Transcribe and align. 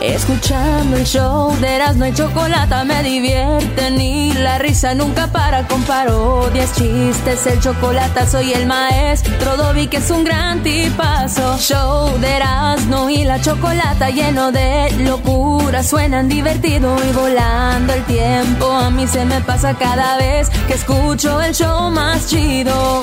Escuchando 0.00 0.96
el 0.96 1.04
show 1.04 1.52
de 1.60 1.74
Erasmo 1.74 2.06
y 2.06 2.14
Chocolata 2.14 2.84
me 2.84 3.02
divierte 3.02 3.90
ni 3.90 4.32
la 4.32 4.58
risa 4.58 4.94
nunca 4.94 5.26
para 5.26 5.66
con 5.66 5.82
parodias, 5.82 6.72
chistes, 6.76 7.46
el 7.46 7.60
chocolate 7.60 8.24
soy 8.26 8.52
el 8.52 8.66
maestro 8.66 9.56
Dobby 9.56 9.88
que 9.88 9.96
es 9.96 10.10
un 10.10 10.22
gran 10.22 10.62
tipazo. 10.62 11.58
Show 11.58 12.16
de 12.20 12.36
Erasmo 12.36 13.10
y 13.10 13.24
la 13.24 13.40
Chocolata 13.40 14.10
lleno 14.10 14.52
de 14.52 14.92
locura, 15.00 15.82
suenan 15.82 16.28
divertido 16.28 16.96
y 17.04 17.12
volando 17.12 17.92
el 17.92 18.04
tiempo. 18.04 18.70
A 18.70 18.90
mí 18.90 19.06
se 19.08 19.24
me 19.24 19.40
pasa 19.40 19.74
cada 19.74 20.16
vez 20.16 20.48
que 20.68 20.74
escucho 20.74 21.40
el 21.42 21.54
show 21.54 21.90
más 21.90 22.28
chido. 22.28 23.02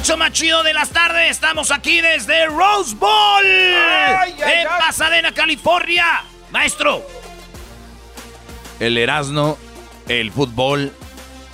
El 0.00 0.06
show 0.06 0.16
más 0.16 0.32
chido 0.32 0.62
de 0.62 0.72
las 0.72 0.88
tardes. 0.90 1.30
Estamos 1.30 1.70
aquí 1.70 2.00
desde 2.00 2.46
Rose 2.46 2.94
Bowl. 2.94 3.44
en 3.44 4.66
Pasadena, 4.78 5.32
California. 5.32 6.24
Maestro. 6.50 7.02
El 8.78 8.96
Erasmo, 8.96 9.58
el 10.08 10.32
fútbol, 10.32 10.92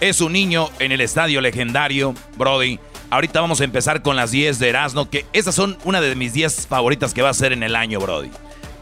es 0.00 0.20
un 0.20 0.32
niño 0.32 0.70
en 0.78 0.92
el 0.92 1.00
estadio 1.00 1.40
legendario, 1.40 2.14
Brody. 2.36 2.78
Ahorita 3.10 3.40
vamos 3.40 3.60
a 3.60 3.64
empezar 3.64 4.02
con 4.02 4.14
las 4.14 4.30
10 4.30 4.60
de 4.60 4.68
Erasmo, 4.68 5.10
que 5.10 5.26
esas 5.32 5.54
son 5.54 5.76
una 5.84 6.00
de 6.00 6.14
mis 6.14 6.32
10 6.32 6.68
favoritas 6.68 7.14
que 7.14 7.22
va 7.22 7.30
a 7.30 7.34
ser 7.34 7.52
en 7.52 7.64
el 7.64 7.74
año, 7.74 7.98
Brody. 7.98 8.30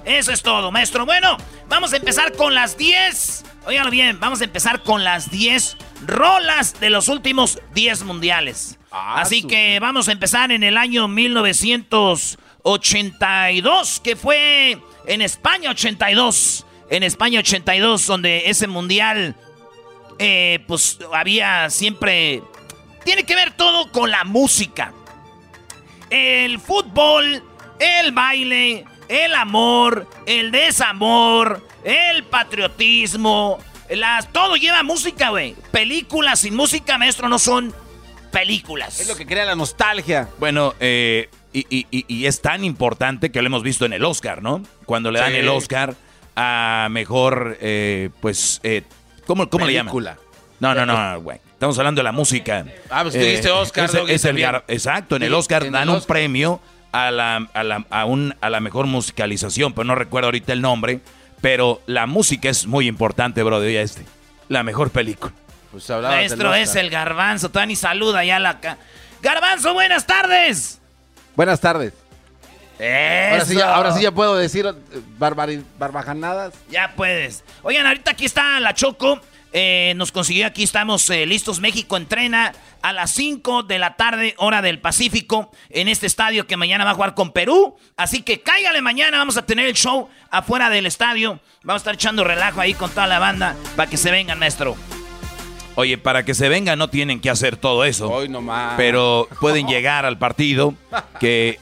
Eso 0.04 0.32
es 0.32 0.42
todo, 0.42 0.70
maestro. 0.70 1.06
Bueno, 1.06 1.38
vamos 1.69 1.94
a 1.94 1.97
empezar 1.97 2.32
con 2.32 2.54
las 2.54 2.76
10. 2.76 3.44
Óigalo 3.66 3.91
bien, 3.91 4.20
vamos 4.20 4.42
a 4.42 4.44
empezar 4.44 4.82
con 4.82 5.03
las 5.03 5.31
10 5.31 5.78
rolas 6.06 6.78
de 6.78 6.91
los 6.91 7.09
últimos 7.09 7.59
10 7.75 8.04
mundiales. 8.04 8.78
Así 8.91 9.42
que 9.42 9.78
vamos 9.81 10.09
a 10.09 10.12
empezar 10.12 10.53
en 10.53 10.62
el 10.62 10.76
año 10.76 11.09
1982, 11.09 14.00
que 14.00 14.15
fue 14.15 14.78
en 15.06 15.22
España 15.22 15.70
82. 15.70 16.66
En 16.91 17.03
España 17.03 17.41
82, 17.41 18.06
donde 18.06 18.50
ese 18.50 18.66
mundial, 18.66 19.34
eh, 20.19 20.62
pues 20.69 20.98
había 21.12 21.71
siempre... 21.71 22.42
Tiene 23.04 23.25
que 23.25 23.34
ver 23.34 23.56
todo 23.56 23.91
con 23.91 24.10
la 24.10 24.25
música. 24.25 24.92
El 26.10 26.60
fútbol, 26.60 27.42
el 27.78 28.12
baile, 28.12 28.84
el 29.09 29.34
amor, 29.34 30.09
el 30.26 30.50
desamor, 30.50 31.66
el 31.84 32.25
patriotismo, 32.25 33.59
las, 33.91 34.32
todo 34.32 34.56
lleva 34.56 34.82
música, 34.82 35.31
güey. 35.31 35.54
Películas 35.70 36.41
sin 36.41 36.54
música, 36.56 36.98
maestro, 36.98 37.28
no 37.28 37.38
son 37.38 37.75
películas. 38.32 39.00
Es 39.00 39.09
lo 39.09 39.16
que 39.16 39.26
crea 39.26 39.44
la 39.44 39.54
nostalgia. 39.54 40.28
Bueno, 40.38 40.75
eh, 40.81 41.28
y, 41.53 41.66
y- 41.70 41.87
y- 41.91 42.04
y 42.09 42.26
es 42.26 42.41
tan 42.42 42.65
importante 42.65 43.31
que 43.31 43.41
lo 43.42 43.47
hemos 43.47 43.62
visto 43.62 43.84
en 43.84 43.92
el 43.92 44.04
Oscar, 44.04 44.42
¿no? 44.42 44.62
Cuando 44.87 45.10
le 45.10 45.21
dan 45.21 45.32
Sí. 45.32 45.38
el 45.38 45.48
Oscar 45.48 45.94
a 46.34 46.88
mejor, 46.91 47.56
eh, 47.60 48.10
pues, 48.21 48.60
eh, 48.65 48.82
¿cómo, 49.26 49.48
cómo 49.48 49.66
le 49.66 49.72
llaman? 49.75 49.92
Película. 49.92 50.19
No, 50.59 50.75
no, 50.75 50.84
no, 50.86 51.21
güey. 51.21 51.38
Estamos 51.53 51.78
hablando 51.78 52.00
de 52.00 52.04
la 52.04 52.12
música. 52.12 52.60
Eh, 52.60 52.82
Ah, 52.91 53.03
pues 53.03 53.15
tú 53.15 53.21
dijiste 53.21 53.50
Oscar, 53.50 53.88
es- 54.09 54.25
el 54.25 54.38
exacto, 54.69 55.16
en 55.16 55.22
el 55.22 55.28
Sí, 55.31 55.34
Oscar 55.34 55.62
en 55.62 55.66
el 55.69 55.72
dan 55.72 55.88
un 55.91 56.03
premio 56.03 56.60
a 56.94 57.10
la, 57.10 57.49
a, 57.53 57.62
la, 57.65 57.84
a, 57.91 58.05
un- 58.05 58.34
a 58.41 58.49
la 58.50 58.60
mejor 58.60 58.87
musicalización, 58.87 59.72
pero 59.75 59.84
no 59.84 59.94
recuerdo 59.94 60.28
ahorita 60.28 60.53
el 60.53 60.60
nombre. 60.62 61.00
Pero 61.41 61.82
la 61.87 62.06
música 62.06 62.49
es 62.49 62.66
muy 62.66 62.87
importante, 62.88 63.43
bro, 63.43 63.60
de 63.60 63.66
hoy 63.69 63.77
a 63.77 63.82
este. 63.82 64.06
La 64.49 64.62
mejor 64.62 64.91
película. 64.91 65.33
Pues 65.71 65.91
Maestro, 65.91 66.54
es 66.54 66.75
el 66.77 66.88
garbanzo, 66.88 67.49
todavía 67.49 67.66
ni 67.66 67.77
saluda 67.77 68.25
ya 68.25 68.38
la... 68.38 68.60
ca- 68.60 68.78
Garbanzo, 69.21 69.75
buenas 69.75 70.06
tardes. 70.06 70.81
Buenas 71.34 71.60
tardes. 71.60 71.93
Ahora 72.78 73.44
sí, 73.44 73.54
ya, 73.56 73.75
ahora 73.75 73.93
sí 73.93 74.03
ya 74.03 74.10
puedo 74.12 74.37
decir 74.37 74.66
eh, 74.66 75.00
barbajanadas. 75.78 76.54
Ya 76.71 76.93
puedes. 76.97 77.44
Oigan, 77.62 77.87
ahorita 77.87 78.10
aquí 78.12 78.25
está 78.25 78.59
la 78.60 78.75
Choco. 78.75 79.21
Eh, 79.56 79.92
nos 79.94 80.10
consiguió, 80.10 80.48
aquí 80.48 80.65
estamos 80.65 81.09
eh, 81.10 81.26
listos. 81.26 81.60
México 81.60 81.97
entrena 81.97 82.53
a 82.82 82.92
las 82.92 83.12
5 83.12 83.62
de 83.62 83.78
la 83.78 83.94
tarde, 83.94 84.34
hora 84.38 84.62
del 84.62 84.81
Pacífico, 84.81 85.53
en 85.70 85.87
este 85.87 86.09
estadio 86.09 86.48
que 86.48 86.56
mañana 86.56 86.84
va 86.84 86.91
a 86.91 86.94
jugar 86.94 87.15
con 87.15 87.31
Perú. 87.31 87.76
Así 87.97 88.22
que 88.22 88.41
cáigale 88.41 88.82
mañana, 88.82 89.19
vamos 89.19 89.37
a 89.37 89.47
tener 89.47 89.66
el 89.66 89.75
show 89.75 90.09
afuera 90.28 90.70
del 90.70 90.87
estadio. 90.87 91.38
Vamos 91.62 91.81
a 91.81 91.82
estar 91.82 91.94
echando 91.94 92.25
relajo 92.25 92.60
ahí 92.60 92.75
con 92.75 92.91
toda 92.91 93.06
la 93.06 93.20
banda 93.20 93.54
para 93.76 93.88
que 93.88 93.97
se 93.97 94.10
vengan, 94.10 94.41
maestro. 94.41 94.76
Oye, 95.76 95.98
para 95.98 96.25
que 96.25 96.34
se 96.34 96.48
venga 96.48 96.75
no 96.75 96.91
tienen 96.91 97.21
que 97.21 97.31
hacer 97.31 97.56
todo 97.56 97.84
eso. 97.84 98.10
Hoy 98.10 98.28
nomás. 98.28 98.75
Pero 98.76 99.28
pueden 99.41 99.69
llegar 99.69 100.04
al 100.04 100.19
partido, 100.19 100.75
que 101.21 101.60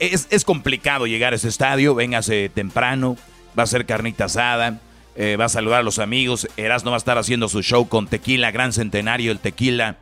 es, 0.00 0.26
es 0.28 0.44
complicado 0.44 1.06
llegar 1.06 1.34
a 1.34 1.36
ese 1.36 1.46
estadio. 1.46 1.94
Véngase 1.94 2.48
temprano, 2.48 3.16
va 3.56 3.62
a 3.62 3.66
ser 3.68 3.86
carnita 3.86 4.24
asada, 4.24 4.80
eh, 5.16 5.36
va 5.36 5.46
a 5.46 5.48
saludar 5.48 5.80
a 5.80 5.82
los 5.82 5.98
amigos. 5.98 6.48
Erasmo 6.56 6.90
va 6.90 6.96
a 6.96 6.98
estar 6.98 7.18
haciendo 7.18 7.48
su 7.48 7.62
show 7.62 7.88
con 7.88 8.06
tequila, 8.08 8.50
gran 8.50 8.72
centenario, 8.72 9.32
el 9.32 9.38
tequila. 9.38 9.96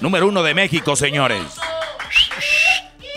Número 0.00 0.26
uno 0.28 0.42
de 0.42 0.54
México, 0.54 0.96
señores. 0.96 1.42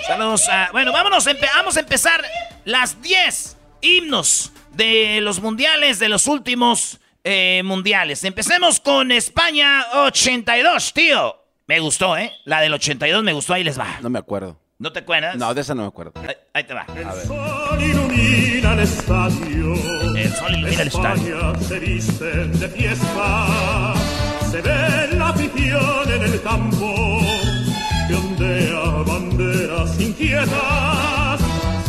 Saludos 0.08 0.48
a- 0.50 0.70
Bueno, 0.72 0.92
vámonos, 0.92 1.26
vamos 1.56 1.78
a 1.78 1.80
empezar 1.80 2.24
las 2.64 3.02
10 3.02 3.58
himnos 3.82 4.52
de 4.74 5.20
los 5.22 5.40
mundiales, 5.42 6.00
de 6.00 6.10
los 6.10 6.28
últimos 6.28 7.00
eh, 7.24 7.62
mundiales. 7.66 8.24
Empecemos 8.24 8.80
con 8.80 9.12
España 9.12 9.84
82, 9.94 10.94
tío. 10.94 11.42
Me 11.68 11.80
gustó, 11.80 12.16
¿eh? 12.18 12.32
La 12.44 12.62
del 12.62 12.74
82 12.74 13.24
me 13.24 13.34
gustó, 13.34 13.54
ahí 13.56 13.64
les 13.64 13.80
va. 13.80 13.98
No 14.02 14.10
me 14.12 14.20
acuerdo. 14.20 14.60
¿No 14.78 14.92
te 14.92 15.00
acuerdas? 15.00 15.38
No, 15.38 15.54
de 15.54 15.62
esa 15.62 15.74
no 15.74 15.84
me 15.84 15.88
acuerdo. 15.88 16.12
Ahí, 16.16 16.36
ahí 16.54 16.64
te 16.66 16.74
va. 16.74 16.82
A 16.82 16.94
ver. 16.94 17.26
sol 17.26 17.82
ilumina 17.82 18.74
el 18.74 18.80
estadio. 18.80 19.74
El 20.18 20.34
sol 20.34 20.54
ilumina 20.54 20.82
el 20.82 20.88
estadio. 20.90 21.38
España 21.54 21.60
se 21.66 21.80
viste 21.80 22.26
de 22.26 22.68
fiesta. 22.68 23.94
Se 24.52 24.62
ve 24.62 25.08
la 25.16 25.30
afición 25.30 26.12
en 26.12 26.22
el 26.24 26.42
campo. 26.42 26.94
Que 28.10 28.16
ondea 28.16 28.82
banderas 29.08 29.98
inquietas. 30.00 31.40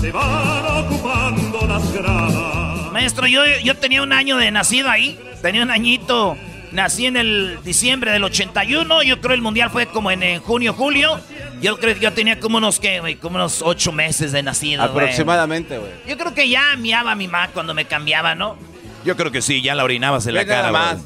Se 0.01 0.13
van 0.13 0.85
ocupando 0.85 1.67
las 1.67 1.93
gradas. 1.93 2.93
Maestro, 2.93 3.27
yo, 3.27 3.43
yo 3.65 3.77
tenía 3.77 4.03
un 4.03 4.13
año 4.13 4.37
de 4.37 4.53
nacido 4.53 4.89
ahí. 4.89 5.19
Tenía 5.43 5.65
un 5.65 5.73
añito. 5.73 6.37
Nací 6.77 7.07
en 7.07 7.17
el 7.17 7.59
diciembre 7.65 8.13
del 8.13 8.23
81. 8.23 9.03
Yo 9.03 9.19
creo 9.23 9.35
el 9.35 9.41
mundial 9.41 9.71
fue 9.71 9.87
como 9.87 10.11
en, 10.11 10.23
eh, 10.23 10.39
junio, 10.45 10.75
julio. 10.75 11.19
Yo 11.63 11.79
creo 11.79 11.95
que 11.95 12.01
yo 12.01 12.13
tenía 12.13 12.39
como 12.39 12.59
unos, 12.59 12.79
¿qué, 12.79 13.01
güey? 13.01 13.15
Como 13.17 13.37
unos 13.37 13.63
ocho 13.63 13.93
meses 13.93 14.31
de 14.31 14.43
nacido, 14.43 14.83
güey. 14.83 15.05
Aproximadamente, 15.07 15.79
güey. 15.79 15.91
Yo 16.07 16.19
creo 16.19 16.35
que 16.35 16.51
ya 16.51 16.77
miaba 16.77 17.15
mi 17.15 17.29
mamá 17.29 17.49
cuando 17.55 17.73
me 17.73 17.87
cambiaba, 17.87 18.35
¿no? 18.35 18.59
Yo 19.07 19.17
creo 19.17 19.33
que 19.33 19.41
sí, 19.41 19.63
ya 19.63 19.75
la 19.75 19.85
orinabas 19.85 20.27
en 20.27 20.35
la 20.35 20.45
cara. 20.45 20.71
más. 20.71 20.99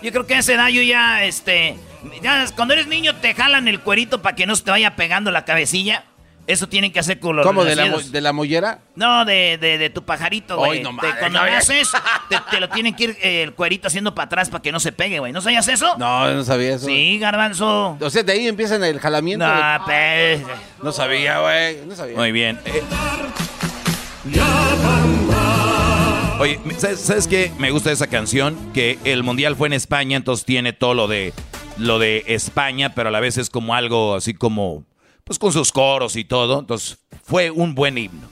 Yo 0.00 0.12
creo 0.12 0.28
que 0.28 0.36
a 0.36 0.38
esa 0.38 0.54
edad 0.54 0.68
yo 0.68 0.80
ya, 0.80 1.24
este... 1.24 1.76
Ya, 2.22 2.46
cuando 2.54 2.74
eres 2.74 2.86
niño 2.86 3.16
te 3.16 3.34
jalan 3.34 3.66
el 3.66 3.80
cuerito 3.80 4.22
para 4.22 4.36
que 4.36 4.46
no 4.46 4.54
se 4.54 4.62
te 4.62 4.70
vaya 4.70 4.94
pegando 4.94 5.32
la 5.32 5.44
cabecilla. 5.44 6.04
Eso 6.46 6.68
tienen 6.68 6.92
que 6.92 7.00
hacer 7.00 7.18
con 7.18 7.34
los 7.34 7.44
¿Cómo? 7.44 7.64
¿De 7.64 7.74
la, 7.74 7.88
de 7.98 8.20
la 8.20 8.32
mollera? 8.32 8.78
No, 8.94 9.24
de, 9.24 9.58
de, 9.60 9.78
de 9.78 9.90
tu 9.90 10.04
pajarito, 10.04 10.56
güey. 10.58 10.78
Ay, 10.78 10.82
no 10.84 10.96
cuando 11.18 11.44
naces, 11.44 11.90
te, 12.28 12.36
te 12.50 12.60
lo 12.60 12.68
tienen 12.68 12.94
que 12.94 13.04
ir 13.04 13.16
eh, 13.20 13.42
el 13.42 13.52
cuerito 13.52 13.88
haciendo 13.88 14.14
para 14.14 14.26
atrás 14.26 14.48
para 14.48 14.62
que 14.62 14.70
no 14.70 14.78
se 14.78 14.92
pegue, 14.92 15.18
güey. 15.18 15.32
¿No 15.32 15.40
sabías 15.40 15.66
eso? 15.66 15.96
No, 15.98 16.32
no 16.32 16.44
sabía 16.44 16.76
eso. 16.76 16.86
Sí, 16.86 17.18
garbanzo. 17.18 17.96
O 18.00 18.10
sea, 18.10 18.22
de 18.22 18.32
ahí 18.32 18.46
empiezan 18.46 18.84
el 18.84 19.00
jalamiento. 19.00 19.44
No, 19.46 19.52
de- 19.54 19.78
pues... 19.84 20.42
No 20.82 20.92
sabía, 20.92 21.40
güey. 21.40 21.84
No 21.84 21.96
sabía. 21.96 22.16
Muy 22.16 22.30
bien. 22.30 22.60
Eh, 22.64 22.82
Oye, 26.38 26.60
¿sabes, 26.76 27.00
¿sabes 27.00 27.26
qué? 27.26 27.50
Me 27.58 27.70
gusta 27.70 27.90
esa 27.90 28.08
canción, 28.08 28.56
que 28.74 28.98
el 29.04 29.22
mundial 29.22 29.56
fue 29.56 29.68
en 29.68 29.72
España, 29.72 30.16
entonces 30.18 30.44
tiene 30.44 30.72
todo 30.74 30.92
lo 30.94 31.08
de 31.08 31.32
lo 31.78 31.98
de 31.98 32.24
España, 32.26 32.94
pero 32.94 33.08
a 33.08 33.12
la 33.12 33.20
vez 33.20 33.38
es 33.38 33.48
como 33.50 33.74
algo 33.74 34.14
así 34.14 34.34
como 34.34 34.84
pues 35.26 35.40
con 35.40 35.52
sus 35.52 35.72
coros 35.72 36.14
y 36.14 36.24
todo, 36.24 36.60
entonces 36.60 36.98
fue 37.24 37.50
un 37.50 37.74
buen 37.74 37.98
himno. 37.98 38.28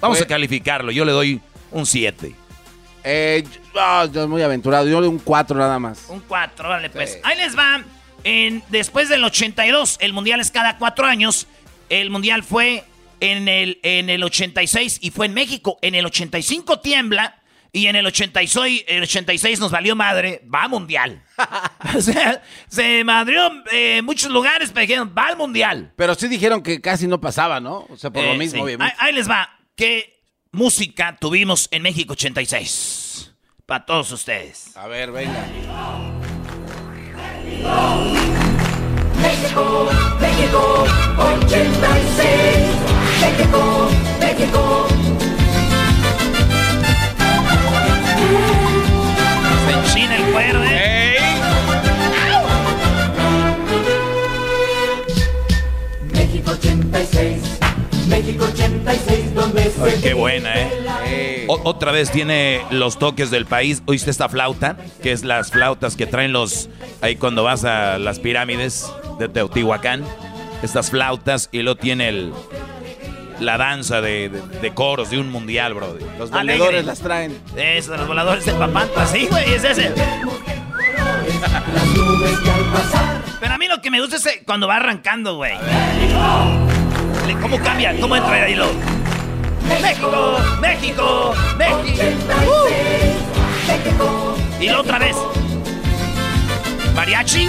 Vamos 0.00 0.16
Fue- 0.16 0.24
a 0.24 0.28
calificarlo, 0.28 0.90
yo 0.90 1.04
le 1.04 1.12
doy 1.12 1.40
un 1.72 1.84
7. 1.84 2.34
Eh, 3.04 3.44
yo, 3.44 3.80
ah, 3.80 4.08
yo 4.10 4.26
muy 4.26 4.40
aventurado. 4.40 4.86
Yo 4.88 4.98
le 5.00 5.06
doy 5.06 5.14
un 5.14 5.20
4 5.20 5.58
nada 5.58 5.78
más. 5.78 6.06
Un 6.08 6.20
4, 6.20 6.68
vale, 6.68 6.88
pues. 6.88 7.12
Sí. 7.12 7.18
Ahí 7.22 7.36
les 7.36 7.56
va. 7.56 7.82
En, 8.24 8.62
después 8.70 9.10
del 9.10 9.22
82, 9.24 9.98
el 10.00 10.12
mundial 10.14 10.40
es 10.40 10.50
cada 10.50 10.78
cuatro 10.78 11.04
años. 11.06 11.46
El 11.90 12.08
mundial 12.10 12.42
fue 12.42 12.84
en 13.20 13.46
el, 13.48 13.78
en 13.82 14.08
el 14.08 14.24
86 14.24 14.98
y 15.02 15.10
fue 15.10 15.26
en 15.26 15.34
México. 15.34 15.78
En 15.82 15.94
el 15.94 16.06
85 16.06 16.80
tiembla 16.80 17.37
y 17.72 17.86
en 17.86 17.96
el 17.96 18.06
86, 18.06 18.84
el 18.88 19.02
86 19.02 19.60
nos 19.60 19.70
valió 19.70 19.94
madre. 19.94 20.42
Va 20.52 20.68
mundial. 20.68 21.22
o 21.96 22.00
sea, 22.00 22.42
se 22.68 23.04
madrió 23.04 23.50
en 23.70 24.04
muchos 24.04 24.30
lugares, 24.30 24.70
pero 24.72 24.82
dijeron, 24.86 25.14
va 25.16 25.26
al 25.28 25.36
mundial. 25.36 25.92
Pero 25.96 26.14
sí 26.14 26.28
dijeron 26.28 26.62
que 26.62 26.80
casi 26.80 27.06
no 27.06 27.20
pasaba, 27.20 27.60
¿no? 27.60 27.86
O 27.90 27.96
sea, 27.96 28.10
por 28.10 28.24
Eh, 28.24 28.32
lo 28.32 28.38
mismo, 28.38 28.56
sí. 28.58 28.62
obviamente. 28.64 28.94
Ahí, 28.98 29.08
ahí 29.10 29.14
les 29.14 29.28
va. 29.28 29.48
¿Qué 29.76 30.20
música 30.50 31.16
tuvimos 31.20 31.68
en 31.70 31.82
México 31.82 32.14
86? 32.14 33.34
Para 33.66 33.84
todos 33.84 34.10
ustedes. 34.12 34.74
A 34.76 34.86
ver, 34.88 35.12
venga. 35.12 35.44
México, 39.20 39.88
México, 40.20 40.84
86. 41.18 42.28
México, 43.20 43.88
México. 44.20 44.88
El 50.18 50.32
cuero, 50.32 50.60
¿eh? 50.64 51.16
México 56.12 56.50
86. 56.52 57.58
México 58.08 58.44
86, 58.52 59.34
donde 59.34 59.70
se. 59.70 59.82
Ay, 59.82 59.98
qué 60.02 60.14
buena, 60.14 60.52
¿eh? 60.56 61.44
O- 61.48 61.60
otra 61.64 61.92
vez 61.92 62.10
tiene 62.10 62.60
los 62.70 62.98
toques 62.98 63.30
del 63.30 63.46
país. 63.46 63.82
¿Oíste 63.86 64.10
esta 64.10 64.28
flauta? 64.28 64.76
Que 65.02 65.12
es 65.12 65.24
las 65.24 65.50
flautas 65.50 65.96
que 65.96 66.06
traen 66.06 66.32
los... 66.32 66.68
Ahí 67.00 67.16
cuando 67.16 67.42
vas 67.42 67.64
a 67.64 67.98
las 67.98 68.18
pirámides 68.18 68.90
de 69.18 69.28
Teotihuacán. 69.28 70.04
Estas 70.62 70.90
flautas 70.90 71.48
y 71.52 71.62
luego 71.62 71.78
tiene 71.78 72.08
el... 72.08 72.32
La 73.40 73.56
danza 73.56 74.00
de, 74.00 74.28
de- 74.28 74.42
de 74.60 74.74
coros 74.74 75.10
de 75.10 75.18
un 75.18 75.30
mundial, 75.30 75.74
bro. 75.74 75.96
Los 76.18 76.30
vendedores 76.30 76.84
las 76.84 76.98
traen. 77.00 77.38
Eso, 77.56 77.96
los 77.96 78.06
voladores 78.08 78.44
de 78.44 78.52
papanta, 78.52 79.06
sí, 79.06 79.26
güey, 79.30 79.54
es 79.54 79.64
ese. 79.64 79.92
Pero 83.40 83.54
a 83.54 83.58
mí 83.58 83.68
lo 83.68 83.80
que 83.80 83.90
me 83.90 84.00
gusta 84.00 84.16
es 84.16 84.26
eh, 84.26 84.42
cuando 84.44 84.66
va 84.66 84.76
arrancando, 84.76 85.36
güey. 85.36 85.54
¿Cómo 87.40 87.58
cambia? 87.62 87.94
¿Cómo 88.00 88.16
entra 88.16 88.32
ahí 88.44 88.54
lo? 88.54 88.66
México, 89.80 90.38
México, 90.60 91.34
México. 91.56 91.76
86. 91.82 92.16
México. 93.68 94.36
Y 94.60 94.66
la 94.66 94.80
otra 94.80 94.98
vez. 94.98 95.16
Mariachi. 96.94 97.48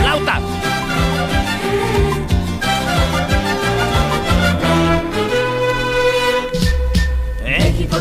Flauta. 0.00 0.40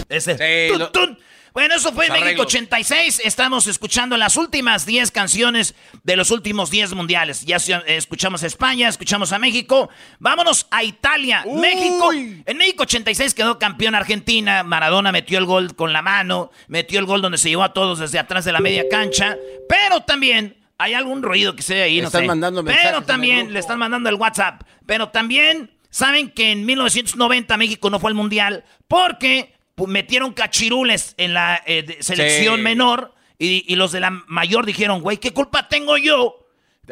Ese. 0.10 0.38
Sí, 0.38 0.72
Tun, 0.72 0.80
lo- 0.80 0.92
tun. 0.92 1.20
Bueno, 1.54 1.74
eso 1.74 1.92
fue 1.92 2.08
México 2.08 2.24
arreglos. 2.24 2.46
86. 2.46 3.22
Estamos 3.26 3.66
escuchando 3.66 4.16
las 4.16 4.36
últimas 4.38 4.86
10 4.86 5.10
canciones 5.10 5.74
de 6.04 6.16
los 6.16 6.30
últimos 6.30 6.70
10 6.70 6.94
mundiales. 6.94 7.46
Ya 7.46 7.58
se- 7.58 7.74
eh, 7.74 7.82
escuchamos 7.98 8.44
a 8.44 8.48
España, 8.48 8.88
escuchamos 8.88 9.32
a 9.34 9.40
México. 9.40 9.90
Vámonos 10.20 10.68
a 10.70 10.84
Italia. 10.84 11.42
Uy. 11.48 11.60
México. 11.60 12.12
En 12.46 12.58
México 12.58 12.84
86 12.84 13.34
quedó 13.34 13.58
campeón 13.58 13.96
Argentina. 13.96 14.62
Maradona 14.62 15.12
metió 15.12 15.40
el 15.40 15.46
gol 15.46 15.76
con 15.76 15.94
la 15.94 16.04
mano. 16.04 16.52
Metió 16.68 17.00
el 17.00 17.08
gol 17.08 17.24
donde 17.24 17.40
se 17.40 17.50
llevó 17.50 17.64
a 17.64 17.74
todos 17.74 17.98
desde 17.98 18.20
atrás 18.20 18.46
de 18.46 18.52
la 18.52 18.60
media 18.60 18.84
cancha. 18.92 19.36
Pero 19.68 20.02
también 20.02 20.58
hay 20.78 20.94
algún 20.94 21.24
ruido 21.24 21.56
que 21.56 21.64
se 21.64 21.74
ve 21.74 21.82
ahí. 21.84 22.02
no 22.02 22.08
Están 22.08 22.22
sé. 22.22 22.28
mandando 22.28 22.62
mensajes 22.62 22.86
en 22.88 22.94
Pero 22.98 23.06
también 23.08 23.52
le 23.54 23.58
están 23.60 23.80
mandando 23.80 24.10
el 24.10 24.16
WhatsApp. 24.16 24.62
Pero 24.86 25.10
también 25.10 25.72
saben 25.90 26.30
que 26.30 26.52
en 26.52 26.68
1990 26.68 27.58
México 27.58 27.90
no 27.90 28.00
fue 28.00 28.12
al 28.12 28.16
mundial 28.16 28.64
porque 28.88 29.57
metieron 29.86 30.34
cachirules 30.34 31.14
en 31.18 31.34
la 31.34 31.62
eh, 31.66 31.84
de- 31.84 32.02
selección 32.02 32.56
Sí. 32.58 32.62
menor 32.64 33.14
y, 33.38 33.64
y 33.72 33.76
los 33.76 33.92
de 33.92 34.00
la 34.00 34.10
mayor 34.28 34.66
dijeron, 34.66 35.02
güey, 35.02 35.18
¿qué 35.18 35.32
culpa 35.32 35.68
tengo 35.70 35.98
yo? 35.98 36.44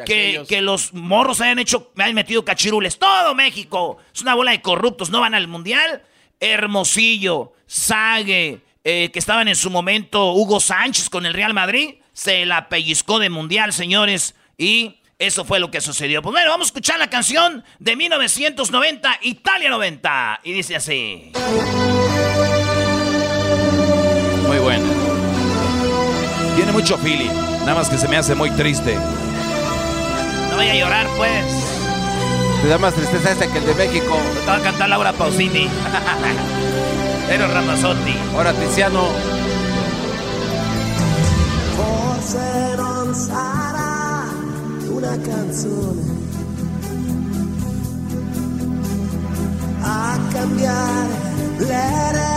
Que, 0.04 0.44
que 0.46 0.60
los 0.60 0.92
morros 0.92 1.40
hayan 1.40 1.58
hecho, 1.58 1.90
me 1.94 2.04
hayan 2.04 2.14
metido 2.14 2.44
cachirules. 2.44 2.98
Todo 2.98 3.34
México 3.34 3.96
es 4.14 4.20
una 4.20 4.34
bola 4.34 4.50
de 4.50 4.60
corruptos, 4.60 5.08
no 5.10 5.20
van 5.20 5.34
al 5.34 5.48
mundial. 5.48 6.02
Hermosillo, 6.38 7.54
Sague, 7.66 8.60
eh, 8.84 9.10
que 9.10 9.18
estaban 9.18 9.48
en 9.48 9.56
su 9.56 9.70
momento 9.70 10.32
Hugo 10.32 10.60
Sánchez 10.60 11.08
con 11.08 11.24
el 11.26 11.32
Real 11.32 11.54
Madrid, 11.54 11.94
se 12.12 12.44
la 12.46 12.68
pellizcó 12.68 13.18
de 13.18 13.30
mundial, 13.30 13.72
señores, 13.72 14.34
y 14.58 14.96
eso 15.18 15.44
fue 15.46 15.60
lo 15.60 15.70
que 15.70 15.80
sucedió. 15.80 16.20
Pues 16.20 16.32
bueno, 16.32 16.50
vamos 16.50 16.66
a 16.66 16.68
escuchar 16.68 16.98
la 16.98 17.08
canción 17.08 17.64
de 17.78 17.96
1990, 17.96 19.18
Italia 19.22 19.70
90, 19.70 20.40
y 20.44 20.52
dice 20.52 20.76
así. 20.76 21.32
Muy 24.46 24.58
buena. 24.58 24.84
Tiene 26.54 26.72
mucho 26.72 26.96
feeling. 26.98 27.30
Nada 27.60 27.74
más 27.74 27.88
que 27.88 27.98
se 27.98 28.08
me 28.08 28.16
hace 28.16 28.34
muy 28.34 28.50
triste. 28.52 28.96
No 30.50 30.56
vaya 30.56 30.72
a 30.72 30.76
llorar, 30.76 31.06
pues. 31.16 31.44
Te 32.62 32.68
da 32.68 32.78
más 32.78 32.94
tristeza 32.94 33.32
esta 33.32 33.46
que 33.46 33.58
el 33.58 33.66
de 33.66 33.74
México. 33.74 34.16
Te 34.44 34.46
va 34.46 34.56
a 34.56 34.60
cantar 34.60 34.88
Laura 34.88 35.12
Pausini. 35.12 35.68
Eros 37.30 37.52
Ramazotti. 37.52 38.14
Ahora, 38.34 38.52
Tiziano. 38.52 39.08
Forse 41.76 42.74
non 42.76 43.14
sarà 43.14 44.24
una 44.88 45.18
canzone 45.20 46.16
a 49.82 50.18
cambiare 50.32 51.26
le 51.58 52.12
regole 52.12 52.35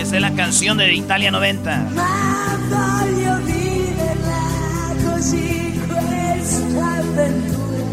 Esa 0.00 0.16
es 0.16 0.22
la 0.22 0.32
canción 0.34 0.78
de 0.78 0.92
Italia 0.94 1.30
90. 1.30 1.76
ma 1.94 2.58
voglio 2.70 3.36
viverla 3.44 4.94
così 5.04 5.78
questa 5.88 6.96
avventura. 6.98 7.84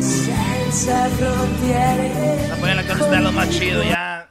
Senza 0.00 1.08
frontiere. 1.18 2.48
La 2.48 2.56
poner 2.56 2.76
la 2.76 2.82
canción 2.84 3.10
de 3.10 3.20
lo 3.20 3.32
más 3.32 3.50
chido 3.50 3.82
ya. 3.84 4.26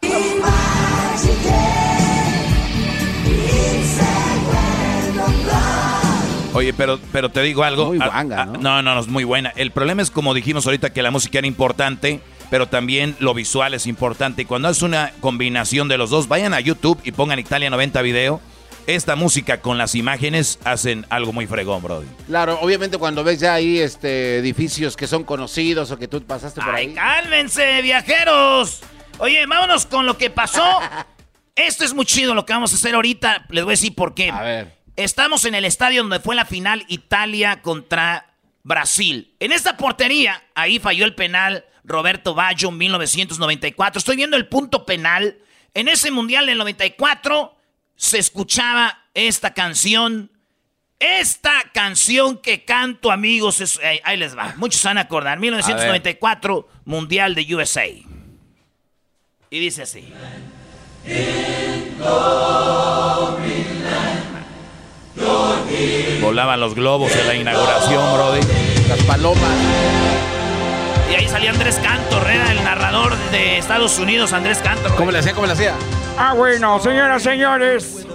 Oye, 6.53 6.73
pero, 6.73 6.99
pero 7.11 7.29
te 7.29 7.41
digo 7.41 7.63
algo. 7.63 7.85
Muy 7.87 7.99
Ah, 8.01 8.07
guanga, 8.11 8.41
ah, 8.41 8.45
¿no? 8.45 8.53
no, 8.53 8.81
no, 8.81 8.95
no, 8.95 8.99
es 8.99 9.07
muy 9.07 9.23
buena. 9.23 9.53
El 9.55 9.71
problema 9.71 10.01
es, 10.01 10.09
como 10.11 10.33
dijimos 10.33 10.65
ahorita, 10.65 10.91
que 10.91 11.01
la 11.03 11.11
música 11.11 11.37
era 11.37 11.47
importante, 11.47 12.21
pero 12.49 12.67
también 12.67 13.15
lo 13.19 13.33
visual 13.33 13.73
es 13.73 13.87
importante. 13.87 14.41
Y 14.43 14.45
cuando 14.45 14.69
es 14.69 14.81
una 14.81 15.11
combinación 15.21 15.87
de 15.87 15.97
los 15.97 16.09
dos, 16.09 16.27
vayan 16.27 16.53
a 16.53 16.59
YouTube 16.59 16.99
y 17.03 17.11
pongan 17.11 17.39
Italia 17.39 17.69
90 17.69 18.01
video. 18.01 18.41
Esta 18.87 19.15
música 19.15 19.61
con 19.61 19.77
las 19.77 19.93
imágenes 19.93 20.57
hacen 20.63 21.05
algo 21.09 21.31
muy 21.31 21.45
fregón, 21.45 21.83
bro. 21.83 22.03
Claro, 22.25 22.59
obviamente 22.61 22.97
cuando 22.97 23.23
ves 23.23 23.39
ya 23.39 23.53
ahí 23.53 23.77
este 23.77 24.39
edificios 24.39 24.97
que 24.97 25.05
son 25.05 25.23
conocidos 25.23 25.91
o 25.91 25.99
que 25.99 26.07
tú 26.07 26.23
pasaste 26.23 26.59
por 26.59 26.73
¡Ay, 26.73 26.87
ahí. 26.87 26.93
cálmense, 26.95 27.81
viajeros! 27.83 28.81
Oye, 29.19 29.45
vámonos 29.45 29.85
con 29.85 30.07
lo 30.07 30.17
que 30.17 30.29
pasó. 30.31 30.79
Esto 31.55 31.83
es 31.83 31.93
muy 31.93 32.05
chido 32.05 32.33
lo 32.33 32.45
que 32.45 32.53
vamos 32.53 32.71
a 32.71 32.75
hacer 32.77 32.95
ahorita. 32.95 33.45
Les 33.49 33.63
voy 33.63 33.71
a 33.71 33.73
decir 33.73 33.93
por 33.93 34.15
qué. 34.15 34.29
A 34.31 34.41
ver. 34.41 34.79
Estamos 34.95 35.45
en 35.45 35.55
el 35.55 35.65
estadio 35.65 36.01
donde 36.01 36.19
fue 36.19 36.35
la 36.35 36.45
final 36.45 36.83
Italia 36.87 37.61
contra 37.61 38.33
Brasil. 38.63 39.35
En 39.39 39.51
esta 39.51 39.77
portería, 39.77 40.41
ahí 40.55 40.79
falló 40.79 41.05
el 41.05 41.15
penal 41.15 41.65
Roberto 41.83 42.33
Baggio 42.33 42.71
1994. 42.71 43.99
Estoy 43.99 44.15
viendo 44.15 44.37
el 44.37 44.47
punto 44.47 44.85
penal 44.85 45.37
En 45.75 45.87
ese 45.87 46.09
mundial 46.11 46.47
del 46.47 46.57
94 46.57 47.55
se 47.95 48.17
escuchaba 48.17 49.03
esta 49.13 49.53
canción. 49.53 50.31
Esta 50.99 51.51
canción 51.73 52.37
que 52.39 52.65
canto, 52.65 53.11
amigos, 53.11 53.61
es- 53.61 53.79
eh, 53.83 54.01
ahí 54.03 54.17
les 54.17 54.35
va. 54.37 54.55
Muchos 54.57 54.81
se 54.81 54.87
van 54.87 54.97
a 54.97 55.01
acordar. 55.01 55.39
1994, 55.39 56.67
Mundial 56.85 57.35
de 57.35 57.55
USA. 57.55 57.85
Y 59.51 59.59
dice 59.59 59.83
así. 59.83 60.11
Volaban 66.21 66.59
los 66.59 66.75
globos 66.75 67.11
en 67.15 67.27
la 67.27 67.35
inauguración, 67.35 68.13
Brody. 68.13 68.39
Las 68.87 68.99
palomas. 69.03 69.55
Y 71.09 71.15
ahí 71.15 71.27
salía 71.27 71.51
Andrés 71.51 71.79
Cantor, 71.83 72.29
era 72.29 72.51
el 72.51 72.63
narrador 72.63 73.15
de 73.31 73.57
Estados 73.57 73.97
Unidos, 73.99 74.33
Andrés 74.33 74.59
Cantor. 74.59 74.95
¿Cómo 74.95 75.11
le 75.11 75.19
hacía? 75.19 75.33
¿Cómo 75.33 75.47
le 75.47 75.53
hacía? 75.53 75.73
Ah, 76.17 76.33
bueno, 76.33 76.79
señoras, 76.79 77.23
señores, 77.23 78.05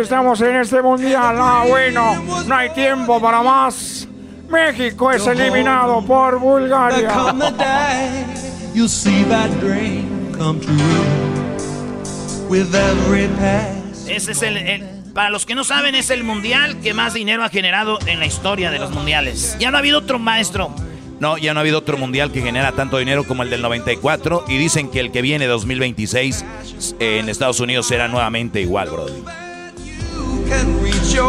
estamos 0.00 0.40
en 0.40 0.56
este 0.56 0.82
mundial. 0.82 1.36
Ah, 1.38 1.64
bueno, 1.68 2.22
no 2.46 2.54
hay 2.56 2.70
tiempo 2.70 3.20
para 3.20 3.42
más. 3.42 4.08
México 4.48 5.10
es 5.10 5.26
eliminado 5.26 6.04
por 6.04 6.38
Bulgaria. 6.38 7.10
You'll 8.74 8.88
see 8.88 9.24
that 9.24 9.48
dream 9.60 10.32
come 10.36 10.58
true 10.60 10.74
with 12.48 12.74
every 12.74 13.28
pass. 13.38 14.06
Ese 14.08 14.32
es 14.32 14.42
el, 14.42 14.56
el- 14.56 14.84
para 15.14 15.30
los 15.30 15.46
que 15.46 15.54
no 15.54 15.62
saben, 15.62 15.94
es 15.94 16.10
el 16.10 16.24
mundial 16.24 16.80
que 16.80 16.92
más 16.92 17.14
dinero 17.14 17.44
ha 17.44 17.48
generado 17.48 18.00
en 18.06 18.18
la 18.18 18.26
historia 18.26 18.72
de 18.72 18.80
los 18.80 18.90
mundiales. 18.90 19.56
Ya 19.60 19.70
no 19.70 19.76
ha 19.76 19.80
habido 19.80 19.98
otro 20.00 20.18
maestro. 20.18 20.74
Ya 21.40 21.54
no 21.54 21.60
ha 21.60 21.62
habido 21.62 21.78
otro 21.78 21.96
mundial 21.96 22.30
que 22.30 22.42
genera 22.42 22.72
tanto 22.72 22.98
dinero 22.98 23.24
como 23.24 23.42
el 23.42 23.50
del 23.50 23.62
94 23.62 24.44
y 24.46 24.58
dicen 24.58 24.90
que 24.90 25.00
el 25.00 25.10
que 25.10 25.22
viene 25.22 25.46
2026 25.46 26.44
eh, 27.00 27.18
en 27.18 27.30
Estados 27.30 27.60
Unidos 27.60 27.86
será 27.86 28.08
nuevamente 28.08 28.60
igual, 28.60 28.90
you 31.14 31.24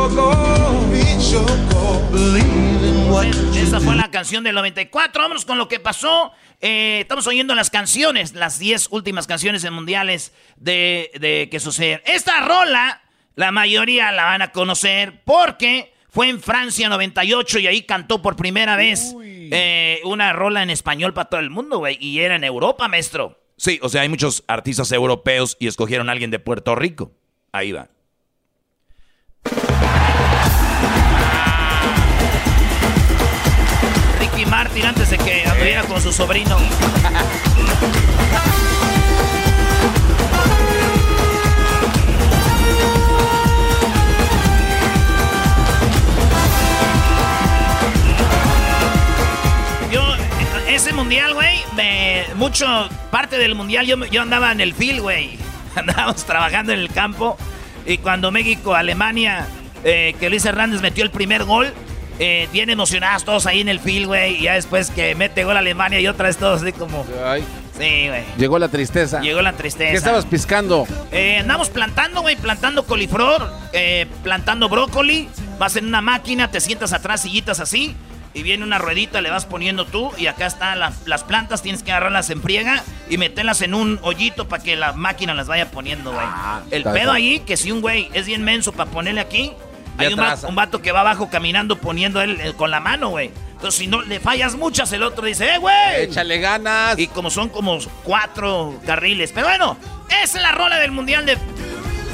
Esa 3.56 3.80
fue 3.80 3.96
la 3.96 4.12
canción 4.12 4.44
del 4.44 4.56
94. 4.56 5.22
Vámonos 5.22 5.46
con 5.46 5.58
lo 5.58 5.70
que 5.70 5.80
pasó. 5.80 6.34
Eh, 6.60 7.00
estamos 7.02 7.26
oyendo 7.28 7.56
las 7.56 7.70
canciones, 7.70 8.34
las 8.34 8.60
10 8.60 8.90
últimas 8.92 9.28
canciones 9.28 9.64
en 9.64 9.74
mundiales 9.74 10.34
de, 10.58 11.12
de 11.20 11.48
que 11.50 11.62
suceden. 11.62 12.02
Esta 12.06 12.42
rola, 12.42 13.02
la 13.36 13.52
mayoría 13.52 14.12
la 14.12 14.26
van 14.26 14.42
a 14.42 14.52
conocer 14.52 15.22
porque 15.24 15.95
fue 16.16 16.30
en 16.30 16.42
Francia 16.42 16.88
98 16.88 17.60
y 17.60 17.68
ahí 17.68 17.82
cantó 17.82 18.22
por 18.22 18.38
primera 18.38 18.78
vez 18.78 19.14
eh, 19.22 20.00
una 20.06 20.32
rola 20.32 20.64
en 20.64 20.70
español 20.70 21.14
para 21.14 21.28
todo 21.28 21.42
el 21.42 21.50
mundo, 21.50 21.80
güey. 21.80 21.98
Y 22.00 22.22
era 22.22 22.38
en 22.38 22.46
Europa, 22.46 22.88
maestro. 22.88 23.38
Sí, 23.58 23.80
o 23.82 23.90
sea, 23.90 24.04
hay 24.04 24.08
muchos 24.08 24.46
artistas 24.48 24.94
europeos 24.94 25.58
y 25.60 25.68
escogieron 25.68 26.08
a 26.08 26.14
alguien 26.14 26.32
de 26.32 26.40
Puerto 26.40 26.74
Rico. 26.74 27.12
Ahí 27.52 27.74
va. 27.74 27.90
Ricky 34.18 34.46
Martin 34.46 34.86
antes 34.86 35.10
de 35.10 35.18
que 35.18 35.44
anduviera 35.44 35.84
con 35.84 36.02
su 36.02 36.14
sobrino. 36.14 36.58
mundial, 50.96 51.34
güey, 51.34 51.60
mucho, 52.36 52.66
parte 53.12 53.38
del 53.38 53.56
mundial, 53.56 53.86
yo, 53.86 54.04
yo 54.06 54.22
andaba 54.22 54.52
en 54.52 54.62
el 54.62 54.74
field, 54.74 55.02
güey. 55.02 55.38
Andábamos 55.76 56.24
trabajando 56.26 56.72
en 56.74 56.80
el 56.80 56.90
campo. 56.90 57.38
Y 57.86 57.98
cuando 57.98 58.32
México, 58.32 58.74
Alemania, 58.74 59.46
eh, 59.84 60.16
que 60.20 60.30
Luis 60.30 60.46
Hernández 60.46 60.82
metió 60.82 61.04
el 61.04 61.12
primer 61.12 61.44
gol, 61.44 61.74
eh, 62.18 62.48
bien 62.52 62.70
emocionados 62.70 63.26
todos 63.26 63.46
ahí 63.46 63.62
en 63.62 63.70
el 63.70 63.80
field, 63.80 64.08
güey. 64.08 64.38
Y 64.38 64.44
ya 64.44 64.54
después 64.54 64.90
que 64.90 65.16
mete 65.16 65.44
gol 65.44 65.58
Alemania 65.58 66.00
y 66.00 66.08
otra 66.08 66.28
vez 66.28 66.38
todos 66.38 66.62
así 66.62 66.72
como. 66.72 67.06
Ay, 67.26 67.44
Sí, 67.78 68.08
güey. 68.08 68.24
llegó 68.38 68.58
la 68.58 68.70
tristeza. 68.70 69.20
Llegó 69.20 69.42
la 69.42 69.52
tristeza. 69.52 69.92
¿Qué 69.92 69.98
estabas 69.98 70.26
piscando? 70.26 70.88
Eh, 71.12 71.40
andamos 71.40 71.70
plantando, 71.70 72.22
güey, 72.22 72.38
plantando 72.38 72.86
coliflor, 72.86 73.52
eh, 73.74 74.08
plantando 74.24 74.70
brócoli. 74.70 75.28
Vas 75.60 75.76
en 75.76 75.86
una 75.88 76.00
máquina, 76.00 76.50
te 76.50 76.62
sientas 76.62 76.94
atrás, 76.94 77.22
sillitas 77.22 77.60
así, 77.60 77.94
y 78.36 78.44
viene 78.44 78.64
una 78.64 78.78
ruedita, 78.78 79.22
le 79.22 79.32
vas 79.32 79.46
poniendo 79.46 79.86
tú, 79.86 80.12
y 80.18 80.28
acá 80.28 80.46
están 80.46 80.78
la- 80.80 80.94
las 81.06 81.24
plantas, 81.24 81.64
tienes 81.64 81.82
que 81.82 81.92
agarrarlas 81.92 82.30
en 82.30 82.42
friega 82.42 82.84
y 83.10 83.18
meterlas 83.18 83.62
en 83.62 83.74
un 83.74 83.98
hoyito 84.04 84.48
para 84.48 84.62
que 84.62 84.76
la 84.76 84.94
máquina 84.94 85.34
las 85.34 85.48
vaya 85.48 85.72
poniendo, 85.72 86.12
güey. 86.14 86.28
El 86.70 86.80
está 86.80 86.94
pedo 86.94 87.14
bien. 87.14 87.16
ahí, 87.16 87.40
que 87.40 87.58
si 87.58 87.72
un 87.72 87.82
güey 87.82 88.10
es 88.14 88.28
bien 88.28 88.44
menso 88.44 88.72
para 88.74 88.92
ponerle 88.92 89.22
aquí, 89.22 89.54
hay 89.98 90.14
un, 90.14 90.20
va- 90.20 90.26
traza. 90.28 90.48
un 90.48 90.56
vato 90.56 90.82
que 90.82 90.92
va 90.92 91.00
abajo 91.00 91.30
caminando 91.30 91.78
poniendo 91.78 92.22
él 92.22 92.38
eh, 92.42 92.54
con 92.56 92.70
la 92.70 92.80
mano, 92.82 93.10
güey. 93.10 93.32
Entonces, 93.54 93.80
si 93.80 93.88
no 93.88 94.02
le 94.02 94.20
fallas 94.20 94.56
muchas, 94.56 94.92
el 94.92 95.02
otro 95.02 95.26
dice, 95.26 95.56
¡eh, 95.56 95.58
güey! 95.58 96.02
Échale 96.02 96.38
ganas. 96.40 97.00
Y 97.00 97.08
como 97.08 97.30
son 97.30 97.48
como 97.48 97.80
cuatro 98.04 98.78
carriles. 98.86 99.32
Pero 99.34 99.48
bueno, 99.48 99.78
esa 100.22 100.38
es 100.38 100.44
la 100.44 100.52
rola 100.52 100.78
del 100.78 100.92
Mundial 100.92 101.26
de 101.26 101.38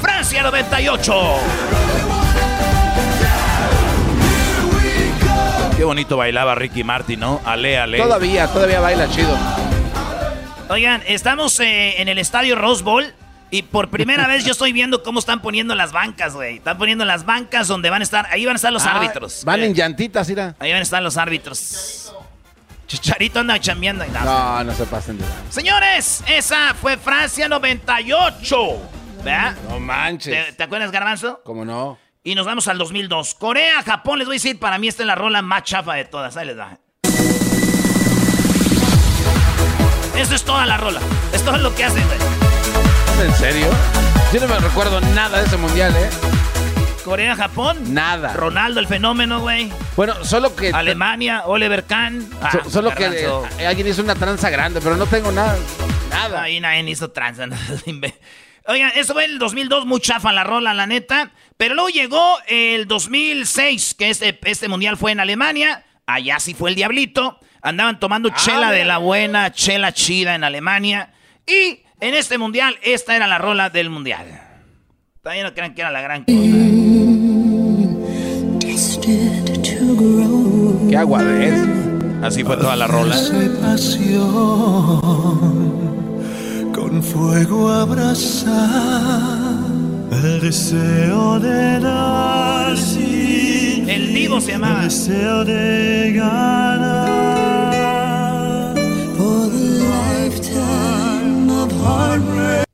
Francia 0.00 0.42
98. 0.44 2.21
Qué 5.82 5.86
bonito 5.86 6.16
bailaba 6.16 6.54
Ricky 6.54 6.84
Martin, 6.84 7.18
¿no? 7.18 7.40
Ale, 7.44 7.76
ale. 7.76 7.98
Todavía, 7.98 8.46
todavía 8.46 8.78
baila 8.78 9.10
chido. 9.10 9.36
Oigan, 10.68 11.02
estamos 11.08 11.58
eh, 11.58 12.00
en 12.00 12.06
el 12.06 12.18
estadio 12.18 12.54
Rose 12.54 12.84
Bowl. 12.84 13.12
Y 13.50 13.62
por 13.62 13.90
primera 13.90 14.28
vez 14.28 14.44
yo 14.44 14.52
estoy 14.52 14.72
viendo 14.72 15.02
cómo 15.02 15.18
están 15.18 15.42
poniendo 15.42 15.74
las 15.74 15.90
bancas, 15.90 16.34
güey. 16.34 16.58
Están 16.58 16.78
poniendo 16.78 17.04
las 17.04 17.24
bancas 17.26 17.66
donde 17.66 17.90
van 17.90 18.00
a 18.00 18.04
estar. 18.04 18.28
Ahí 18.30 18.46
van 18.46 18.54
a 18.54 18.58
estar 18.58 18.72
los 18.72 18.86
Ah, 18.86 18.94
árbitros. 18.94 19.42
Van 19.44 19.58
Eh, 19.58 19.66
en 19.66 19.74
llantitas, 19.74 20.28
mira. 20.28 20.54
Ahí 20.60 20.70
van 20.70 20.78
a 20.78 20.82
estar 20.84 21.02
los 21.02 21.16
árbitros. 21.16 22.14
Chicharito 22.86 23.40
anda 23.40 23.58
chambeando. 23.58 24.04
y 24.06 24.10
nada. 24.10 24.24
No, 24.62 24.62
no 24.70 24.74
se 24.74 24.86
pasen 24.86 25.18
de 25.18 25.24
Señores, 25.50 26.22
esa 26.28 26.74
fue 26.80 26.96
Francia 26.96 27.48
98. 27.48 28.56
¿Verdad? 29.24 29.56
No 29.68 29.80
manches. 29.80 30.46
¿Te, 30.46 30.52
te 30.52 30.62
acuerdas, 30.62 30.92
Garbanzo? 30.92 31.40
¿Cómo 31.44 31.64
no? 31.64 31.98
Y 32.24 32.34
nos 32.36 32.46
vamos 32.46 32.68
al 32.68 32.78
2002. 32.78 33.34
Corea, 33.34 33.82
Japón, 33.82 34.18
les 34.18 34.28
voy 34.28 34.36
a 34.36 34.38
decir, 34.38 34.58
para 34.58 34.78
mí 34.78 34.86
esta 34.88 35.02
es 35.02 35.06
la 35.06 35.14
rola 35.16 35.42
más 35.42 35.64
chafa 35.64 35.94
de 35.94 36.04
todas. 36.04 36.36
Ahí 36.36 36.46
les 36.46 36.58
va. 36.58 36.78
Eso 40.16 40.34
es 40.34 40.44
toda 40.44 40.64
la 40.66 40.76
rola. 40.76 41.00
Es 41.32 41.42
todo 41.44 41.56
lo 41.58 41.74
que 41.74 41.84
hacen, 41.84 42.04
güey. 42.06 42.18
¿Es 42.18 43.20
en 43.28 43.34
serio? 43.34 43.66
Yo 44.32 44.40
no 44.40 44.48
me 44.48 44.58
recuerdo 44.60 45.00
nada 45.00 45.40
de 45.40 45.46
ese 45.46 45.56
mundial, 45.56 45.92
¿eh? 45.96 46.08
Corea, 47.04 47.34
Japón. 47.34 47.92
Nada. 47.92 48.32
Ronaldo, 48.34 48.78
el 48.78 48.86
fenómeno, 48.86 49.40
güey. 49.40 49.72
Bueno, 49.96 50.14
solo 50.24 50.54
que. 50.54 50.70
Alemania, 50.70 51.42
Oliver 51.46 51.84
Kahn. 51.84 52.30
Ah, 52.40 52.52
so- 52.62 52.70
solo 52.70 52.94
que 52.94 53.06
eh, 53.58 53.66
alguien 53.66 53.88
hizo 53.88 54.00
una 54.02 54.14
tranza 54.14 54.48
grande, 54.50 54.80
pero 54.80 54.96
no 54.96 55.06
tengo 55.06 55.32
nada. 55.32 55.58
Nada. 56.10 56.42
Ahí 56.42 56.60
nadie 56.60 56.88
hizo 56.88 57.10
tranza. 57.10 57.46
Oigan, 58.66 58.92
eso 58.94 59.12
fue 59.12 59.24
el 59.24 59.38
2002, 59.38 59.86
muy 59.86 60.00
chafa 60.00 60.32
la 60.32 60.44
rola, 60.44 60.72
la 60.74 60.86
neta. 60.86 61.32
Pero 61.56 61.74
luego 61.74 61.88
llegó 61.88 62.38
el 62.46 62.86
2006, 62.86 63.94
que 63.94 64.10
este, 64.10 64.38
este 64.44 64.68
mundial 64.68 64.96
fue 64.96 65.12
en 65.12 65.20
Alemania. 65.20 65.84
Allá 66.06 66.38
sí 66.38 66.54
fue 66.54 66.70
el 66.70 66.76
diablito. 66.76 67.38
Andaban 67.60 68.00
tomando 68.00 68.28
chela 68.30 68.70
de 68.72 68.84
la 68.84 68.98
buena, 68.98 69.52
chela 69.52 69.92
chida 69.92 70.34
en 70.34 70.44
Alemania. 70.44 71.12
Y 71.46 71.82
en 72.00 72.14
este 72.14 72.38
mundial, 72.38 72.78
esta 72.82 73.14
era 73.16 73.26
la 73.26 73.38
rola 73.38 73.70
del 73.70 73.90
mundial. 73.90 74.26
Todavía 75.22 75.44
no 75.44 75.54
crean 75.54 75.74
que 75.74 75.80
era 75.80 75.90
la 75.90 76.00
gran 76.00 76.24
cosa. 76.24 76.38
Qué 80.88 80.96
aguadez. 80.96 81.54
Así 82.22 82.42
fue 82.44 82.56
toda 82.56 82.76
la 82.76 82.86
rola. 82.86 83.16
Con 87.02 87.10
fuego 87.10 87.68
abrazar 87.68 88.52
el 90.12 90.40
deseo 90.40 91.40
de 91.40 91.80
dar 91.80 92.76
sin 92.76 93.90
El 93.90 94.14
Divo 94.14 94.40
se 94.40 94.52
llamaba. 94.52 94.82
el 94.82 94.88
deseo 94.88 95.44
de 95.44 96.12
ganar 96.14 97.14
for 99.16 99.50
the 99.50 99.80
lifetime 99.82 101.50
of 101.50 101.72
heartbreak. 101.72 102.66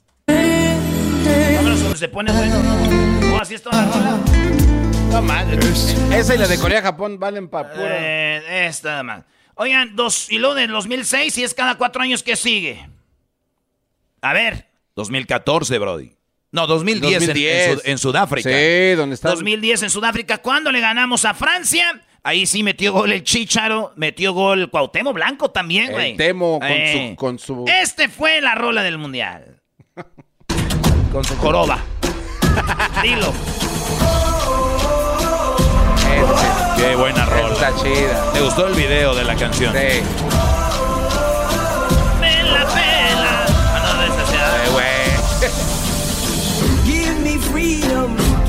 Se 1.96 2.08
pone 2.08 2.30
bueno. 2.30 2.54
Oh, 3.34 3.38
así 3.40 3.54
es 3.54 3.62
toda 3.62 3.82
la 3.82 3.90
rola. 3.90 4.18
No 5.10 5.22
manches. 5.22 5.96
Esa 6.12 6.34
y 6.34 6.38
la 6.38 6.46
de 6.46 6.58
Corea-Japón 6.58 7.18
valen 7.18 7.48
para 7.48 7.70
puro. 7.72 7.86
Eh, 7.88 8.66
esta 8.66 9.02
más. 9.02 9.24
Oigan, 9.54 9.96
dos, 9.96 10.30
y 10.30 10.38
luego 10.38 10.54
del 10.54 10.70
2006, 10.70 11.38
y 11.38 11.44
es 11.44 11.54
cada 11.54 11.76
cuatro 11.76 12.02
años 12.02 12.22
que 12.22 12.36
sigue. 12.36 12.88
A 14.22 14.32
ver, 14.32 14.66
2014, 14.96 15.78
Brody. 15.78 16.12
No, 16.50 16.66
2010, 16.66 17.12
en- 17.12 17.22
En, 17.22 17.26
2010. 17.28 17.72
Sud- 17.74 17.82
en 17.84 17.98
Sudáfrica. 17.98 18.48
Sí, 18.50 18.94
donde 18.96 19.14
está. 19.14 19.30
2010 19.30 19.82
en 19.82 19.90
Sudáfrica, 19.90 20.38
cuando 20.38 20.72
le 20.72 20.80
ganamos 20.80 21.24
a 21.24 21.34
Francia. 21.34 22.00
Ahí 22.24 22.46
sí 22.46 22.62
metió 22.62 22.92
gol 22.92 23.12
el 23.12 23.22
Chicharo, 23.22 23.92
metió 23.96 24.32
gol 24.32 24.70
Cuauhtémoc 24.70 25.14
Blanco 25.14 25.50
también, 25.50 25.86
El 25.86 25.92
güey. 25.92 26.16
Temo 26.16 26.58
con 26.58 26.68
Eh, 26.70 27.08
su- 27.10 27.16
con 27.16 27.38
su- 27.38 27.64
Este 27.82 28.08
fue 28.08 28.40
la 28.40 28.54
rola 28.54 28.82
del 28.82 28.98
Mundial. 28.98 29.60
con 31.12 31.24
su 31.24 31.36
joroba. 31.36 31.78
Dilo. 33.02 33.32
Qué 36.76 36.94
buena 36.96 37.24
rola. 37.26 37.52
Está 37.52 37.74
chida. 37.76 38.32
¿Te 38.32 38.40
gustó 38.40 38.66
el 38.66 38.74
video 38.74 39.14
de 39.14 39.24
la 39.24 39.36
canción? 39.36 39.72
Sí. 39.74 40.00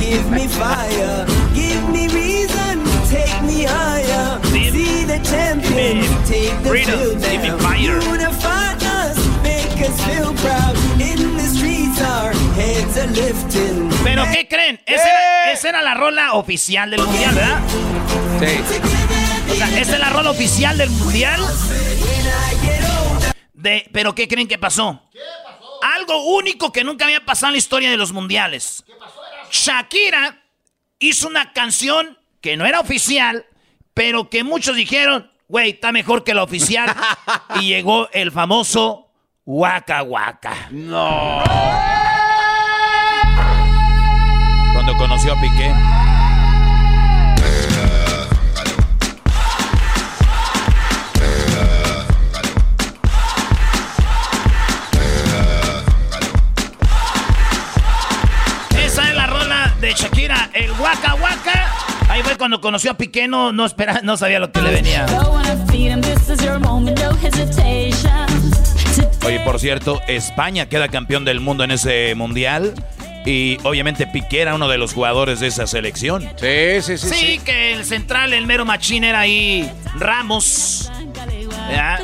Give 0.09 0.31
me 0.31 0.47
fire, 0.47 1.25
give 1.53 1.83
me 1.91 2.07
reason, 2.07 2.83
take 3.09 3.41
me 3.43 3.63
higher. 3.65 4.39
Give- 4.51 4.73
See 4.73 5.05
the 5.05 5.19
me 5.19 6.03
take 6.27 6.57
the 6.63 6.69
freedom, 6.69 6.99
field 6.99 7.21
give 7.21 7.41
me 7.41 7.47
now. 7.49 7.57
fire. 7.59 7.99
Unify 8.01 8.73
us, 8.73 9.17
make 9.43 9.87
us 9.87 9.97
feel 10.05 10.33
proud. 10.35 10.75
In 10.99 11.37
the 11.37 11.43
streets, 11.55 12.01
our 12.01 12.33
heads 12.55 12.97
are 12.97 13.07
lifting. 13.11 13.89
Pero 14.03 14.23
¿qué 14.31 14.47
creen? 14.47 14.79
Esa 14.85 15.03
era, 15.09 15.51
esa 15.53 15.69
era 15.69 15.81
la 15.81 15.93
rola 15.93 16.33
oficial 16.33 16.89
del 16.89 17.01
mundial, 17.03 17.35
¿verdad? 17.35 17.59
Sí. 18.39 19.51
O 19.51 19.55
sea, 19.55 19.79
esa 19.79 19.93
es 19.93 19.99
la 19.99 20.09
rola 20.09 20.31
oficial 20.31 20.77
del 20.77 20.89
mundial. 20.89 21.39
De, 23.53 23.89
pero 23.93 24.15
¿qué 24.15 24.27
creen 24.27 24.47
que 24.47 24.57
pasó? 24.57 25.01
Algo 25.95 26.23
único 26.35 26.71
que 26.71 26.83
nunca 26.83 27.05
había 27.05 27.25
pasado 27.25 27.47
en 27.49 27.53
la 27.53 27.57
historia 27.57 27.89
de 27.91 27.97
los 27.97 28.11
mundiales. 28.13 28.83
Shakira 29.51 30.41
hizo 30.99 31.27
una 31.27 31.53
canción 31.53 32.17
que 32.41 32.57
no 32.57 32.65
era 32.65 32.79
oficial, 32.79 33.45
pero 33.93 34.29
que 34.29 34.43
muchos 34.43 34.75
dijeron, 34.75 35.31
güey, 35.47 35.71
está 35.71 35.91
mejor 35.91 36.23
que 36.23 36.33
la 36.33 36.43
oficial. 36.43 36.95
y 37.61 37.67
llegó 37.67 38.09
el 38.11 38.31
famoso 38.31 39.09
Waka 39.45 40.03
Waka. 40.03 40.67
No. 40.71 41.43
Cuando 44.73 44.95
conoció 44.97 45.33
a 45.33 45.41
Piqué. 45.41 45.88
Waka 60.81 61.15
Waka. 61.15 61.73
Ahí 62.09 62.23
fue 62.23 62.37
cuando 62.37 62.59
conoció 62.59 62.91
a 62.91 62.93
Piqué, 62.95 63.27
no, 63.27 63.51
no, 63.51 63.65
espera, 63.65 64.01
no 64.03 64.17
sabía 64.17 64.39
lo 64.39 64.51
que 64.51 64.61
le 64.61 64.71
venía. 64.71 65.05
Oye, 69.25 69.39
por 69.41 69.59
cierto, 69.59 70.01
España 70.07 70.67
queda 70.67 70.87
campeón 70.87 71.23
del 71.25 71.39
mundo 71.39 71.63
en 71.63 71.71
ese 71.71 72.15
mundial. 72.15 72.73
Y 73.25 73.57
obviamente 73.63 74.07
Piqué 74.07 74.41
era 74.41 74.55
uno 74.55 74.67
de 74.67 74.77
los 74.77 74.93
jugadores 74.93 75.39
de 75.39 75.47
esa 75.47 75.67
selección. 75.67 76.23
Sí, 76.37 76.81
sí, 76.81 76.97
sí. 76.97 77.09
Sí, 77.09 77.39
que 77.39 77.73
el 77.73 77.85
central, 77.85 78.33
el 78.33 78.47
mero 78.47 78.65
machín 78.65 79.03
era 79.03 79.19
ahí 79.19 79.69
Ramos. 79.95 80.91
¿Ya? 81.69 81.97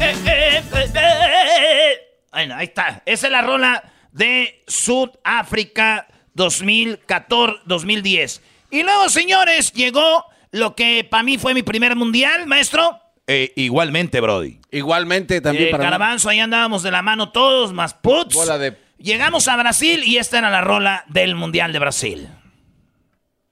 Eh, 0.00 0.16
eh, 0.26 0.62
eh, 0.94 2.52
ahí 2.52 2.64
está. 2.64 3.02
Esa 3.04 3.26
es 3.26 3.32
la 3.32 3.42
rola 3.42 3.89
de 4.12 4.62
Sudáfrica 4.66 6.06
2014-2010. 6.36 8.40
Y 8.70 8.82
luego, 8.82 9.08
señores, 9.08 9.72
llegó 9.72 10.24
lo 10.52 10.74
que 10.74 11.06
para 11.08 11.22
mí 11.22 11.38
fue 11.38 11.54
mi 11.54 11.62
primer 11.62 11.96
mundial, 11.96 12.46
maestro. 12.46 12.98
Eh, 13.26 13.52
igualmente, 13.56 14.20
Brody. 14.20 14.58
Igualmente 14.70 15.40
también 15.40 15.68
Eh, 15.68 15.70
para 15.70 15.84
mí. 15.84 15.90
Garbanzo, 15.90 16.28
ahí 16.28 16.40
andábamos 16.40 16.82
de 16.82 16.90
la 16.90 17.02
mano 17.02 17.30
todos, 17.30 17.72
más 17.72 17.94
puts. 17.94 18.34
Bola 18.34 18.58
de- 18.58 18.76
Llegamos 18.98 19.48
a 19.48 19.56
Brasil 19.56 20.02
y 20.04 20.18
esta 20.18 20.38
era 20.38 20.50
la 20.50 20.60
rola 20.60 21.04
del 21.08 21.34
Mundial 21.34 21.72
de 21.72 21.78
Brasil. 21.78 22.28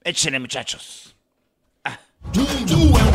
Échenle, 0.03 0.39
muchachos. 0.39 1.15
Mundo 2.35 2.99
é 2.99 3.09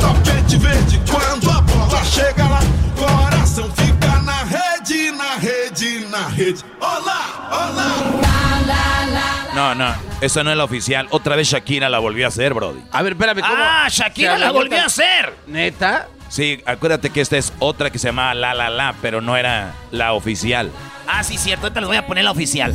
No, 9.54 9.72
no, 9.74 9.94
esa 10.20 10.42
no 10.42 10.50
es 10.50 10.56
la 10.56 10.64
oficial. 10.64 11.06
Otra 11.10 11.36
vez 11.36 11.48
Shakira 11.48 11.88
la 11.88 12.00
volvió 12.00 12.24
a 12.24 12.28
hacer, 12.28 12.54
Brody. 12.54 12.80
A 12.90 13.02
ver, 13.02 13.12
espérame, 13.12 13.40
¿cómo? 13.40 13.54
Ah, 13.56 13.86
Shakira 13.88 14.36
la 14.36 14.50
volvió 14.50 14.80
a 14.80 14.86
hacer. 14.86 15.32
¿Neta? 15.46 16.08
Sí, 16.28 16.60
acuérdate 16.66 17.10
que 17.10 17.20
esta 17.20 17.36
es 17.36 17.52
otra 17.60 17.90
que 17.90 18.00
se 18.00 18.08
llamaba 18.08 18.34
La 18.34 18.52
La 18.52 18.68
La, 18.68 18.94
pero 19.00 19.20
no 19.20 19.36
era 19.36 19.72
la 19.92 20.12
oficial. 20.12 20.72
Ah, 21.06 21.22
sí, 21.22 21.38
cierto. 21.38 21.66
Ahorita 21.66 21.80
les 21.80 21.86
voy 21.86 21.96
a 21.96 22.04
poner 22.04 22.24
la 22.24 22.32
oficial. 22.32 22.74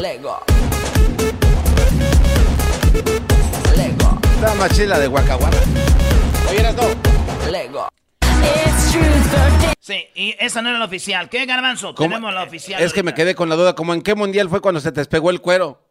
Lego. 0.00 0.42
Lego. 3.76 4.20
Está 4.34 4.54
más 4.54 4.74
chila 4.74 4.98
de 4.98 5.08
Guacahuara. 5.08 5.58
Oye, 6.48 6.60
eras 6.60 6.74
no. 6.74 7.03
Sí, 9.80 10.06
y 10.14 10.34
esa 10.38 10.62
no 10.62 10.70
era 10.70 10.78
la 10.78 10.86
oficial. 10.86 11.28
¿Qué, 11.28 11.44
Garbanzo? 11.44 11.94
¿Cómo? 11.94 12.08
Tenemos 12.08 12.32
la 12.32 12.44
oficial. 12.44 12.82
Es 12.82 12.92
que 12.94 13.02
me 13.02 13.12
quedé 13.12 13.34
con 13.34 13.48
la 13.50 13.54
duda, 13.54 13.74
¿cómo 13.74 13.92
en 13.92 14.00
qué 14.02 14.14
mundial 14.14 14.48
fue 14.48 14.60
cuando 14.62 14.80
se 14.80 14.90
te 14.92 15.00
despegó 15.00 15.28
el 15.30 15.42
cuero? 15.42 15.82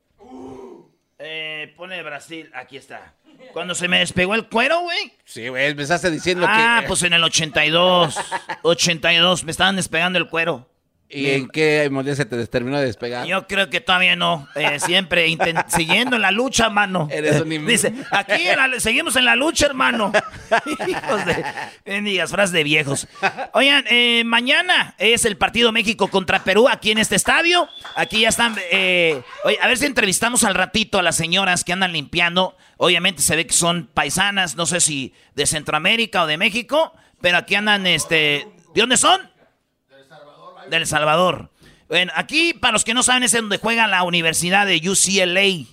Eh, 1.19 1.73
pone 1.77 2.01
Brasil. 2.01 2.49
Aquí 2.55 2.77
está. 2.77 3.13
Cuando 3.51 3.75
se 3.75 3.87
me 3.87 3.99
despegó 3.99 4.33
el 4.33 4.47
cuero, 4.47 4.79
güey. 4.81 5.13
Sí, 5.25 5.47
güey, 5.47 5.67
empezaste 5.67 6.09
diciendo 6.09 6.45
Ah, 6.49 6.79
que... 6.81 6.87
pues 6.87 7.03
en 7.03 7.13
el 7.13 7.23
82. 7.23 8.15
82. 8.63 9.43
Me 9.43 9.51
estaban 9.51 9.75
despegando 9.75 10.17
el 10.17 10.27
cuero. 10.27 10.67
¿Y 11.13 11.29
en 11.29 11.47
qué 11.47 11.87
mundial 11.91 12.15
se 12.15 12.25
te 12.25 12.45
terminó 12.47 12.79
de 12.79 12.85
despegar? 12.85 13.25
Yo 13.27 13.47
creo 13.47 13.69
que 13.69 13.81
todavía 13.81 14.15
no. 14.15 14.47
Eh, 14.55 14.79
siempre 14.85 15.25
siguiendo 15.67 16.15
en 16.15 16.21
la 16.21 16.31
lucha, 16.31 16.69
mano. 16.69 17.07
Eres 17.11 17.41
un 17.41 17.49
Dice, 17.67 17.93
aquí 18.11 18.47
en 18.47 18.57
la- 18.57 18.79
seguimos 18.79 19.15
en 19.15 19.25
la 19.25 19.35
lucha, 19.35 19.67
hermano. 19.67 20.11
Hijos 20.87 21.25
de... 21.25 21.43
Bendigas, 21.85 22.31
frases 22.31 22.51
de 22.51 22.63
viejos. 22.63 23.07
Oigan, 23.53 23.85
eh, 23.89 24.23
mañana 24.25 24.95
es 24.97 25.25
el 25.25 25.37
partido 25.37 25.71
México 25.71 26.07
contra 26.07 26.43
Perú 26.43 26.67
aquí 26.67 26.91
en 26.91 26.97
este 26.97 27.15
estadio. 27.15 27.67
Aquí 27.95 28.21
ya 28.21 28.29
están... 28.29 28.55
eh, 28.71 29.21
oye, 29.43 29.57
a 29.61 29.67
ver 29.67 29.77
si 29.77 29.85
entrevistamos 29.85 30.43
al 30.43 30.55
ratito 30.55 30.99
a 30.99 31.03
las 31.03 31.15
señoras 31.15 31.63
que 31.63 31.73
andan 31.73 31.93
limpiando. 31.93 32.57
Obviamente 32.77 33.21
se 33.21 33.35
ve 33.35 33.45
que 33.47 33.53
son 33.53 33.87
paisanas, 33.93 34.55
no 34.55 34.65
sé 34.65 34.81
si 34.81 35.13
de 35.35 35.45
Centroamérica 35.45 36.23
o 36.23 36.27
de 36.27 36.37
México, 36.37 36.93
pero 37.21 37.37
aquí 37.37 37.55
andan, 37.55 37.85
este... 37.87 38.47
¿De 38.73 38.81
dónde 38.81 38.97
son? 38.97 39.21
Del 40.69 40.85
Salvador. 40.87 41.49
Bueno, 41.89 42.11
aquí, 42.15 42.53
para 42.53 42.71
los 42.73 42.83
que 42.83 42.93
no 42.93 43.03
saben, 43.03 43.23
es 43.23 43.31
donde 43.31 43.57
juega 43.57 43.87
la 43.87 44.03
Universidad 44.03 44.65
de 44.65 44.77
UCLA. 44.77 45.65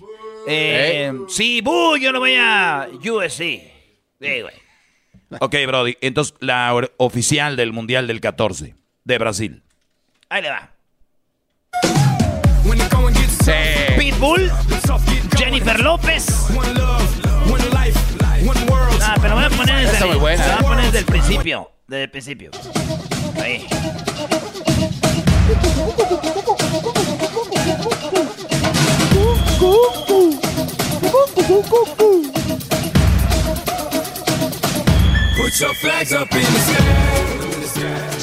Eh, 0.47 1.13
Sí, 1.29 1.61
buh, 1.61 1.97
yo 1.97 2.13
lo 2.13 2.21
voy 2.21 2.35
a 2.39 2.89
USC. 2.93 3.39
Sí. 3.39 4.43
Ok, 5.39 5.55
Brody. 5.67 5.97
Entonces, 6.01 6.35
la 6.41 6.75
oficial 6.97 7.57
del 7.57 7.73
Mundial 7.73 8.07
del 8.07 8.21
14 8.21 8.75
de 9.05 9.19
Brasil. 9.19 9.63
Ahí 10.29 10.43
le 10.43 10.51
va. 10.51 10.71
Sí. 13.43 13.53
Pitbull, 13.99 14.51
Jennifer 15.37 15.81
López. 15.81 16.27
Ah, 19.03 19.17
pero 19.21 19.35
voy 19.35 19.45
a 19.45 19.51
poner 19.51 19.77
desde, 19.77 19.93
Está 19.95 20.07
muy 20.07 20.17
buena, 20.17 20.45
voy 20.45 20.53
a 20.53 20.59
¿eh? 20.59 20.63
poner 20.63 20.85
desde 20.85 20.99
el 20.99 21.05
principio. 21.07 21.71
Desde 21.87 22.05
el 22.05 22.11
principio. 22.11 22.51
Ahí. 23.43 23.67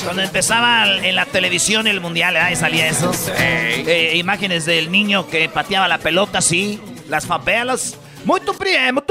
Cuando 0.04 0.22
empezaba 0.22 0.86
en 1.04 1.16
la 1.16 1.26
televisión 1.26 1.88
el 1.88 2.00
mundial, 2.00 2.36
ahí 2.38 2.56
salía 2.56 2.88
eso. 2.88 3.12
Eh, 3.38 4.14
imágenes 4.16 4.66
del 4.66 4.92
niño 4.92 5.28
que 5.28 5.50
pateaba 5.50 5.88
la 5.88 5.98
pelota 5.98 6.38
así, 6.40 6.80
las 7.10 7.26
favelas. 7.26 7.98
Muito 8.24 8.52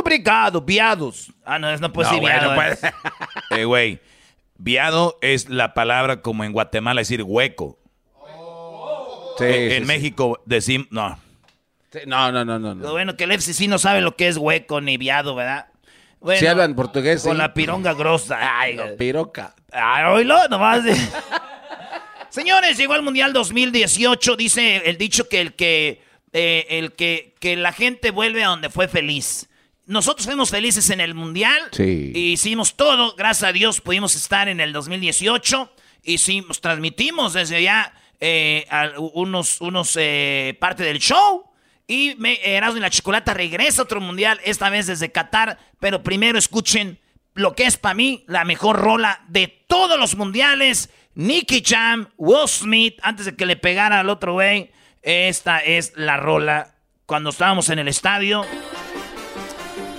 obrigado, 0.01 0.61
viados. 0.61 1.33
Ah, 1.45 1.59
no, 1.59 1.71
es- 1.71 1.81
no 1.81 1.93
puede 1.93 2.09
No, 2.09 2.13
ser 2.15 2.21
güey, 2.21 2.33
viado. 2.35 2.55
no 2.55 2.63
eh. 2.63 2.77
puede. 2.77 2.95
Eh, 3.61 3.65
güey. 3.65 4.01
Viado 4.59 5.19
es 5.21 5.51
la 5.51 5.75
palabra 5.75 6.23
como 6.23 6.43
en 6.45 6.53
Guatemala 6.53 7.03
decir 7.03 7.23
hueco. 7.23 7.79
Sí, 9.39 9.45
Eh, 9.45 9.69
sí, 9.71 9.77
en 9.77 9.83
sí. 9.83 9.87
México 9.87 10.43
decimos. 10.47 10.87
No. 10.91 11.19
Sí, 11.93 12.01
No, 12.07 12.31
no, 12.33 12.45
no, 12.45 12.59
no. 12.59 12.75
Bueno 12.91 13.17
que 13.17 13.25
el 13.25 13.33
FCC 13.33 13.69
no 13.69 13.79
sabe 13.79 14.01
lo 14.01 14.17
que 14.17 14.29
es 14.29 14.37
hueco 14.37 14.81
ni 14.81 14.97
viado, 14.97 15.35
¿verdad? 15.35 15.67
Bueno, 16.21 16.41
Si 16.41 16.47
hablan 16.47 16.75
portugués, 16.75 17.23
Con 17.23 17.33
sí. 17.33 17.39
la 17.39 17.55
pironga 17.55 17.93
grosa. 17.95 18.39
Ay, 18.61 18.77
güey. 18.77 18.97
Piroca. 18.97 19.55
Ay, 19.73 20.05
oílo, 20.05 20.49
nomás. 20.49 20.83
de- 20.85 20.97
Señores, 22.29 22.77
llegó 22.77 22.93
al 22.95 23.03
Mundial 23.03 23.33
2018. 23.33 24.37
Dice 24.37 24.83
el 24.89 24.99
dicho 24.99 25.29
que 25.29 25.41
el 25.41 25.55
que, 25.55 26.03
eh, 26.33 26.67
el 26.71 26.93
que, 26.93 27.35
que 27.41 27.57
la 27.57 27.73
gente 27.73 28.11
vuelve 28.11 28.45
a 28.45 28.49
donde 28.49 28.71
fue 28.71 28.89
feliz. 28.89 29.49
nosotros 29.87 30.27
fuimos 30.27 30.51
felices 30.51 30.91
en 30.91 31.01
el 31.01 31.15
Mundial. 31.15 31.61
Sí. 31.73 32.13
Y 32.15 32.33
hicimos 32.33 32.75
todo. 32.77 33.15
Gracias 33.15 33.49
a 33.49 33.53
Dios 33.53 33.81
pudimos 33.81 34.17
estar 34.17 34.49
en 34.49 34.61
el 34.61 34.73
2018. 34.73 35.71
Hicimos, 36.03 36.61
transmitimos 36.61 37.33
desde 37.35 37.57
allá 37.57 37.93
eh, 38.21 38.67
unos, 39.15 39.61
unos 39.61 39.97
eh, 39.99 40.57
parte 40.61 40.83
del 40.83 40.99
show. 40.99 41.45
Y 41.87 42.17
me, 42.19 42.41
Erasmo 42.45 42.79
y 42.79 42.81
la 42.81 42.91
Chocolata 42.91 43.33
regresa 43.33 43.83
a 43.83 43.85
otro 43.85 44.01
Mundial, 44.01 44.41
esta 44.45 44.71
vez 44.71 44.87
desde 44.87 45.13
Qatar. 45.13 45.59
Pero 45.79 46.03
primero 46.03 46.39
escuchen 46.39 46.99
lo 47.35 47.55
que 47.55 47.65
es 47.65 47.77
para 47.77 47.95
mí 47.95 48.25
la 48.27 48.45
mejor 48.45 48.77
rola 48.77 49.23
de 49.29 49.49
todos 49.69 49.99
los 49.99 50.17
mundiales. 50.17 50.91
Nicky 51.15 51.63
Jam, 51.65 52.09
Will 52.17 52.49
Smith, 52.49 52.99
antes 53.03 53.27
de 53.27 53.37
que 53.37 53.47
le 53.47 53.57
pegara 53.57 54.01
al 54.01 54.11
otro 54.11 54.35
güey. 54.35 54.71
Esta 55.03 55.61
es 55.61 55.93
la 55.97 56.17
rola. 56.17 56.75
Cuando 57.07 57.31
estábamos 57.31 57.71
en 57.71 57.79
el 57.79 57.89
estadio, 57.89 58.45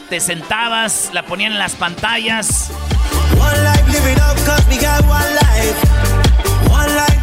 te 0.10 0.20
sentabas, 0.20 1.12
la 1.14 1.26
ponían 1.26 1.54
en 1.54 1.60
las 1.60 1.76
pantallas. 1.76 2.70
One 3.40 3.64
life, 3.64 3.84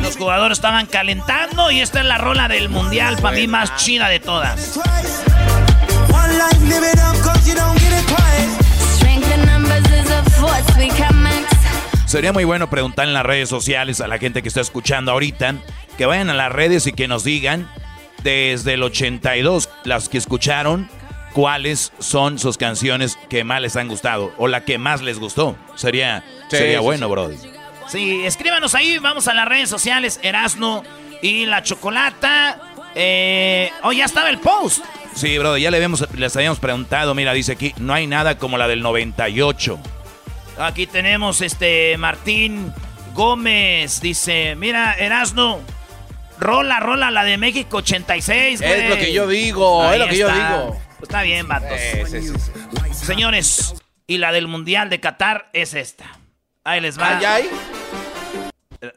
Los 0.02 0.16
jugadores 0.16 0.58
estaban 0.58 0.86
calentando 0.86 1.70
y 1.70 1.80
esta 1.80 2.00
es 2.00 2.06
la 2.06 2.18
rola 2.18 2.48
del 2.48 2.68
mundial 2.68 3.16
para 3.20 3.36
mí 3.36 3.46
más 3.46 3.76
chida 3.76 4.08
de 4.08 4.20
todas. 4.20 4.78
Sería 12.06 12.32
muy 12.32 12.44
bueno 12.44 12.70
preguntar 12.70 13.08
en 13.08 13.14
las 13.14 13.24
redes 13.24 13.48
sociales 13.48 14.00
a 14.00 14.06
la 14.06 14.18
gente 14.18 14.42
que 14.42 14.48
está 14.48 14.60
escuchando 14.60 15.10
ahorita, 15.12 15.56
que 15.98 16.06
vayan 16.06 16.30
a 16.30 16.34
las 16.34 16.52
redes 16.52 16.86
y 16.86 16.92
que 16.92 17.08
nos 17.08 17.24
digan 17.24 17.68
desde 18.22 18.74
el 18.74 18.82
82, 18.82 19.68
las 19.84 20.08
que 20.08 20.18
escucharon, 20.18 20.88
cuáles 21.32 21.92
son 21.98 22.38
sus 22.38 22.56
canciones 22.56 23.18
que 23.28 23.42
más 23.42 23.60
les 23.60 23.74
han 23.76 23.88
gustado 23.88 24.32
o 24.38 24.46
la 24.46 24.64
que 24.64 24.78
más 24.78 25.02
les 25.02 25.18
gustó. 25.18 25.56
Sería, 25.74 26.22
Sí, 26.50 26.56
sería 26.58 26.78
sí, 26.78 26.84
bueno, 26.84 27.06
sí. 27.06 27.10
Brody. 27.10 27.53
Sí, 27.88 28.24
escríbanos 28.24 28.74
ahí, 28.74 28.98
vamos 28.98 29.28
a 29.28 29.34
las 29.34 29.46
redes 29.46 29.68
sociales, 29.68 30.18
Erasno 30.22 30.82
y 31.22 31.46
la 31.46 31.62
Chocolata. 31.62 32.60
Eh, 32.94 33.70
oh, 33.82 33.92
ya 33.92 34.04
estaba 34.04 34.30
el 34.30 34.38
post. 34.38 34.84
Sí, 35.14 35.38
Brody, 35.38 35.62
ya 35.62 35.70
le 35.70 35.76
habíamos, 35.76 36.06
les 36.14 36.34
habíamos 36.36 36.58
preguntado, 36.58 37.14
mira, 37.14 37.32
dice 37.32 37.52
aquí, 37.52 37.72
no 37.78 37.94
hay 37.94 38.06
nada 38.06 38.36
como 38.38 38.58
la 38.58 38.66
del 38.68 38.82
98. 38.82 39.78
Aquí 40.58 40.86
tenemos 40.86 41.40
este 41.40 41.96
Martín 41.98 42.72
Gómez. 43.14 44.00
Dice, 44.00 44.54
mira, 44.56 44.94
Erasno, 44.94 45.60
rola, 46.38 46.80
rola 46.80 47.10
la 47.10 47.24
de 47.24 47.36
México 47.38 47.78
86. 47.78 48.60
Es 48.60 48.66
güey". 48.68 48.88
lo 48.88 48.96
que 48.96 49.12
yo 49.12 49.26
digo, 49.28 49.82
Ahí 49.82 49.94
es 49.94 49.98
lo 50.00 50.08
que 50.08 50.16
yo 50.16 50.28
está. 50.28 50.48
digo. 50.58 50.70
Pues 50.98 51.02
está 51.02 51.22
bien, 51.22 51.46
vatos. 51.48 51.78
Sí, 51.78 52.06
sí, 52.06 52.28
sí, 52.28 52.38
sí. 52.38 53.04
Señores, 53.06 53.74
y 54.06 54.18
la 54.18 54.32
del 54.32 54.48
Mundial 54.48 54.90
de 54.90 55.00
Qatar 55.00 55.48
es 55.52 55.74
esta. 55.74 56.04
Ahí 56.66 56.80
les 56.80 56.98
va. 56.98 57.18
Ah, 57.18 57.20
¿ya 57.20 57.34
hay? 57.34 57.50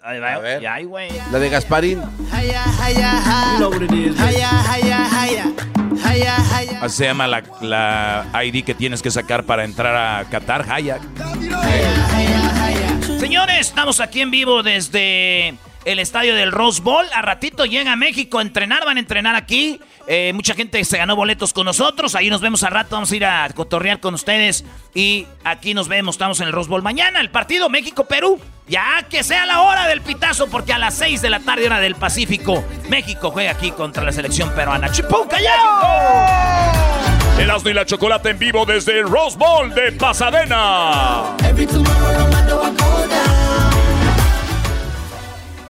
Ahí 0.02 0.20
va. 0.22 0.34
A 0.36 0.40
ver. 0.40 0.62
Ya 0.62 0.76
hay, 0.76 0.86
güey. 0.86 1.10
La 1.34 1.38
de 1.38 1.50
Gasparín. 1.50 2.02
Haya, 2.32 2.64
haya, 2.82 3.12
ha. 3.18 3.52
You 3.52 3.58
know 3.58 3.70
what 3.70 3.82
it 3.82 3.92
is. 3.92 4.18
Haya, 4.18 4.50
haya, 4.72 5.22
haya. 5.22 5.46
Haya, 6.06 6.38
haya. 6.56 6.82
Así 6.82 6.96
se 7.00 7.06
llama 7.08 7.28
la, 7.28 7.44
la 7.60 8.26
ID 8.46 8.64
que 8.64 8.74
tienes 8.74 9.02
que 9.02 9.12
sacar 9.12 9.44
para 9.44 9.66
entrar 9.66 9.98
a 9.98 10.24
Qatar, 10.30 10.66
Hayak. 10.72 11.02
Señores, 13.20 13.68
estamos 13.68 14.00
aquí 14.00 14.22
en 14.22 14.32
vivo 14.32 14.64
desde 14.64 15.56
el 15.88 16.00
estadio 16.00 16.36
del 16.36 16.52
Rose 16.52 16.82
Bowl. 16.82 17.06
A 17.14 17.22
ratito 17.22 17.66
llega 17.66 17.94
a 17.94 17.96
México 17.96 18.40
a 18.40 18.42
entrenar, 18.42 18.86
van 18.86 18.98
a 18.98 19.00
entrenar 19.00 19.36
aquí. 19.36 19.80
Eh, 20.06 20.34
mucha 20.34 20.54
gente 20.54 20.84
se 20.84 20.98
ganó 20.98 21.16
boletos 21.16 21.54
con 21.54 21.66
nosotros. 21.66 22.14
Ahí 22.14 22.30
nos 22.30 22.42
vemos 22.42 22.64
al 22.64 22.72
rato, 22.72 22.96
vamos 22.98 23.10
a 23.12 23.16
ir 23.16 23.26
a 23.26 23.50
cotorrear 23.56 24.02
con 24.02 24.14
ustedes. 24.14 24.66
Y 24.94 25.26
aquí 25.46 25.74
nos 25.74 25.88
vemos, 25.88 26.16
estamos 26.16 26.42
en 26.42 26.48
el 26.48 26.54
Rose 26.54 26.70
Bowl. 26.70 26.82
Mañana 26.82 27.22
el 27.22 27.30
partido 27.30 27.70
México-Perú. 27.70 28.38
Ya 28.68 29.08
que 29.10 29.24
sea 29.24 29.46
la 29.46 29.62
hora 29.62 29.88
del 29.88 30.02
pitazo, 30.02 30.50
porque 30.50 30.74
a 30.74 30.78
las 30.78 30.96
6 30.96 31.22
de 31.22 31.30
la 31.30 31.40
tarde, 31.40 31.66
hora 31.68 31.80
del 31.80 31.96
Pacífico, 31.96 32.66
México 32.90 33.32
juega 33.32 33.52
aquí 33.52 33.72
contra 33.72 34.04
la 34.04 34.12
selección 34.12 34.54
peruana. 34.54 34.92
¡Chipú, 34.92 35.26
callao! 35.30 36.74
Erasmo 37.40 37.70
y 37.70 37.74
la 37.74 37.86
Chocolate 37.86 38.32
en 38.32 38.40
vivo 38.40 38.66
desde 38.66 39.00
el 39.00 39.08
Rose 39.08 39.38
Bowl 39.38 39.74
de 39.74 39.94
Pasadena. 39.94 41.38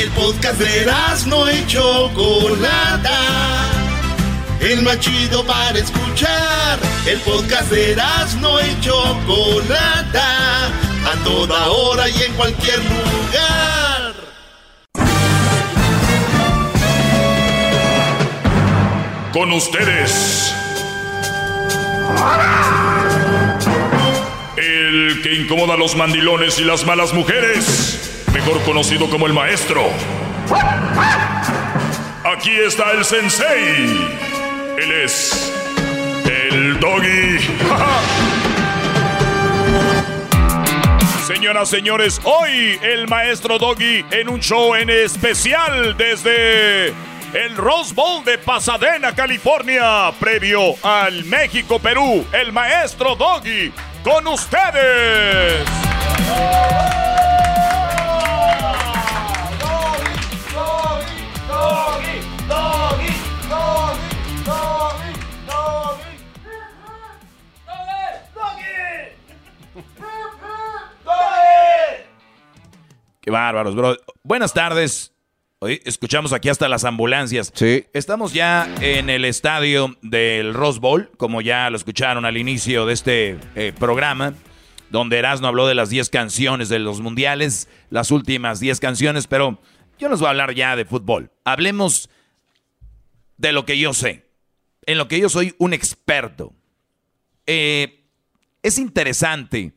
El 0.00 0.08
podcast 0.12 0.58
de 0.58 0.86
no 1.26 1.50
y 1.52 1.66
Chocolata. 1.66 3.18
El 4.58 4.80
más 4.80 4.98
chido 4.98 5.44
para 5.44 5.78
escuchar. 5.78 6.78
El 7.06 7.18
podcast 7.18 7.70
de 7.70 7.94
no 8.40 8.58
y 8.60 8.80
Chocolata. 8.80 10.68
A 11.04 11.22
toda 11.22 11.68
hora 11.68 12.08
y 12.08 12.22
en 12.22 12.32
cualquier 12.32 12.78
lugar. 12.78 14.14
Con 19.34 19.52
ustedes. 19.52 20.54
El 24.56 25.20
que 25.22 25.34
incomoda 25.34 25.74
a 25.74 25.76
los 25.76 25.94
mandilones 25.94 26.58
y 26.58 26.64
las 26.64 26.86
malas 26.86 27.12
mujeres. 27.12 28.19
Mejor 28.32 28.62
conocido 28.62 29.10
como 29.10 29.26
el 29.26 29.32
maestro. 29.32 29.88
Aquí 32.24 32.50
está 32.50 32.92
el 32.92 33.04
sensei. 33.04 34.08
Él 34.78 34.92
es 35.04 35.52
el 36.26 36.78
doggy. 36.78 37.38
Señoras, 41.26 41.68
señores, 41.68 42.20
hoy 42.24 42.78
el 42.82 43.06
maestro 43.08 43.58
Doggy 43.58 44.04
en 44.10 44.28
un 44.28 44.40
show 44.40 44.74
en 44.74 44.90
especial 44.90 45.96
desde 45.96 46.88
el 46.88 47.56
Rose 47.56 47.94
Bowl 47.94 48.24
de 48.24 48.36
Pasadena, 48.36 49.14
California, 49.14 50.12
previo 50.18 50.74
al 50.82 51.24
México-Perú, 51.24 52.26
el 52.32 52.52
maestro 52.52 53.14
Doggy 53.14 53.72
con 54.02 54.26
ustedes. 54.26 55.64
Qué 73.20 73.30
bárbaros, 73.30 73.74
bro. 73.74 73.96
Buenas 74.22 74.54
tardes. 74.54 75.12
Hoy 75.58 75.82
escuchamos 75.84 76.32
aquí 76.32 76.48
hasta 76.48 76.70
las 76.70 76.84
ambulancias. 76.84 77.52
Sí. 77.54 77.84
Estamos 77.92 78.32
ya 78.32 78.66
en 78.80 79.10
el 79.10 79.26
estadio 79.26 79.94
del 80.00 80.54
Rose 80.54 80.80
Bowl, 80.80 81.10
como 81.18 81.42
ya 81.42 81.68
lo 81.68 81.76
escucharon 81.76 82.24
al 82.24 82.38
inicio 82.38 82.86
de 82.86 82.94
este 82.94 83.38
eh, 83.56 83.74
programa, 83.78 84.32
donde 84.88 85.18
Erasmo 85.18 85.48
habló 85.48 85.66
de 85.66 85.74
las 85.74 85.90
10 85.90 86.08
canciones 86.08 86.70
de 86.70 86.78
los 86.78 87.02
mundiales, 87.02 87.68
las 87.90 88.10
últimas 88.10 88.58
10 88.58 88.80
canciones, 88.80 89.26
pero 89.26 89.60
yo 89.98 90.08
les 90.08 90.18
voy 90.20 90.28
a 90.28 90.30
hablar 90.30 90.54
ya 90.54 90.74
de 90.74 90.86
fútbol. 90.86 91.30
Hablemos 91.44 92.08
de 93.36 93.52
lo 93.52 93.66
que 93.66 93.78
yo 93.78 93.92
sé, 93.92 94.30
en 94.86 94.96
lo 94.96 95.08
que 95.08 95.20
yo 95.20 95.28
soy 95.28 95.54
un 95.58 95.74
experto. 95.74 96.54
Eh, 97.46 98.06
es 98.62 98.78
interesante 98.78 99.74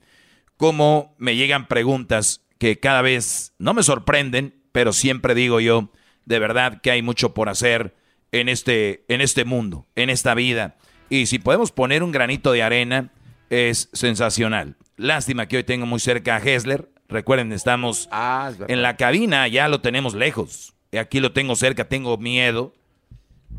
cómo 0.56 1.14
me 1.18 1.36
llegan 1.36 1.68
preguntas 1.68 2.43
que 2.64 2.80
cada 2.80 3.02
vez 3.02 3.54
no 3.60 3.74
me 3.74 3.84
sorprenden, 3.84 4.56
pero 4.72 4.94
siempre 4.94 5.36
digo 5.36 5.60
yo, 5.60 5.92
de 6.24 6.40
verdad 6.40 6.80
que 6.80 6.92
hay 6.92 7.02
mucho 7.02 7.34
por 7.34 7.50
hacer 7.50 7.94
en 8.32 8.48
este, 8.48 9.04
en 9.10 9.20
este 9.20 9.44
mundo, 9.44 9.86
en 9.96 10.10
esta 10.10 10.34
vida. 10.34 10.78
Y 11.10 11.26
si 11.26 11.40
podemos 11.40 11.74
poner 11.74 12.04
un 12.04 12.14
granito 12.14 12.54
de 12.54 12.64
arena, 12.64 13.12
es 13.50 13.90
sensacional. 13.92 14.78
Lástima 14.96 15.50
que 15.50 15.58
hoy 15.58 15.66
tengo 15.66 15.86
muy 15.86 16.00
cerca 16.00 16.38
a 16.38 16.40
Hessler. 16.40 16.90
Recuerden, 17.10 17.52
estamos 17.52 18.08
Ah, 18.14 18.50
es 18.54 18.70
en 18.70 18.82
la 18.82 18.96
cabina, 18.96 19.46
ya 19.50 19.68
lo 19.68 19.82
tenemos 19.82 20.14
lejos. 20.14 20.74
Y 20.90 20.96
Aquí 21.00 21.20
lo 21.20 21.34
tengo 21.34 21.58
cerca, 21.58 21.90
tengo 21.90 22.18
miedo. 22.18 22.74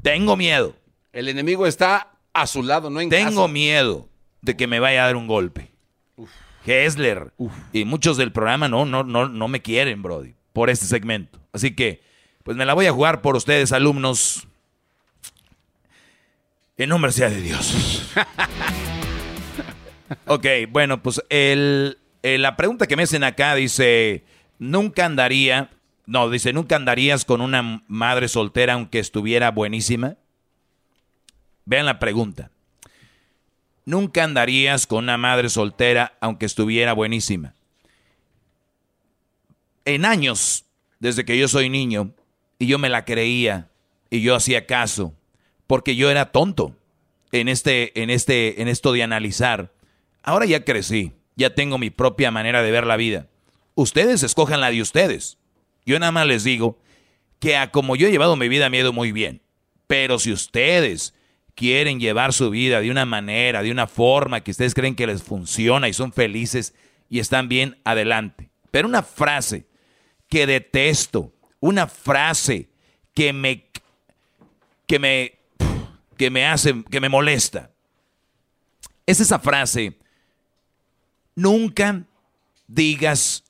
Tengo 0.00 0.34
miedo. 0.34 0.74
El 1.12 1.28
enemigo 1.28 1.66
está 1.66 2.16
a 2.32 2.46
su 2.46 2.62
lado, 2.62 2.88
no 2.88 3.02
en 3.02 3.10
Tengo 3.10 3.42
casa. 3.42 3.48
miedo 3.52 4.08
de 4.40 4.56
que 4.56 4.66
me 4.66 4.80
vaya 4.80 5.02
a 5.02 5.06
dar 5.08 5.16
un 5.16 5.26
golpe. 5.26 5.73
Hessler 6.66 7.32
y 7.72 7.84
muchos 7.84 8.16
del 8.16 8.32
programa 8.32 8.68
no, 8.68 8.84
no, 8.84 9.04
no, 9.04 9.28
no 9.28 9.48
me 9.48 9.62
quieren, 9.62 10.02
Brody, 10.02 10.34
por 10.52 10.70
este 10.70 10.86
segmento. 10.86 11.38
Así 11.52 11.74
que, 11.74 12.02
pues 12.42 12.56
me 12.56 12.64
la 12.64 12.74
voy 12.74 12.86
a 12.86 12.92
jugar 12.92 13.22
por 13.22 13.36
ustedes, 13.36 13.72
alumnos. 13.72 14.46
En 16.76 16.88
nombre 16.88 17.12
sea 17.12 17.30
de 17.30 17.40
Dios. 17.40 18.12
ok, 20.26 20.46
bueno, 20.70 21.02
pues 21.02 21.22
el, 21.28 21.98
eh, 22.22 22.38
la 22.38 22.56
pregunta 22.56 22.86
que 22.86 22.96
me 22.96 23.04
hacen 23.04 23.24
acá 23.24 23.54
dice, 23.54 24.24
nunca 24.58 25.04
andaría, 25.04 25.70
no, 26.06 26.30
dice, 26.30 26.52
nunca 26.52 26.76
andarías 26.76 27.24
con 27.24 27.40
una 27.40 27.82
madre 27.86 28.28
soltera 28.28 28.74
aunque 28.74 28.98
estuviera 28.98 29.50
buenísima. 29.50 30.16
Vean 31.66 31.86
la 31.86 31.98
pregunta. 31.98 32.50
Nunca 33.84 34.24
andarías 34.24 34.86
con 34.86 35.04
una 35.04 35.18
madre 35.18 35.48
soltera 35.50 36.16
aunque 36.20 36.46
estuviera 36.46 36.92
buenísima. 36.92 37.54
En 39.84 40.04
años, 40.04 40.64
desde 40.98 41.24
que 41.24 41.38
yo 41.38 41.48
soy 41.48 41.68
niño, 41.68 42.14
y 42.58 42.66
yo 42.66 42.78
me 42.78 42.88
la 42.88 43.04
creía, 43.04 43.70
y 44.08 44.22
yo 44.22 44.34
hacía 44.34 44.66
caso, 44.66 45.14
porque 45.66 45.96
yo 45.96 46.10
era 46.10 46.32
tonto 46.32 46.76
en 47.32 47.48
este, 47.48 48.00
en 48.00 48.10
este, 48.10 48.62
en 48.62 48.68
esto 48.68 48.92
de 48.92 49.02
analizar. 49.02 49.72
Ahora 50.22 50.46
ya 50.46 50.64
crecí, 50.64 51.12
ya 51.36 51.54
tengo 51.54 51.78
mi 51.78 51.90
propia 51.90 52.30
manera 52.30 52.62
de 52.62 52.70
ver 52.70 52.86
la 52.86 52.96
vida. 52.96 53.28
Ustedes 53.74 54.22
escojan 54.22 54.60
la 54.60 54.70
de 54.70 54.80
ustedes. 54.80 55.38
Yo 55.84 55.98
nada 55.98 56.12
más 56.12 56.26
les 56.26 56.44
digo 56.44 56.78
que 57.40 57.56
a 57.56 57.70
como 57.70 57.96
yo 57.96 58.06
he 58.06 58.10
llevado 58.10 58.36
mi 58.36 58.48
vida 58.48 58.70
me 58.70 58.78
ha 58.78 58.80
ido 58.80 58.92
muy 58.92 59.12
bien. 59.12 59.42
Pero 59.86 60.18
si 60.18 60.32
ustedes 60.32 61.12
quieren 61.54 62.00
llevar 62.00 62.32
su 62.32 62.50
vida 62.50 62.80
de 62.80 62.90
una 62.90 63.04
manera, 63.04 63.62
de 63.62 63.70
una 63.70 63.86
forma 63.86 64.42
que 64.42 64.50
ustedes 64.50 64.74
creen 64.74 64.94
que 64.94 65.06
les 65.06 65.22
funciona 65.22 65.88
y 65.88 65.92
son 65.92 66.12
felices 66.12 66.74
y 67.08 67.20
están 67.20 67.48
bien, 67.48 67.78
adelante. 67.84 68.50
Pero 68.70 68.88
una 68.88 69.02
frase 69.02 69.66
que 70.28 70.46
detesto, 70.46 71.32
una 71.60 71.86
frase 71.86 72.68
que 73.14 73.32
me 73.32 73.66
que 74.86 74.98
me 74.98 75.38
que 76.16 76.30
me 76.30 76.46
hace 76.46 76.82
que 76.90 77.00
me 77.00 77.08
molesta. 77.08 77.70
Es 79.06 79.20
esa 79.20 79.38
frase 79.38 79.96
nunca 81.34 82.04
digas 82.66 83.44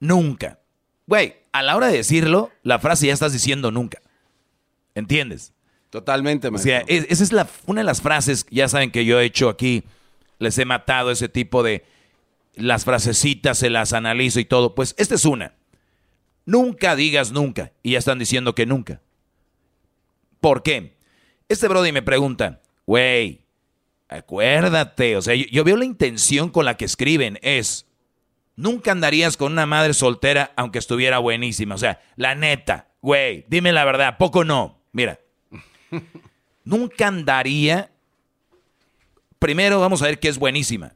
nunca. 0.00 0.60
Güey, 1.06 1.36
a 1.52 1.62
la 1.62 1.76
hora 1.76 1.88
de 1.88 1.98
decirlo, 1.98 2.50
la 2.62 2.78
frase 2.78 3.06
ya 3.06 3.12
estás 3.12 3.32
diciendo 3.32 3.70
nunca. 3.70 4.00
¿Entiendes? 4.94 5.52
Totalmente, 5.90 6.48
O 6.48 6.58
sea, 6.58 6.78
maestro. 6.84 6.96
es- 6.96 7.06
esa 7.10 7.24
es 7.24 7.32
la, 7.32 7.48
una 7.66 7.80
de 7.80 7.84
las 7.86 8.02
frases, 8.02 8.46
ya 8.50 8.68
saben 8.68 8.90
que 8.90 9.04
yo 9.04 9.20
he 9.20 9.24
hecho 9.24 9.48
aquí, 9.48 9.84
les 10.38 10.58
he 10.58 10.64
matado 10.64 11.10
ese 11.10 11.28
tipo 11.28 11.62
de 11.62 11.84
las 12.54 12.84
frasecitas, 12.84 13.58
se 13.58 13.70
las 13.70 13.92
analizo 13.92 14.38
y 14.40 14.44
todo. 14.44 14.74
Pues 14.74 14.94
esta 14.98 15.14
es 15.14 15.24
una. 15.24 15.54
Nunca 16.44 16.96
digas 16.96 17.32
nunca. 17.32 17.72
Y 17.82 17.92
ya 17.92 17.98
están 17.98 18.18
diciendo 18.18 18.54
que 18.54 18.66
nunca. 18.66 19.00
¿Por 20.40 20.62
qué? 20.62 20.96
Este 21.48 21.68
Brody 21.68 21.92
me 21.92 22.02
pregunta, 22.02 22.60
güey, 22.86 23.40
acuérdate. 24.08 25.16
O 25.16 25.22
sea, 25.22 25.34
yo, 25.34 25.44
yo 25.50 25.64
veo 25.64 25.76
la 25.76 25.84
intención 25.84 26.50
con 26.50 26.64
la 26.64 26.76
que 26.76 26.84
escriben. 26.84 27.38
Es, 27.42 27.86
nunca 28.56 28.92
andarías 28.92 29.36
con 29.36 29.52
una 29.52 29.66
madre 29.66 29.94
soltera 29.94 30.52
aunque 30.56 30.78
estuviera 30.78 31.18
buenísima. 31.18 31.74
O 31.74 31.78
sea, 31.78 32.00
la 32.16 32.34
neta, 32.34 32.88
güey, 33.02 33.44
dime 33.48 33.72
la 33.72 33.84
verdad, 33.84 34.08
¿a 34.08 34.18
poco 34.18 34.44
no? 34.44 34.80
Mira, 34.92 35.18
nunca 36.64 37.06
andaría. 37.08 37.90
Primero 39.38 39.80
vamos 39.80 40.02
a 40.02 40.06
ver 40.06 40.18
qué 40.18 40.28
es 40.28 40.38
buenísima. 40.38 40.92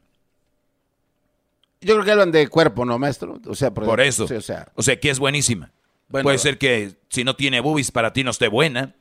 Yo 1.80 1.94
creo 1.94 2.04
que 2.04 2.10
hablan 2.12 2.30
de 2.32 2.46
cuerpo, 2.48 2.84
¿no, 2.84 2.98
maestro? 2.98 3.40
O 3.46 3.54
sea, 3.54 3.72
Por 3.72 4.00
eso. 4.00 4.28
sí, 4.28 4.34
o 4.34 4.40
sea, 4.40 4.68
O 4.74 4.82
sea, 4.82 4.98
que 5.00 5.10
es 5.10 5.18
buenísima. 5.18 5.70
Bueno, 6.08 6.24
Puede 6.24 6.38
ser 6.38 6.58
que 6.58 6.94
si 7.08 7.24
no 7.24 7.34
tiene 7.34 7.60
boobies 7.60 7.90
para 7.90 8.12
ti 8.12 8.22
no 8.22 8.30
esté 8.30 8.48
buena. 8.48 8.94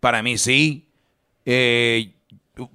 Para 0.00 0.22
mí 0.22 0.38
sí. 0.38 0.86
Eh, 1.46 2.12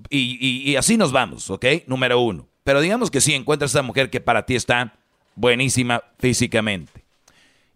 y, 0.09 0.37
y- 0.69 0.71
y 0.71 0.75
así 0.75 0.97
nos 0.97 1.11
vamos, 1.11 1.49
¿ok? 1.49 1.65
Número 1.85 2.19
uno. 2.19 2.47
Pero 2.63 2.81
digamos 2.81 3.09
que 3.11 3.21
sí 3.21 3.33
encuentras 3.33 3.73
a 3.75 3.79
esa 3.79 3.83
mujer 3.87 4.09
que 4.09 4.19
para 4.19 4.45
ti 4.45 4.55
está 4.55 4.95
buenísima 5.35 6.03
físicamente. 6.19 7.05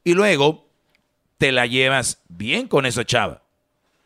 Y 0.03 0.13
luego 0.13 0.67
te 1.37 1.51
la 1.53 1.65
llevas 1.67 2.21
bien 2.27 2.67
con 2.67 2.85
esa 2.85 3.05
chava. 3.05 3.40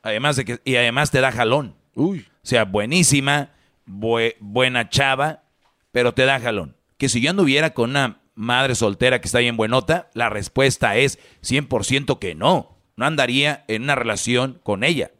Además 0.05 0.35
de 0.37 0.45
que, 0.45 0.61
y 0.63 0.75
además 0.75 1.11
te 1.11 1.19
da 1.19 1.31
jalón. 1.31 1.75
Uy. 1.95 2.19
O 2.43 2.47
sea, 2.47 2.63
buenísima, 2.63 3.49
bue- 3.87 4.35
buena 4.39 4.87
chava, 4.89 5.43
pero 5.91 6.13
te 6.13 6.25
da 6.25 6.39
jalón. 6.39 6.77
Que 6.97 7.09
si 7.09 7.19
yo 7.21 7.31
anduviera 7.31 7.73
con 7.73 7.89
una 7.89 8.19
madre 8.35 8.75
soltera 8.75 9.19
que 9.19 9.27
está 9.27 9.39
bien 9.39 9.57
buenota, 9.57 10.09
la 10.13 10.29
respuesta 10.29 10.95
es 10.95 11.17
100% 11.41 12.19
que 12.19 12.35
no. 12.35 12.77
No 12.95 13.05
andaría 13.05 13.65
en 13.67 13.83
una 13.83 13.95
relación 13.95 14.59
con 14.63 14.83
ella. 14.83 15.11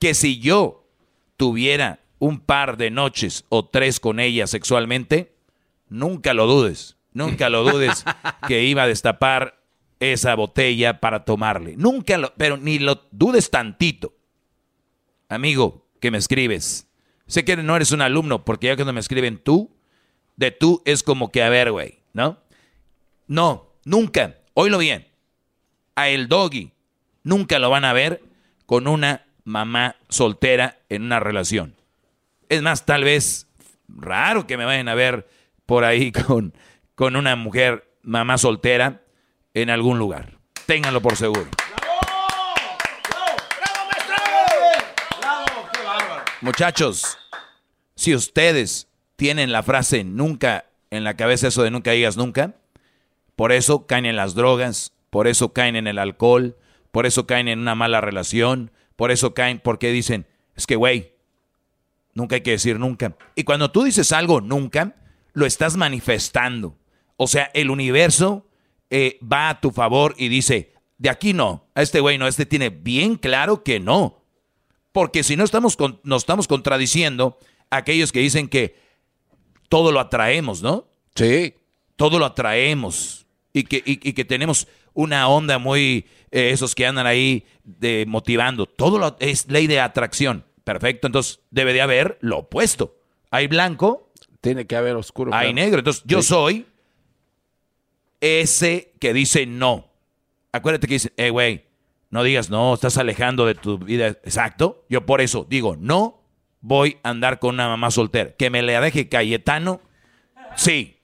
Que 0.00 0.14
si 0.14 0.40
yo 0.40 0.88
tuviera 1.36 2.00
un 2.18 2.40
par 2.40 2.76
de 2.78 2.90
noches 2.90 3.44
o 3.50 3.66
tres 3.66 4.00
con 4.00 4.18
ella 4.18 4.46
sexualmente, 4.46 5.34
nunca 5.88 6.32
lo 6.34 6.46
dudes. 6.46 6.96
Nunca 7.12 7.48
lo 7.50 7.64
dudes 7.64 8.04
que 8.48 8.64
iba 8.64 8.84
a 8.84 8.88
destapar 8.88 9.60
esa 10.12 10.34
botella 10.34 11.00
para 11.00 11.24
tomarle. 11.24 11.74
Nunca 11.76 12.18
lo, 12.18 12.34
pero 12.36 12.56
ni 12.56 12.78
lo 12.78 13.06
dudes 13.10 13.50
tantito 13.50 14.14
amigo 15.28 15.86
que 16.00 16.10
me 16.10 16.18
escribes. 16.18 16.88
Sé 17.26 17.44
que 17.44 17.56
no 17.56 17.76
eres 17.76 17.92
un 17.92 18.02
alumno, 18.02 18.44
porque 18.44 18.68
ya 18.68 18.76
cuando 18.76 18.92
me 18.92 19.00
escriben 19.00 19.38
tú, 19.38 19.74
de 20.36 20.50
tú 20.50 20.82
es 20.84 21.02
como 21.02 21.30
que, 21.30 21.42
a 21.42 21.48
ver, 21.48 21.72
güey, 21.72 22.00
¿no? 22.12 22.38
No, 23.26 23.72
nunca, 23.84 24.38
oílo 24.52 24.78
bien, 24.78 25.08
a 25.94 26.08
el 26.08 26.28
doggy 26.28 26.72
nunca 27.22 27.58
lo 27.58 27.70
van 27.70 27.84
a 27.84 27.92
ver 27.92 28.22
con 28.66 28.86
una 28.86 29.26
mamá 29.44 29.96
soltera 30.08 30.80
en 30.88 31.04
una 31.04 31.20
relación. 31.20 31.74
Es 32.48 32.60
más, 32.60 32.84
tal 32.84 33.04
vez 33.04 33.46
raro 33.88 34.46
que 34.46 34.56
me 34.56 34.64
vayan 34.64 34.88
a 34.88 34.94
ver 34.94 35.26
por 35.64 35.84
ahí 35.84 36.12
con, 36.26 36.52
con 36.94 37.16
una 37.16 37.36
mujer 37.36 37.90
mamá 38.02 38.36
soltera 38.36 39.02
en 39.54 39.70
algún 39.70 39.98
lugar. 39.98 40.38
Ténganlo 40.66 41.00
por 41.00 41.16
seguro. 41.16 41.48
Muchachos, 46.40 47.16
si 47.94 48.14
ustedes 48.14 48.88
tienen 49.16 49.52
la 49.52 49.62
frase 49.62 50.04
nunca 50.04 50.66
en 50.90 51.04
la 51.04 51.16
cabeza, 51.16 51.48
eso 51.48 51.62
de 51.62 51.70
nunca 51.70 51.92
digas 51.92 52.16
nunca, 52.16 52.56
por 53.36 53.52
eso 53.52 53.86
caen 53.86 54.04
en 54.04 54.16
las 54.16 54.34
drogas, 54.34 54.92
por 55.10 55.26
eso 55.26 55.52
caen 55.52 55.76
en 55.76 55.86
el 55.86 55.98
alcohol, 55.98 56.56
por 56.90 57.06
eso 57.06 57.26
caen 57.26 57.48
en 57.48 57.60
una 57.60 57.74
mala 57.74 58.00
relación, 58.00 58.72
por 58.96 59.10
eso 59.10 59.32
caen 59.32 59.58
porque 59.58 59.90
dicen, 59.90 60.26
es 60.54 60.66
que 60.66 60.76
güey, 60.76 61.14
nunca 62.12 62.36
hay 62.36 62.42
que 62.42 62.52
decir 62.52 62.78
nunca. 62.78 63.16
Y 63.34 63.44
cuando 63.44 63.70
tú 63.70 63.84
dices 63.84 64.12
algo 64.12 64.40
nunca, 64.40 64.96
lo 65.32 65.46
estás 65.46 65.76
manifestando. 65.76 66.76
O 67.16 67.26
sea, 67.26 67.50
el 67.54 67.70
universo 67.70 68.46
eh, 68.90 69.18
va 69.22 69.48
a 69.50 69.60
tu 69.60 69.70
favor 69.70 70.14
y 70.18 70.28
dice, 70.28 70.72
de 70.98 71.10
aquí 71.10 71.32
no, 71.32 71.66
a 71.74 71.82
este 71.82 72.00
güey 72.00 72.18
no, 72.18 72.26
este 72.26 72.46
tiene 72.46 72.70
bien 72.70 73.16
claro 73.16 73.62
que 73.62 73.80
no. 73.80 74.22
Porque 74.92 75.22
si 75.24 75.36
no 75.36 75.44
estamos 75.44 75.76
con- 75.76 76.00
nos 76.04 76.22
estamos 76.22 76.46
contradiciendo 76.46 77.38
a 77.70 77.78
aquellos 77.78 78.12
que 78.12 78.20
dicen 78.20 78.48
que 78.48 78.76
todo 79.68 79.90
lo 79.92 80.00
atraemos, 80.00 80.62
¿no? 80.62 80.86
Sí. 81.14 81.54
Todo 81.96 82.18
lo 82.18 82.26
atraemos. 82.26 83.26
y 83.56 83.64
que, 83.64 83.76
y, 83.86 83.92
y 84.08 84.12
que 84.14 84.24
tenemos 84.24 84.66
una 84.94 85.28
onda 85.28 85.58
muy, 85.58 86.06
eh, 86.32 86.50
esos 86.50 86.74
que 86.74 86.86
andan 86.86 87.06
ahí 87.06 87.44
de 87.62 88.04
motivando. 88.06 88.66
Todo 88.66 88.98
lo, 88.98 89.16
es 89.20 89.48
ley 89.48 89.66
de 89.68 89.78
atracción. 89.80 90.44
Perfecto, 90.64 91.06
entonces 91.06 91.40
debe 91.50 91.72
de 91.72 91.80
haber 91.82 92.18
lo 92.20 92.38
opuesto. 92.38 92.96
Hay 93.30 93.46
blanco. 93.46 94.10
Tiene 94.40 94.66
que 94.66 94.74
haber 94.76 94.96
oscuro. 94.96 95.32
Hay 95.32 95.52
claro. 95.52 95.54
negro. 95.54 95.78
Entonces 95.78 96.02
yo 96.06 96.20
Sí. 96.22 96.28
soy 96.28 96.66
ese 98.24 98.92
que 99.00 99.12
dice 99.12 99.46
no. 99.46 99.90
Acuérdate 100.52 100.86
que 100.86 100.94
dice, 100.94 101.12
eh, 101.16 101.30
güey, 101.30 101.66
no 102.10 102.22
digas 102.22 102.48
no, 102.50 102.74
estás 102.74 102.96
alejando 102.98 103.46
de 103.46 103.54
tu 103.54 103.78
vida. 103.78 104.06
Exacto. 104.08 104.84
Yo 104.88 105.04
por 105.04 105.20
eso 105.20 105.46
digo, 105.48 105.76
no 105.78 106.22
voy 106.60 106.98
a 107.02 107.10
andar 107.10 107.38
con 107.40 107.54
una 107.54 107.68
mamá 107.68 107.90
soltera. 107.90 108.32
Que 108.36 108.50
me 108.50 108.62
la 108.62 108.80
deje 108.80 109.08
Cayetano, 109.08 109.80
sí. 110.56 110.96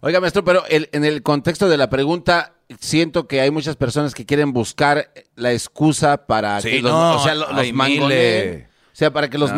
Oiga, 0.00 0.20
maestro, 0.20 0.44
pero 0.44 0.64
el- 0.68 0.88
en 0.92 1.04
el 1.04 1.22
contexto 1.22 1.68
de 1.68 1.76
la 1.76 1.90
pregunta, 1.90 2.54
siento 2.80 3.26
que 3.26 3.40
hay 3.40 3.50
muchas 3.50 3.76
personas 3.76 4.14
que 4.14 4.24
quieren 4.26 4.52
buscar 4.52 5.10
la 5.34 5.52
excusa 5.52 6.26
para 6.26 6.60
Sí, 6.60 6.70
que 6.70 6.82
los, 6.82 6.92
no, 6.92 7.16
o 7.16 7.24
sea, 7.24 7.34
lo- 7.34 7.50
los. 7.52 7.66
O 8.92 8.98
sea, 8.98 9.12
para 9.12 9.28
que 9.28 9.36
los 9.36 9.50
No, 9.50 9.56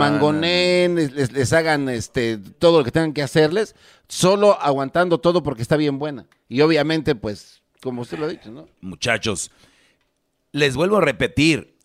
les, 0.97 1.33
les 1.33 1.53
hagan 1.53 1.88
este 1.88 2.38
todo 2.38 2.79
lo 2.79 2.85
que 2.85 2.90
tengan 2.90 3.12
que 3.12 3.23
hacerles, 3.23 3.77
solo 4.09 4.61
aguantando 4.61 5.18
todo 5.18 5.42
porque 5.42 5.62
está 5.62 5.77
bien 5.77 5.99
buena. 5.99 6.27
Y 6.49 6.61
obviamente, 6.61 7.14
pues, 7.14 7.62
como 7.81 8.03
usted 8.03 8.18
lo 8.18 8.27
ha 8.27 8.29
dicho, 8.29 8.51
¿no? 8.51 8.68
Muchachos, 8.81 9.51
les 10.53 10.75
vuelvo 10.75 10.97
a 10.97 11.03
repetir, 11.03 11.77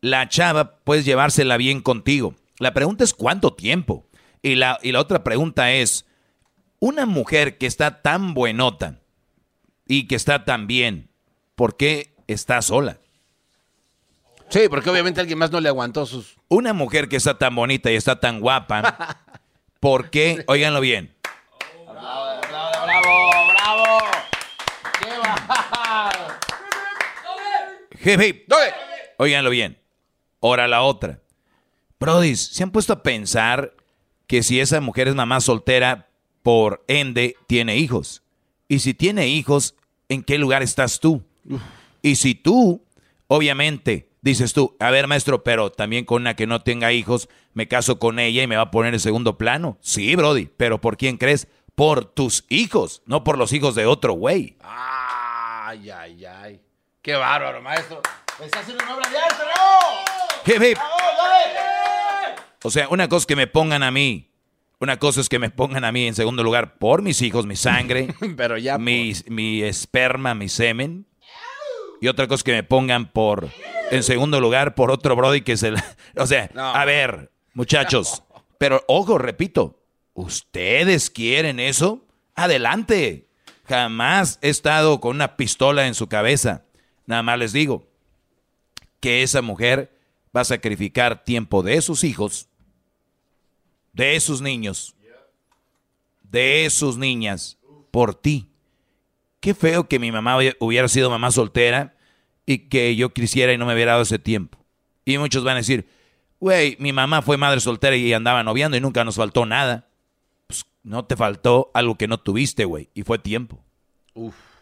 la 0.00 0.28
chava 0.28 0.76
puedes 0.76 1.04
llevársela 1.04 1.56
bien 1.56 1.80
contigo. 1.80 2.34
La 2.58 2.72
pregunta 2.74 3.04
es 3.04 3.14
cuánto 3.14 3.54
tiempo. 3.54 4.06
Y 4.42 4.56
la, 4.56 4.78
y 4.82 4.92
la 4.92 5.00
otra 5.00 5.22
pregunta 5.22 5.72
es, 5.72 6.06
una 6.80 7.06
mujer 7.06 7.58
que 7.58 7.66
está 7.66 8.02
tan 8.02 8.34
buenota 8.34 8.98
y 9.86 10.08
que 10.08 10.16
está 10.16 10.44
tan 10.44 10.66
bien, 10.66 11.10
¿por 11.54 11.76
qué 11.76 12.14
está 12.26 12.60
sola? 12.60 12.98
Sí, 14.48 14.68
porque 14.68 14.90
obviamente 14.90 15.20
alguien 15.20 15.38
más 15.38 15.52
no 15.52 15.60
le 15.60 15.68
aguantó 15.68 16.04
sus... 16.06 16.36
Una 16.48 16.72
mujer 16.72 17.08
que 17.08 17.16
está 17.16 17.38
tan 17.38 17.54
bonita 17.54 17.90
y 17.90 17.94
está 17.94 18.18
tan 18.18 18.40
guapa, 18.40 19.16
¿por 19.80 20.10
qué? 20.10 20.44
Óiganlo 20.48 20.80
bien. 20.80 21.14
¡Bravo, 21.86 22.40
bravo! 23.48 23.98
¡Qué 24.98 25.06
bárbaro! 25.18 26.34
Hip, 28.04 28.20
hip. 28.20 28.52
Óiganlo 29.18 29.50
bien. 29.50 29.78
Ahora 30.40 30.66
la 30.66 30.82
otra. 30.82 31.20
Brodis, 32.00 32.40
¿se 32.40 32.64
han 32.64 32.72
puesto 32.72 32.92
a 32.94 33.02
pensar 33.02 33.76
que 34.26 34.42
si 34.42 34.58
esa 34.58 34.80
mujer 34.80 35.06
es 35.06 35.14
mamá 35.14 35.40
soltera, 35.40 36.08
por 36.42 36.84
ende 36.88 37.36
tiene 37.46 37.76
hijos? 37.76 38.24
Y 38.66 38.80
si 38.80 38.92
tiene 38.92 39.28
hijos, 39.28 39.76
¿en 40.08 40.24
qué 40.24 40.38
lugar 40.38 40.64
estás 40.64 40.98
tú? 40.98 41.22
Y 42.02 42.16
si 42.16 42.34
tú, 42.34 42.84
obviamente, 43.28 44.08
dices 44.20 44.52
tú, 44.52 44.76
a 44.80 44.90
ver 44.90 45.06
maestro, 45.06 45.44
pero 45.44 45.70
también 45.70 46.04
con 46.04 46.22
una 46.22 46.34
que 46.34 46.48
no 46.48 46.62
tenga 46.62 46.92
hijos, 46.92 47.28
me 47.54 47.68
caso 47.68 48.00
con 48.00 48.18
ella 48.18 48.42
y 48.42 48.48
me 48.48 48.56
va 48.56 48.62
a 48.62 48.70
poner 48.72 48.94
en 48.94 49.00
segundo 49.00 49.38
plano. 49.38 49.78
Sí, 49.80 50.16
Brody, 50.16 50.50
pero 50.56 50.80
¿por 50.80 50.96
quién 50.96 51.18
crees? 51.18 51.46
Por 51.76 52.04
tus 52.04 52.46
hijos, 52.48 53.02
no 53.06 53.22
por 53.22 53.38
los 53.38 53.52
hijos 53.52 53.76
de 53.76 53.86
otro 53.86 54.14
güey. 54.14 54.56
¡Ay, 54.60 55.88
ay, 55.90 56.24
ay! 56.24 56.60
¡Qué 57.02 57.14
bárbaro, 57.16 57.60
maestro! 57.60 58.00
¡Está 58.42 58.60
haciendo 58.60 58.84
una 58.84 58.94
obra 58.96 59.10
de 59.10 59.18
arte, 59.18 59.42
Hip, 60.46 60.62
hip. 60.62 60.78
O 62.62 62.70
sea, 62.70 62.88
una 62.90 63.08
cosa 63.08 63.24
es 63.24 63.26
que 63.26 63.34
me 63.36 63.48
pongan 63.48 63.82
a 63.82 63.90
mí, 63.90 64.30
una 64.78 64.98
cosa 64.98 65.20
es 65.20 65.28
que 65.28 65.40
me 65.40 65.50
pongan 65.50 65.84
a 65.84 65.90
mí 65.90 66.06
en 66.06 66.14
segundo 66.14 66.44
lugar 66.44 66.78
por 66.78 67.02
mis 67.02 67.20
hijos, 67.22 67.44
mi 67.44 67.56
sangre, 67.56 68.14
Pero 68.36 68.56
ya... 68.56 68.78
mi, 68.78 69.12
mi 69.26 69.62
esperma, 69.62 70.34
mi 70.34 70.48
semen. 70.48 71.06
Y 72.00 72.06
otra 72.08 72.26
cosa 72.28 72.36
es 72.36 72.44
que 72.44 72.52
me 72.52 72.62
pongan 72.62 73.10
por, 73.10 73.48
en 73.90 74.02
segundo 74.04 74.40
lugar, 74.40 74.74
por 74.76 74.90
otro 74.92 75.16
Brody 75.16 75.42
que 75.42 75.56
se 75.56 75.72
la... 75.72 75.84
O 76.16 76.26
sea, 76.26 76.50
No. 76.54 76.72
a 76.72 76.84
ver, 76.84 77.32
muchachos. 77.52 78.22
Pero 78.58 78.84
ojo, 78.86 79.18
repito, 79.18 79.82
¿ustedes 80.14 81.10
quieren 81.10 81.58
eso? 81.58 82.06
Adelante. 82.36 83.28
Jamás 83.68 84.38
he 84.40 84.50
estado 84.50 85.00
con 85.00 85.16
una 85.16 85.36
pistola 85.36 85.88
en 85.88 85.94
su 85.94 86.08
cabeza. 86.08 86.64
Nada 87.06 87.22
más 87.22 87.38
les 87.38 87.52
digo 87.52 87.86
que 89.00 89.22
esa 89.22 89.42
mujer 89.42 89.90
va 90.34 90.42
a 90.42 90.44
sacrificar 90.44 91.24
tiempo 91.24 91.62
de 91.62 91.80
sus 91.82 92.04
hijos, 92.04 92.48
de 93.92 94.18
sus 94.20 94.40
niños, 94.40 94.94
de 96.22 96.68
sus 96.70 96.96
niñas, 96.96 97.58
por 97.90 98.14
ti. 98.14 98.48
Qué 99.40 99.54
feo 99.54 99.88
que 99.88 99.98
mi 99.98 100.12
mamá 100.12 100.38
hubiera- 100.60 100.88
sido 100.88 101.10
mamá 101.10 101.30
soltera 101.30 101.94
y 102.46 102.58
que 102.68 102.94
yo 102.96 103.12
quisiera 103.12 103.52
y 103.52 103.58
no 103.58 103.66
me 103.66 103.74
hubiera 103.74 103.92
dado 103.92 104.02
ese 104.04 104.18
tiempo. 104.18 104.58
Y 105.04 105.18
muchos 105.18 105.42
van 105.44 105.54
a 105.54 105.58
decir, 105.58 105.86
güey, 106.40 106.76
mi 106.78 106.92
mamá 106.92 107.22
fue 107.22 107.36
madre 107.36 107.60
soltera 107.60 107.96
y 107.96 108.12
andaba 108.12 108.42
noviando 108.44 108.76
y 108.76 108.80
nunca 108.80 109.04
nos 109.04 109.16
faltó 109.16 109.44
nada. 109.44 109.88
Pues 110.46 110.64
no 110.84 111.04
te 111.04 111.16
faltó 111.16 111.70
algo 111.74 111.98
que 111.98 112.06
no 112.08 112.18
tuviste, 112.18 112.64
güey, 112.64 112.88
y 112.94 113.02
fue 113.02 113.18
tiempo. 113.18 113.58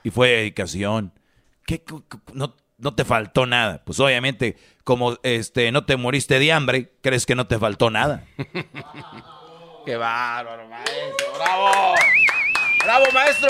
Y 0.03 0.11
fue 0.11 0.29
dedicación. 0.31 1.12
¿Qué, 1.78 1.85
no, 2.33 2.56
no 2.78 2.94
te 2.94 3.04
faltó 3.04 3.46
nada. 3.46 3.83
Pues 3.85 4.00
obviamente, 4.00 4.56
como 4.83 5.16
este 5.22 5.70
no 5.70 5.85
te 5.85 5.96
moriste 5.96 6.38
de 6.40 6.52
hambre, 6.52 6.92
crees 7.00 7.26
que 7.26 7.35
no 7.37 7.46
te 7.46 7.59
faltó 7.59 7.90
nada. 7.90 8.24
¡Qué 9.87 9.96
bárbaro, 9.96 10.68
maestro! 10.68 11.26
¡Bravo! 11.37 11.94
¡Bravo, 12.85 13.04
maestro! 13.14 13.48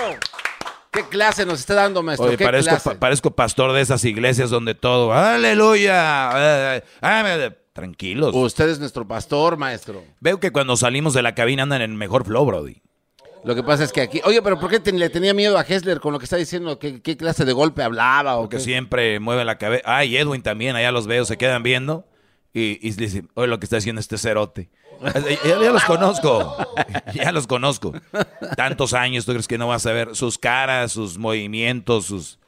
¿Qué 0.90 1.04
clase 1.08 1.46
nos 1.46 1.60
está 1.60 1.74
dando, 1.74 2.02
maestro? 2.02 2.28
Oye, 2.28 2.36
¿Qué 2.36 2.44
parezco, 2.44 2.70
clase? 2.70 2.90
pa- 2.90 2.98
parezco 2.98 3.30
pastor 3.30 3.72
de 3.72 3.80
esas 3.80 4.04
iglesias 4.04 4.50
donde 4.50 4.74
todo, 4.74 5.12
aleluya. 5.12 6.76
eh, 6.76 6.82
Tranquilos. 7.72 8.34
Usted 8.34 8.68
es 8.68 8.80
nuestro 8.80 9.06
pastor, 9.06 9.56
maestro. 9.56 10.02
Veo 10.20 10.40
que 10.40 10.50
cuando 10.50 10.76
salimos 10.76 11.14
de 11.14 11.22
la 11.22 11.34
cabina 11.34 11.62
andan 11.62 11.80
en 11.82 11.92
el 11.92 11.96
mejor 11.96 12.24
flow, 12.26 12.44
Brody. 12.44 12.82
Lo 13.44 13.54
que 13.54 13.62
pasa 13.62 13.84
es 13.84 13.92
que 13.92 14.02
aquí... 14.02 14.20
Oye, 14.24 14.42
pero 14.42 14.58
¿por 14.60 14.68
qué 14.70 14.80
te- 14.80 14.92
le 14.92 15.08
tenía 15.10 15.32
miedo 15.34 15.56
a 15.58 15.62
Hessler 15.62 16.00
con 16.00 16.12
lo 16.12 16.18
que 16.18 16.24
está 16.24 16.36
diciendo? 16.36 16.78
¿Qué, 16.78 17.00
qué 17.00 17.16
clase 17.16 17.44
de 17.44 17.52
golpe 17.52 17.82
hablaba? 17.82 18.36
O 18.36 18.42
Porque 18.42 18.58
qué? 18.58 18.62
siempre 18.62 19.18
mueve 19.20 19.44
la 19.44 19.56
cabeza. 19.58 19.82
Ah, 19.86 20.04
y 20.04 20.16
Edwin 20.16 20.42
también, 20.42 20.76
allá 20.76 20.92
los 20.92 21.06
veo, 21.06 21.24
se 21.24 21.38
quedan 21.38 21.62
viendo. 21.62 22.06
Y, 22.52 22.78
y 22.86 22.90
dicen, 22.92 23.30
oye, 23.34 23.46
lo 23.48 23.58
que 23.60 23.64
está 23.66 23.78
haciendo 23.78 24.00
este 24.00 24.18
cerote. 24.18 24.68
ya, 25.44 25.60
ya 25.60 25.70
los 25.72 25.84
conozco. 25.84 26.56
ya 27.14 27.32
los 27.32 27.46
conozco. 27.46 27.92
Tantos 28.56 28.92
años, 28.92 29.24
¿tú 29.24 29.32
crees 29.32 29.48
que 29.48 29.56
no 29.58 29.68
vas 29.68 29.86
a 29.86 29.92
ver 29.92 30.14
sus 30.14 30.36
caras, 30.38 30.92
sus 30.92 31.16
movimientos, 31.18 32.06
sus... 32.06 32.38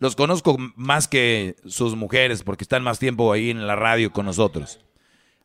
Los 0.00 0.14
conozco 0.14 0.56
más 0.76 1.08
que 1.08 1.56
sus 1.66 1.96
mujeres 1.96 2.44
porque 2.44 2.62
están 2.64 2.84
más 2.84 2.98
tiempo 3.00 3.32
ahí 3.32 3.50
en 3.50 3.66
la 3.66 3.74
radio 3.76 4.12
con 4.12 4.26
nosotros. 4.26 4.78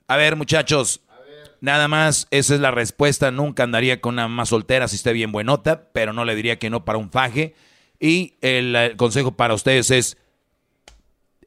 A 0.08 0.16
ver, 0.16 0.36
muchachos, 0.36 1.02
nada 1.64 1.88
más, 1.88 2.28
esa 2.30 2.56
es 2.56 2.60
la 2.60 2.72
respuesta. 2.72 3.32
Nunca 3.32 3.64
andaría 3.64 4.02
con 4.02 4.16
una 4.16 4.28
mamá 4.28 4.46
soltera 4.46 4.90
si 4.90 4.98
esté 4.98 5.14
bien 5.14 5.32
buenota, 5.32 5.88
pero 5.94 6.12
no 6.12 6.26
le 6.26 6.36
diría 6.36 6.60
que 6.60 6.70
no 6.70 6.84
para 6.84 7.00
un 7.00 7.10
faje. 7.10 7.56
Y 8.02 8.36
el, 8.42 8.96
consejo 8.98 9.38
para 9.38 9.54
ustedes 9.54 9.90
es, 9.90 10.18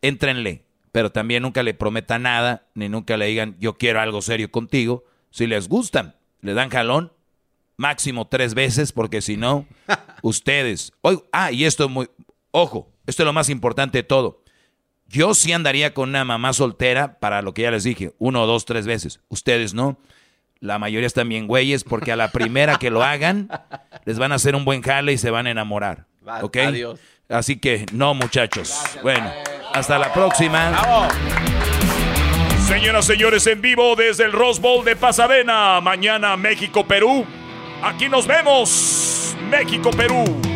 éntrenle, 0.00 0.64
pero 0.90 1.12
también 1.12 1.42
nunca 1.42 1.62
le 1.62 1.74
prometa 1.74 2.18
nada, 2.18 2.66
ni 2.74 2.88
nunca 2.88 3.18
le 3.18 3.26
digan, 3.26 3.56
yo 3.60 3.76
quiero 3.76 4.00
algo 4.00 4.22
serio 4.22 4.50
contigo. 4.50 5.04
Si 5.30 5.46
les 5.46 5.68
gustan, 5.68 6.16
le 6.40 6.54
dan 6.54 6.70
jalón, 6.70 7.12
máximo 7.76 8.26
tres 8.26 8.54
veces, 8.54 8.92
porque 8.92 9.20
si 9.20 9.36
no, 9.36 9.66
ustedes... 10.22 10.94
Oy- 11.02 11.22
ah, 11.30 11.52
y 11.52 11.66
esto 11.66 11.84
es 11.84 11.90
muy... 11.90 12.08
Ojo, 12.52 12.90
esto 13.06 13.22
es 13.22 13.26
lo 13.26 13.34
más 13.34 13.50
importante 13.50 13.98
de 13.98 14.02
todo. 14.02 14.42
Yo 15.08 15.34
sí 15.34 15.52
andaría 15.52 15.94
con 15.94 16.08
una 16.10 16.24
mamá 16.24 16.52
soltera 16.52 17.18
para 17.18 17.42
lo 17.42 17.54
que 17.54 17.62
ya 17.62 17.70
les 17.70 17.84
dije, 17.84 18.12
uno, 18.18 18.46
dos, 18.46 18.64
tres 18.64 18.86
veces. 18.86 19.20
Ustedes 19.28 19.74
no. 19.74 19.98
La 20.58 20.78
mayoría 20.78 21.06
están 21.06 21.28
bien 21.28 21.46
güeyes 21.46 21.84
porque 21.84 22.12
a 22.12 22.16
la 22.16 22.32
primera 22.32 22.76
que 22.76 22.90
lo 22.90 23.02
hagan, 23.02 23.48
les 24.04 24.18
van 24.18 24.32
a 24.32 24.36
hacer 24.36 24.56
un 24.56 24.64
buen 24.64 24.82
jale 24.82 25.12
y 25.12 25.18
se 25.18 25.30
van 25.30 25.46
a 25.46 25.50
enamorar. 25.50 26.06
¿Ok? 26.42 26.56
adiós. 26.56 26.98
Así 27.28 27.58
que 27.58 27.86
no, 27.92 28.14
muchachos. 28.14 28.80
Bueno, 29.02 29.30
hasta 29.74 29.98
la 29.98 30.12
próxima. 30.12 31.10
Señoras, 32.66 33.04
señores, 33.04 33.46
en 33.46 33.60
vivo 33.60 33.94
desde 33.96 34.24
el 34.24 34.32
Rose 34.32 34.60
Bowl 34.60 34.84
de 34.84 34.96
Pasadena. 34.96 35.80
Mañana 35.80 36.36
México-Perú. 36.36 37.24
Aquí 37.82 38.08
nos 38.08 38.26
vemos. 38.26 39.36
México-Perú. 39.50 40.55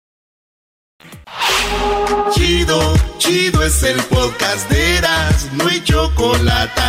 Chido, 2.33 2.93
chido 3.17 3.63
es 3.63 3.83
el 3.83 4.01
podcast 4.03 4.69
de 4.69 4.97
Eras, 4.97 5.49
no 5.53 5.67
hay 5.67 5.83
chocolate. 5.83 6.81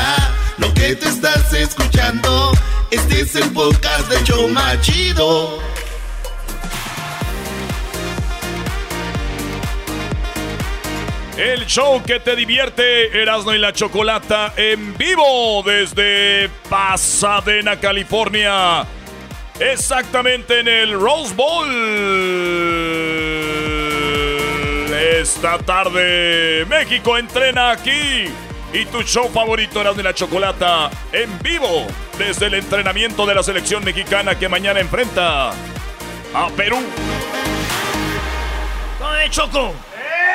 Lo 0.59 0.73
que 0.75 0.95
te 0.97 1.09
estás 1.09 1.53
escuchando, 1.53 2.53
este 2.91 3.21
es 3.21 3.35
el 3.37 3.51
podcast 3.51 4.09
de 4.09 4.23
Choma 4.25 4.81
Chido. 4.81 5.59
El 11.37 11.67
show 11.67 12.03
que 12.05 12.21
te 12.21 12.37
divierte, 12.37 13.21
Erasmo 13.21 13.53
y 13.55 13.59
la 13.59 13.73
Chocolata, 13.73 14.53
en 14.57 14.97
vivo 14.97 15.63
desde 15.65 16.51
Pasadena, 16.69 17.81
California. 17.81 18.87
Exactamente 19.59 20.61
en 20.61 20.69
el 20.69 20.93
Rose 20.93 21.35
Bowl. 21.35 21.69
Esta 25.13 25.59
tarde, 25.59 26.65
México 26.71 27.19
entrena 27.19 27.73
aquí. 27.73 28.33
Y 28.73 28.87
tu 28.87 29.03
show 29.03 29.29
favorito, 29.29 29.79
Erasmo 29.83 30.01
y 30.01 30.05
la 30.05 30.15
Chocolata, 30.15 30.91
en 31.13 31.39
vivo 31.41 31.87
desde 32.17 32.47
el 32.47 32.55
entrenamiento 32.55 33.27
de 33.27 33.35
la 33.35 33.43
selección 33.43 33.85
mexicana 33.85 34.39
que 34.39 34.49
mañana 34.49 34.81
enfrenta 34.81 35.51
a 35.51 36.49
Perú. 36.57 36.79
¿Cómo 38.99 39.13
de 39.13 39.29
Choco? 39.29 39.75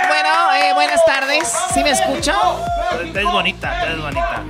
Bueno, 0.08 0.54
eh, 0.54 0.74
buenas 0.76 1.04
tardes. 1.06 1.52
¿Sí 1.74 1.84
me 1.84 1.90
escucho? 1.90 2.34
Te 3.12 3.20
es 3.20 3.26
bonita, 3.26 3.82
te 3.82 3.94
es 3.94 4.00
bonita. 4.00 4.44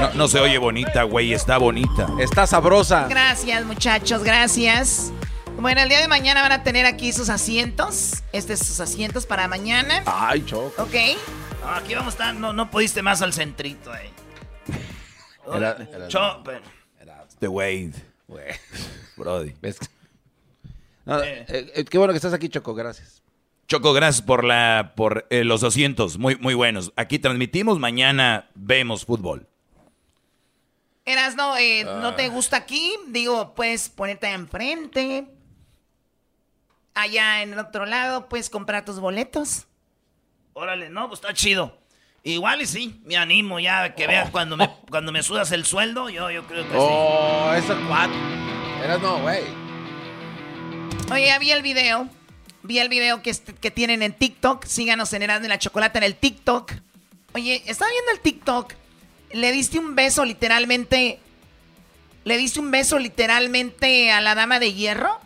No, 0.00 0.10
no 0.14 0.28
se 0.28 0.38
oye 0.38 0.58
bonita, 0.58 1.02
güey, 1.02 1.32
está 1.32 1.58
bonita. 1.58 2.06
Está 2.20 2.46
sabrosa. 2.46 3.08
Gracias, 3.08 3.64
muchachos, 3.64 4.22
gracias. 4.22 5.12
Bueno, 5.60 5.82
el 5.82 5.88
día 5.90 6.00
de 6.00 6.08
mañana 6.08 6.40
van 6.42 6.52
a 6.52 6.62
tener 6.62 6.86
aquí 6.86 7.12
sus 7.12 7.28
asientos. 7.28 8.22
Este 8.32 8.54
es 8.54 8.60
sus 8.66 8.80
asientos 8.80 9.26
para 9.26 9.46
mañana. 9.46 10.02
Ay, 10.06 10.42
choco. 10.46 10.82
Ok. 10.82 10.94
Ah, 11.62 11.76
aquí 11.82 11.94
vamos 11.94 12.14
a 12.14 12.16
estar, 12.16 12.34
no, 12.34 12.52
no 12.54 12.70
pudiste 12.70 13.02
más 13.02 13.20
al 13.20 13.32
centrito, 13.34 13.94
eh. 13.94 14.10
Era- 15.54 15.76
The 17.38 17.48
Wade. 17.48 17.92
Brody. 19.16 19.52
No, 21.06 21.20
eh, 21.24 21.44
eh, 21.48 21.84
qué 21.86 21.98
bueno 21.98 22.12
que 22.12 22.18
estás 22.18 22.34
aquí, 22.34 22.48
Choco, 22.50 22.72
gracias. 22.74 23.22
Choco, 23.66 23.92
gracias 23.94 24.22
por 24.22 24.44
la 24.44 24.92
por 24.94 25.26
eh, 25.30 25.42
los 25.44 25.64
asientos, 25.64 26.18
muy 26.18 26.36
muy 26.36 26.54
buenos. 26.54 26.92
Aquí 26.94 27.18
transmitimos, 27.18 27.80
mañana 27.80 28.48
vemos 28.54 29.06
fútbol. 29.06 29.48
Erasno, 31.06 31.56
eh, 31.56 31.84
Ah. 31.88 31.98
¿no 32.00 32.14
te 32.14 32.28
gusta 32.28 32.58
aquí? 32.58 32.94
Digo, 33.08 33.54
puedes 33.54 33.88
ponerte 33.88 34.28
enfrente. 34.30 35.26
Allá 37.00 37.42
en 37.42 37.52
el 37.54 37.58
otro 37.58 37.86
lado, 37.86 38.28
puedes 38.28 38.50
comprar 38.50 38.84
tus 38.84 39.00
boletos. 39.00 39.66
Órale, 40.52 40.90
no, 40.90 41.08
pues 41.08 41.20
está 41.20 41.32
chido. 41.34 41.76
Igual 42.22 42.60
y 42.60 42.66
sí, 42.66 43.00
me 43.04 43.16
animo 43.16 43.58
ya 43.60 43.94
que 43.94 44.06
veas 44.06 44.28
cuando 44.30 44.56
me, 44.56 44.68
cuando 44.90 45.10
me 45.10 45.22
sudas 45.22 45.50
el 45.52 45.64
sueldo, 45.64 46.10
yo, 46.10 46.30
yo 46.30 46.46
creo 46.46 46.68
que 46.68 46.76
Oh, 46.76 47.52
eso 47.54 47.74
cuatro. 47.88 48.14
Eras 48.84 49.00
no, 49.00 49.18
güey. 49.22 49.42
Oye, 51.12 51.26
ya 51.26 51.38
vi 51.38 51.50
el 51.50 51.62
video. 51.62 52.08
Vi 52.62 52.78
el 52.78 52.88
video 52.90 53.22
que, 53.22 53.30
est- 53.30 53.48
que 53.58 53.70
tienen 53.70 54.02
en 54.02 54.12
TikTok. 54.12 54.64
Síganos 54.66 55.12
en 55.14 55.22
Erasmo 55.22 55.46
y 55.46 55.48
la 55.48 55.58
Chocolata 55.58 55.98
en 55.98 56.04
el 56.04 56.14
TikTok. 56.16 56.72
Oye, 57.32 57.62
estaba 57.66 57.90
viendo 57.90 58.12
el 58.12 58.20
TikTok. 58.20 58.74
Le 59.32 59.50
diste 59.52 59.78
un 59.78 59.94
beso 59.94 60.24
literalmente. 60.24 61.18
¿Le 62.24 62.36
diste 62.36 62.60
un 62.60 62.70
beso 62.70 62.98
literalmente 62.98 64.12
a 64.12 64.20
la 64.20 64.34
dama 64.34 64.58
de 64.58 64.74
hierro? 64.74 65.18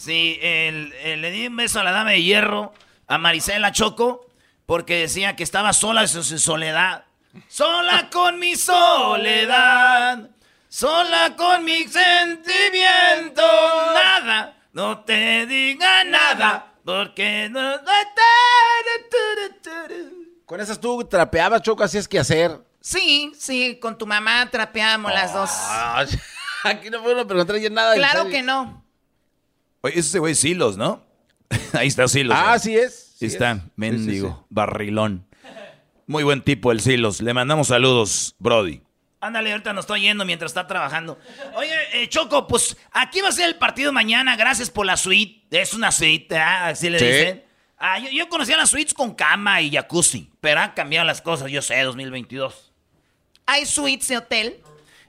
Sí, 0.00 0.38
el- 0.40 0.94
el- 1.02 1.20
le 1.20 1.30
di 1.30 1.46
un 1.46 1.56
beso 1.56 1.78
a 1.80 1.84
la 1.84 1.92
dama 1.92 2.12
de 2.12 2.22
hierro, 2.22 2.72
a 3.06 3.18
Marisela 3.18 3.70
Choco, 3.70 4.26
porque 4.64 5.00
decía 5.00 5.36
que 5.36 5.42
estaba 5.42 5.74
sola 5.74 6.00
en 6.02 6.08
su 6.08 6.22
su 6.22 6.38
soledad. 6.38 7.04
Sola 7.48 8.08
con 8.10 8.38
mi 8.38 8.56
soledad, 8.56 10.30
sola 10.70 11.34
con 11.36 11.64
mi 11.64 11.84
sentimiento. 11.86 13.42
Nada, 13.92 14.56
no 14.72 15.00
te 15.04 15.44
diga 15.46 16.02
nada, 16.04 16.72
porque 16.82 17.48
no... 17.50 17.74
Con 20.46 20.60
esas 20.60 20.80
tú 20.80 21.04
trapeabas, 21.04 21.60
Choco, 21.62 21.84
así 21.84 21.98
es 21.98 22.08
que 22.08 22.18
hacer. 22.18 22.58
Sí, 22.80 23.32
sí, 23.38 23.78
con 23.80 23.98
tu 23.98 24.06
mamá 24.06 24.48
trapeábamos 24.50 25.12
las 25.12 25.34
dos. 25.34 25.50
Aquí 26.64 26.88
no 26.90 27.02
puedo 27.02 27.26
preguntar 27.26 27.56
ya 27.58 27.68
nada. 27.70 27.94
Claro 27.94 28.28
que 28.28 28.42
no. 28.42 28.79
Oye, 29.82 29.98
ese 29.98 30.18
güey 30.18 30.32
es 30.32 30.38
Silos, 30.40 30.76
¿no? 30.76 31.04
Ahí 31.72 31.88
está 31.88 32.06
Silos. 32.08 32.36
Ah, 32.38 32.56
¿eh? 32.56 32.60
sí 32.60 32.76
es. 32.76 33.14
Sí 33.18 33.26
está, 33.26 33.52
es. 33.52 33.58
mendigo, 33.76 34.28
Sí, 34.28 34.34
sí, 34.34 34.38
sí. 34.40 34.46
barrilón. 34.50 35.26
Muy 36.06 36.24
buen 36.24 36.42
tipo 36.42 36.72
el 36.72 36.80
Silos. 36.80 37.20
Le 37.20 37.32
mandamos 37.34 37.68
saludos, 37.68 38.34
Brody. 38.38 38.82
Ándale, 39.20 39.52
ahorita 39.52 39.72
nos 39.74 39.82
estoy 39.82 40.00
yendo 40.00 40.24
mientras 40.24 40.50
está 40.50 40.66
trabajando. 40.66 41.18
Oye, 41.54 41.70
eh, 41.92 42.08
Choco, 42.08 42.46
pues 42.46 42.76
aquí 42.90 43.20
va 43.20 43.28
a 43.28 43.32
ser 43.32 43.48
el 43.48 43.56
partido 43.56 43.92
mañana. 43.92 44.34
Gracias 44.34 44.70
por 44.70 44.86
la 44.86 44.96
suite. 44.96 45.42
Es 45.50 45.74
una 45.74 45.92
suite, 45.92 46.36
¿ah? 46.38 46.68
Así 46.68 46.88
le 46.88 46.98
Sí. 46.98 47.04
dicen. 47.04 47.44
Ah, 47.78 47.98
yo, 47.98 48.08
yo 48.10 48.28
conocía 48.28 48.56
las 48.56 48.70
suites 48.70 48.92
con 48.94 49.14
cama 49.14 49.60
y 49.62 49.70
jacuzzi, 49.70 50.30
pero 50.40 50.60
han 50.60 50.72
cambiado 50.72 51.06
las 51.06 51.20
cosas, 51.22 51.50
yo 51.50 51.62
sé, 51.62 51.80
2022. 51.82 52.72
Hay 53.46 53.64
suites 53.66 54.08
de 54.08 54.18
hotel, 54.18 54.60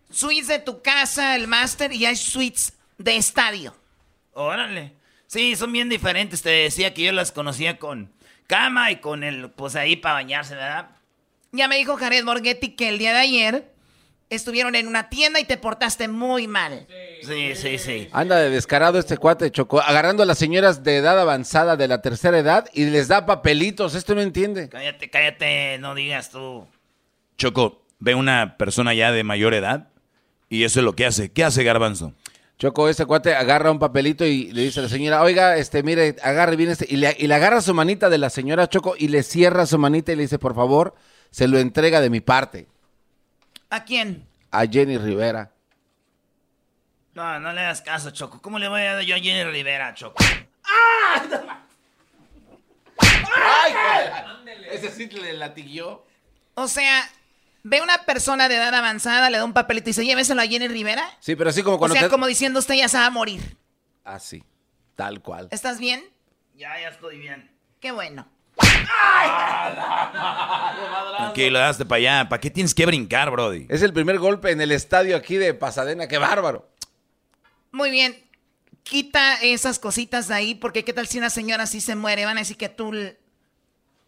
suites 0.09 0.47
de 0.47 0.59
tu 0.59 0.81
casa, 0.81 1.35
el 1.35 1.47
máster, 1.47 1.91
y 1.93 2.05
hay 2.05 2.15
suites 2.15 2.73
de 2.97 3.17
estadio. 3.17 3.75
Órale. 4.33 4.93
Sí, 5.27 5.55
son 5.55 5.71
bien 5.71 5.89
diferentes. 5.89 6.41
Te 6.41 6.49
decía 6.49 6.93
que 6.93 7.03
yo 7.03 7.11
las 7.11 7.31
conocía 7.31 7.77
con 7.79 8.11
cama 8.47 8.91
y 8.91 8.97
con 8.97 9.23
el, 9.23 9.49
pues 9.49 9.75
ahí 9.75 9.95
para 9.95 10.15
bañarse, 10.15 10.55
¿verdad? 10.55 10.89
Ya 11.53 11.67
me 11.67 11.77
dijo 11.77 11.95
Jared 11.95 12.25
Borghetti 12.25 12.75
que 12.75 12.89
el 12.89 12.97
día 12.97 13.13
de 13.13 13.19
ayer 13.19 13.71
estuvieron 14.29 14.75
en 14.75 14.87
una 14.87 15.09
tienda 15.09 15.39
y 15.39 15.43
te 15.43 15.57
portaste 15.57 16.07
muy 16.07 16.47
mal. 16.47 16.87
Sí, 17.21 17.55
sí, 17.55 17.77
sí. 17.77 18.09
Anda 18.11 18.37
de 18.37 18.49
descarado 18.49 18.97
este 18.97 19.17
cuate, 19.17 19.51
Choco, 19.51 19.81
agarrando 19.81 20.23
a 20.23 20.25
las 20.25 20.37
señoras 20.37 20.83
de 20.83 20.97
edad 20.97 21.19
avanzada 21.19 21.75
de 21.75 21.87
la 21.87 22.01
tercera 22.01 22.39
edad 22.39 22.67
y 22.73 22.85
les 22.85 23.09
da 23.09 23.25
papelitos. 23.25 23.93
Esto 23.93 24.15
no 24.15 24.21
entiende. 24.21 24.69
Cállate, 24.69 25.09
cállate, 25.09 25.77
no 25.79 25.93
digas 25.95 26.31
tú. 26.31 26.65
Choco, 27.37 27.83
ve 27.99 28.15
una 28.15 28.57
persona 28.57 28.93
ya 28.93 29.11
de 29.11 29.23
mayor 29.23 29.53
edad 29.53 29.89
y 30.49 30.63
eso 30.63 30.79
es 30.79 30.85
lo 30.85 30.93
que 30.93 31.05
hace. 31.05 31.31
¿Qué 31.31 31.43
hace 31.43 31.63
Garbanzo? 31.63 32.13
Choco, 32.61 32.87
este 32.87 33.07
cuate 33.07 33.33
agarra 33.33 33.71
un 33.71 33.79
papelito 33.79 34.23
y 34.23 34.51
le 34.51 34.61
dice 34.61 34.81
a 34.81 34.83
la 34.83 34.89
señora, 34.89 35.23
oiga, 35.23 35.57
este, 35.57 35.81
mire, 35.81 36.15
agarre 36.21 36.55
bien 36.55 36.69
este, 36.69 36.85
y 36.87 36.97
le, 36.97 37.15
y 37.17 37.25
le 37.25 37.33
agarra 37.33 37.59
su 37.59 37.73
manita 37.73 38.07
de 38.07 38.19
la 38.19 38.29
señora 38.29 38.69
Choco 38.69 38.93
y 38.95 39.07
le 39.07 39.23
cierra 39.23 39.65
su 39.65 39.79
manita 39.79 40.11
y 40.11 40.15
le 40.15 40.21
dice, 40.21 40.37
por 40.37 40.53
favor, 40.53 40.93
se 41.31 41.47
lo 41.47 41.57
entrega 41.57 42.01
de 42.01 42.11
mi 42.11 42.21
parte 42.21 42.67
¿A 43.71 43.83
quién? 43.83 44.27
a 44.51 44.67
Jenny 44.67 44.99
Rivera. 44.99 45.51
No, 47.15 47.39
no 47.39 47.51
le 47.51 47.63
das 47.63 47.81
caso, 47.81 48.11
Choco. 48.11 48.39
¿Cómo 48.43 48.59
le 48.59 48.67
voy 48.67 48.81
a 48.81 48.93
dar 48.93 49.03
yo 49.05 49.15
a 49.15 49.19
Jenny 49.19 49.43
Rivera, 49.45 49.95
Choco? 49.95 50.23
¡Ay, 53.43 53.73
Ese 54.71 54.91
sí 54.91 55.07
le 55.09 55.33
latiguió. 55.33 56.05
O 56.53 56.67
sea, 56.67 57.09
ve 57.63 57.81
una 57.81 58.05
persona 58.05 58.49
de 58.49 58.55
edad 58.55 58.73
avanzada, 58.73 59.29
le 59.29 59.37
da 59.37 59.45
un 59.45 59.53
papelito 59.53 59.89
y 59.89 59.91
dice, 59.91 60.05
lléveselo 60.05 60.41
a 60.41 60.47
Jenny 60.47 60.67
Rivera. 60.67 61.05
Sí, 61.19 61.35
pero 61.35 61.49
así 61.49 61.63
como 61.63 61.75
O 61.75 61.79
cuando 61.79 61.95
sea, 61.95 62.03
te... 62.03 62.09
como 62.09 62.27
diciendo 62.27 62.59
usted 62.59 62.75
ya 62.75 62.87
se 62.87 62.97
va 62.97 63.05
a 63.05 63.09
morir. 63.09 63.57
Así. 64.03 64.43
Tal 64.95 65.21
cual. 65.21 65.47
¿Estás 65.51 65.79
bien? 65.79 66.03
Ya, 66.55 66.79
ya 66.79 66.89
estoy 66.89 67.19
bien. 67.19 67.49
Qué 67.79 67.91
bueno. 67.91 68.27
Tranquilo, 71.17 71.59
daste 71.59 71.85
para 71.85 71.97
allá. 71.97 72.29
¿Para 72.29 72.39
qué 72.39 72.49
tienes 72.49 72.75
que 72.75 72.85
brincar, 72.85 73.31
Brody? 73.31 73.65
Es 73.69 73.81
el 73.81 73.93
primer 73.93 74.19
golpe 74.19 74.51
en 74.51 74.61
el 74.61 74.71
estadio 74.71 75.15
aquí 75.15 75.37
de 75.37 75.53
Pasadena. 75.53 76.07
¡Qué 76.07 76.17
bárbaro! 76.17 76.69
Muy 77.71 77.89
bien. 77.89 78.15
Quita 78.83 79.35
esas 79.41 79.79
cositas 79.79 80.27
de 80.27 80.35
ahí, 80.35 80.55
porque 80.55 80.83
qué 80.83 80.93
tal 80.93 81.07
si 81.07 81.17
una 81.17 81.29
señora 81.29 81.63
así 81.63 81.81
se 81.81 81.95
muere. 81.95 82.25
Van 82.25 82.37
a 82.37 82.41
decir 82.41 82.57
que 82.57 82.69
tú, 82.69 82.93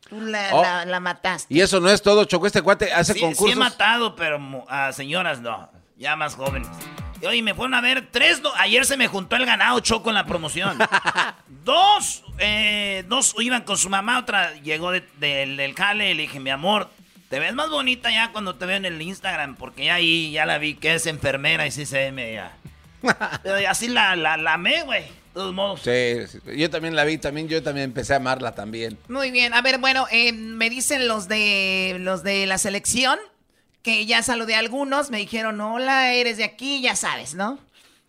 tú 0.10 0.20
la, 0.22 0.50
Oh. 0.54 0.62
la- 0.62 0.86
la 0.86 1.00
mataste. 1.00 1.54
Y 1.54 1.62
eso 1.62 1.80
no 1.80 1.90
es 1.90 2.02
todo, 2.02 2.26
Choco. 2.26 2.48
Este 2.48 2.62
cuate 2.62 2.92
hace 2.94 3.14
Sí, 3.14 3.20
sí 3.20 3.26
he 3.26 3.28
concursos. 3.30 3.58
matado, 3.58 4.16
pero 4.16 4.40
a 4.70 4.92
señoras 4.94 5.42
no. 5.42 5.70
Ya 5.98 6.16
más 6.16 6.36
jóvenes. 6.36 6.68
Y 7.22 7.26
oye, 7.26 7.42
me 7.42 7.54
fueron 7.54 7.74
a 7.76 7.82
ver 7.82 8.10
tres. 8.12 8.42
no- 8.42 8.52
Ayer 8.58 8.86
se 8.86 8.98
me 8.98 9.08
juntó 9.08 9.36
el 9.38 9.46
ganado 9.46 9.80
choco 9.80 10.10
en 10.10 10.16
la 10.16 10.26
promoción. 10.26 10.78
dos, 11.48 12.24
eh, 12.40 13.06
dos 13.08 13.36
iban 13.40 13.62
con 13.64 13.78
su 13.78 13.90
mamá, 13.90 14.20
otra 14.20 14.54
llegó 14.56 14.92
de- 14.92 15.08
del 15.20 15.56
del 15.58 15.74
jale 15.76 16.12
y 16.12 16.14
le 16.16 16.24
dije, 16.24 16.40
mi 16.40 16.50
amor, 16.50 16.90
te 17.30 17.40
ves 17.40 17.54
más 17.54 17.70
bonita 17.70 18.12
ya 18.12 18.32
cuando 18.32 18.56
te 18.56 18.66
veo 18.66 18.76
en 18.78 18.86
el 18.86 19.02
Instagram, 19.02 19.56
porque 19.56 19.86
ya 19.86 19.96
ahí 19.96 20.32
ya 20.32 20.46
la 20.46 20.58
vi 20.58 20.76
que 20.76 20.96
es 20.96 21.06
enfermera 21.08 21.66
y 21.66 21.72
sí 21.72 21.86
se 21.86 21.98
ve 22.00 22.12
media. 22.12 22.52
Así 23.70 23.88
la, 23.88 24.16
la, 24.16 24.38
la 24.38 24.54
amé, 24.54 24.82
güey. 24.84 25.06
Todos 25.34 25.54
modos. 25.54 25.82
Sí, 25.82 26.28
sí, 26.28 26.40
yo 26.58 26.70
también 26.70 26.96
la 26.96 27.04
vi, 27.06 27.18
también 27.18 27.48
yo 27.48 27.64
también 27.64 27.86
empecé 27.86 28.14
a 28.14 28.18
amarla 28.18 28.54
también. 28.54 28.98
Muy 29.08 29.32
bien. 29.32 29.54
A 29.54 29.62
ver, 29.62 29.80
bueno, 29.80 30.06
eh, 30.12 30.32
me 30.32 30.70
dicen 30.70 31.08
los 31.08 31.28
de 31.28 31.98
los 32.00 32.24
de 32.24 32.46
la 32.46 32.58
selección 32.58 33.18
que 33.82 34.06
ya 34.06 34.22
saludé 34.22 34.56
a 34.56 34.60
algunos. 34.60 35.10
Me 35.10 35.18
dijeron, 35.18 35.60
hola, 35.60 36.14
eres 36.14 36.38
de 36.38 36.44
aquí, 36.44 36.82
ya 36.82 36.96
sabes, 36.96 37.34
¿no? 37.34 37.60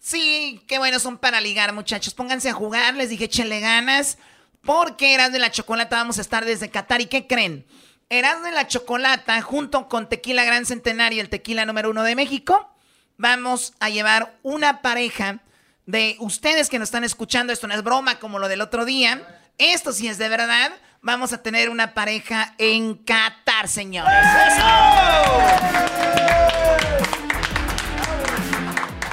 Sí, 0.01 0.61
qué 0.67 0.79
bueno, 0.79 0.99
son 0.99 1.17
para 1.17 1.41
ligar, 1.41 1.73
muchachos. 1.73 2.13
Pónganse 2.13 2.51
a 2.51 2.53
jugar, 2.53 2.95
les 2.95 3.09
dije, 3.09 3.25
échenle 3.25 3.61
ganas. 3.61 4.19
Porque 4.61 5.15
Eras 5.15 5.33
de 5.33 5.39
la 5.39 5.51
Chocolata 5.51 5.97
vamos 5.97 6.19
a 6.19 6.21
estar 6.23 6.45
desde 6.45 6.71
Qatar. 6.71 7.01
¿Y 7.01 7.07
qué 7.07 7.27
creen? 7.27 7.67
Eras 8.11 8.43
de 8.43 8.51
la 8.51 8.67
Chocolata, 8.67 9.41
junto 9.41 9.89
con 9.89 10.09
Tequila 10.09 10.45
Gran 10.45 10.67
Centenario, 10.67 11.23
el 11.23 11.31
tequila 11.31 11.65
número 11.65 11.91
uno 11.91 12.03
de 12.03 12.15
México, 12.15 12.71
vamos 13.17 13.73
a 13.81 13.89
llevar 13.89 14.39
una 14.43 14.83
pareja 14.83 15.41
de 15.87 16.17
ustedes 16.21 16.69
que 16.69 16.79
nos 16.79 16.87
están 16.89 17.05
escuchando. 17.05 17.53
Esto 17.53 17.67
no 17.67 17.75
es 17.75 17.83
broma 17.83 18.19
como 18.19 18.39
lo 18.39 18.49
del 18.49 18.61
otro 18.61 18.85
día. 18.85 19.41
Esto 19.59 19.93
sí 19.93 20.09
es 20.09 20.19
de 20.19 20.29
verdad. 20.29 20.73
Vamos 21.03 21.33
a 21.33 21.43
tener 21.43 21.69
una 21.69 21.95
pareja 21.95 22.55
en 22.59 22.95
Qatar, 22.95 23.69
señores. 23.69 24.13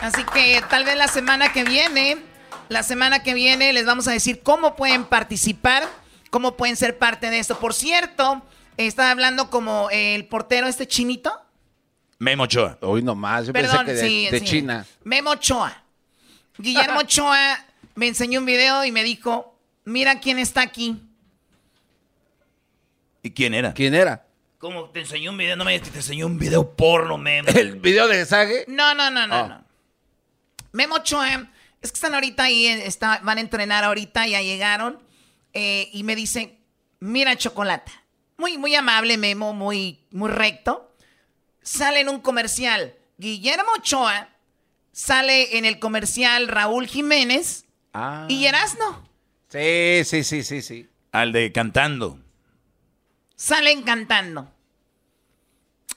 Así 0.01 0.23
que 0.33 0.63
tal 0.69 0.83
vez 0.85 0.95
la 0.95 1.07
semana 1.07 1.51
que 1.53 1.63
viene, 1.63 2.17
la 2.69 2.83
semana 2.83 3.21
que 3.21 3.33
viene 3.33 3.73
les 3.73 3.85
vamos 3.85 4.07
a 4.07 4.11
decir 4.11 4.41
cómo 4.41 4.75
pueden 4.75 5.03
participar, 5.03 5.83
cómo 6.29 6.55
pueden 6.57 6.75
ser 6.75 6.97
parte 6.97 7.29
de 7.29 7.39
esto. 7.39 7.59
Por 7.59 7.73
cierto, 7.73 8.41
estaba 8.77 9.11
hablando 9.11 9.49
como 9.49 9.89
el 9.91 10.25
portero 10.25 10.67
este 10.67 10.87
chinito. 10.87 11.31
Memo 12.17 12.43
Ochoa. 12.43 12.77
Hoy 12.81 13.03
nomás, 13.03 13.47
yo 13.47 13.53
Perdón, 13.53 13.85
pensé 13.85 13.85
que 13.85 13.93
de, 13.93 14.07
sí, 14.07 14.27
de 14.31 14.39
sí. 14.39 14.45
China. 14.45 14.85
Memo 15.03 15.31
Ochoa. 15.31 15.80
Guillermo 16.61 16.99
Ochoa 17.01 17.65
me 17.95 18.07
enseñó 18.07 18.39
un 18.39 18.45
video 18.45 18.83
y 18.85 18.91
me 18.91 19.03
dijo, 19.03 19.57
mira 19.85 20.19
quién 20.19 20.39
está 20.39 20.61
aquí. 20.61 21.01
¿Y 23.23 23.31
quién 23.31 23.53
era? 23.53 23.73
¿Quién 23.73 23.93
era? 23.93 24.25
Como 24.57 24.89
te 24.89 24.99
enseñó 25.01 25.31
un 25.31 25.37
video, 25.37 25.55
no 25.55 25.65
me 25.65 25.71
digas 25.73 25.87
que 25.87 25.91
te 25.93 25.99
enseñó 25.99 26.25
un 26.27 26.37
video 26.37 26.75
porno, 26.75 27.17
meme. 27.17 27.51
¿El 27.51 27.79
video 27.79 28.07
de 28.07 28.25
Sage? 28.25 28.65
No, 28.67 28.93
no, 28.93 29.09
no, 29.09 29.27
no, 29.27 29.35
Ah. 29.35 29.47
no. 29.47 29.65
Memo 30.73 30.95
Ochoa, 30.95 31.49
es 31.81 31.91
que 31.91 31.95
están 31.95 32.13
ahorita 32.13 32.43
ahí, 32.43 32.67
eh, 32.67 32.85
está- 32.85 33.19
van 33.23 33.37
a 33.37 33.41
entrenar 33.41 33.83
ahorita, 33.83 34.27
ya 34.27 34.41
llegaron. 34.41 34.99
eh, 35.53 35.89
y 35.91 36.03
me 36.03 36.15
dice, 36.15 36.57
mira 37.01 37.35
Chocolata. 37.35 37.91
Muy, 38.37 38.57
muy 38.57 38.73
amable 38.73 39.17
Memo, 39.17 39.53
muy, 39.53 39.99
muy 40.11 40.29
recto. 40.31 40.95
Sale 41.61 41.99
en 41.99 42.07
un 42.07 42.21
comercial. 42.21 42.95
Guillermo 43.17 43.69
Ochoa 43.77 44.29
sale 44.91 45.57
en 45.57 45.65
el 45.65 45.79
comercial 45.79 46.47
Raúl 46.47 46.87
Jiménez 46.87 47.65
Ah. 47.93 48.25
y 48.29 48.45
Erasno. 48.45 49.07
Sí, 49.49 50.03
sí, 50.05 50.23
sí, 50.23 50.43
sí, 50.43 50.61
sí. 50.61 50.87
Al 51.11 51.31
de 51.33 51.51
cantando. 51.51 52.17
Salen 53.35 53.81
cantando. 53.83 54.49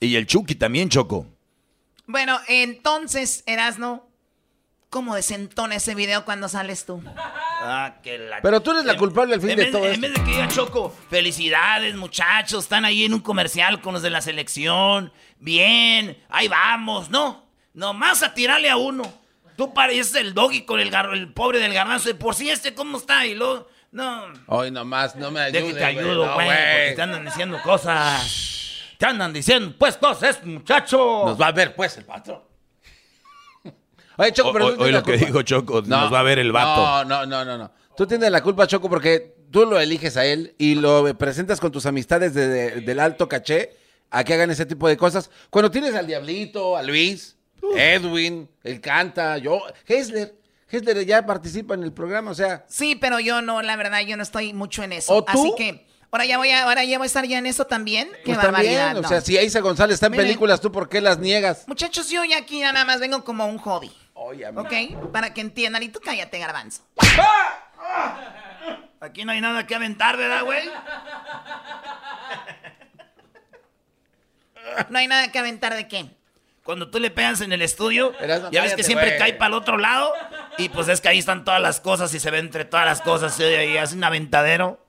Y 0.01 0.17
el 0.17 0.27
Chucky 0.27 0.55
también, 0.57 0.89
Choco. 0.89 1.27
Bueno, 2.07 2.39
entonces, 2.49 3.45
Erasno, 3.47 4.07
¿cómo 4.91 5.15
desentona 5.15 5.77
ese 5.77 5.95
video 5.95 6.25
cuando 6.25 6.49
sales 6.49 6.85
tú? 6.85 7.03
Ah, 7.17 7.97
que 8.03 8.19
la- 8.19 8.43
Pero 8.43 8.61
tú 8.61 8.73
eres 8.73 8.85
la 8.85 8.97
culpable 8.97 9.35
al 9.35 9.41
fin 9.41 9.51
de 9.51 9.57
vez, 9.57 9.71
todo 9.71 9.85
En 9.87 9.93
esto. 9.93 10.01
vez 10.03 10.15
de 10.15 10.25
que 10.25 10.31
diga 10.33 10.49
Choco, 10.49 10.95
felicidades 11.09 11.95
muchachos, 11.95 12.65
están 12.65 12.85
ahí 12.85 13.05
en 13.05 13.15
un 13.15 13.21
comercial 13.21 13.81
con 13.81 13.95
los 13.95 14.03
de 14.03 14.11
la 14.11 14.21
selección, 14.21 15.13
bien, 15.39 16.19
ahí 16.29 16.49
vamos, 16.49 17.09
no, 17.09 17.44
nomás 17.75 18.23
a 18.23 18.33
tirarle 18.35 18.71
a 18.71 18.77
uno. 18.77 19.03
Tú 19.57 19.73
pareces 19.75 20.15
el 20.17 20.35
doggy 20.35 20.63
con 20.65 20.81
el, 20.81 20.91
gar- 20.91 21.13
el 21.13 21.33
pobre 21.33 21.59
del 21.61 21.73
garbanzo, 21.75 22.09
de 22.09 22.15
por 22.17 22.35
sí 22.35 22.49
este 22.51 22.75
cómo 22.75 22.99
está 22.99 23.25
y 23.27 23.35
luego, 23.35 23.69
no, 23.93 24.25
Hoy 24.49 24.71
nomás, 24.73 25.15
no 25.15 25.31
me 25.31 25.41
de 25.41 25.47
ayudes. 25.59 25.75
que 25.75 25.79
te 25.79 25.85
ayudo, 25.85 26.27
no, 26.27 26.35
güey, 26.35 26.47
porque 26.49 26.93
te 26.97 27.03
andan 27.03 27.25
diciendo 27.25 27.61
cosas, 27.63 28.81
te 28.99 29.07
andan 29.07 29.33
diciendo 29.33 29.73
pues 29.79 29.97
cosas, 29.97 30.45
muchacho. 30.45 31.23
Nos 31.27 31.41
va 31.41 31.47
a 31.49 31.53
ver, 31.53 31.77
pues, 31.77 31.97
el 31.99 32.05
patrón. 32.05 32.43
Oye, 34.17 34.33
Choco, 34.33 34.53
pero 34.53 34.67
Hoy- 34.67 34.77
hoy 34.79 34.93
lo 34.93 35.03
que 35.03 35.17
dijo 35.17 35.43
Choco, 35.43 35.83
nos 35.83 36.13
va 36.13 36.21
a 36.21 36.23
ver 36.23 36.39
el 36.41 36.51
vato. 36.53 37.05
No, 37.05 37.05
no, 37.05 37.27
no, 37.27 37.45
no, 37.45 37.59
no. 37.59 37.73
Tú 37.97 38.07
tienes 38.07 38.31
la 38.33 38.43
culpa, 38.43 38.67
Choco, 38.67 38.89
porque 38.89 39.37
tú 39.53 39.67
lo 39.67 39.79
eliges 39.79 40.17
a 40.17 40.25
él 40.25 40.55
y 40.59 40.75
lo 40.75 41.17
presentas 41.17 41.61
con 41.61 41.71
tus 41.71 41.87
amistades 41.87 42.35
de- 42.35 42.49
de- 42.49 42.81
del 42.81 42.99
alto 43.01 43.29
caché 43.29 43.77
a 44.11 44.25
que 44.25 44.35
hagan 44.35 44.51
ese 44.51 44.67
tipo 44.67 44.89
de 44.89 44.97
cosas. 44.97 45.31
Cuando 45.51 45.71
tienes 45.71 45.95
al 45.95 46.07
Diablito, 46.09 46.77
a 46.77 46.83
Luis, 46.83 47.37
Edwin, 47.77 48.49
el 48.63 48.81
Canta, 48.81 49.39
yo, 49.39 49.61
Hesler. 49.87 50.35
Hesler 50.69 51.05
ya 51.07 51.25
participa 51.25 51.75
en 51.75 51.83
el 51.85 51.93
programa, 51.93 52.31
o 52.31 52.35
sea. 52.35 52.65
Sí, 52.69 52.97
pero 52.97 53.21
yo 53.21 53.43
no, 53.43 53.63
la 53.63 53.77
verdad, 53.77 54.01
yo 54.01 54.17
no 54.17 54.23
estoy 54.23 54.53
mucho 54.53 54.83
en 54.83 54.93
eso. 54.93 55.13
¿O 55.15 55.25
tú? 55.25 55.31
Así 55.41 55.55
que, 55.57 55.87
ahora 56.11 56.25
ya 56.25 56.37
voy 56.39 56.51
a, 56.51 56.65
ahora 56.65 56.83
ya 56.85 56.99
voy 56.99 57.05
a 57.05 57.07
estar 57.07 57.25
ya 57.27 57.39
en 57.39 57.47
eso 57.47 57.67
también. 57.67 58.09
Qué 58.25 58.33
Pues 58.33 58.37
barbaridad. 58.39 58.87
también, 58.87 58.97
o 58.99 59.03
no. 59.03 59.09
sea, 59.09 59.21
si 59.21 59.39
Isa 59.39 59.61
González 59.61 59.95
está 59.95 60.07
en 60.07 60.13
Miren. 60.13 60.27
películas, 60.27 60.61
¿tú 60.61 60.73
por 60.73 60.89
qué 60.89 61.01
las 61.01 61.19
niegas? 61.19 61.65
Muchachos, 61.69 62.09
yo 62.11 62.25
ya 62.25 62.39
aquí 62.39 62.59
ya 62.61 62.73
nada 62.73 62.85
más 62.85 62.99
vengo 62.99 63.23
como 63.25 63.47
un 63.47 63.59
hobby. 63.59 63.93
Oye, 64.15 64.47
amigo. 64.47 64.63
¿Ok? 64.63 65.13
Para 65.13 65.33
que 65.35 65.41
entiendan. 65.43 65.83
Y 65.83 65.89
tú 65.91 66.01
cállate, 66.03 66.39
garbanzo. 66.39 66.83
Aquí 69.01 69.25
no 69.25 69.33
hay 69.33 69.41
nada 69.41 69.67
que 69.67 69.75
aventar, 69.75 70.17
¿verdad, 70.17 70.45
güey? 70.45 70.63
No 74.89 74.99
hay 74.99 75.07
nada 75.07 75.31
que 75.31 75.39
aventar 75.39 75.75
de 75.75 75.87
qué. 75.89 76.07
Cuando 76.65 76.89
tú 76.91 76.99
le 76.99 77.11
pegas 77.11 77.43
en 77.43 77.53
el 77.53 77.61
estudio, 77.61 78.19
Erasmo, 78.19 78.51
ya 78.51 78.63
ves 78.63 78.75
que 78.75 78.83
siempre 78.83 79.17
cae 79.19 79.35
para 79.35 79.49
el 79.49 79.55
otro 79.55 79.77
lado. 79.77 80.13
Y 80.57 80.71
pues 80.71 80.89
es 80.89 81.01
que 81.03 81.09
ahí 81.09 81.19
están 81.19 81.45
todas 81.45 81.61
las 81.61 81.79
cosas 81.81 82.13
y 82.15 82.19
se 82.21 82.31
ve 82.31 82.39
entre 82.39 82.65
todas 82.65 82.87
las 82.87 83.03
cosas. 83.03 83.39
Y 83.39 83.43
ahí 83.45 83.77
hace 83.77 83.95
un 83.95 84.03
aventadero. 84.03 84.83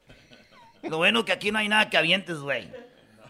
Lo 0.84 0.98
bueno 0.98 1.26
que 1.26 1.34
aquí 1.34 1.52
no 1.52 1.60
hay 1.60 1.68
nada 1.68 1.90
que 1.90 1.98
avientes, 1.98 2.38
güey. 2.38 2.72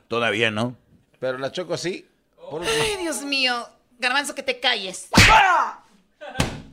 Todavía, 0.08 0.52
¿no? 0.52 0.76
Pero 1.20 1.40
la 1.40 1.52
Choco 1.52 1.76
sí. 1.76 2.08
Por- 2.52 2.62
Ay, 2.64 2.98
Dios 3.02 3.24
mío. 3.24 3.68
Garbanzo, 3.98 4.36
que 4.36 4.44
te 4.44 4.60
calles. 4.60 5.10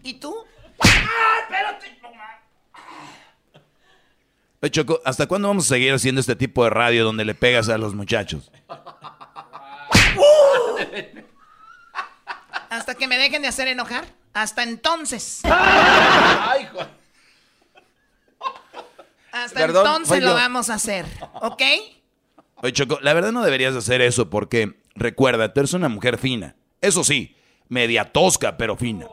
¿Y 0.02 0.14
tú? 0.14 0.36
Oye, 4.60 4.70
Choco, 4.70 5.00
¿hasta 5.04 5.26
cuándo 5.26 5.48
vamos 5.48 5.64
a 5.66 5.68
seguir 5.70 5.94
haciendo 5.94 6.20
este 6.20 6.36
tipo 6.36 6.64
de 6.64 6.70
radio 6.70 7.04
donde 7.04 7.24
le 7.24 7.34
pegas 7.34 7.68
a 7.70 7.78
los 7.78 7.94
muchachos? 7.94 8.50
Hasta 12.72 12.94
que 12.94 13.06
me 13.06 13.18
dejen 13.18 13.42
de 13.42 13.48
hacer 13.48 13.68
enojar. 13.68 14.06
Hasta 14.32 14.62
entonces. 14.62 15.40
Ay, 15.44 16.62
hijo. 16.62 16.78
Hasta 19.30 19.60
Perdón, 19.60 19.86
entonces 19.86 20.22
lo 20.22 20.30
yo. 20.30 20.34
vamos 20.34 20.70
a 20.70 20.74
hacer. 20.74 21.04
¿Ok? 21.34 21.62
Oye, 22.56 22.72
Choco, 22.72 22.98
la 23.02 23.12
verdad 23.12 23.30
no 23.30 23.42
deberías 23.42 23.76
hacer 23.76 24.00
eso 24.00 24.30
porque, 24.30 24.80
recuerda, 24.94 25.52
tú 25.52 25.60
eres 25.60 25.74
una 25.74 25.90
mujer 25.90 26.16
fina. 26.16 26.56
Eso 26.80 27.04
sí, 27.04 27.36
media 27.68 28.10
tosca, 28.10 28.56
pero 28.56 28.74
fina. 28.74 29.06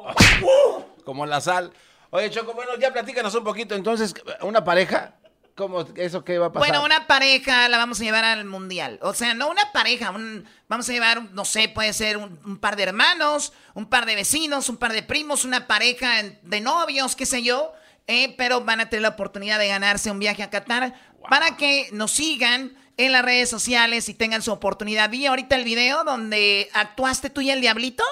Como 1.04 1.26
la 1.26 1.42
sal. 1.42 1.74
Oye, 2.12 2.30
Choco, 2.30 2.54
bueno, 2.54 2.72
ya 2.80 2.94
platícanos 2.94 3.36
un 3.36 3.44
poquito. 3.44 3.76
Entonces, 3.76 4.14
¿una 4.42 4.64
pareja? 4.64 5.16
¿Cómo, 5.60 5.86
¿Eso 5.98 6.24
qué 6.24 6.38
va 6.40 6.48
a 6.48 6.52
pasar? 6.54 6.70
Bueno, 6.70 6.84
una 6.86 7.06
pareja 7.06 7.68
la 7.70 7.78
vamos 7.78 8.00
a 8.00 8.04
llevar 8.06 8.24
al 8.24 8.46
mundial. 8.46 8.98
O 9.04 9.14
sea, 9.14 9.34
no 9.34 9.50
una 9.50 9.72
pareja, 9.74 10.10
un- 10.12 10.46
vamos 10.70 10.88
a 10.90 10.94
llevar, 10.94 11.22
no 11.34 11.44
sé, 11.44 11.68
puede 11.70 11.92
ser 11.94 12.16
un, 12.18 12.40
un 12.46 12.58
par 12.58 12.78
de 12.78 12.84
hermanos, 12.84 13.52
un 13.74 13.88
par 13.90 14.06
de 14.06 14.16
vecinos, 14.16 14.70
un 14.70 14.78
par 14.78 14.94
de 14.94 15.04
primos, 15.04 15.44
una 15.44 15.68
pareja 15.68 16.24
de 16.42 16.62
novios, 16.62 17.16
qué 17.16 17.26
sé 17.26 17.44
yo. 17.44 17.74
eh, 18.08 18.34
pero 18.38 18.62
van 18.62 18.80
a 18.80 18.90
tener 18.90 19.04
la 19.04 19.10
oportunidad 19.10 19.60
de 19.60 19.68
ganarse 19.68 20.10
un 20.10 20.18
viaje 20.18 20.42
a 20.42 20.50
Qatar 20.50 20.96
para 21.30 21.58
que 21.58 21.90
nos 21.92 22.12
sigan 22.12 22.74
en 22.98 23.12
las 23.12 23.24
redes 23.24 23.50
sociales 23.52 24.10
y 24.10 24.14
tengan 24.16 24.42
su 24.42 24.52
oportunidad. 24.52 25.10
Vi 25.12 25.26
ahorita 25.28 25.56
el 25.56 25.64
video 25.64 26.04
donde 26.04 26.70
actuaste 26.74 27.30
tú 27.30 27.42
y 27.42 27.52
el 27.52 27.62
diablito. 27.62 28.04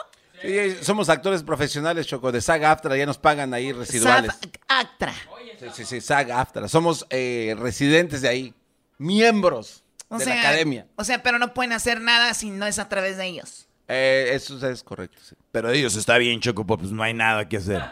Sí, 0.41 0.75
somos 0.83 1.09
actores 1.09 1.41
profesionales, 1.41 2.05
Choco, 2.05 2.31
de 2.31 2.41
Saga 2.41 2.71
Aftra, 2.71 2.95
ya 2.95 3.07
nos 3.07 3.17
pagan 3.17 3.55
ahí 3.55 3.71
residuales. 3.73 4.31
Sab 4.39 4.51
Actra. 4.67 5.13
Sí, 5.60 5.66
sí, 5.74 5.86
sí, 5.86 6.01
SAG 6.01 6.32
AFTRA. 6.32 6.68
Somos 6.68 7.05
eh, 7.10 7.55
residentes 7.58 8.22
de 8.22 8.30
ahí, 8.30 8.53
miembros 8.97 9.84
O 10.08 10.18
de 10.18 10.26
sea, 10.26 10.36
la 10.36 10.41
academia. 10.41 10.88
O 10.95 11.03
sea, 11.03 11.24
pero 11.24 11.39
no 11.39 11.53
pueden 11.53 11.74
hacer 11.74 12.01
nada 12.01 12.34
si 12.34 12.49
no 12.49 12.66
es 12.66 12.80
a 12.80 12.89
través 12.89 13.18
de 13.18 13.26
ellos. 13.26 13.68
Eh, 13.88 14.32
eso 14.34 14.70
es 14.70 14.84
correcto, 14.84 15.18
sí. 15.28 15.36
Pero 15.51 15.70
ellos 15.72 15.95
está 15.95 16.18
bien, 16.18 16.39
Choco, 16.41 16.66
pues 16.66 16.91
no 16.91 17.01
hay 17.03 17.14
nada 17.14 17.47
que 17.47 17.58
hacer. 17.58 17.84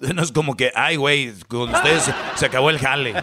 No 0.00 0.22
es 0.22 0.30
como 0.30 0.56
que, 0.56 0.70
ay, 0.76 0.94
güey, 0.94 1.32
con 1.48 1.74
ustedes 1.74 2.04
se, 2.04 2.14
se 2.36 2.46
acabó 2.46 2.70
el 2.70 2.78
jale. 2.78 3.14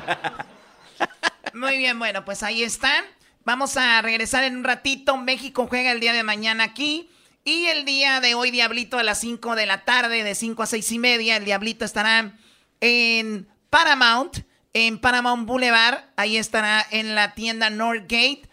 Muy 1.54 1.78
bien, 1.78 1.98
bueno, 1.98 2.26
pues 2.26 2.44
ahí 2.44 2.64
están. 2.64 3.06
Vamos 3.46 3.78
a 3.78 4.02
regresar 4.02 4.44
en 4.44 4.58
un 4.58 4.66
ratito. 4.66 5.16
México 5.16 5.68
juega 5.70 5.94
el 5.94 6.02
día 6.02 6.12
de 6.12 6.24
mañana 6.24 6.66
aquí. 6.66 7.10
Y 7.46 7.68
el 7.68 7.86
día 7.86 8.20
de 8.20 8.36
hoy, 8.36 8.52
Diablito, 8.52 8.98
a 8.98 9.04
las 9.04 9.20
5 9.22 9.56
de 9.56 9.68
la 9.68 9.86
tarde, 9.86 10.24
de 10.26 10.36
5 10.36 10.64
a 10.64 10.66
6 10.66 10.92
y 10.92 11.00
media, 11.00 11.38
el 11.38 11.46
Diablito 11.46 11.86
estará 11.86 12.38
en 12.82 13.48
Paramount, 13.76 14.38
en 14.72 14.98
Paramount 15.00 15.46
Boulevard. 15.46 16.06
Ahí 16.16 16.38
estará 16.38 16.88
en 16.92 17.14
la 17.14 17.34
tienda 17.34 17.70
Northgate, 17.70 18.44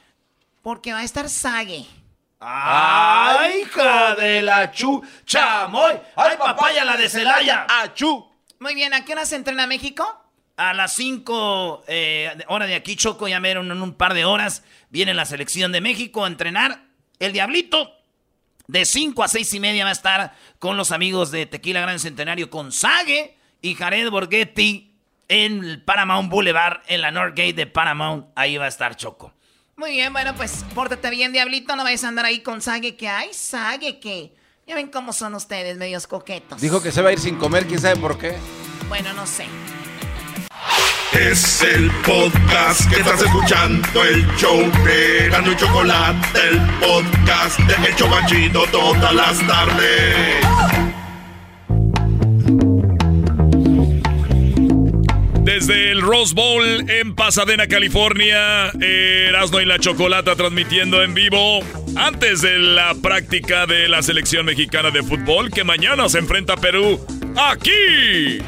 porque 0.63 0.93
va 0.93 0.99
a 0.99 1.05
estar 1.05 1.29
Sage. 1.29 1.87
¡Ay, 2.41 3.61
hija 3.61 4.17
de 4.17 4.43
la 4.43 4.73
chu! 4.73 5.01
¡Chamoy! 5.25 5.93
¡Ay, 6.17 6.37
papaya, 6.37 6.85
la 6.85 6.97
de 6.97 7.09
Celaya! 7.09 7.69
¡Achú! 7.69 8.29
Muy 8.59 8.75
bien, 8.75 8.95
¿a 8.95 9.05
qué 9.05 9.13
hora 9.13 9.25
se 9.25 9.37
entrena 9.37 9.69
México? 9.69 10.05
A 10.57 10.75
las 10.75 10.93
5 10.95 11.85
eh, 11.87 12.37
hora 12.49 12.67
de 12.67 12.75
aquí, 12.75 12.97
Choco, 12.97 13.29
ya 13.29 13.39
me 13.39 13.53
en 13.53 13.71
un 13.71 13.95
par 13.95 14.15
de 14.15 14.25
horas 14.25 14.65
viene 14.91 15.15
la 15.15 15.25
selección 15.25 15.71
de 15.71 15.81
México 15.81 16.25
a 16.25 16.27
entrenar. 16.27 16.83
El 17.21 17.33
Diablito, 17.33 17.95
de 18.67 18.85
5 18.85 19.23
a 19.23 19.29
6 19.29 19.55
y 19.55 19.61
media 19.61 19.85
va 19.85 19.91
a 19.91 19.93
estar 19.93 20.35
con 20.59 20.77
los 20.77 20.91
amigos 20.91 21.31
de 21.31 21.47
Tequila 21.47 21.81
Gran 21.81 22.01
Centenario, 22.01 22.51
con 22.51 22.73
Sage 22.73 23.37
y 23.61 23.77
Jared 23.77 24.11
Borghetti 24.11 24.92
en 25.29 25.65
el 25.65 25.83
Paramount 25.83 26.31
Boulevard, 26.31 26.83
en 26.87 27.01
la 27.01 27.11
Northgate 27.11 27.53
de 27.53 27.67
Paramount. 27.67 28.27
Ahí 28.35 28.57
va 28.57 28.67
a 28.67 28.69
estar 28.69 28.97
Choco. 28.97 29.33
Muy 29.77 29.93
bien, 29.93 30.13
bueno, 30.13 30.35
pues 30.35 30.65
pórtate 30.75 31.11
bien, 31.11 31.33
Diablito. 31.33 31.75
No 31.77 31.85
vayas 31.85 32.05
a 32.05 32.09
andar 32.09 32.25
ahí 32.25 32.41
con 32.41 32.61
Sage, 32.61 32.97
que 32.97 33.09
hay 33.09 33.33
Sage, 33.33 33.99
que... 34.01 34.35
Ya 34.65 34.77
ven 34.77 34.89
cómo 34.89 35.13
son 35.13 35.35
ustedes, 35.35 35.77
medios 35.77 36.07
coquetos. 36.07 36.61
Dijo 36.61 36.81
que 36.81 36.93
se 36.93 37.03
va 37.03 37.09
a 37.09 37.13
ir 37.13 37.19
sin 37.19 37.37
comer, 37.37 37.67
quién 37.67 37.81
sabe 37.81 37.97
por 37.97 38.17
qué. 38.17 38.37
Bueno, 38.89 39.13
no 39.13 39.27
sé. 39.27 39.47
Es 41.13 41.63
el 41.63 41.91
podcast 42.07 42.89
que 42.89 43.01
estás 43.01 43.21
escuchando, 43.21 44.05
el 44.05 44.27
show 44.37 44.59
de 44.85 45.27
y 45.29 45.57
Chocolate, 45.57 46.49
el 46.49 46.61
podcast 46.79 47.59
de 47.59 47.89
El 47.89 47.97
Chobachito 47.97 48.65
todas 48.71 49.15
las 49.15 49.47
tardes. 49.47 51.02
Desde 55.53 55.91
el 55.91 56.01
Rose 56.01 56.35
Bowl 56.35 56.65
en 56.89 57.15
Pasadena, 57.15 57.67
California, 57.67 58.71
Erasmo 58.81 59.61
y 59.61 59.67
la 59.67 59.79
Chocolata 59.79 60.35
transmitiendo 60.35 61.03
en 61.03 61.13
vivo 61.13 61.61
antes 61.95 62.41
de 62.41 62.59
la 62.59 62.95
práctica 62.95 63.67
de 63.67 63.87
la 63.87 64.01
selección 64.01 64.47
mexicana 64.47 64.91
de 64.91 65.03
fútbol 65.03 65.51
que 65.51 65.63
mañana 65.63 66.09
se 66.09 66.21
enfrenta 66.21 66.55
a 66.55 66.57
Perú 66.57 67.05
aquí. 67.37 68.41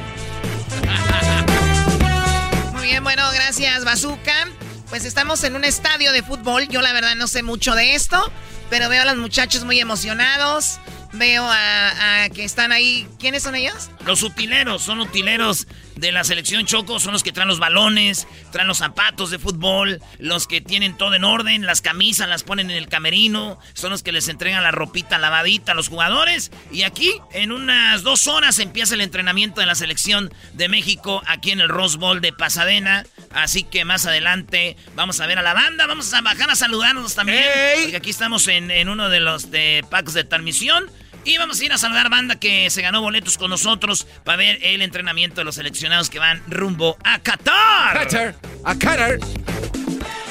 Muy 2.72 2.86
bien, 2.86 3.05
bueno, 3.05 3.30
gracias, 3.34 3.84
Bazooka. 3.84 4.48
Pues 4.88 5.05
estamos 5.05 5.44
en 5.44 5.57
un 5.57 5.64
estadio 5.64 6.11
de 6.11 6.22
fútbol. 6.22 6.68
Yo 6.68 6.80
la 6.80 6.94
verdad 6.94 7.16
no 7.16 7.26
sé 7.26 7.42
mucho 7.42 7.74
de 7.74 7.94
esto, 7.94 8.32
pero 8.70 8.88
veo 8.88 9.02
a 9.02 9.05
los 9.05 9.18
muchachos 9.18 9.64
muy 9.64 9.78
emocionados. 9.78 10.80
Veo 11.12 11.44
a, 11.44 12.22
a 12.24 12.30
que 12.30 12.44
están 12.44 12.72
ahí. 12.72 13.07
¿Quiénes 13.20 13.42
son 13.42 13.57
ellos? 13.57 13.90
Los 14.07 14.22
utileros, 14.22 14.80
son 14.80 15.00
utileros 15.00 15.68
de 15.97 16.12
la 16.12 16.24
selección 16.24 16.66
Choco, 16.66 16.99
son 16.99 17.12
los 17.12 17.22
que 17.22 17.32
traen 17.32 17.49
los 17.49 17.59
balones, 17.59 18.26
traen 18.53 18.68
los 18.68 18.78
zapatos 18.78 19.30
de 19.30 19.38
fútbol, 19.38 20.01
los 20.18 20.47
que 20.47 20.61
tienen 20.61 20.97
todo 20.97 21.14
en 21.14 21.24
orden, 21.24 21.66
las 21.66 21.80
camisas 21.80 22.28
las 22.28 22.42
ponen 22.42 22.70
en 22.70 22.76
el 22.76 22.88
camerino, 22.88 23.59
son 23.74 23.90
los 23.90 24.03
que 24.03 24.12
les 24.12 24.28
entregan 24.28 24.62
la 24.62 24.70
ropita 24.70 25.18
lavadita 25.18 25.72
a 25.72 25.74
los 25.74 25.88
jugadores. 25.88 26.51
Y 26.70 26.82
aquí, 26.82 27.14
en 27.32 27.53
unas 27.53 28.03
dos 28.03 28.26
horas, 28.26 28.59
empieza 28.59 28.95
el 28.95 29.01
entrenamiento 29.01 29.61
de 29.61 29.66
la 29.66 29.74
selección 29.74 30.32
de 30.53 30.68
México 30.68 31.22
aquí 31.26 31.51
en 31.51 31.61
el 31.61 31.68
Rose 31.68 31.99
Bowl 31.99 32.20
de 32.20 32.32
Pasadena. 32.32 33.05
Así 33.32 33.64
que 33.64 33.84
más 33.84 34.07
adelante 34.07 34.76
vamos 34.95 35.20
a 35.20 35.26
ver 35.26 35.38
a 35.38 35.42
la 35.42 35.55
banda, 35.55 35.86
vamos 35.86 36.12
a 36.14 36.20
bajar 36.20 36.51
a 36.51 36.57
saludarnos 36.57 37.14
también. 37.14 37.42
Porque 37.82 37.97
aquí 37.97 38.11
estamos 38.11 38.49
en, 38.49 38.70
en 38.70 38.88
uno 38.88 39.09
de 39.09 39.20
los 39.20 39.51
de 39.51 39.84
packs 39.90 40.14
de 40.14 40.24
transmisión. 40.24 40.90
Y 41.25 41.39
vamos 41.39 41.61
a 41.61 41.64
ir 41.64 41.72
a 41.72 41.79
saludar 41.79 42.11
banda 42.11 42.37
que 42.39 42.68
se 42.70 42.83
ganó 42.83 43.01
boletos 43.01 43.39
con 43.39 43.49
nosotros 43.51 44.07
para 44.25 44.37
ver 44.37 44.59
el 44.62 44.83
entrenamiento 44.83 45.37
de 45.41 45.45
los 45.45 45.55
seleccionados 45.55 46.11
que 46.11 46.18
van 46.18 46.43
rumbo 46.49 46.97
a 47.03 47.18
Qatar. 47.20 47.95
Qatar, 48.07 48.35
a 48.64 48.75
Qatar. 48.75 49.18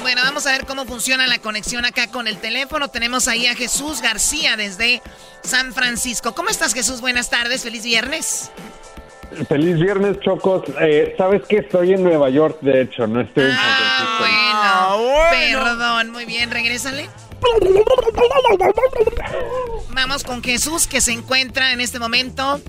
Bueno, 0.02 0.20
vamos 0.22 0.46
a 0.46 0.52
ver 0.52 0.66
cómo 0.66 0.84
funciona 0.84 1.26
la 1.26 1.38
conexión 1.38 1.84
acá 1.84 2.08
con 2.08 2.28
el 2.28 2.36
teléfono. 2.38 2.88
Tenemos 2.88 3.26
ahí 3.26 3.46
a 3.46 3.54
Jesús 3.56 4.02
García 4.02 4.56
desde 4.56 5.02
San 5.42 5.72
Francisco. 5.72 6.34
¿Cómo 6.34 6.50
estás, 6.50 6.74
Jesús? 6.74 7.00
Buenas 7.00 7.30
tardes, 7.30 7.62
feliz 7.62 7.82
viernes. 7.84 8.50
Feliz 9.48 9.80
viernes, 9.80 10.20
Chocos. 10.20 10.62
Eh, 10.80 11.14
¿Sabes 11.18 11.42
que 11.48 11.56
Estoy 11.56 11.94
en 11.94 12.04
Nueva 12.04 12.28
York, 12.30 12.58
de 12.60 12.82
hecho, 12.82 13.06
no 13.08 13.20
estoy 13.22 13.44
en 13.44 13.50
San 13.50 13.58
Ah, 13.60 14.16
Francisco. 14.18 15.28
bueno, 15.30 15.64
perdón, 15.64 16.10
muy 16.10 16.24
bien, 16.26 16.50
regrésale. 16.50 17.08
Vamos 19.90 20.24
con 20.24 20.42
Jesús 20.42 20.86
que 20.86 21.00
se 21.00 21.12
encuentra 21.12 21.72
en 21.72 21.80
este 21.80 21.98
momento. 21.98 22.60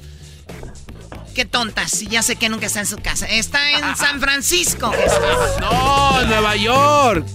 Qué 1.34 1.44
tontas, 1.44 2.00
ya 2.02 2.22
sé 2.22 2.38
que 2.38 2.48
nunca 2.48 2.68
está 2.68 2.80
en 2.80 2.86
su 2.86 2.98
casa. 2.98 3.26
Está 3.26 3.72
en 3.72 3.96
San 3.98 4.22
Francisco. 4.22 4.92
Jesús. 4.92 5.20
No, 5.60 6.22
en 6.22 6.30
Nueva 6.30 6.56
York. 6.56 7.26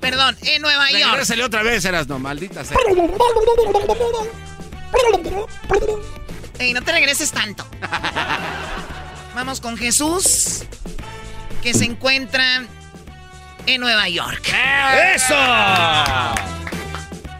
Perdón, 0.00 0.36
en 0.42 0.62
Nueva 0.62 0.90
York. 0.90 1.10
Regrésale 1.10 1.44
otra 1.44 1.62
vez, 1.62 1.84
Erasno, 1.84 2.18
maldita 2.18 2.64
sea. 2.64 2.76
Ey, 6.58 6.72
no 6.72 6.82
te 6.82 6.92
regreses 6.92 7.32
tanto. 7.32 7.66
Vamos 9.34 9.60
con 9.60 9.76
Jesús 9.76 10.64
que 11.62 11.74
se 11.74 11.84
encuentra 11.84 12.64
en 13.66 13.80
Nueva 13.80 14.08
York. 14.08 14.52
¡Eso! 15.14 15.34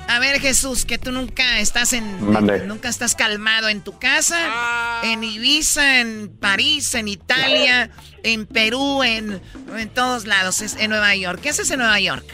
A 0.09 0.21
ver, 0.21 0.41
Jesús, 0.41 0.87
que 0.87 0.97
tú 0.97 1.13
nunca 1.13 1.61
estás 1.61 1.93
en. 1.93 2.19
Nunca 2.67 2.89
estás 2.89 3.15
calmado 3.15 3.69
en 3.69 3.83
tu 3.83 3.99
casa. 3.99 4.39
En 5.05 5.23
Ibiza, 5.23 6.01
en 6.01 6.31
París, 6.41 6.95
en 6.95 7.09
Italia, 7.09 7.91
en 8.23 8.47
Perú, 8.47 9.03
en, 9.03 9.41
en 9.77 9.89
todos 9.91 10.27
lados. 10.27 10.63
Es 10.63 10.77
en 10.77 10.91
Nueva 10.91 11.15
York. 11.15 11.41
¿Qué 11.43 11.51
haces 11.51 11.71
en 11.71 11.81
Nueva 11.81 12.01
York? 12.01 12.25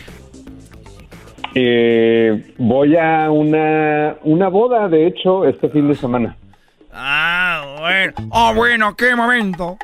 Eh, 1.57 2.55
voy 2.59 2.97
a 2.97 3.31
una, 3.31 4.17
una 4.23 4.49
boda, 4.49 4.89
de 4.89 5.09
hecho, 5.09 5.45
este 5.45 5.69
fin 5.69 5.89
de 5.89 5.97
semana. 5.97 6.37
Ah, 6.93 7.77
bueno. 7.81 8.31
Ah, 8.33 8.53
bueno, 8.55 8.97
qué 8.97 9.17
momento. 9.17 9.77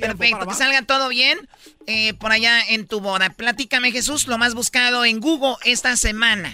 Perfecto, 0.00 0.46
que 0.46 0.54
salga 0.54 0.82
todo 0.82 1.08
bien 1.08 1.38
eh, 1.86 2.14
por 2.14 2.32
allá 2.32 2.60
en 2.68 2.86
tu 2.86 3.00
boda. 3.00 3.30
Platícame, 3.30 3.92
Jesús, 3.92 4.26
lo 4.26 4.36
más 4.36 4.54
buscado 4.54 5.04
en 5.04 5.20
Google 5.20 5.56
esta 5.64 5.96
semana. 5.96 6.52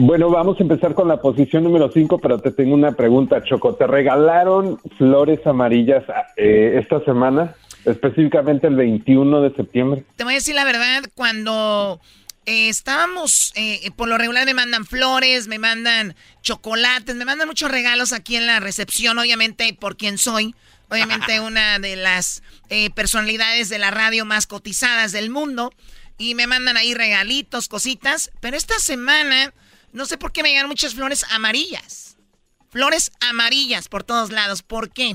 Bueno, 0.00 0.30
vamos 0.30 0.60
a 0.60 0.62
empezar 0.62 0.94
con 0.94 1.08
la 1.08 1.20
posición 1.20 1.64
número 1.64 1.90
5, 1.92 2.20
pero 2.20 2.38
te 2.38 2.52
tengo 2.52 2.72
una 2.72 2.92
pregunta, 2.92 3.42
Choco. 3.42 3.74
¿Te 3.74 3.84
regalaron 3.84 4.78
flores 4.96 5.44
amarillas 5.44 6.04
eh, 6.36 6.78
esta 6.80 7.04
semana? 7.04 7.56
Específicamente 7.84 8.68
el 8.68 8.76
21 8.76 9.40
de 9.40 9.56
septiembre. 9.56 10.04
Te 10.14 10.22
voy 10.22 10.34
a 10.34 10.36
decir 10.36 10.54
la 10.54 10.62
verdad, 10.62 11.02
cuando 11.16 12.00
eh, 12.46 12.68
estábamos, 12.68 13.52
eh, 13.56 13.90
por 13.96 14.06
lo 14.06 14.18
regular 14.18 14.46
me 14.46 14.54
mandan 14.54 14.86
flores, 14.86 15.48
me 15.48 15.58
mandan 15.58 16.14
chocolates, 16.42 17.16
me 17.16 17.24
mandan 17.24 17.48
muchos 17.48 17.68
regalos 17.68 18.12
aquí 18.12 18.36
en 18.36 18.46
la 18.46 18.60
recepción, 18.60 19.18
obviamente 19.18 19.76
por 19.80 19.96
quien 19.96 20.16
soy. 20.16 20.54
Obviamente 20.90 21.40
una 21.44 21.80
de 21.80 21.96
las 21.96 22.44
eh, 22.70 22.90
personalidades 22.90 23.68
de 23.68 23.80
la 23.80 23.90
radio 23.90 24.24
más 24.24 24.46
cotizadas 24.46 25.10
del 25.10 25.28
mundo. 25.28 25.72
Y 26.18 26.36
me 26.36 26.46
mandan 26.46 26.76
ahí 26.76 26.94
regalitos, 26.94 27.66
cositas. 27.66 28.30
Pero 28.38 28.56
esta 28.56 28.78
semana, 28.78 29.52
no 29.92 30.04
sé 30.04 30.18
por 30.18 30.32
qué 30.32 30.42
me 30.42 30.50
llegan 30.50 30.68
muchas 30.68 30.94
flores 30.94 31.24
amarillas. 31.32 32.16
Flores 32.70 33.10
amarillas 33.28 33.88
por 33.88 34.04
todos 34.04 34.30
lados. 34.30 34.62
¿Por 34.62 34.90
qué? 34.90 35.14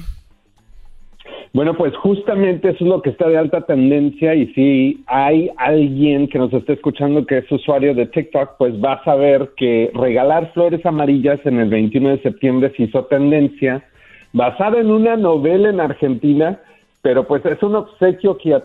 Bueno, 1.53 1.75
pues 1.75 1.95
justamente 1.97 2.69
eso 2.69 2.83
es 2.83 2.89
lo 2.89 3.01
que 3.03 3.11
está 3.11 3.29
de 3.29 3.37
alta 3.37 3.61
tendencia 3.61 4.33
y 4.33 4.51
si 4.53 5.03
hay 5.05 5.51
alguien 5.57 6.27
que 6.27 6.39
nos 6.39 6.51
esté 6.51 6.73
escuchando 6.73 7.27
que 7.27 7.37
es 7.37 7.51
usuario 7.51 7.93
de 7.93 8.07
TikTok, 8.07 8.57
pues 8.57 8.73
va 8.83 8.93
a 8.93 9.03
saber 9.03 9.51
que 9.55 9.91
regalar 9.93 10.51
flores 10.53 10.83
amarillas 10.83 11.39
en 11.45 11.59
el 11.59 11.69
21 11.69 12.09
de 12.09 12.21
septiembre 12.23 12.73
se 12.75 12.83
hizo 12.83 13.05
tendencia 13.05 13.83
basada 14.31 14.79
en 14.79 14.89
una 14.89 15.15
novela 15.15 15.69
en 15.69 15.79
Argentina, 15.79 16.59
pero 17.03 17.27
pues 17.27 17.45
es 17.45 17.61
un 17.61 17.75
obsequio 17.75 18.35
que, 18.39 18.59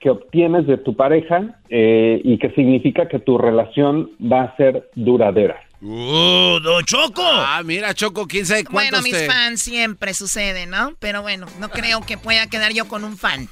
que 0.00 0.10
obtienes 0.10 0.66
de 0.66 0.78
tu 0.78 0.94
pareja 0.96 1.60
eh, 1.68 2.20
y 2.24 2.38
que 2.38 2.50
significa 2.50 3.08
que 3.08 3.18
tu 3.18 3.38
relación 3.38 4.10
va 4.20 4.42
a 4.42 4.56
ser 4.56 4.88
duradera. 4.94 5.60
¡Uh, 5.80 6.60
Don 6.60 6.84
Choco! 6.84 7.22
Ah, 7.24 7.60
mira, 7.64 7.92
Choco, 7.92 8.26
quién 8.28 8.46
sabe 8.46 8.62
Bueno, 8.70 8.90
cuántos 8.90 9.02
mis 9.02 9.12
te- 9.12 9.26
fans 9.26 9.60
siempre 9.62 10.14
sucede, 10.14 10.66
¿no? 10.66 10.94
Pero 11.00 11.22
bueno, 11.22 11.46
no 11.58 11.70
creo 11.70 12.00
que 12.02 12.16
pueda 12.16 12.46
quedar 12.48 12.72
yo 12.72 12.86
con 12.86 13.02
un 13.02 13.16
fan. 13.16 13.48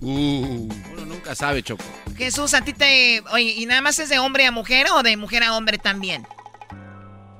Uh, 0.00 0.68
uno 0.92 1.06
nunca 1.06 1.34
sabe, 1.34 1.62
Choco. 1.62 1.84
Jesús, 2.16 2.54
a 2.54 2.64
ti 2.64 2.72
te... 2.72 3.22
Oye, 3.32 3.54
¿y 3.58 3.66
nada 3.66 3.80
más 3.80 3.98
es 4.00 4.08
de 4.08 4.18
hombre 4.18 4.44
a 4.46 4.50
mujer 4.50 4.86
o 4.92 5.02
de 5.04 5.16
mujer 5.16 5.42
a 5.44 5.56
hombre 5.56 5.78
también? 5.78 6.24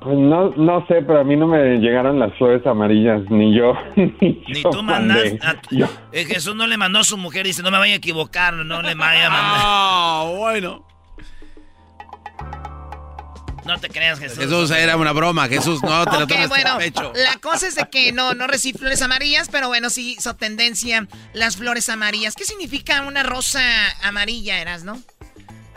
Pues 0.08 0.20
no, 0.20 0.48
no 0.56 0.86
sé, 0.86 1.02
pero 1.06 1.20
a 1.20 1.24
mí 1.24 1.36
no 1.36 1.46
me 1.46 1.76
llegaron 1.80 2.18
las 2.18 2.32
flores 2.38 2.66
amarillas, 2.66 3.20
ni 3.28 3.54
yo. 3.54 3.74
Ni, 3.96 4.06
Ni 4.48 4.62
yo 4.62 4.70
tú 4.70 4.82
mandas. 4.82 5.18
mandé. 5.18 5.38
a- 5.46 5.60
Yo- 5.70 5.86
Eh, 6.12 6.24
Jesús 6.24 6.54
no 6.56 6.66
le 6.66 6.78
mandó 6.78 7.00
a 7.00 7.04
su 7.04 7.18
mujer, 7.18 7.44
dice, 7.44 7.62
no 7.62 7.70
me 7.70 7.76
vaya 7.76 7.92
a 7.92 7.96
equivocar, 7.98 8.54
no 8.54 8.80
le 8.80 8.94
vaya 8.94 9.26
a 9.26 9.30
mandar. 9.30 9.60
Ah, 9.62 10.32
bueno. 10.38 10.86
No 13.66 13.78
te 13.78 13.90
creas, 13.90 14.18
Jesús. 14.18 14.38
Jesús, 14.38 14.70
era 14.70 14.96
una 14.96 15.12
broma. 15.12 15.46
Jesús, 15.46 15.82
no 15.82 16.06
te 16.06 16.16
lo 16.16 16.24
Ok, 16.24 16.30
tomes 16.30 16.48
bueno, 16.48 16.78
pecho. 16.78 17.12
la 17.14 17.38
cosa 17.38 17.68
es 17.68 17.74
de 17.74 17.86
que 17.90 18.12
no, 18.12 18.32
no 18.32 18.46
recibí 18.46 18.78
flores 18.78 19.02
amarillas, 19.02 19.50
pero 19.52 19.68
bueno, 19.68 19.90
sí 19.90 20.14
hizo 20.18 20.36
tendencia 20.36 21.06
las 21.34 21.58
flores 21.58 21.90
amarillas. 21.90 22.34
¿Qué 22.34 22.44
significa 22.44 23.02
una 23.02 23.24
rosa 23.24 23.60
amarilla, 24.02 24.58
Eras, 24.58 24.84
no? 24.84 24.98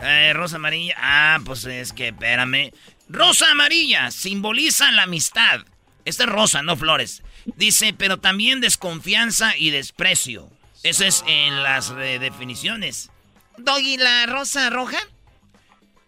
Eh, 0.00 0.32
rosa 0.32 0.56
amarilla. 0.56 0.94
Ah, 0.96 1.38
pues 1.44 1.66
es 1.66 1.92
que, 1.92 2.08
espérame. 2.08 2.70
Rosa 3.08 3.50
amarilla 3.50 4.10
simboliza 4.10 4.90
la 4.92 5.02
amistad. 5.04 5.60
Esta 6.04 6.24
es 6.24 6.30
rosa, 6.30 6.62
no 6.62 6.76
flores. 6.76 7.22
Dice, 7.56 7.94
pero 7.96 8.18
también 8.18 8.60
desconfianza 8.60 9.56
y 9.56 9.70
desprecio. 9.70 10.50
Eso 10.82 11.04
es 11.04 11.22
en 11.26 11.62
las 11.62 11.94
definiciones. 11.94 13.10
Doggy, 13.58 13.98
la 13.98 14.26
rosa 14.26 14.70
roja. 14.70 14.98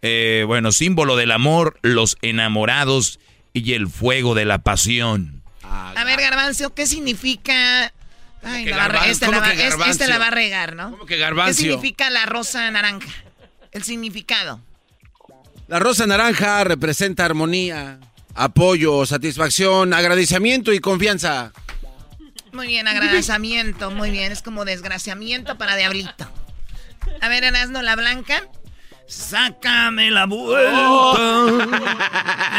Eh, 0.03 0.45
bueno, 0.47 0.73
símbolo 0.73 1.17
del 1.17 1.31
amor, 1.31 1.79
los 1.83 2.17
enamorados 2.23 3.21
y 3.53 3.73
el 3.75 3.89
fuego 3.89 4.35
de 4.35 4.45
la 4.45 4.59
pasión. 4.59 5.43
A 5.63 6.05
ver, 6.05 6.21
Garbanzo, 6.21 6.75
¿qué 6.75 6.87
significa? 6.87 7.93
Ay, 8.43 8.67
la 8.67 8.77
va 8.77 8.85
a 8.85 8.89
re- 8.89 8.99
garban- 8.99 9.09
este, 9.11 9.27
la 9.31 9.39
va, 9.41 9.51
este 9.53 9.63
garbancio? 9.69 10.09
la 10.09 10.19
va 10.19 10.27
a 10.27 10.31
regar, 10.31 10.77
¿no? 10.77 10.91
¿Cómo 10.91 11.07
que 11.07 11.17
garbancio? 11.17 11.55
¿Qué 11.65 11.71
significa 11.73 12.11
la 12.11 12.27
rosa 12.27 12.71
naranja? 12.71 13.09
El 13.73 13.83
significado. 13.85 14.61
La 15.67 15.79
rosa 15.79 16.07
naranja 16.07 16.63
representa 16.65 17.25
armonía, 17.25 17.99
apoyo, 18.35 19.07
satisfacción, 19.07 19.95
agradecimiento 19.95 20.73
y 20.73 20.79
confianza. 20.79 21.53
Muy 22.53 22.67
bien, 22.69 22.87
agradecimiento, 22.87 23.91
muy 23.91 24.11
bien. 24.11 24.31
Es 24.31 24.43
como 24.43 24.65
desgraciamiento 24.65 25.57
para 25.59 25.75
diablito. 25.77 26.31
A 27.21 27.29
ver, 27.29 27.45
Erasno, 27.45 27.83
la 27.83 27.97
blanca. 27.97 28.49
Sácame 29.07 30.11
la 30.11 30.27
vuelta. 30.27 31.69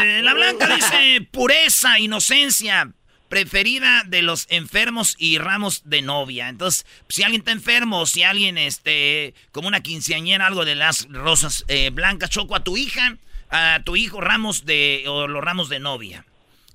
Eh, 0.04 0.20
la 0.22 0.34
blanca 0.34 0.66
dice 0.66 1.26
pureza, 1.32 1.98
inocencia, 1.98 2.92
preferida 3.28 4.04
de 4.06 4.22
los 4.22 4.46
enfermos 4.50 5.14
y 5.18 5.38
ramos 5.38 5.82
de 5.84 6.02
novia. 6.02 6.48
Entonces, 6.48 6.86
si 7.08 7.22
alguien 7.22 7.40
está 7.40 7.52
enfermo, 7.52 8.06
si 8.06 8.22
alguien, 8.22 8.58
este, 8.58 9.34
como 9.52 9.68
una 9.68 9.80
quinceañera, 9.80 10.46
algo 10.46 10.64
de 10.64 10.74
las 10.74 11.08
rosas 11.10 11.64
eh, 11.68 11.90
blancas, 11.90 12.30
choco 12.30 12.54
a 12.54 12.64
tu 12.64 12.76
hija, 12.76 13.16
a 13.50 13.80
tu 13.84 13.96
hijo, 13.96 14.20
ramos 14.20 14.64
de, 14.64 15.04
o 15.08 15.26
los 15.26 15.42
ramos 15.42 15.68
de 15.68 15.80
novia. 15.80 16.24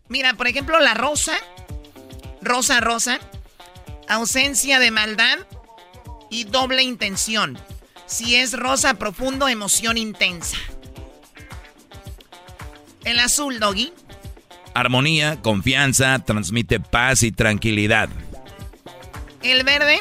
Mira, 0.08 0.34
por 0.34 0.48
ejemplo, 0.48 0.80
la 0.80 0.94
rosa. 0.94 1.38
Rosa, 2.42 2.82
rosa. 2.82 3.20
Ausencia 4.10 4.80
de 4.80 4.92
maldad 4.92 5.40
y 6.30 6.46
doble 6.46 6.84
intención. 6.84 7.58
Si 8.08 8.36
es 8.36 8.54
rosa 8.54 8.96
profundo, 8.96 9.48
emoción 9.48 9.98
intensa. 9.98 10.58
El 13.06 13.20
azul, 13.20 13.60
Doggy. 13.60 13.94
Armonía, 14.74 15.42
confianza, 15.42 16.20
transmite 16.20 16.80
paz 16.80 17.24
y 17.24 17.32
tranquilidad. 17.32 18.10
El 19.44 19.64
verde. 19.64 20.00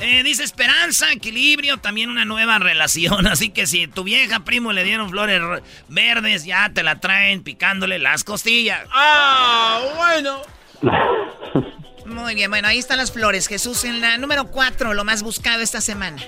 Eh, 0.00 0.22
dice 0.24 0.42
esperanza, 0.42 1.12
equilibrio, 1.12 1.78
también 1.78 2.10
una 2.10 2.24
nueva 2.24 2.58
relación. 2.58 3.26
Así 3.28 3.50
que 3.50 3.66
si 3.66 3.86
tu 3.86 4.04
vieja 4.04 4.40
primo 4.40 4.72
le 4.72 4.84
dieron 4.84 5.08
flores 5.08 5.40
verdes, 5.88 6.44
ya 6.44 6.70
te 6.72 6.82
la 6.82 7.00
traen 7.00 7.42
picándole 7.42 7.98
las 7.98 8.24
costillas. 8.24 8.86
¡Ah, 8.92 9.80
bueno! 9.96 10.42
Muy 12.06 12.34
bien, 12.34 12.50
bueno, 12.50 12.68
ahí 12.68 12.78
están 12.78 12.98
las 12.98 13.12
flores. 13.12 13.48
Jesús, 13.48 13.84
en 13.84 14.00
la 14.00 14.18
número 14.18 14.46
4, 14.50 14.92
lo 14.94 15.04
más 15.04 15.22
buscado 15.22 15.62
esta 15.62 15.80
semana. 15.80 16.22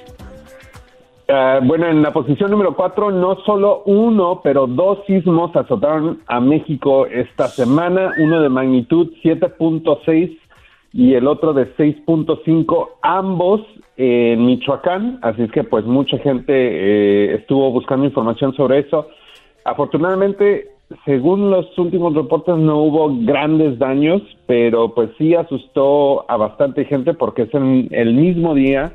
Ah, 1.29 1.59
bueno, 1.61 1.89
en 1.89 2.03
la 2.03 2.13
posición 2.13 2.53
número 2.53 2.77
4, 2.77 3.11
no 3.11 3.37
solo 3.45 3.83
uno, 3.87 4.41
pero 4.45 4.69
dos 4.69 5.01
sismos 5.09 5.55
azotaron 5.57 6.21
a 6.29 6.39
México 6.39 7.07
esta 7.07 7.49
semana, 7.49 8.13
uno 8.19 8.41
de 8.41 8.49
magnitud 8.49 9.13
7.6 9.25 10.39
y 10.93 11.15
el 11.15 11.27
otro 11.27 11.53
de 11.53 11.75
6.5, 11.77 12.91
ambos 13.03 13.61
en 13.97 14.47
Michoacán, 14.47 15.19
así 15.23 15.43
es 15.43 15.51
que 15.51 15.65
pues 15.65 15.85
mucha 15.85 16.17
gente 16.19 16.53
eh, 16.53 17.35
estuvo 17.35 17.73
buscando 17.73 18.07
información 18.07 18.55
sobre 18.55 18.79
eso. 18.81 19.09
Afortunadamente, 19.65 20.69
según 21.05 21.51
los 21.51 21.77
últimos 21.77 22.15
reportes, 22.15 22.57
no 22.57 22.79
hubo 22.83 23.13
grandes 23.25 23.81
daños, 23.81 24.23
pero 24.47 24.95
pues 24.95 25.11
sí 25.19 25.35
asustó 25.35 26.31
a 26.31 26.37
bastante 26.37 26.85
gente 26.85 27.15
porque 27.15 27.43
es 27.43 27.55
en 27.55 27.89
el 27.91 28.15
mismo 28.15 28.55
día 28.55 28.93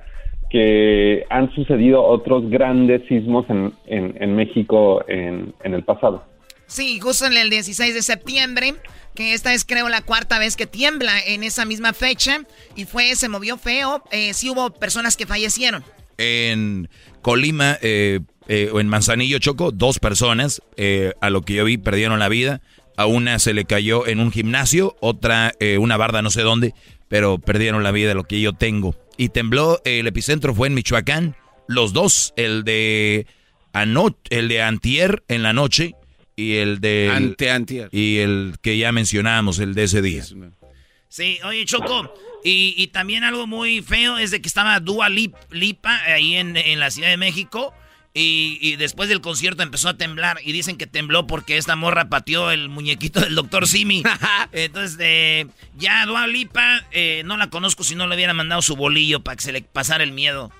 que 0.51 1.23
han 1.29 1.53
sucedido 1.55 2.03
otros 2.03 2.49
grandes 2.49 3.01
sismos 3.07 3.45
en, 3.49 3.73
en- 3.87 4.15
en 4.21 4.35
México 4.35 5.03
en, 5.07 5.53
en 5.63 5.73
el 5.73 5.83
pasado. 5.83 6.23
Sí, 6.67 6.99
justo 6.99 7.25
en 7.25 7.33
el 7.33 7.49
16 7.49 7.93
de 7.93 8.01
septiembre, 8.01 8.73
que 9.15 9.33
esta 9.33 9.53
es 9.53 9.65
creo 9.65 9.89
la 9.89 10.01
cuarta 10.01 10.39
vez 10.39 10.55
que 10.55 10.65
tiembla 10.67 11.13
en 11.25 11.43
esa 11.43 11.65
misma 11.65 11.93
fecha 11.93 12.41
y 12.75 12.85
fue, 12.85 13.15
se 13.15 13.27
movió 13.29 13.57
feo, 13.57 14.03
eh, 14.11 14.33
sí 14.33 14.49
hubo 14.49 14.69
personas 14.71 15.17
que 15.17 15.25
fallecieron. 15.25 15.83
En 16.17 16.87
Colima 17.21 17.77
eh, 17.81 18.19
eh, 18.47 18.69
o 18.73 18.79
en 18.79 18.87
Manzanillo 18.87 19.39
Choco, 19.39 19.71
dos 19.71 19.99
personas, 19.99 20.61
eh, 20.77 21.13
a 21.21 21.29
lo 21.29 21.41
que 21.41 21.55
yo 21.55 21.65
vi, 21.65 21.77
perdieron 21.77 22.19
la 22.19 22.29
vida. 22.29 22.61
A 22.97 23.05
una 23.05 23.39
se 23.39 23.53
le 23.53 23.65
cayó 23.65 24.05
en 24.07 24.19
un 24.19 24.31
gimnasio, 24.31 24.95
otra 24.99 25.53
eh, 25.59 25.77
una 25.77 25.97
barda 25.97 26.21
no 26.21 26.29
sé 26.29 26.41
dónde, 26.41 26.73
pero 27.07 27.37
perdieron 27.39 27.83
la 27.83 27.91
vida, 27.91 28.13
lo 28.13 28.23
que 28.25 28.39
yo 28.39 28.53
tengo. 28.53 28.95
Y 29.21 29.29
tembló, 29.29 29.79
el 29.85 30.07
epicentro 30.07 30.55
fue 30.55 30.67
en 30.67 30.73
Michoacán, 30.73 31.35
los 31.67 31.93
dos, 31.93 32.33
el 32.37 32.63
de 32.63 33.27
anoche, 33.71 34.17
el 34.31 34.47
de 34.47 34.63
antier 34.63 35.21
en 35.27 35.43
la 35.43 35.53
noche 35.53 35.93
y 36.35 36.55
el 36.55 36.81
de 36.81 37.11
Ante 37.13 37.51
antier. 37.51 37.87
y 37.91 38.17
el 38.17 38.55
que 38.63 38.79
ya 38.79 38.91
mencionábamos, 38.91 39.59
el 39.59 39.75
de 39.75 39.83
ese 39.83 40.01
día. 40.01 40.23
Sí, 41.07 41.37
oye, 41.43 41.65
Choco, 41.65 42.11
y, 42.43 42.73
y 42.75 42.87
también 42.87 43.23
algo 43.23 43.45
muy 43.45 43.83
feo 43.83 44.17
es 44.17 44.31
de 44.31 44.41
que 44.41 44.47
estaba 44.47 44.79
Dua 44.79 45.07
Lip- 45.09 45.35
Lipa 45.51 46.01
ahí 46.07 46.35
en, 46.37 46.57
en 46.57 46.79
la 46.79 46.89
Ciudad 46.89 47.09
de 47.09 47.17
México 47.17 47.75
y, 48.13 48.57
y 48.61 48.75
después 48.75 49.07
del 49.07 49.21
concierto 49.21 49.63
empezó 49.63 49.87
a 49.89 49.93
temblar 49.97 50.39
y 50.43 50.51
dicen 50.51 50.77
que 50.77 50.85
tembló 50.87 51.27
porque 51.27 51.57
esta 51.57 51.75
morra 51.75 52.09
pateó 52.09 52.51
el 52.51 52.67
muñequito 52.67 53.21
del 53.21 53.35
doctor 53.35 53.67
Simi. 53.67 54.03
Entonces, 54.51 54.97
eh, 54.99 55.47
ya 55.77 56.05
Dua 56.05 56.27
Lipa 56.27 56.81
eh, 56.91 57.21
no 57.25 57.37
la 57.37 57.49
conozco 57.49 57.83
si 57.83 57.95
no 57.95 58.07
le 58.07 58.15
hubiera 58.15 58.33
mandado 58.33 58.61
su 58.61 58.75
bolillo 58.75 59.21
para 59.21 59.37
que 59.37 59.43
se 59.43 59.51
le 59.53 59.61
pasara 59.61 60.03
el 60.03 60.11
miedo. 60.11 60.51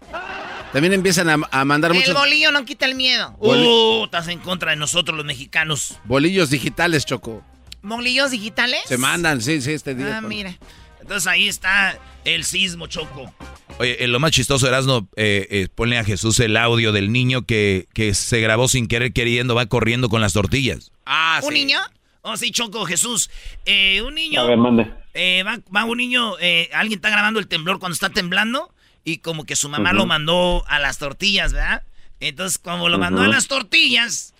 También 0.71 0.93
empiezan 0.93 1.29
a, 1.29 1.37
a 1.51 1.65
mandar 1.65 1.91
El 1.91 1.97
muchos 1.97 2.13
bolillo 2.13 2.51
no 2.51 2.63
quita 2.63 2.85
el 2.85 2.95
miedo. 2.95 3.35
Uh, 3.39 4.05
estás 4.05 4.29
en 4.29 4.39
contra 4.39 4.71
de 4.71 4.77
nosotros 4.77 5.17
los 5.17 5.25
mexicanos. 5.25 5.99
bolillos 6.05 6.49
digitales, 6.49 7.05
Choco. 7.05 7.43
¿Bolillos 7.81 8.31
digitales? 8.31 8.79
Se 8.85 8.97
mandan, 8.97 9.41
sí, 9.41 9.59
sí, 9.59 9.73
este 9.73 9.93
día. 9.95 10.17
Ah, 10.17 10.21
mira. 10.21 10.57
Entonces 11.01 11.27
ahí 11.27 11.49
está 11.49 11.97
el 12.23 12.45
sismo, 12.45 12.87
Choco. 12.87 13.33
Oye, 13.80 14.03
eh, 14.03 14.07
lo 14.07 14.19
más 14.19 14.32
chistoso, 14.32 14.67
Erasno, 14.67 15.07
eh, 15.15 15.47
eh, 15.49 15.67
ponle 15.74 15.97
a 15.97 16.03
Jesús 16.03 16.39
el 16.39 16.55
audio 16.57 16.91
del 16.91 17.11
niño 17.11 17.43
que, 17.43 17.88
que 17.93 18.13
se 18.13 18.39
grabó 18.39 18.67
sin 18.67 18.88
querer 18.88 19.11
queriendo, 19.13 19.55
va 19.55 19.65
corriendo 19.65 20.09
con 20.09 20.22
las 20.22 20.34
tortillas. 20.34 20.91
Ah, 21.05 21.39
¿Un 21.43 21.53
niño? 21.53 21.80
Oh, 22.24 22.38
sí, 22.38 22.51
Choco, 22.51 22.86
Jesús. 22.86 23.32
Eh, 23.65 24.01
un 24.03 24.13
niño. 24.13 24.41
A 24.41 24.45
ver, 24.45 24.57
mande. 24.57 24.91
Eh, 25.13 25.43
va, 25.43 25.59
va 25.76 25.86
un 25.86 25.97
niño, 25.97 26.36
eh, 26.39 26.69
alguien 26.74 26.99
está 26.99 27.09
grabando 27.09 27.39
el 27.39 27.47
temblor 27.47 27.80
cuando 27.80 27.95
está 27.95 28.09
temblando 28.09 28.72
y 29.03 29.17
como 29.17 29.45
que 29.45 29.55
su 29.55 29.67
mamá 29.67 29.91
lo 29.93 30.05
mandó 30.05 30.63
a 30.67 30.80
las 30.80 30.99
tortillas, 30.99 31.51
¿verdad? 31.51 31.84
Entonces, 32.19 32.59
como 32.59 32.88
lo 32.88 32.99
mandó 32.99 33.22
a 33.22 33.28
las 33.28 33.47
tortillas, 33.47 34.36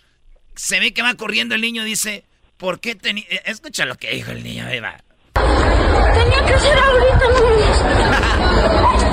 se 0.56 0.80
ve 0.80 0.94
que 0.94 1.02
va 1.02 1.16
corriendo 1.16 1.56
el 1.56 1.62
niño, 1.62 1.84
dice, 1.84 2.26
¿por 2.58 2.80
qué 2.80 2.94
tenía... 2.94 3.26
Escucha 3.46 3.86
lo 3.86 3.96
que 3.96 4.12
dijo 4.12 4.32
el 4.32 4.44
niño, 4.44 4.68
ahí 4.68 4.80
va. 4.80 5.04
Tenía 5.34 6.46
que 6.46 6.60
ser 6.60 6.78
ahorita, 6.78 7.26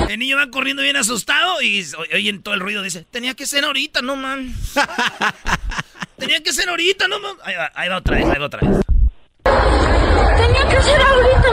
El 0.09 0.17
niño 0.17 0.37
va 0.37 0.49
corriendo 0.49 0.81
bien 0.81 0.95
asustado 0.95 1.61
y 1.61 1.85
oyen 2.15 2.41
todo 2.41 2.55
el 2.55 2.61
ruido, 2.61 2.81
dice, 2.81 3.05
tenía 3.11 3.35
que 3.35 3.45
ser 3.45 3.63
ahorita, 3.63 4.01
no 4.01 4.15
man. 4.15 4.55
tenía 6.17 6.41
que 6.41 6.51
ser 6.51 6.67
ahorita, 6.67 7.07
no 7.07 7.19
man. 7.19 7.37
Ahí 7.43 7.53
va, 7.55 7.71
ahí 7.75 7.89
va 7.89 7.97
otra 7.97 8.17
vez, 8.17 8.25
ahí 8.25 8.39
va 8.39 8.47
otra 8.47 8.67
vez. 8.67 8.79
Tenía 9.43 10.67
que 10.67 10.81
ser 10.81 10.99
ahorita, 10.99 11.49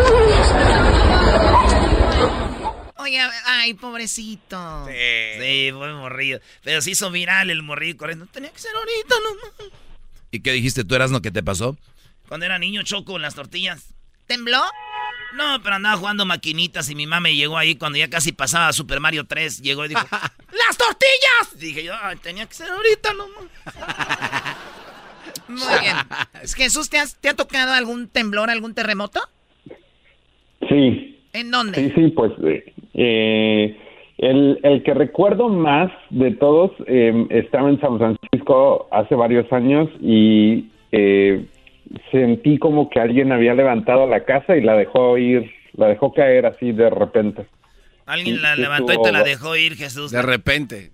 Oye, 2.97 3.21
ay, 3.45 3.75
pobrecito. 3.75 4.87
Sí, 4.87 5.71
fue 5.73 5.93
morrido. 5.93 6.41
Pero 6.65 6.81
se 6.81 6.93
hizo 6.93 7.11
viral 7.11 7.51
el 7.51 7.63
morrido 7.63 7.99
corriendo. 7.99 8.25
Tenía 8.25 8.51
que 8.51 8.59
ser 8.59 8.75
ahorita, 8.75 9.17
no 9.23 9.35
man. 9.35 9.71
¿Y 10.31 10.41
qué 10.41 10.53
dijiste 10.53 10.83
tú, 10.83 10.95
Erasno, 10.95 11.21
que 11.21 11.31
te 11.31 11.43
pasó? 11.43 11.77
Cuando 12.27 12.47
era 12.47 12.59
niño, 12.59 12.83
choco 12.85 13.17
en 13.17 13.23
las 13.23 13.35
tortillas. 13.35 13.93
¿Tembló? 14.27 14.63
No, 15.37 15.61
pero 15.63 15.77
andaba 15.77 15.97
jugando 15.97 16.25
maquinitas 16.25 16.89
y 16.91 16.95
mi 16.95 17.07
mamá 17.07 17.21
me 17.21 17.35
llegó 17.37 17.59
ahí 17.59 17.75
cuando 17.77 17.99
ya 17.99 18.09
casi 18.09 18.33
pasaba 18.33 18.73
Super 18.73 19.01
Mario 19.01 19.25
3. 19.27 19.61
Llegó 19.63 19.85
y 19.85 19.89
dijo, 19.89 20.01
¡Las 20.11 20.77
tortillas! 20.79 21.59
Dije 21.61 21.85
yo, 21.85 21.93
"Ay, 22.03 22.17
tenía 22.23 22.47
que 22.47 22.55
ser 22.55 22.71
ahorita 22.71 23.13
nomás. 23.13 23.45
Muy 25.49 25.81
bien. 25.81 25.97
Jesús, 26.57 26.89
¿te, 26.91 26.99
has- 26.99 27.17
¿te 27.21 27.29
ha 27.29 27.35
tocado 27.35 27.73
algún 27.73 28.09
temblor, 28.09 28.51
algún 28.51 28.75
terremoto? 28.75 29.21
Sí. 30.69 31.21
¿En 31.33 31.51
dónde? 31.51 31.77
Sí, 31.89 31.93
sí, 31.95 32.09
pues 32.17 32.33
eh, 32.45 32.73
eh, 32.95 33.81
el, 34.19 34.59
el 34.63 34.83
que 34.83 34.95
recuerdo 34.95 35.49
más 35.51 35.93
de 36.11 36.31
todos 36.33 36.71
eh, 36.87 37.27
estaba 37.31 37.69
en 37.69 37.79
San 37.81 37.99
Francisco 37.99 38.89
hace 38.91 39.15
varios 39.15 39.51
años 39.53 39.89
y 40.01 40.71
eh, 40.93 41.45
sentí 42.11 42.59
como 42.59 42.89
que 42.91 43.01
alguien 43.01 43.33
había 43.33 43.55
levantado 43.55 44.07
la 44.07 44.25
casa 44.25 44.57
y 44.57 44.61
la 44.61 44.75
dejó 44.75 45.19
ir, 45.19 45.51
la 45.75 45.89
dejó 45.89 46.13
caer 46.13 46.47
así 46.47 46.73
de 46.73 46.91
repente. 46.91 47.47
Alguien 48.07 48.41
la 48.41 48.55
levantó 48.55 48.93
y 48.93 49.03
te 49.03 49.13
la 49.13 49.25
dejó 49.25 49.57
ir, 49.57 49.77
Jesús. 49.77 50.13
De 50.13 50.23
repente. 50.23 50.93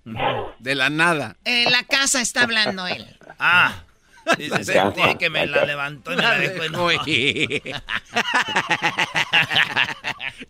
De 0.59 0.75
la 0.75 0.89
nada. 0.89 1.37
Eh, 1.45 1.69
la 1.69 1.83
casa 1.83 2.21
está 2.21 2.43
hablando 2.43 2.87
él. 2.87 3.05
Ah. 3.37 3.83
Dice, 4.37 4.63
sentí 4.63 5.01
que 5.19 5.29
me 5.29 5.45
la 5.45 5.65
levantó 5.65 6.13
y 6.13 6.15
me 6.15 6.21
la 6.23 6.39
dejó 6.39 6.91
ir. 7.05 7.61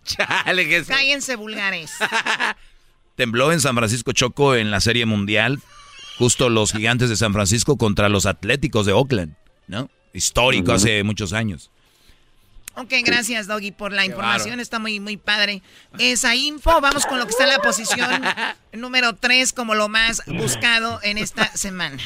Chale, 0.04 0.66
Jesús. 0.66 0.88
Cállense 0.88 1.36
vulgares. 1.36 1.98
Tembló 3.16 3.52
en 3.52 3.60
San 3.60 3.76
Francisco 3.76 4.12
Choco 4.14 4.56
en 4.56 4.72
la 4.72 4.80
Serie 4.80 5.06
Mundial. 5.06 5.60
Justo 6.18 6.50
los 6.50 6.72
gigantes 6.72 7.10
de 7.10 7.16
San 7.16 7.34
Francisco 7.34 7.78
contra 7.78 8.10
los 8.10 8.26
Atléticos 8.26 8.86
de 8.86 8.94
Oakland, 8.94 9.36
¿no? 9.68 9.90
Histórico 10.14 10.72
hace 10.72 11.04
muchos 11.04 11.34
años. 11.34 11.72
Ok, 12.76 12.92
gracias, 13.06 13.46
Doggy, 13.48 13.72
por 13.72 13.94
la 13.94 14.06
información. 14.06 14.60
Está 14.60 14.80
muy, 14.80 15.00
muy 15.00 15.18
padre. 15.18 15.62
Esa 16.00 16.36
info, 16.36 16.82
vamos 16.82 17.06
con 17.06 17.20
lo 17.20 17.26
que 17.26 17.32
está 17.32 17.44
en 17.44 17.52
la 17.52 17.60
posición 17.60 18.10
número 18.74 19.14
3 19.14 19.54
como 19.54 19.76
lo 19.76 19.90
más 19.90 20.24
buscado 20.28 21.00
en 21.04 21.20
esta 21.20 21.46
semana. 21.56 21.98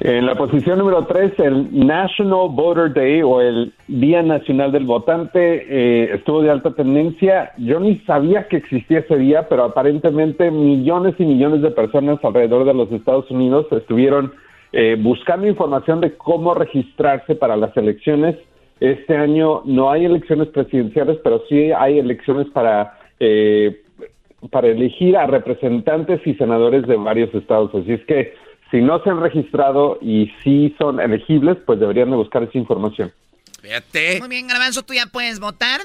En 0.00 0.26
la 0.26 0.34
posición 0.34 0.80
número 0.80 1.06
3, 1.06 1.38
el 1.38 1.86
National 1.86 2.48
Voter 2.50 2.92
Day 2.92 3.22
o 3.22 3.40
el 3.40 3.72
Día 3.86 4.20
Nacional 4.20 4.72
del 4.72 4.84
Votante 4.84 5.38
eh, 5.68 6.14
estuvo 6.14 6.42
de 6.42 6.50
alta 6.50 6.72
tendencia. 6.72 7.52
Yo 7.56 7.78
ni 7.78 7.98
sabía 7.98 8.48
que 8.48 8.56
existía 8.56 8.98
ese 8.98 9.16
día, 9.16 9.48
pero 9.48 9.62
aparentemente 9.62 10.50
millones 10.50 11.14
y 11.18 11.24
millones 11.24 11.62
de 11.62 11.70
personas 11.70 12.18
alrededor 12.24 12.64
de 12.64 12.74
los 12.74 12.90
Estados 12.90 13.30
Unidos 13.30 13.66
estuvieron 13.70 14.32
eh, 14.72 14.96
buscando 14.98 15.46
información 15.46 16.00
de 16.00 16.16
cómo 16.16 16.54
registrarse 16.54 17.34
para 17.34 17.56
las 17.56 17.76
elecciones. 17.76 18.36
Este 18.80 19.16
año 19.16 19.62
no 19.64 19.90
hay 19.90 20.04
elecciones 20.04 20.48
presidenciales, 20.48 21.18
pero 21.24 21.42
sí 21.48 21.72
hay 21.72 21.98
elecciones 21.98 22.46
para 22.52 22.98
eh, 23.20 23.82
para 24.50 24.68
elegir 24.68 25.16
a 25.16 25.26
representantes 25.26 26.20
y 26.24 26.34
senadores 26.34 26.86
de 26.86 26.96
varios 26.96 27.34
estados. 27.34 27.74
Así 27.74 27.92
es 27.92 28.04
que 28.06 28.34
si 28.70 28.76
no 28.80 29.02
se 29.02 29.10
han 29.10 29.20
registrado 29.20 29.98
y 30.00 30.30
sí 30.44 30.74
son 30.78 31.00
elegibles, 31.00 31.56
pues 31.66 31.80
deberían 31.80 32.10
de 32.10 32.16
buscar 32.16 32.44
esa 32.44 32.56
información. 32.56 33.12
Fíjate. 33.60 34.20
Muy 34.20 34.28
bien, 34.28 34.46
Garbanzo, 34.46 34.82
tú 34.84 34.94
ya 34.94 35.06
puedes 35.06 35.40
votar. 35.40 35.80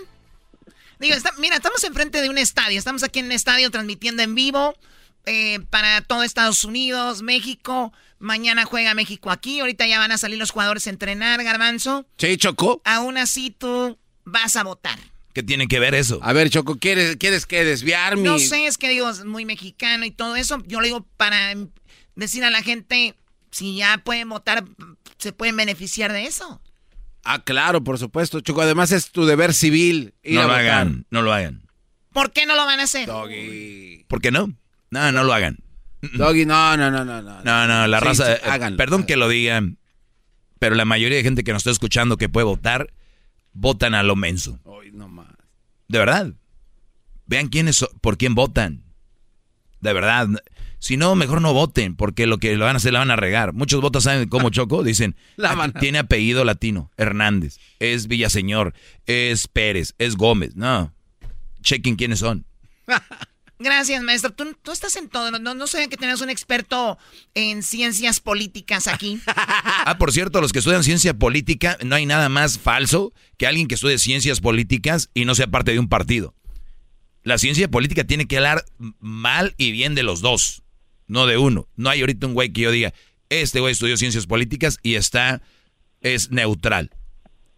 Digo, 0.99 1.15
está- 1.15 1.31
mira, 1.39 1.55
estamos 1.55 1.83
enfrente 1.83 2.21
de 2.21 2.29
un 2.29 2.37
estadio. 2.37 2.77
Estamos 2.77 3.03
aquí 3.03 3.19
en 3.19 3.25
un 3.25 3.31
estadio 3.31 3.71
transmitiendo 3.71 4.21
en 4.21 4.35
vivo 4.35 4.75
eh, 5.25 5.59
para 5.71 6.01
todo 6.01 6.21
Estados 6.21 6.63
Unidos, 6.63 7.23
México. 7.23 7.91
Mañana 8.23 8.63
juega 8.63 8.93
México 8.93 9.31
aquí. 9.31 9.59
Ahorita 9.59 9.85
ya 9.85 9.99
van 9.99 10.13
a 10.13 10.17
salir 10.17 10.37
los 10.39 10.51
jugadores 10.51 10.87
a 10.87 10.91
entrenar, 10.91 11.43
Garbanzo. 11.43 12.07
Sí, 12.17 12.37
Choco. 12.37 12.81
Aún 12.85 13.17
así, 13.17 13.51
tú 13.51 13.99
vas 14.23 14.55
a 14.55 14.63
votar. 14.63 14.97
¿Qué 15.33 15.43
tiene 15.43 15.67
que 15.67 15.77
ver 15.79 15.93
eso? 15.93 16.19
A 16.23 16.31
ver, 16.31 16.49
Choco, 16.49 16.77
¿quieres, 16.77 17.17
quieres 17.17 17.45
que 17.45 17.65
desviar 17.65 18.15
mi...? 18.15 18.23
No 18.23 18.39
sé, 18.39 18.65
es 18.65 18.77
que 18.77 18.87
digo, 18.87 19.09
es 19.09 19.25
muy 19.25 19.43
mexicano 19.43 20.05
y 20.05 20.11
todo 20.11 20.37
eso. 20.37 20.63
Yo 20.65 20.79
lo 20.79 20.85
digo 20.85 21.05
para 21.17 21.53
decir 22.15 22.45
a 22.45 22.49
la 22.49 22.61
gente, 22.61 23.17
si 23.51 23.75
ya 23.75 23.97
pueden 23.97 24.29
votar, 24.29 24.63
se 25.17 25.33
pueden 25.33 25.57
beneficiar 25.57 26.13
de 26.13 26.25
eso. 26.25 26.61
Ah, 27.25 27.43
claro, 27.43 27.83
por 27.83 27.99
supuesto, 27.99 28.39
Choco. 28.39 28.61
Además 28.61 28.93
es 28.93 29.11
tu 29.11 29.25
deber 29.25 29.53
civil 29.53 30.13
ir 30.23 30.35
No 30.35 30.41
a 30.41 30.43
lo 30.43 30.49
votar. 30.49 30.61
hagan, 30.65 31.05
no 31.09 31.21
lo 31.23 31.33
hagan. 31.33 31.67
¿Por 32.13 32.31
qué 32.31 32.45
no 32.45 32.55
lo 32.55 32.65
van 32.65 32.79
a 32.79 32.83
hacer? 32.83 33.09
¿Por 34.07 34.21
qué 34.21 34.31
no? 34.31 34.53
No, 34.91 35.11
no 35.11 35.23
lo 35.25 35.33
hagan. 35.33 35.57
Doggy, 36.13 36.45
no, 36.45 36.75
no, 36.77 36.91
no, 36.91 37.05
no. 37.05 37.21
no. 37.21 37.43
No, 37.43 37.67
no, 37.67 37.87
la 37.87 37.99
Sí, 37.99 38.05
raza. 38.05 38.25
sí, 38.25 38.31
eh, 38.43 38.49
háganlo, 38.49 38.77
perdón 38.77 39.05
que 39.05 39.15
lo 39.15 39.29
digan, 39.29 39.77
pero 40.59 40.75
la 40.75 40.85
mayoría 40.85 41.17
de 41.17 41.23
gente 41.23 41.43
que 41.43 41.53
nos 41.53 41.61
está 41.61 41.71
escuchando 41.71 42.17
que 42.17 42.29
puede 42.29 42.45
votar, 42.45 42.93
votan 43.53 43.93
a 43.95 44.03
lo 44.03 44.15
menso. 44.15 44.59
Ay, 44.65 44.91
no 44.91 45.07
más. 45.07 45.27
De 45.87 45.99
verdad. 45.99 46.33
Vean 47.25 47.47
quiénes 47.47 47.77
so- 47.77 47.89
por 48.01 48.17
quién 48.17 48.35
votan. 48.35 48.83
De 49.79 49.93
verdad. 49.93 50.27
Si 50.79 50.97
no, 50.97 51.15
mejor 51.15 51.41
no 51.41 51.53
voten, 51.53 51.95
porque 51.95 52.27
lo 52.27 52.37
que 52.39 52.57
lo 52.57 52.65
van 52.65 52.75
a 52.75 52.77
hacer 52.77 52.91
la 52.91 52.99
van 52.99 53.11
a 53.11 53.15
regar. 53.15 53.53
Muchos 53.53 53.79
votos 53.79 54.03
saben 54.03 54.27
cómo 54.27 54.49
Choco, 54.51 54.83
dicen, 54.83 55.15
La 55.37 55.51
"Ah, 55.51 55.71
tiene 55.79 55.99
apellido 55.99 56.43
latino, 56.43 56.91
Hernández, 56.97 57.59
es 57.79 58.07
Villaseñor, 58.07 58.73
es 59.05 59.47
Pérez, 59.47 59.93
es 59.97 60.17
Gómez. 60.17 60.55
No. 60.57 60.93
Chequen 61.61 61.95
quiénes 61.95 62.19
son. 62.19 62.45
Gracias, 63.63 64.03
maestro. 64.03 64.31
Tú, 64.33 64.55
tú 64.61 64.71
estás 64.71 64.95
en 64.97 65.07
todo. 65.09 65.31
No, 65.31 65.53
no 65.55 65.67
sabía 65.67 65.87
que 65.87 65.95
tenías 65.97 66.19
un 66.21 66.29
experto 66.29 66.97
en 67.33 67.63
ciencias 67.63 68.19
políticas 68.19 68.87
aquí. 68.87 69.19
Ah, 69.85 69.97
por 69.97 70.13
cierto, 70.13 70.39
los 70.39 70.53
que 70.53 70.59
estudian 70.59 70.81
ciencia 70.83 71.13
política, 71.13 71.77
no 71.83 71.95
hay 71.95 72.05
nada 72.05 72.29
más 72.29 72.57
falso 72.57 73.11
que 73.37 73.45
alguien 73.47 73.67
que 73.67 73.75
estudie 73.75 73.97
ciencias 73.97 74.39
políticas 74.39 75.09
y 75.13 75.25
no 75.25 75.35
sea 75.35 75.47
parte 75.47 75.71
de 75.73 75.79
un 75.79 75.89
partido. 75.89 76.33
La 77.23 77.37
ciencia 77.37 77.67
política 77.69 78.05
tiene 78.05 78.25
que 78.25 78.37
hablar 78.37 78.63
mal 78.99 79.53
y 79.57 79.71
bien 79.73 79.93
de 79.93 80.03
los 80.03 80.21
dos, 80.21 80.61
no 81.07 81.25
de 81.25 81.37
uno. 81.37 81.67
No 81.75 81.89
hay 81.89 81.99
ahorita 81.99 82.27
un 82.27 82.33
güey 82.33 82.53
que 82.53 82.61
yo 82.61 82.71
diga, 82.71 82.93
este 83.29 83.59
güey 83.59 83.73
estudió 83.73 83.97
ciencias 83.97 84.25
políticas 84.25 84.77
y 84.83 84.95
está, 84.95 85.41
es 85.99 86.31
neutral. 86.31 86.91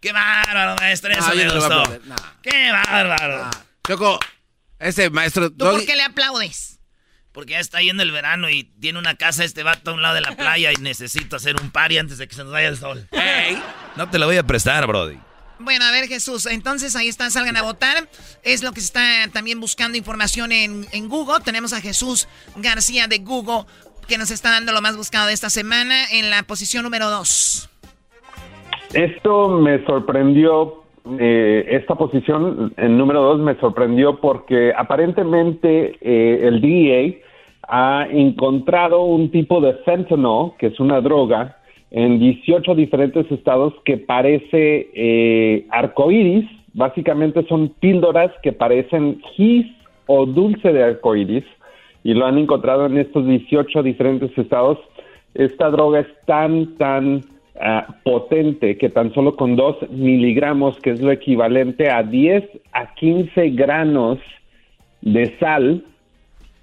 ¡Qué 0.00 0.12
bárbaro, 0.12 0.74
maestro! 0.80 1.12
Eso 1.12 1.28
Ah, 1.30 1.34
me 1.34 1.44
no 1.44 1.52
a 1.52 1.54
gustó. 1.54 1.98
no. 2.06 2.16
¡Qué 2.42 2.70
bárbaro! 2.72 3.50
Choco, 3.86 4.18
ese 4.78 5.10
maestro... 5.10 5.50
¿Tú 5.50 5.64
por 5.64 5.84
qué 5.84 5.96
le 5.96 6.02
aplaudes? 6.02 6.80
Porque 7.32 7.52
ya 7.52 7.60
está 7.60 7.80
yendo 7.82 8.02
el 8.02 8.12
verano 8.12 8.48
y 8.48 8.64
tiene 8.64 8.98
una 8.98 9.14
casa 9.16 9.44
este 9.44 9.62
vato 9.62 9.90
a 9.90 9.94
un 9.94 10.02
lado 10.02 10.14
de 10.14 10.22
la 10.22 10.32
playa 10.36 10.72
y 10.72 10.76
necesito 10.80 11.36
hacer 11.36 11.60
un 11.60 11.70
party 11.70 11.98
antes 11.98 12.18
de 12.18 12.28
que 12.28 12.34
se 12.34 12.44
nos 12.44 12.52
vaya 12.52 12.68
el 12.68 12.76
sol. 12.76 13.06
No 13.96 14.08
te 14.08 14.18
lo 14.18 14.26
voy 14.26 14.36
a 14.36 14.42
prestar, 14.42 14.86
Brody. 14.86 15.18
Bueno, 15.58 15.84
a 15.84 15.90
ver, 15.90 16.06
Jesús. 16.06 16.46
Entonces 16.46 16.96
ahí 16.96 17.08
están, 17.08 17.30
salgan 17.30 17.56
a 17.56 17.62
votar. 17.62 18.08
Es 18.42 18.62
lo 18.62 18.72
que 18.72 18.80
se 18.80 18.86
está 18.86 19.28
también 19.32 19.60
buscando 19.60 19.96
información 19.96 20.52
en, 20.52 20.86
en 20.92 21.08
Google. 21.08 21.42
Tenemos 21.44 21.72
a 21.72 21.80
Jesús 21.80 22.28
García 22.56 23.06
de 23.06 23.18
Google 23.18 23.64
que 24.06 24.18
nos 24.18 24.30
está 24.30 24.50
dando 24.50 24.72
lo 24.72 24.80
más 24.80 24.96
buscado 24.96 25.26
de 25.26 25.32
esta 25.32 25.50
semana 25.50 26.06
en 26.12 26.30
la 26.30 26.42
posición 26.44 26.84
número 26.84 27.10
2. 27.10 27.70
Esto 28.92 29.48
me 29.48 29.84
sorprendió, 29.84 30.84
eh, 31.18 31.66
esta 31.70 31.94
posición 31.94 32.72
en 32.76 32.98
número 32.98 33.22
dos 33.22 33.40
me 33.40 33.54
sorprendió 33.56 34.20
porque 34.20 34.72
aparentemente 34.76 35.96
eh, 36.00 36.48
el 36.48 36.60
DEA 36.60 37.14
ha 37.68 38.06
encontrado 38.10 39.02
un 39.02 39.30
tipo 39.30 39.60
de 39.60 39.74
fentanyl, 39.84 40.52
que 40.58 40.68
es 40.68 40.80
una 40.80 41.00
droga, 41.00 41.58
en 41.90 42.18
18 42.18 42.74
diferentes 42.74 43.30
estados 43.30 43.72
que 43.84 43.96
parece 43.98 44.90
eh, 44.94 45.66
arcoíris. 45.70 46.44
Básicamente 46.74 47.46
son 47.48 47.70
píldoras 47.80 48.30
que 48.42 48.52
parecen 48.52 49.20
gis 49.34 49.66
o 50.06 50.26
dulce 50.26 50.72
de 50.72 50.84
arcoíris 50.84 51.44
y 52.04 52.14
lo 52.14 52.26
han 52.26 52.38
encontrado 52.38 52.86
en 52.86 52.98
estos 52.98 53.26
18 53.26 53.82
diferentes 53.82 54.36
estados. 54.36 54.78
Esta 55.34 55.70
droga 55.70 56.00
es 56.00 56.06
tan, 56.26 56.76
tan 56.76 57.22
ah, 57.60 57.86
potente 58.04 58.76
que 58.78 58.88
tan 58.88 59.12
solo 59.14 59.36
con 59.36 59.56
2 59.56 59.90
miligramos, 59.90 60.78
que 60.80 60.90
es 60.90 61.00
lo 61.00 61.10
equivalente 61.12 61.90
a 61.90 62.02
10 62.02 62.44
a 62.72 62.94
15 62.94 63.50
granos 63.50 64.18
de 65.02 65.36
sal, 65.38 65.84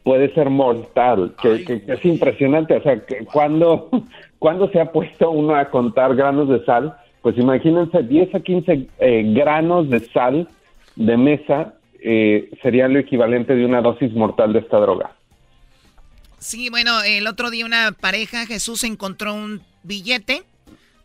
puede 0.03 0.33
ser 0.33 0.49
mortal, 0.49 1.33
que, 1.41 1.63
que- 1.63 1.81
que 1.83 1.93
es 1.93 2.05
impresionante. 2.05 2.75
O 2.75 2.83
sea, 2.83 2.99
que 3.05 3.25
cuando, 3.25 3.89
cuando 4.39 4.69
se 4.71 4.79
ha 4.79 4.91
puesto 4.91 5.31
uno 5.31 5.55
a 5.55 5.69
contar 5.69 6.15
granos 6.15 6.49
de 6.49 6.63
sal, 6.65 6.95
pues 7.21 7.37
imagínense 7.37 8.03
10 8.03 8.35
a 8.35 8.39
15 8.41 8.87
eh, 8.99 9.23
granos 9.33 9.89
de 9.89 9.99
sal 10.09 10.47
de 10.95 11.17
mesa 11.17 11.75
eh, 12.05 12.49
sería 12.61 12.87
lo 12.89 12.99
equivalente 12.99 13.55
de 13.55 13.65
una 13.65 13.81
dosis 13.81 14.11
mortal 14.13 14.51
de 14.51 14.59
esta 14.59 14.77
droga. 14.77 15.11
Sí, 16.37 16.69
bueno, 16.69 17.01
el 17.03 17.25
otro 17.27 17.49
día 17.49 17.65
una 17.65 17.93
pareja, 17.97 18.45
Jesús, 18.45 18.83
encontró 18.83 19.33
un 19.33 19.61
billete, 19.83 20.43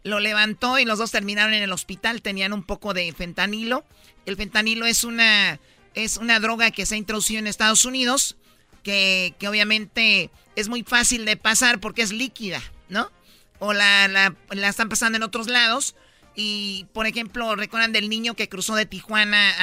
lo 0.04 0.20
levantó 0.20 0.78
y 0.78 0.84
los 0.84 0.98
dos 0.98 1.10
terminaron 1.10 1.54
en 1.54 1.62
el 1.62 1.72
hospital. 1.72 2.22
Tenían 2.22 2.52
un 2.52 2.62
poco 2.62 2.94
de 2.94 3.12
fentanilo. 3.12 3.84
El 4.26 4.36
fentanilo 4.36 4.86
es 4.86 5.04
una, 5.04 5.58
es 5.94 6.16
una 6.16 6.40
droga 6.40 6.70
que 6.70 6.86
se 6.86 6.94
ha 6.94 6.98
introducido 6.98 7.38
en 7.40 7.46
Estados 7.46 7.84
Unidos, 7.84 8.36
que, 8.82 9.34
que 9.38 9.48
obviamente 9.48 10.30
es 10.56 10.68
muy 10.68 10.82
fácil 10.82 11.24
de 11.24 11.36
pasar 11.36 11.80
porque 11.80 12.02
es 12.02 12.12
líquida, 12.12 12.62
¿no? 12.88 13.10
O 13.58 13.72
la, 13.72 14.06
la, 14.08 14.34
la 14.50 14.68
están 14.68 14.88
pasando 14.88 15.16
en 15.16 15.22
otros 15.22 15.48
lados. 15.48 15.94
Y, 16.34 16.86
por 16.92 17.06
ejemplo, 17.08 17.56
¿recuerdan 17.56 17.92
del 17.92 18.08
niño 18.08 18.34
que 18.34 18.48
cruzó 18.48 18.76
de 18.76 18.86
Tijuana 18.86 19.54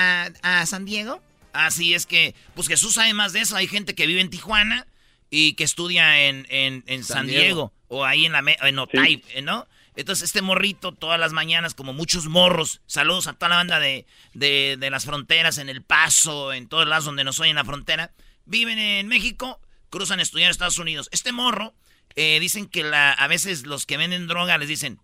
a, 0.43 0.59
a 0.61 0.65
San 0.65 0.83
Diego? 0.83 1.21
Así 1.53 1.93
es 1.93 2.05
que, 2.05 2.35
pues 2.53 2.67
Jesús 2.67 2.95
sabe 2.95 3.13
más 3.13 3.31
de 3.31 3.39
eso. 3.39 3.55
Hay 3.55 3.67
gente 3.67 3.95
que 3.95 4.05
vive 4.07 4.19
en 4.19 4.29
Tijuana 4.29 4.85
y 5.29 5.53
que 5.53 5.63
estudia 5.63 6.27
en, 6.27 6.45
en, 6.49 6.83
en 6.87 7.03
San, 7.05 7.17
San 7.19 7.27
Diego. 7.27 7.41
Diego. 7.43 7.73
o 7.87 8.03
ahí 8.03 8.25
en 8.25 8.33
la 8.33 8.41
me- 8.41 8.57
en 8.61 8.77
Otay, 8.77 9.23
¿no? 9.43 9.67
Entonces 9.95 10.25
este 10.25 10.41
morrito 10.41 10.91
todas 10.91 11.19
las 11.19 11.31
mañanas, 11.33 11.73
como 11.73 11.93
muchos 11.93 12.25
morros, 12.27 12.81
saludos 12.85 13.27
a 13.27 13.33
toda 13.33 13.49
la 13.49 13.55
banda 13.57 13.79
de, 13.79 14.05
de, 14.33 14.75
de 14.79 14.89
las 14.89 15.05
fronteras, 15.05 15.57
en 15.57 15.69
El 15.69 15.81
Paso, 15.83 16.51
en 16.53 16.67
todos 16.67 16.87
lados 16.87 17.05
donde 17.05 17.23
nos 17.23 17.39
oyen 17.39 17.55
la 17.55 17.63
frontera, 17.65 18.11
viven 18.45 18.77
en 18.77 19.07
México, 19.07 19.59
cruzan 19.89 20.19
a 20.19 20.23
estudiar 20.23 20.49
a 20.49 20.51
Estados 20.51 20.79
Unidos. 20.79 21.07
Este 21.11 21.31
morro, 21.31 21.73
eh, 22.15 22.39
dicen 22.39 22.67
que 22.67 22.83
la, 22.83 23.13
a 23.13 23.27
veces 23.27 23.65
los 23.65 23.85
que 23.85 23.97
venden 23.97 24.27
droga 24.27 24.57
les 24.57 24.67
dicen, 24.67 24.99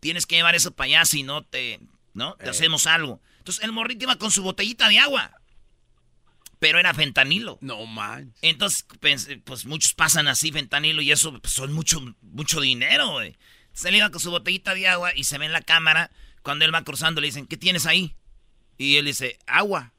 tienes 0.00 0.26
que 0.26 0.36
llevar 0.36 0.54
eso 0.54 0.72
para 0.72 0.86
allá, 0.86 1.04
si 1.06 1.22
no 1.22 1.42
te, 1.42 1.80
¿no? 2.12 2.34
Te 2.34 2.46
Eh. 2.46 2.50
hacemos 2.50 2.86
algo. 2.86 3.20
Entonces 3.38 3.64
el 3.64 3.72
morrito 3.72 4.04
iba 4.04 4.16
con 4.16 4.30
su 4.30 4.42
botellita 4.42 4.88
de 4.88 4.98
agua, 4.98 5.30
pero 6.58 6.78
era 6.78 6.94
fentanilo. 6.94 7.58
No 7.60 7.84
man. 7.86 8.32
Entonces, 8.42 8.86
pensé, 9.00 9.38
pues 9.38 9.66
muchos 9.66 9.92
pasan 9.94 10.28
así 10.28 10.50
fentanilo 10.52 11.02
y 11.02 11.12
eso 11.12 11.38
pues, 11.40 11.52
son 11.52 11.72
mucho, 11.72 12.00
mucho 12.22 12.60
dinero, 12.60 13.08
güey. 13.12 13.36
Se 13.74 13.90
le 13.90 13.98
iba 13.98 14.10
con 14.10 14.20
su 14.20 14.30
botellita 14.30 14.72
de 14.74 14.88
agua 14.88 15.12
y 15.14 15.24
se 15.24 15.36
ve 15.36 15.44
en 15.46 15.52
la 15.52 15.60
cámara, 15.60 16.10
cuando 16.42 16.64
él 16.64 16.74
va 16.74 16.82
cruzando 16.84 17.20
le 17.20 17.26
dicen, 17.26 17.46
¿qué 17.46 17.56
tienes 17.58 17.84
ahí? 17.86 18.14
Y 18.78 18.96
él 18.96 19.04
dice, 19.04 19.38
agua. 19.46 19.92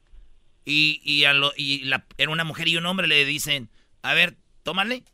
Y, 0.64 1.00
y, 1.04 1.24
a 1.24 1.32
lo- 1.32 1.52
y 1.56 1.84
la- 1.84 2.04
era 2.18 2.30
una 2.32 2.42
mujer 2.44 2.66
y 2.68 2.76
un 2.76 2.86
hombre 2.86 3.06
le 3.06 3.24
dicen, 3.24 3.70
a 4.02 4.14
ver, 4.14 4.36
tómale. 4.64 5.04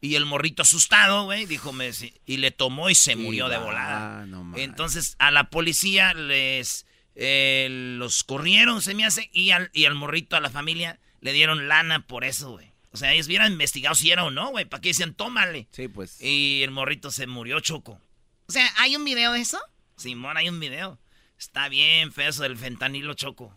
Y 0.00 0.14
el 0.14 0.24
morrito 0.26 0.62
asustado, 0.62 1.24
güey, 1.24 1.44
dijo, 1.44 1.72
me, 1.72 1.92
sí", 1.92 2.14
y 2.24 2.36
le 2.36 2.52
tomó 2.52 2.88
y 2.88 2.94
se 2.94 3.16
murió 3.16 3.48
de 3.48 3.58
volada. 3.58 4.20
no. 4.52 4.56
Entonces 4.62 5.16
a 5.18 5.30
la 5.32 5.50
policía 5.50 6.14
les 6.14 6.86
eh, 7.16 7.66
los 7.98 8.22
corrieron, 8.22 8.80
se 8.80 8.94
me 8.94 9.04
hace, 9.04 9.28
y 9.32 9.50
al, 9.50 9.70
y 9.72 9.86
al 9.86 9.96
morrito, 9.96 10.36
a 10.36 10.40
la 10.40 10.50
familia, 10.50 11.00
le 11.20 11.32
dieron 11.32 11.66
lana 11.66 12.06
por 12.06 12.24
eso, 12.24 12.52
güey. 12.52 12.70
O 12.90 12.96
sea, 12.96 13.12
ellos 13.12 13.26
hubieran 13.26 13.52
investigado 13.52 13.94
si 13.94 14.10
era 14.10 14.24
o 14.24 14.30
no, 14.30 14.50
güey. 14.50 14.64
¿Para 14.64 14.80
qué 14.80 14.88
decían, 14.90 15.14
tómale? 15.14 15.68
Sí, 15.72 15.88
pues. 15.88 16.20
Y 16.20 16.62
el 16.62 16.70
morrito 16.70 17.10
se 17.10 17.26
murió, 17.26 17.60
Choco. 17.60 18.00
O 18.46 18.52
sea, 18.52 18.66
¿hay 18.78 18.96
un 18.96 19.04
video 19.04 19.32
de 19.32 19.40
eso? 19.40 19.58
Simón, 19.96 20.36
hay 20.36 20.48
un 20.48 20.58
video. 20.58 20.98
Está 21.38 21.68
bien 21.68 22.12
feo 22.12 22.30
eso 22.30 22.42
del 22.42 22.56
fentanilo, 22.56 23.14
Choco. 23.14 23.52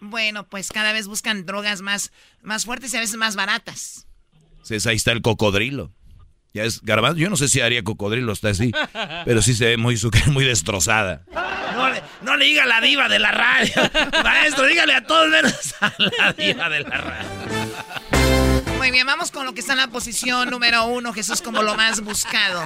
Bueno, 0.00 0.48
pues 0.48 0.70
cada 0.70 0.92
vez 0.92 1.06
buscan 1.06 1.44
drogas 1.44 1.82
más, 1.82 2.10
más 2.42 2.64
fuertes 2.64 2.94
y 2.94 2.96
a 2.96 3.00
veces 3.00 3.16
más 3.16 3.36
baratas. 3.36 4.06
Sí, 4.62 4.76
ahí 4.86 4.96
está 4.96 5.12
el 5.12 5.20
cocodrilo. 5.20 5.92
Ya 6.52 6.64
es 6.64 6.82
garbanzo. 6.82 7.18
Yo 7.18 7.30
no 7.30 7.36
sé 7.36 7.48
si 7.48 7.60
haría 7.60 7.84
cocodrilo, 7.84 8.32
está 8.32 8.48
así. 8.48 8.72
Pero 9.24 9.42
sí 9.42 9.54
se 9.54 9.66
ve 9.66 9.76
muy, 9.76 9.98
muy 10.28 10.44
destrozada. 10.44 11.24
No 11.74 11.90
le, 11.90 12.02
no 12.22 12.36
le 12.36 12.44
diga 12.46 12.64
a 12.64 12.66
la 12.66 12.80
diva 12.80 13.08
de 13.08 13.18
la 13.18 13.30
radio. 13.30 13.72
Maestro, 14.24 14.66
dígale 14.66 14.94
a 14.94 15.06
todos 15.06 15.28
menos 15.28 15.74
a 15.80 15.92
la 15.98 16.32
diva 16.32 16.68
de 16.68 16.80
la 16.80 16.96
radio. 16.96 17.29
Muy 18.80 18.92
bien, 18.92 19.06
vamos 19.06 19.30
con 19.30 19.44
lo 19.44 19.52
que 19.52 19.60
está 19.60 19.74
en 19.74 19.80
la 19.80 19.88
posición 19.88 20.48
número 20.48 20.86
uno, 20.86 21.12
Jesús, 21.12 21.42
como 21.42 21.60
lo 21.60 21.74
más 21.74 22.02
buscado. 22.02 22.62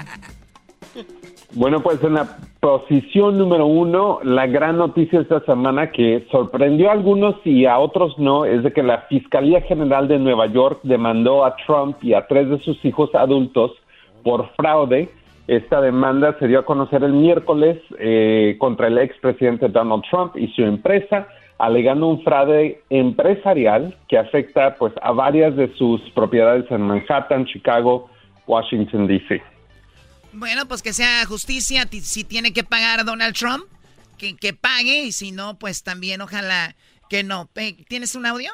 Bueno, 1.54 1.82
pues 1.82 2.00
en 2.04 2.14
la 2.14 2.38
posición 2.60 3.36
número 3.36 3.66
uno, 3.66 4.20
la 4.22 4.46
gran 4.46 4.76
noticia 4.76 5.20
esta 5.20 5.40
semana 5.40 5.90
que 5.90 6.24
sorprendió 6.30 6.88
a 6.88 6.92
algunos 6.92 7.34
y 7.44 7.66
a 7.66 7.80
otros 7.80 8.16
no, 8.16 8.44
es 8.44 8.62
de 8.62 8.72
que 8.72 8.84
la 8.84 8.98
Fiscalía 9.08 9.62
General 9.62 10.06
de 10.06 10.20
Nueva 10.20 10.46
York 10.46 10.78
demandó 10.84 11.44
a 11.44 11.56
Trump 11.66 11.96
y 12.00 12.14
a 12.14 12.28
tres 12.28 12.48
de 12.48 12.60
sus 12.60 12.84
hijos 12.84 13.12
adultos 13.16 13.72
por 14.22 14.54
fraude. 14.54 15.08
Esta 15.48 15.80
demanda 15.80 16.38
se 16.38 16.46
dio 16.46 16.60
a 16.60 16.64
conocer 16.64 17.02
el 17.02 17.12
miércoles 17.12 17.80
eh, 17.98 18.54
contra 18.60 18.86
el 18.86 18.98
expresidente 18.98 19.68
Donald 19.68 20.04
Trump 20.08 20.36
y 20.36 20.46
su 20.52 20.62
empresa, 20.62 21.26
alegando 21.58 22.08
un 22.08 22.22
fraude 22.24 22.82
empresarial 22.90 23.96
que 24.08 24.18
afecta 24.18 24.74
pues 24.76 24.92
a 25.02 25.12
varias 25.12 25.54
de 25.56 25.72
sus 25.76 26.00
propiedades 26.10 26.70
en 26.70 26.82
Manhattan, 26.82 27.46
Chicago, 27.46 28.10
Washington, 28.46 29.06
D.C. 29.06 29.40
Bueno, 30.32 30.66
pues 30.66 30.82
que 30.82 30.92
sea 30.92 31.24
justicia, 31.26 31.86
ti- 31.86 32.00
si 32.00 32.24
tiene 32.24 32.52
que 32.52 32.64
pagar 32.64 33.04
Donald 33.04 33.34
Trump, 33.36 33.64
que, 34.18 34.36
que 34.36 34.52
pague, 34.52 35.04
y 35.04 35.12
si 35.12 35.30
no, 35.32 35.58
pues 35.58 35.82
también 35.82 36.20
ojalá 36.20 36.74
que 37.08 37.22
no. 37.22 37.48
Pe- 37.52 37.76
¿Tienes 37.88 38.14
un 38.16 38.26
audio? 38.26 38.50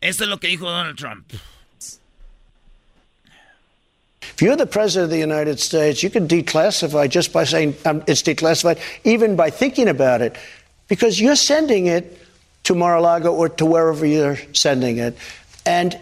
Esto 0.00 0.24
es 0.24 0.30
lo 0.30 0.38
que 0.38 0.48
dijo 0.48 0.70
Donald 0.70 0.96
Trump. 0.96 1.26
If 4.22 4.42
you're 4.42 4.56
the 4.56 4.66
president 4.66 5.04
of 5.04 5.10
the 5.10 5.18
United 5.20 5.58
States, 5.58 6.02
you 6.02 6.10
can 6.10 6.26
declassify 6.28 7.08
just 7.08 7.32
by 7.32 7.44
saying 7.44 7.74
um, 7.84 8.02
it's 8.06 8.22
declassified, 8.22 8.78
even 9.04 9.36
by 9.36 9.50
thinking 9.50 9.88
about 9.88 10.20
it, 10.22 10.36
because 10.88 11.20
you're 11.20 11.36
sending 11.36 11.86
it 11.86 12.16
to 12.68 12.74
Mar-a-Lago 12.74 13.32
or 13.34 13.48
to 13.48 13.64
wherever 13.64 14.04
you're 14.04 14.36
sending 14.52 14.98
it. 14.98 15.16
And 15.64 15.98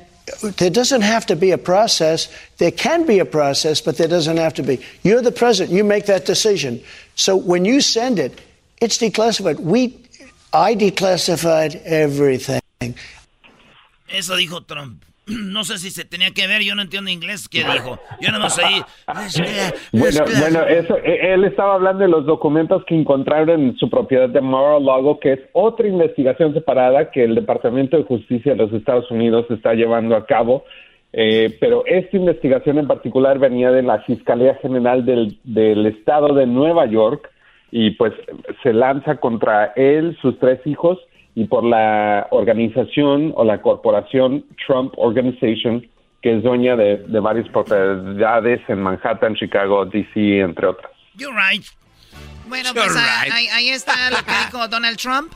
there 0.58 0.70
doesn't 0.70 1.02
have 1.02 1.24
to 1.26 1.36
be 1.36 1.52
a 1.52 1.58
process. 1.58 2.28
There 2.58 2.72
can 2.72 3.06
be 3.06 3.20
a 3.20 3.24
process, 3.24 3.80
but 3.80 3.96
there 3.96 4.08
doesn't 4.08 4.36
have 4.36 4.54
to 4.54 4.64
be. 4.64 4.84
You're 5.04 5.22
the 5.22 5.30
president. 5.30 5.74
You 5.74 5.84
make 5.84 6.06
that 6.06 6.26
decision. 6.26 6.82
So 7.14 7.36
when 7.36 7.64
you 7.64 7.80
send 7.80 8.18
it, 8.18 8.40
it's 8.80 8.98
declassified. 8.98 9.60
We, 9.60 9.96
I 10.52 10.74
declassified 10.74 11.80
everything. 11.84 12.60
Eso 14.08 14.34
dijo 14.34 14.66
Trump. 14.66 15.04
No 15.56 15.64
sé 15.64 15.78
si 15.78 15.90
se 15.90 16.04
tenía 16.04 16.30
que 16.30 16.46
ver, 16.46 16.62
yo 16.62 16.74
no 16.74 16.82
entiendo 16.82 17.10
inglés. 17.10 17.48
¿Qué 17.48 17.58
dijo? 17.58 17.98
Yo 18.20 18.30
no 18.32 18.48
sé. 18.48 18.62
Bueno, 19.92 20.24
bueno, 20.40 20.62
eso, 20.66 20.96
eh, 20.98 21.34
él 21.34 21.44
estaba 21.44 21.74
hablando 21.74 22.02
de 22.04 22.08
los 22.08 22.26
documentos 22.26 22.84
que 22.84 22.94
encontraron 22.94 23.60
en 23.60 23.76
su 23.76 23.90
propiedad 23.90 24.28
de 24.28 24.40
Mar-a-Lago, 24.40 25.18
que 25.18 25.32
es 25.32 25.40
otra 25.52 25.88
investigación 25.88 26.54
separada 26.54 27.10
que 27.10 27.24
el 27.24 27.34
Departamento 27.34 27.96
de 27.96 28.04
Justicia 28.04 28.52
de 28.52 28.58
los 28.58 28.72
Estados 28.72 29.10
Unidos 29.10 29.46
está 29.50 29.74
llevando 29.74 30.16
a 30.16 30.26
cabo. 30.26 30.64
Eh, 31.12 31.56
pero 31.60 31.84
esta 31.86 32.16
investigación 32.16 32.78
en 32.78 32.86
particular 32.86 33.38
venía 33.38 33.70
de 33.70 33.82
la 33.82 34.00
Fiscalía 34.02 34.56
General 34.56 35.04
del, 35.04 35.38
del 35.44 35.86
Estado 35.86 36.34
de 36.34 36.46
Nueva 36.46 36.86
York 36.86 37.30
y 37.70 37.92
pues 37.92 38.12
se 38.62 38.72
lanza 38.72 39.16
contra 39.16 39.72
él, 39.76 40.16
sus 40.20 40.38
tres 40.38 40.60
hijos 40.66 40.98
y 41.36 41.44
por 41.44 41.62
la 41.64 42.26
organización 42.30 43.32
o 43.36 43.44
la 43.44 43.60
corporación 43.60 44.46
Trump 44.66 44.94
Organization, 44.96 45.86
que 46.22 46.38
es 46.38 46.42
dueña 46.42 46.76
de, 46.76 46.96
de 46.96 47.20
varias 47.20 47.46
propiedades 47.50 48.60
en 48.68 48.80
Manhattan, 48.80 49.36
Chicago, 49.36 49.84
D.C., 49.84 50.40
entre 50.40 50.66
otras. 50.66 50.90
You're 51.14 51.36
right. 51.36 51.62
Bueno, 52.48 52.70
You're 52.72 52.80
pues 52.80 52.94
right. 52.94 53.32
ahí, 53.32 53.48
ahí 53.48 53.68
está 53.68 54.10
lo 54.10 54.16
que 54.16 54.32
dijo 54.46 54.66
Donald 54.68 54.96
Trump. 54.96 55.30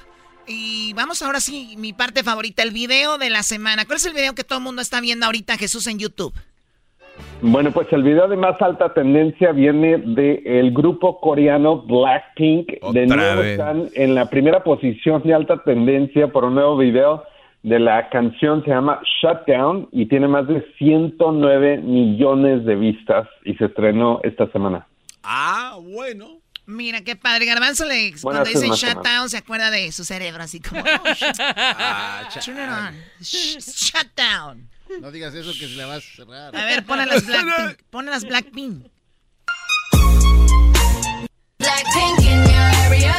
Y 0.46 0.94
vamos 0.94 1.20
ahora 1.20 1.38
sí, 1.38 1.74
mi 1.76 1.92
parte 1.92 2.24
favorita, 2.24 2.62
el 2.62 2.70
video 2.70 3.18
de 3.18 3.28
la 3.28 3.42
semana. 3.42 3.84
¿Cuál 3.84 3.98
es 3.98 4.06
el 4.06 4.14
video 4.14 4.34
que 4.34 4.42
todo 4.42 4.58
el 4.58 4.64
mundo 4.64 4.80
está 4.80 5.02
viendo 5.02 5.26
ahorita, 5.26 5.58
Jesús, 5.58 5.86
en 5.86 5.98
YouTube? 5.98 6.32
Bueno, 7.42 7.70
pues 7.72 7.86
el 7.92 8.02
video 8.02 8.28
de 8.28 8.36
más 8.36 8.60
alta 8.60 8.92
tendencia 8.92 9.52
viene 9.52 9.96
del 9.98 10.72
grupo 10.72 11.20
coreano 11.20 11.78
Blackpink. 11.82 12.68
de 12.68 12.78
Otra 13.04 13.16
nuevo 13.16 13.40
vez. 13.40 13.52
están 13.52 13.88
en 13.94 14.14
la 14.14 14.26
primera 14.28 14.62
posición 14.62 15.22
de 15.22 15.34
alta 15.34 15.62
tendencia 15.64 16.28
por 16.28 16.44
un 16.44 16.54
nuevo 16.54 16.76
video 16.76 17.24
de 17.62 17.78
la 17.78 18.08
canción, 18.08 18.62
se 18.64 18.70
llama 18.70 19.00
Shutdown 19.22 19.88
y 19.92 20.06
tiene 20.06 20.28
más 20.28 20.46
de 20.48 20.64
109 20.78 21.78
millones 21.78 22.64
de 22.64 22.74
vistas 22.74 23.28
y 23.44 23.54
se 23.54 23.66
estrenó 23.66 24.20
esta 24.22 24.46
semana. 24.52 24.86
Ah, 25.22 25.78
bueno. 25.82 26.38
Mira, 26.66 27.00
qué 27.02 27.16
padre. 27.16 27.46
Garbanzo, 27.46 27.84
le, 27.84 28.12
Bueno, 28.22 28.40
cuando 28.42 28.44
dicen 28.44 28.70
shutdown, 28.70 29.28
se 29.28 29.38
acuerda 29.38 29.70
de 29.70 29.90
su 29.92 30.04
cerebro, 30.04 30.42
así 30.42 30.60
como... 30.60 30.80
"Oh, 30.82 31.08
shut- 31.08 31.36
Turn 32.44 32.56
it 32.58 32.68
on. 32.70 32.94
Sh- 33.20 33.58
Shutdown. 33.92 34.69
No 34.98 35.10
digas 35.10 35.34
eso 35.34 35.52
que 35.52 35.68
se 35.68 35.76
le 35.76 35.84
va 35.84 35.96
a 35.96 36.00
cerrar. 36.00 36.56
A 36.56 36.64
ver, 36.64 36.84
pon 36.84 37.00
a 37.00 37.06
las 37.06 37.24
Blackpink. 37.24 37.82
Pon 37.90 38.08
a 38.08 38.10
las 38.10 38.24
Blackpink. 38.24 38.86
Blackpink 41.58 42.18
in 42.20 42.42
your 42.50 42.70
area. 42.86 43.14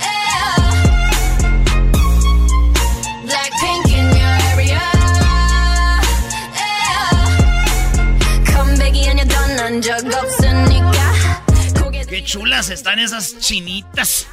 Yeah. 0.00 0.66
Blackpink 3.24 3.86
in 3.86 4.10
your. 4.10 4.22
Yeah. 4.64 4.92
Qué 12.08 12.24
chulas 12.24 12.68
están 12.70 12.98
esas 12.98 13.38
chinitas. 13.38 14.26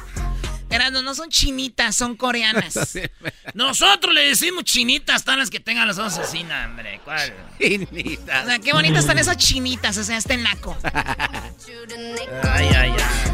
Erasmo, 0.70 1.02
no 1.02 1.14
son 1.14 1.28
chinitas, 1.28 1.96
son 1.96 2.16
coreanas. 2.16 2.98
Nosotros 3.54 4.14
le 4.14 4.28
decimos 4.28 4.64
chinitas, 4.64 5.16
están 5.16 5.38
las 5.38 5.50
que 5.50 5.60
tengan 5.60 5.86
los 5.88 5.98
ojos 5.98 6.18
así, 6.18 6.44
no, 6.44 6.54
hombre. 6.64 7.00
¿Cuál? 7.04 7.32
O 7.60 8.46
sea, 8.46 8.58
qué 8.58 8.72
bonitas 8.72 9.00
están 9.00 9.18
esas 9.18 9.36
chinitas, 9.36 9.96
o 9.98 10.04
sea, 10.04 10.16
este 10.16 10.36
naco. 10.36 10.76
Ay, 12.42 12.68
ay, 12.74 12.92
ay. 12.96 13.30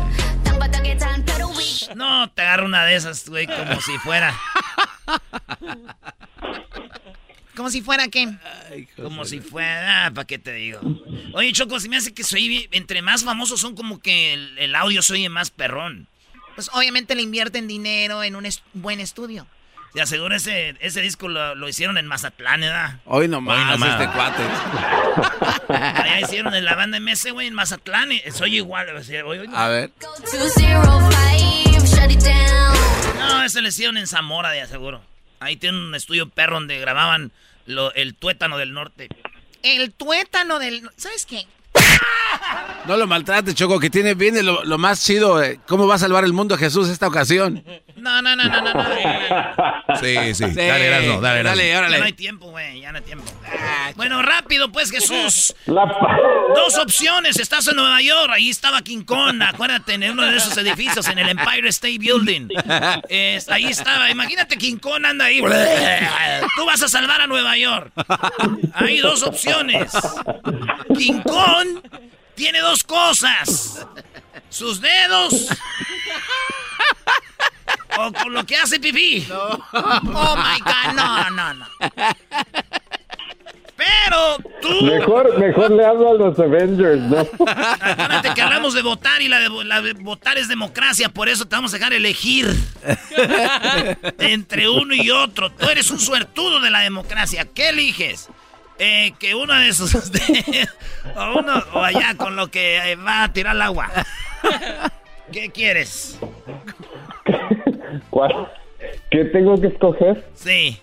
No, 1.95 2.30
te 2.30 2.43
agarro 2.43 2.66
una 2.66 2.84
de 2.84 2.97
esas, 2.97 3.28
güey, 3.28 3.47
como 3.47 3.80
si 3.80 3.97
fuera. 3.99 4.39
Como 7.55 7.70
si 7.70 7.80
fuera 7.80 8.09
qué. 8.09 8.34
Como 8.97 9.24
si 9.24 9.41
fuera, 9.41 10.11
¿para 10.14 10.26
qué 10.26 10.39
te 10.39 10.53
digo? 10.53 10.80
Oye, 11.32 11.53
Choco, 11.53 11.80
si 11.80 11.89
me 11.89 11.97
hace 11.97 12.12
que 12.12 12.24
soy, 12.24 12.68
entre 12.72 13.01
más 13.03 13.24
famosos 13.24 13.61
son 13.61 13.74
como 13.74 14.01
que 14.01 14.34
el, 14.34 14.59
el 14.59 14.74
audio 14.74 15.03
se 15.03 15.14
oye 15.14 15.28
más 15.28 15.51
perrón. 15.51 16.09
Pues 16.57 16.68
obviamente 16.72 17.14
le 17.14 17.22
invierten 17.22 17.68
dinero 17.68 18.22
en 18.24 18.34
un 18.34 18.44
est- 18.46 18.64
buen 18.72 18.98
estudio. 18.98 19.46
Te 19.94 20.02
aseguro 20.02 20.34
ese, 20.34 20.74
ese 20.80 21.00
disco 21.00 21.28
lo, 21.28 21.54
lo 21.54 21.68
hicieron 21.68 21.96
en 21.96 22.07
Mazatlán, 22.07 22.61
¿verdad? 22.61 22.98
Hoy 23.07 23.28
nomás, 23.28 23.59
Hoy 23.59 23.70
nomás. 23.80 24.00
este 24.00 24.12
cuate. 24.12 24.42
Allá 25.68 26.20
hicieron 26.20 26.54
en 26.54 26.64
la 26.64 26.74
banda 26.74 26.98
MS, 27.00 27.30
güey, 27.32 27.46
en 27.46 27.54
Mazatlán. 27.54 28.12
y 28.12 28.20
Soy 28.32 28.57
igual. 28.57 28.94
o 28.96 29.02
sea, 29.02 29.24
oye, 29.24 29.40
oye. 29.40 29.50
A 29.54 29.68
ver. 29.68 29.90
205, 30.00 31.86
shut 31.86 32.11
it 32.11 32.20
down. 32.20 32.76
No, 33.18 33.42
ese 33.44 33.61
lo 33.62 33.68
hicieron 33.68 33.96
en 33.96 34.07
Zamora, 34.07 34.50
de 34.50 34.61
aseguro. 34.62 35.02
Ahí 35.40 35.57
tienen 35.57 35.80
un 35.80 35.94
estudio 35.94 36.28
perro 36.28 36.54
donde 36.57 36.78
grababan 36.78 37.32
lo- 37.66 37.92
el 37.94 38.14
tuétano 38.14 38.59
del 38.59 38.72
norte. 38.72 39.09
El 39.62 39.92
tuétano 39.92 40.59
del... 40.59 40.88
¿Sabes 40.96 41.26
qué? 41.26 41.46
No 42.86 42.97
lo 42.97 43.07
maltrates, 43.09 43.55
Choco, 43.55 43.80
que 43.80 43.90
tiene, 43.90 44.14
viene 44.14 44.42
lo, 44.42 44.64
lo 44.64 44.78
más 44.78 45.03
chido. 45.05 45.42
eh, 45.42 45.59
¿Cómo 45.66 45.88
va 45.88 45.97
a 45.97 45.99
salvar 45.99 46.24
el 46.24 46.32
mundo 46.32 46.57
Jesús 46.57 46.88
esta 46.88 47.09
ocasión? 47.09 47.64
No, 47.97 48.20
no, 48.22 48.36
no, 48.36 48.44
no, 48.44 48.61
no. 48.61 48.72
no. 48.72 48.84
Sí, 50.01 50.34
sí. 50.34 50.44
Dale, 50.44 50.86
Erasmo, 50.86 51.20
dale, 51.20 51.40
Erasmo. 51.40 51.57
Dale, 51.57 51.68
Ya 51.68 51.78
órale. 51.78 51.99
no 51.99 52.05
hay 52.05 52.12
tiempo, 52.12 52.51
güey, 52.51 52.80
ya 52.80 52.92
no 52.92 52.99
hay 52.99 53.05
tiempo. 53.05 53.24
Bueno, 53.94 54.20
rápido, 54.20 54.70
pues, 54.70 54.90
Jesús. 54.90 55.55
Dos 55.66 56.78
opciones. 56.78 57.38
Estás 57.38 57.66
en 57.68 57.76
Nueva 57.76 58.03
York, 58.03 58.30
ahí 58.34 58.51
estaba 58.51 58.82
King 58.82 59.05
Kong, 59.05 59.40
acuérdate, 59.42 59.94
en 59.94 60.11
uno 60.11 60.24
de 60.26 60.36
esos 60.36 60.57
edificios, 60.59 61.09
en 61.09 61.18
el 61.18 61.28
Empire 61.30 61.68
State 61.70 61.99
Building. 61.99 62.49
Ahí 63.49 63.66
estaba, 63.66 64.11
imagínate 64.11 64.57
King 64.59 64.76
Kong 64.76 65.05
anda 65.07 65.24
ahí. 65.26 65.40
Tú 66.57 66.66
vas 66.66 66.82
a 66.82 66.88
salvar 66.88 67.20
a 67.22 67.26
Nueva 67.26 67.57
York. 67.57 67.92
Hay 68.74 68.99
dos 68.99 69.22
opciones. 69.22 69.92
King 70.97 71.20
Kong 71.20 71.80
tiene 72.34 72.61
dos 72.61 72.84
cosas. 72.84 73.86
Sus 74.51 74.80
dedos. 74.80 75.49
O 77.99 78.12
con 78.12 78.32
lo 78.32 78.44
que 78.44 78.57
hace 78.57 78.78
pipí. 78.78 79.26
Oh 79.30 80.36
my 80.36 80.61
God, 80.61 80.94
no, 80.94 81.30
no, 81.30 81.55
no. 81.55 81.66
Pero 83.76 84.36
tú. 84.62 84.84
Mejor, 84.84 85.38
mejor 85.38 85.70
le 85.70 85.84
hablo 85.84 86.11
a 86.11 86.14
los 86.14 86.38
Avengers, 86.38 87.01
¿no? 87.03 87.18
Acuérdate 87.20 88.34
que 88.34 88.42
hablamos 88.42 88.74
de 88.74 88.82
votar 88.82 89.20
y 89.20 89.28
la 89.28 89.40
de, 89.40 89.64
la 89.64 89.82
de 89.82 89.92
votar 89.92 90.38
es 90.38 90.49
democracia, 90.49 91.09
por 91.11 91.28
eso 91.28 91.47
te 91.47 91.57
vamos 91.57 91.72
a 91.74 91.78
dejar 91.78 91.92
elegir 91.92 92.55
entre 94.18 94.68
uno 94.68 94.94
y 94.94 95.11
otro. 95.11 95.51
Tú 95.53 95.68
eres 95.68 95.90
un 95.90 96.01
suertudo 96.01 96.61
de 96.61 96.70
la 96.70 96.80
democracia. 96.80 97.47
¿Qué 97.55 97.68
eliges? 97.68 98.28
Eh, 98.78 99.14
que 99.18 99.34
uno 99.34 99.55
de 99.55 99.68
esos 99.68 99.94
o 101.16 101.38
uno 101.38 101.64
o 101.72 101.82
allá 101.82 102.14
con 102.14 102.36
lo 102.36 102.49
que 102.49 102.92
eh, 102.92 102.97
va 102.97 103.24
a 103.24 103.32
tirar 103.32 103.57
el 103.57 103.62
agua. 103.62 103.90
¿Qué 105.32 105.51
quieres? 105.51 106.18
¿Cuál? 108.11 108.51
¿Qué 109.11 109.24
tengo 109.26 109.61
que 109.61 109.68
escoger? 109.68 110.24
Sí. 110.34 110.80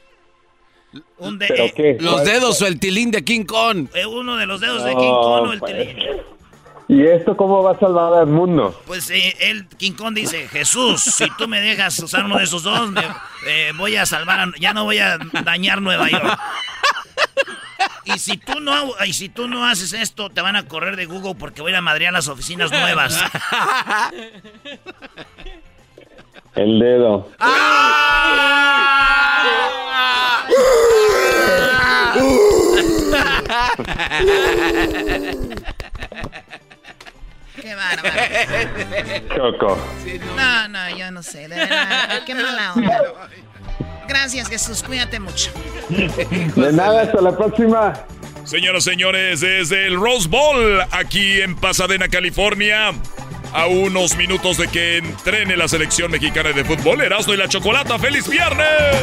Un 1.17 1.39
de- 1.39 1.47
¿Pero 1.47 1.65
qué? 1.75 1.97
Los 1.99 2.13
¿Cuál? 2.15 2.25
dedos 2.25 2.61
o 2.61 2.67
el 2.67 2.79
tilín 2.79 3.11
de 3.11 3.23
King 3.23 3.45
Kong. 3.45 3.87
eh, 3.93 4.05
uno 4.05 4.35
de 4.35 4.45
los 4.45 4.59
dedos 4.61 4.83
de 4.83 4.91
King 4.91 4.97
Kong 5.21 5.47
o 5.49 5.53
el 5.53 5.59
pues. 5.59 5.71
tilín. 5.73 5.97
¿Y 6.89 7.05
esto 7.07 7.35
cómo 7.37 7.63
va 7.63 7.71
a 7.71 7.79
salvar 7.79 8.13
al 8.13 8.27
mundo? 8.27 8.79
Pues 8.85 9.09
eh, 9.09 9.33
el 9.39 9.65
King 9.69 9.93
Kong 9.93 10.13
dice, 10.13 10.47
Jesús, 10.49 11.01
si 11.01 11.25
tú 11.37 11.47
me 11.47 11.61
dejas 11.61 11.97
usar 11.99 12.25
uno 12.25 12.37
de 12.37 12.43
esos 12.43 12.61
dos, 12.63 12.91
me, 12.91 13.01
eh, 13.47 13.71
voy 13.77 13.95
a 13.95 14.05
salvar, 14.05 14.39
a- 14.41 14.51
ya 14.59 14.73
no 14.73 14.83
voy 14.83 14.99
a 14.99 15.17
dañar 15.45 15.81
Nueva 15.81 16.09
York. 16.09 16.37
Y 18.05 18.19
si 18.19 18.37
tú 18.37 18.59
no 18.59 18.91
y 19.05 19.13
si 19.13 19.29
tú 19.29 19.47
no 19.47 19.65
haces 19.65 19.93
esto, 19.93 20.29
te 20.29 20.41
van 20.41 20.55
a 20.55 20.65
correr 20.67 20.95
de 20.95 21.05
Google 21.05 21.35
porque 21.35 21.61
voy 21.61 21.69
a 21.69 21.73
ir 21.73 21.77
a 21.77 21.81
madrear 21.81 22.13
las 22.13 22.27
oficinas 22.27 22.71
nuevas. 22.71 23.19
El 26.55 26.79
dedo. 26.79 27.31
Qué 37.55 37.75
bárbaro. 37.75 38.15
Choco. 39.35 39.77
No, 40.35 40.67
no, 40.67 40.97
yo 40.97 41.11
no 41.11 41.23
sé, 41.23 41.47
de 41.47 41.55
verdad. 41.55 42.23
Qué 42.25 42.35
mala 42.35 42.73
onda. 42.73 43.29
Gracias, 44.07 44.49
Jesús. 44.49 44.83
Cuídate 44.83 45.19
mucho. 45.19 45.51
De 45.89 46.73
nada, 46.73 47.03
hasta 47.03 47.21
la 47.21 47.35
próxima. 47.35 47.93
Señoras 48.45 48.85
y 48.85 48.89
señores, 48.89 49.41
desde 49.41 49.87
el 49.87 49.95
Rose 49.95 50.27
Bowl, 50.27 50.81
aquí 50.91 51.41
en 51.41 51.55
Pasadena, 51.55 52.09
California, 52.09 52.91
a 53.53 53.67
unos 53.67 54.17
minutos 54.17 54.57
de 54.57 54.67
que 54.67 54.97
entrene 54.97 55.55
la 55.55 55.67
selección 55.67 56.11
mexicana 56.11 56.51
de 56.51 56.65
fútbol, 56.65 57.01
Erasmo 57.01 57.33
y 57.33 57.37
la 57.37 57.47
Chocolata. 57.47 57.97
¡Feliz 57.97 58.27
viernes! 58.27 58.97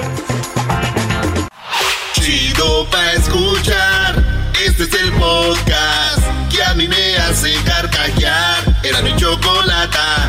Chido 2.12 2.86
pa' 2.90 3.12
escuchar. 3.12 4.22
Este 4.66 4.82
es 4.82 4.94
el 4.94 5.12
podcast 5.12 6.22
que 6.50 6.62
a 6.62 6.74
mí 6.74 6.86
me 6.86 7.16
hace 7.16 7.54
carcajear. 7.64 8.62
Era 8.84 9.00
mi 9.00 9.16
chocolata. 9.16 10.28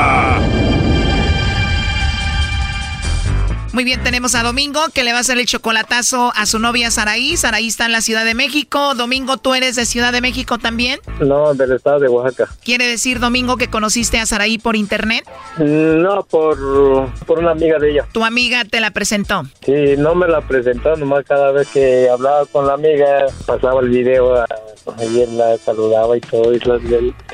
Muy 3.73 3.85
bien, 3.85 4.03
tenemos 4.03 4.35
a 4.35 4.43
Domingo 4.43 4.81
que 4.93 5.05
le 5.05 5.13
va 5.13 5.19
a 5.19 5.21
hacer 5.21 5.37
el 5.37 5.45
chocolatazo 5.45 6.33
a 6.35 6.45
su 6.45 6.59
novia 6.59 6.91
Saraí. 6.91 7.37
Saraí 7.37 7.67
está 7.67 7.85
en 7.85 7.93
la 7.93 8.01
Ciudad 8.01 8.25
de 8.25 8.33
México. 8.33 8.95
Domingo, 8.95 9.37
¿tú 9.37 9.53
eres 9.53 9.77
de 9.77 9.85
Ciudad 9.85 10.11
de 10.11 10.19
México 10.19 10.57
también? 10.57 10.99
No, 11.21 11.53
del 11.53 11.71
estado 11.71 11.99
de 11.99 12.09
Oaxaca. 12.09 12.51
¿Quiere 12.65 12.85
decir, 12.85 13.19
Domingo, 13.19 13.55
que 13.55 13.69
conociste 13.69 14.19
a 14.19 14.25
Saraí 14.25 14.57
por 14.57 14.75
internet? 14.75 15.23
Mm, 15.57 16.01
No, 16.01 16.23
por, 16.23 16.57
por 17.25 17.39
una 17.39 17.51
amiga 17.51 17.79
de 17.79 17.91
ella. 17.91 18.05
Tu 18.11 18.25
amiga 18.25 18.65
te 18.65 18.81
la 18.81 18.91
presentó. 18.91 19.43
Sí, 19.65 19.95
no 19.97 20.15
me 20.15 20.27
la 20.27 20.41
presentó, 20.41 20.97
nomás 20.97 21.23
cada 21.25 21.53
vez 21.53 21.69
que 21.69 22.09
hablaba 22.09 22.45
con 22.47 22.67
la 22.67 22.73
amiga 22.73 23.25
pasaba 23.45 23.79
el 23.81 23.89
video, 23.89 24.35
a- 24.35 24.45
él 24.99 25.37
la 25.37 25.57
saludaba 25.63 26.17
y 26.17 26.21
todo, 26.21 26.53
y, 26.53 26.59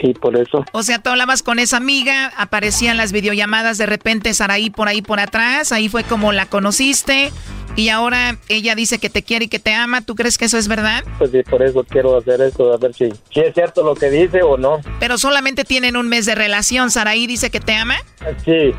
y 0.02 0.14
por 0.14 0.36
eso. 0.38 0.64
O 0.74 0.84
sea, 0.84 1.00
tú 1.02 1.10
hablabas 1.10 1.42
con 1.42 1.58
esa 1.60 1.78
amiga, 1.78 2.32
aparecían 2.38 2.98
las 2.98 3.12
videollamadas, 3.12 3.78
de 3.78 3.86
repente 3.86 4.34
Saraí 4.34 4.70
por 4.70 4.88
ahí 4.88 5.02
por 5.02 5.20
atrás, 5.20 5.72
ahí 5.72 5.88
fue 5.90 6.04
como 6.04 6.27
la 6.32 6.46
conociste 6.46 7.32
y 7.76 7.90
ahora 7.90 8.38
ella 8.50 8.74
dice 8.74 8.98
que 8.98 9.10
te 9.10 9.22
quiere 9.24 9.46
y 9.46 9.48
que 9.48 9.60
te 9.60 9.74
ama. 9.74 10.02
¿Tú 10.02 10.16
crees 10.16 10.38
que 10.38 10.46
eso 10.46 10.58
es 10.58 10.68
verdad? 10.68 11.04
Pues 11.20 11.32
sí, 11.32 11.44
por 11.44 11.62
eso 11.62 11.84
quiero 11.84 12.18
hacer 12.18 12.42
esto, 12.42 12.74
a 12.74 12.78
ver 12.78 12.94
si, 12.94 13.10
si 13.32 13.40
es 13.42 13.54
cierto 13.54 13.84
lo 13.84 13.96
que 13.96 14.10
dice 14.10 14.42
o 14.42 14.58
no. 14.58 14.80
Pero 15.00 15.18
solamente 15.18 15.64
tienen 15.64 15.96
un 15.96 16.10
mes 16.10 16.26
de 16.26 16.36
relación. 16.36 16.90
Saraí 16.90 17.28
dice 17.28 17.52
que 17.52 17.60
te 17.60 17.76
ama. 17.76 17.98
Sí, 18.44 18.74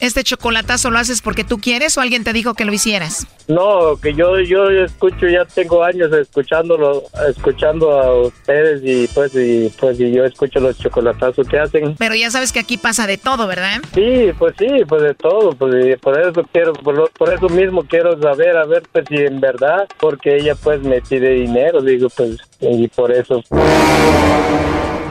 ¿Este 0.00 0.24
chocolatazo 0.24 0.90
lo 0.90 0.98
haces 0.98 1.20
porque 1.20 1.44
tú 1.44 1.58
quieres 1.58 1.96
o 1.98 2.00
alguien 2.00 2.24
te 2.24 2.32
dijo 2.32 2.54
que 2.54 2.64
lo 2.64 2.72
hicieras? 2.72 3.26
No, 3.48 3.96
que 4.00 4.14
yo 4.14 4.40
yo 4.40 4.70
escucho, 4.70 5.26
ya 5.28 5.44
tengo 5.44 5.82
años 5.84 6.10
escuchándolo, 6.12 7.02
escuchando 7.28 7.90
a 8.00 8.14
ustedes 8.22 8.80
y 8.84 9.06
pues 9.08 9.34
y 9.34 9.70
pues 9.78 10.00
y 10.00 10.10
yo 10.12 10.24
escucho 10.24 10.58
los 10.60 10.78
chocolatazos 10.78 11.46
que 11.48 11.58
hacen. 11.58 11.96
Pero 11.98 12.14
ya 12.14 12.30
sabes 12.30 12.52
que 12.52 12.60
aquí 12.60 12.78
pasa 12.78 13.06
de 13.06 13.18
todo, 13.18 13.46
¿verdad? 13.46 13.80
Sí, 13.94 14.30
pues 14.38 14.54
sí, 14.58 14.68
pues 14.88 15.02
de 15.02 15.14
todo, 15.14 15.50
pues 15.52 15.98
por 16.00 16.18
eso 16.18 16.44
quiero, 16.52 16.72
por, 16.74 16.94
lo- 16.96 17.08
por 17.18 17.32
eso 17.34 17.48
mismo 17.48 17.82
quiero 17.84 18.18
saber, 18.22 18.56
a 18.56 18.64
ver, 18.64 18.82
pues 18.92 19.04
si 19.08 19.16
en 19.16 19.40
verdad, 19.40 19.86
porque 19.98 20.36
ella 20.36 20.54
pues 20.54 20.80
me 20.80 21.00
pide 21.02 21.30
dinero, 21.34 21.82
digo, 21.82 22.08
pues 22.16 22.38
y 22.60 22.88
por 22.88 23.10
eso, 23.12 23.42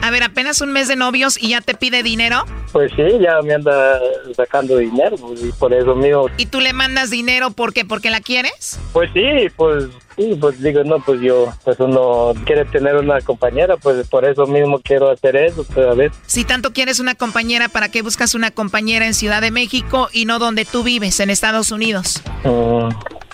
A 0.01 0.11
ver, 0.11 0.23
apenas 0.23 0.61
un 0.61 0.71
mes 0.71 0.87
de 0.87 0.95
novios 0.95 1.41
y 1.41 1.49
ya 1.49 1.61
te 1.61 1.75
pide 1.75 2.03
dinero 2.03 2.45
pues 2.71 2.91
sí, 2.95 3.03
ya 3.19 3.41
me 3.41 3.55
anda 3.55 3.99
sacando 4.35 4.77
dinero, 4.77 5.15
pues, 5.17 5.43
y 5.43 5.51
por 5.51 5.73
eso 5.73 5.95
mismo, 5.95 6.27
y 6.37 6.45
tú 6.45 6.59
le 6.59 6.73
mandas 6.73 7.09
dinero 7.09 7.51
¿por 7.51 7.73
qué? 7.73 7.85
¿Porque 7.85 8.09
la 8.09 8.21
quieres? 8.21 8.79
pues 8.93 9.09
sí, 9.13 9.47
pues 9.55 9.85
sí, 10.15 10.37
pues 10.39 10.61
digo, 10.61 10.83
no, 10.83 10.99
pues 10.99 11.21
yo, 11.21 11.51
pues 11.63 11.79
uno 11.79 12.33
quiere 12.45 12.65
tener 12.65 12.95
una 12.95 13.21
compañera, 13.21 13.77
pues 13.77 14.07
por 14.07 14.25
eso 14.25 14.45
mismo 14.45 14.79
quiero 14.79 15.09
hacer 15.09 15.35
eso, 15.35 15.63
pues 15.63 15.87
a 15.87 15.93
ver. 15.93 16.11
Si 16.27 16.43
tanto 16.43 16.73
quieres 16.73 16.99
una 16.99 17.15
compañera, 17.15 17.69
¿para 17.69 17.89
qué 17.89 18.01
buscas 18.01 18.35
una 18.35 18.51
compañera 18.51 19.05
en 19.05 19.13
Ciudad 19.13 19.41
de 19.41 19.51
México 19.51 20.09
y 20.13 20.25
no 20.25 20.39
donde 20.39 20.65
tú 20.65 20.83
vives, 20.83 21.19
en 21.19 21.29
Estados 21.29 21.71
Unidos? 21.71 22.21
Mm, 22.43 22.89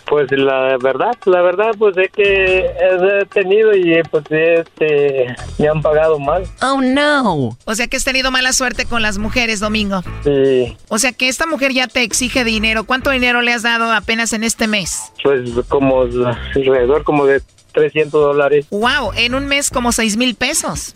Pues 0.07 0.31
la 0.31 0.77
verdad, 0.77 1.15
la 1.25 1.41
verdad, 1.41 1.71
pues 1.77 1.97
es 1.97 2.11
que 2.11 2.59
he 2.59 3.25
tenido 3.25 3.75
y 3.75 4.01
pues 4.11 4.23
este 4.29 5.35
me 5.57 5.67
han 5.67 5.81
pagado 5.81 6.19
mal. 6.19 6.43
Oh 6.61 6.79
no. 6.81 7.57
O 7.65 7.75
sea 7.75 7.87
que 7.87 7.97
has 7.97 8.03
tenido 8.03 8.31
mala 8.31 8.53
suerte 8.53 8.85
con 8.85 9.01
las 9.01 9.17
mujeres, 9.17 9.59
Domingo. 9.59 10.03
Sí, 10.23 10.77
O 10.89 10.99
sea 10.99 11.11
que 11.11 11.27
esta 11.27 11.45
mujer 11.47 11.73
ya 11.73 11.87
te 11.87 12.03
exige 12.03 12.43
dinero. 12.43 12.83
¿Cuánto 12.83 13.09
dinero 13.09 13.41
le 13.41 13.53
has 13.53 13.63
dado 13.63 13.91
apenas 13.91 14.33
en 14.33 14.43
este 14.43 14.67
mes? 14.67 15.11
pues 15.23 15.49
como 15.69 16.01
alrededor 16.03 17.03
como 17.03 17.25
de 17.25 17.41
300 17.73 18.11
dólares. 18.11 18.67
Wow, 18.69 19.11
en 19.15 19.35
un 19.35 19.47
mes 19.47 19.69
como 19.69 19.91
seis 19.91 20.17
mil 20.17 20.35
pesos. 20.35 20.93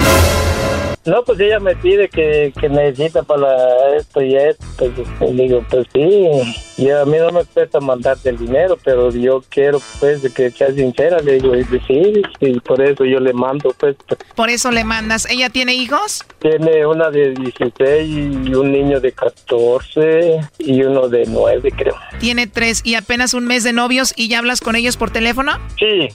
No, 1.05 1.23
pues 1.23 1.39
ella 1.39 1.59
me 1.59 1.75
pide 1.75 2.09
que, 2.09 2.53
que 2.59 2.69
necesita 2.69 3.23
para 3.23 3.95
esto 3.95 4.21
y 4.21 4.35
esto. 4.35 4.65
Pues, 4.77 4.91
y 5.31 5.33
digo, 5.35 5.65
pues 5.69 5.87
sí. 5.93 6.29
Y 6.77 6.89
a 6.89 7.05
mí 7.05 7.17
no 7.17 7.31
me 7.31 7.45
cuesta 7.45 7.79
mandarte 7.79 8.29
el 8.29 8.37
dinero, 8.37 8.77
pero 8.83 9.09
yo 9.11 9.43
quiero, 9.49 9.79
pues, 9.99 10.21
que 10.33 10.51
sea 10.51 10.71
sincera. 10.71 11.19
Le 11.19 11.33
digo, 11.33 11.55
y 11.55 11.63
pues, 11.63 11.81
sí, 11.87 12.21
y 12.39 12.59
por 12.59 12.81
eso 12.81 13.05
yo 13.05 13.19
le 13.19 13.33
mando, 13.33 13.73
pues. 13.77 13.95
Por 14.35 14.49
eso 14.49 14.71
le 14.71 14.83
mandas. 14.83 15.29
¿Ella 15.29 15.49
tiene 15.49 15.73
hijos? 15.73 16.25
Tiene 16.39 16.85
una 16.85 17.09
de 17.09 17.33
16 17.33 18.47
y 18.47 18.53
un 18.53 18.71
niño 18.71 18.99
de 18.99 19.11
14 19.11 20.41
y 20.59 20.83
uno 20.83 21.07
de 21.07 21.25
9, 21.27 21.71
creo. 21.75 21.95
Tiene 22.19 22.47
tres 22.47 22.81
y 22.83 22.95
apenas 22.95 23.33
un 23.33 23.45
mes 23.45 23.63
de 23.63 23.73
novios 23.73 24.13
y 24.15 24.27
ya 24.27 24.39
hablas 24.39 24.61
con 24.61 24.75
ellos 24.75 24.97
por 24.97 25.11
teléfono. 25.11 25.53
Sí. 25.77 26.09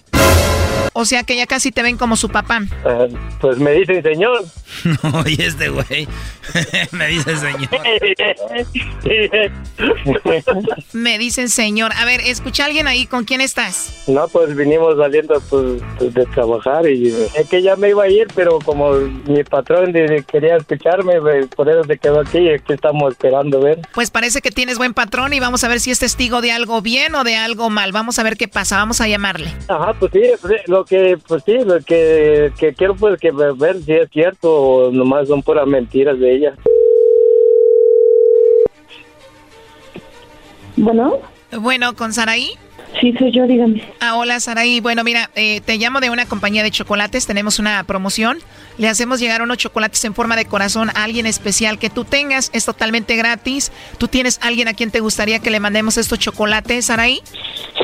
O 0.93 1.05
sea 1.05 1.25
que 1.25 1.37
ya 1.37 1.47
casi 1.47 1.73
te 1.73 1.83
ven 1.83 1.97
como 1.97 2.17
su 2.17 2.29
papá. 2.29 2.63
Ah, 2.85 3.07
pues 3.41 3.59
me 3.59 3.73
dicen, 3.73 4.03
señor. 4.03 4.45
No, 4.85 5.25
y 5.27 5.41
este 5.41 5.69
güey 5.69 6.09
me 6.91 7.07
dice 7.07 7.37
señor. 7.37 7.71
Me 10.93 11.19
dicen 11.19 11.49
señor. 11.49 11.93
A 11.97 12.05
ver, 12.05 12.21
escucha 12.21 12.65
a 12.65 12.67
alguien 12.67 12.87
ahí. 12.87 13.07
¿Con 13.07 13.25
quién 13.25 13.41
estás? 13.41 14.05
No, 14.07 14.27
pues 14.29 14.55
vinimos 14.55 14.97
saliendo 14.97 15.41
pues, 15.49 15.83
pues, 15.99 16.15
de 16.15 16.27
trabajar 16.27 16.89
y 16.89 17.09
es 17.09 17.49
que 17.49 17.63
ya 17.63 17.77
me 17.77 17.91
iba 17.91 18.05
a 18.05 18.09
ir, 18.09 18.27
pero 18.35 18.59
como 18.59 18.93
mi 18.93 19.45
patrón 19.45 19.93
quería 20.31 20.57
escucharme, 20.57 21.21
pues, 21.21 21.47
por 21.49 21.69
eso 21.69 21.85
se 21.85 21.99
quedó 21.99 22.21
aquí 22.21 22.39
y 22.39 22.51
aquí 22.51 22.73
estamos 22.73 23.13
esperando 23.13 23.61
ver. 23.61 23.81
Pues 23.93 24.11
parece 24.11 24.41
que 24.41 24.51
tienes 24.51 24.79
buen 24.79 24.95
patrón 24.95 25.33
y 25.33 25.41
vamos 25.41 25.65
a 25.65 25.69
ver 25.69 25.81
si 25.81 25.91
es 25.91 25.99
testigo 25.99 26.41
de 26.41 26.53
algo 26.53 26.83
bien 26.83 27.15
o 27.15 27.25
de 27.25 27.37
algo 27.37 27.71
mal. 27.71 27.93
Vamos 27.93 28.19
a 28.19 28.23
ver 28.23 28.37
qué 28.37 28.49
pasa. 28.49 28.77
Vamos 28.77 29.01
a 29.01 29.09
llamarle. 29.09 29.51
Ajá, 29.69 29.95
pues 29.95 30.13
sí, 30.13 30.23
pues, 30.41 30.55
sí, 30.64 30.64
lo 30.67 30.85
que, 30.85 31.19
pues 31.27 31.43
sí, 31.45 31.59
lo 31.65 31.81
que, 31.81 32.53
que 32.59 32.75
quiero 32.75 32.95
pues 32.95 33.19
que 33.19 33.31
ver 33.31 33.83
si 33.83 33.93
es 33.93 34.11
cierto 34.11 34.53
o 34.53 34.91
nomás 34.91 35.29
son 35.29 35.43
puras 35.43 35.67
mentiras 35.67 36.19
de 36.19 36.35
ella. 36.35 36.55
Bueno, 40.77 41.19
Bueno, 41.53 41.95
¿con 41.95 42.13
Saraí? 42.13 42.51
Sí, 43.01 43.15
soy 43.19 43.33
yo, 43.33 43.47
dígame. 43.47 43.83
Ah, 44.01 44.17
hola 44.17 44.41
Saraí. 44.41 44.81
Bueno, 44.81 45.05
mira, 45.05 45.31
eh, 45.35 45.61
te 45.65 45.77
llamo 45.77 46.01
de 46.01 46.11
una 46.11 46.27
compañía 46.27 46.63
de 46.63 46.71
chocolates. 46.71 47.27
Tenemos 47.27 47.59
una 47.59 47.83
promoción. 47.85 48.39
Le 48.79 48.89
hacemos 48.89 49.21
llegar 49.21 49.43
unos 49.43 49.59
chocolates 49.59 50.05
en 50.05 50.15
forma 50.15 50.37
de 50.37 50.45
corazón 50.45 50.91
a 50.91 51.05
alguien 51.05 51.27
especial 51.27 51.79
que 51.79 51.91
tú 51.91 52.05
tengas. 52.05 52.51
Es 52.53 52.65
totalmente 52.65 53.17
gratis. 53.17 53.73
¿Tú 53.99 54.09
tienes 54.09 54.39
alguien 54.43 54.69
a 54.69 54.75
quien 54.75 54.91
te 54.91 55.01
gustaría 55.01 55.39
que 55.39 55.51
le 55.51 55.61
mandemos 55.61 55.97
estos 55.97 56.19
chocolates, 56.19 56.87
Saraí? 56.87 57.21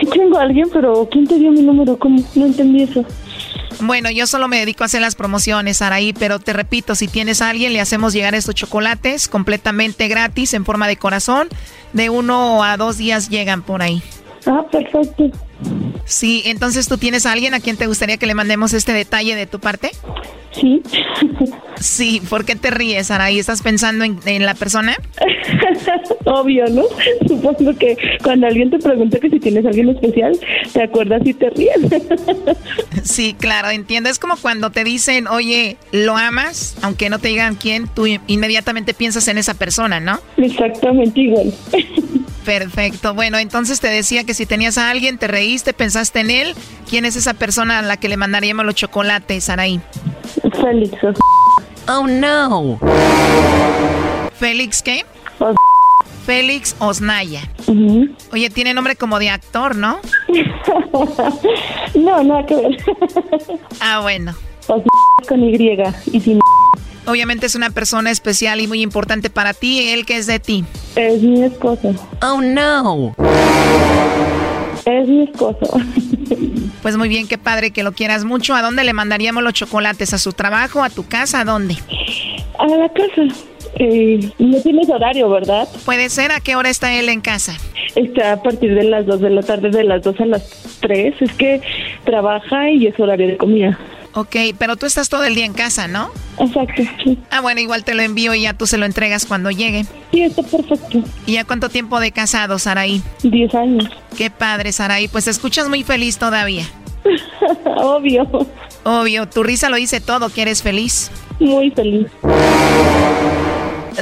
Sí 0.00 0.06
tengo 0.06 0.38
a 0.38 0.42
alguien, 0.42 0.68
pero 0.72 1.08
¿quién 1.10 1.26
te 1.26 1.36
dio 1.38 1.50
mi 1.50 1.62
número? 1.62 1.98
¿Cómo? 1.98 2.22
No 2.34 2.46
entendí 2.46 2.82
eso. 2.82 3.04
Bueno, 3.80 4.10
yo 4.10 4.26
solo 4.26 4.48
me 4.48 4.58
dedico 4.58 4.84
a 4.84 4.86
hacer 4.86 5.00
las 5.00 5.14
promociones, 5.14 5.78
Saraí, 5.78 6.12
pero 6.12 6.38
te 6.38 6.52
repito, 6.52 6.94
si 6.94 7.08
tienes 7.08 7.40
a 7.40 7.48
alguien, 7.48 7.72
le 7.72 7.80
hacemos 7.80 8.12
llegar 8.12 8.34
estos 8.34 8.54
chocolates 8.54 9.28
completamente 9.28 10.08
gratis 10.08 10.52
en 10.54 10.64
forma 10.64 10.86
de 10.86 10.96
corazón. 10.96 11.48
De 11.92 12.10
uno 12.10 12.62
a 12.62 12.76
dos 12.76 12.98
días 12.98 13.30
llegan 13.30 13.62
por 13.62 13.82
ahí. 13.82 14.02
Ah, 14.46 14.64
perfecto. 14.70 15.30
Sí, 16.04 16.42
entonces 16.46 16.88
tú 16.88 16.98
tienes 16.98 17.26
a 17.26 17.32
alguien 17.32 17.54
a 17.54 17.60
quien 17.60 17.76
te 17.76 17.86
gustaría 17.86 18.16
que 18.16 18.26
le 18.26 18.34
mandemos 18.34 18.72
este 18.72 18.92
detalle 18.92 19.36
de 19.36 19.46
tu 19.46 19.60
parte. 19.60 19.90
Sí. 20.52 20.82
Sí, 21.78 22.20
¿por 22.28 22.44
qué 22.44 22.56
te 22.56 22.70
ríes, 22.70 23.06
Saraí? 23.06 23.38
¿Estás 23.38 23.62
pensando 23.62 24.04
en, 24.04 24.18
en 24.26 24.44
la 24.44 24.54
persona? 24.54 24.96
Obvio, 26.24 26.66
¿no? 26.68 26.82
Supongo 27.28 27.74
que 27.78 27.96
cuando 28.22 28.46
alguien 28.48 28.70
te 28.70 28.78
pregunta 28.78 29.18
que 29.20 29.30
si 29.30 29.38
tienes 29.38 29.64
a 29.64 29.68
alguien 29.68 29.90
especial, 29.90 30.38
te 30.72 30.82
acuerdas 30.82 31.22
y 31.24 31.34
te 31.34 31.50
ríes. 31.50 31.76
Sí, 33.02 33.34
claro, 33.38 33.70
entiendo. 33.70 34.08
Es 34.10 34.18
como 34.18 34.36
cuando 34.36 34.70
te 34.70 34.84
dicen, 34.84 35.26
oye, 35.26 35.76
¿lo 35.90 36.16
amas? 36.16 36.76
Aunque 36.82 37.08
no 37.08 37.18
te 37.18 37.28
digan 37.28 37.54
quién, 37.54 37.88
tú 37.88 38.06
inmediatamente 38.06 38.94
piensas 38.94 39.26
en 39.28 39.38
esa 39.38 39.54
persona, 39.54 40.00
¿no? 40.00 40.20
Exactamente 40.36 41.20
igual. 41.20 41.52
Perfecto. 42.44 43.14
Bueno, 43.14 43.38
entonces 43.38 43.80
te 43.80 43.88
decía 43.88 44.24
que 44.24 44.34
si 44.34 44.46
tenías 44.46 44.78
a 44.78 44.90
alguien, 44.90 45.18
te 45.18 45.28
reíste, 45.28 45.72
pensaste 45.72 46.20
en 46.20 46.30
él. 46.30 46.54
¿Quién 46.88 47.04
es 47.04 47.16
esa 47.16 47.34
persona 47.34 47.78
a 47.78 47.82
la 47.82 47.96
que 47.96 48.08
le 48.08 48.16
mandaríamos 48.16 48.64
los 48.64 48.74
chocolates, 48.74 49.44
Saraí? 49.44 49.80
Félix. 50.60 50.96
Oh, 51.88 52.06
no. 52.06 52.78
¿Félix 54.38 54.82
qué? 54.82 55.04
Félix 56.24 56.76
Osnaya. 56.78 57.42
Oye, 58.32 58.50
tiene 58.50 58.74
nombre 58.74 58.96
como 58.96 59.18
de 59.18 59.30
actor, 59.30 59.74
¿no? 59.74 59.98
no, 61.94 62.24
nada 62.24 62.46
que 62.46 62.54
ver. 62.56 62.76
Ah, 63.80 64.00
bueno. 64.00 64.34
con 65.28 65.42
Y 65.42 65.76
y 66.12 66.20
sin 66.20 66.40
Obviamente 67.06 67.46
es 67.46 67.54
una 67.54 67.70
persona 67.70 68.10
especial 68.10 68.60
y 68.60 68.66
muy 68.66 68.82
importante 68.82 69.30
para 69.30 69.54
ti. 69.54 69.88
¿Él 69.90 70.06
que 70.06 70.16
es 70.16 70.26
de 70.26 70.38
ti? 70.38 70.64
Es 70.96 71.22
mi 71.22 71.42
esposo. 71.42 71.94
Oh, 72.22 72.40
no. 72.40 73.14
Es 74.84 75.08
mi 75.08 75.24
esposo. 75.24 75.80
Pues 76.82 76.96
muy 76.96 77.08
bien, 77.08 77.28
qué 77.28 77.36
padre 77.36 77.72
que 77.72 77.82
lo 77.82 77.92
quieras 77.92 78.24
mucho. 78.24 78.54
¿A 78.54 78.62
dónde 78.62 78.84
le 78.84 78.92
mandaríamos 78.92 79.42
los 79.42 79.52
chocolates? 79.52 80.14
¿A 80.14 80.18
su 80.18 80.32
trabajo? 80.32 80.82
¿A 80.82 80.90
tu 80.90 81.06
casa? 81.06 81.40
¿A 81.40 81.44
dónde? 81.44 81.76
A 82.58 82.66
la 82.66 82.88
casa. 82.88 83.22
Eh, 83.74 84.30
no 84.38 84.60
tienes 84.60 84.88
horario, 84.88 85.28
¿verdad? 85.28 85.68
Puede 85.84 86.08
ser. 86.08 86.32
¿A 86.32 86.40
qué 86.40 86.56
hora 86.56 86.70
está 86.70 86.92
él 86.94 87.08
en 87.08 87.20
casa? 87.20 87.56
Está 87.94 88.32
a 88.32 88.42
partir 88.42 88.74
de 88.74 88.84
las 88.84 89.06
2 89.06 89.20
de 89.20 89.30
la 89.30 89.42
tarde, 89.42 89.70
de 89.70 89.84
las 89.84 90.02
2 90.02 90.20
a 90.20 90.26
las 90.26 90.78
3. 90.80 91.14
Es 91.20 91.32
que 91.32 91.60
trabaja 92.04 92.70
y 92.70 92.86
es 92.86 92.98
horario 92.98 93.26
de 93.26 93.36
comida. 93.36 93.78
Ok, 94.12 94.36
pero 94.58 94.76
tú 94.76 94.86
estás 94.86 95.08
todo 95.08 95.24
el 95.24 95.34
día 95.34 95.44
en 95.44 95.52
casa, 95.52 95.86
¿no? 95.86 96.10
Exacto, 96.38 96.82
sí. 97.04 97.18
Ah, 97.30 97.40
bueno, 97.40 97.60
igual 97.60 97.84
te 97.84 97.94
lo 97.94 98.02
envío 98.02 98.34
y 98.34 98.42
ya 98.42 98.54
tú 98.54 98.66
se 98.66 98.76
lo 98.76 98.86
entregas 98.86 99.24
cuando 99.24 99.50
llegue. 99.50 99.86
Sí, 100.10 100.22
está 100.22 100.42
perfecto. 100.42 101.02
¿Y 101.26 101.34
ya 101.34 101.44
cuánto 101.44 101.68
tiempo 101.68 102.00
de 102.00 102.10
casado, 102.10 102.58
Saraí? 102.58 103.02
Diez 103.22 103.54
años. 103.54 103.88
Qué 104.16 104.30
padre, 104.30 104.72
Saraí. 104.72 105.06
Pues 105.06 105.26
te 105.26 105.30
escuchas 105.30 105.68
muy 105.68 105.84
feliz 105.84 106.18
todavía. 106.18 106.64
Obvio. 107.76 108.28
Obvio, 108.82 109.28
tu 109.28 109.42
risa 109.44 109.68
lo 109.68 109.76
dice 109.76 110.00
todo, 110.00 110.28
que 110.30 110.42
eres 110.42 110.62
feliz. 110.62 111.10
Muy 111.38 111.70
feliz. 111.70 112.06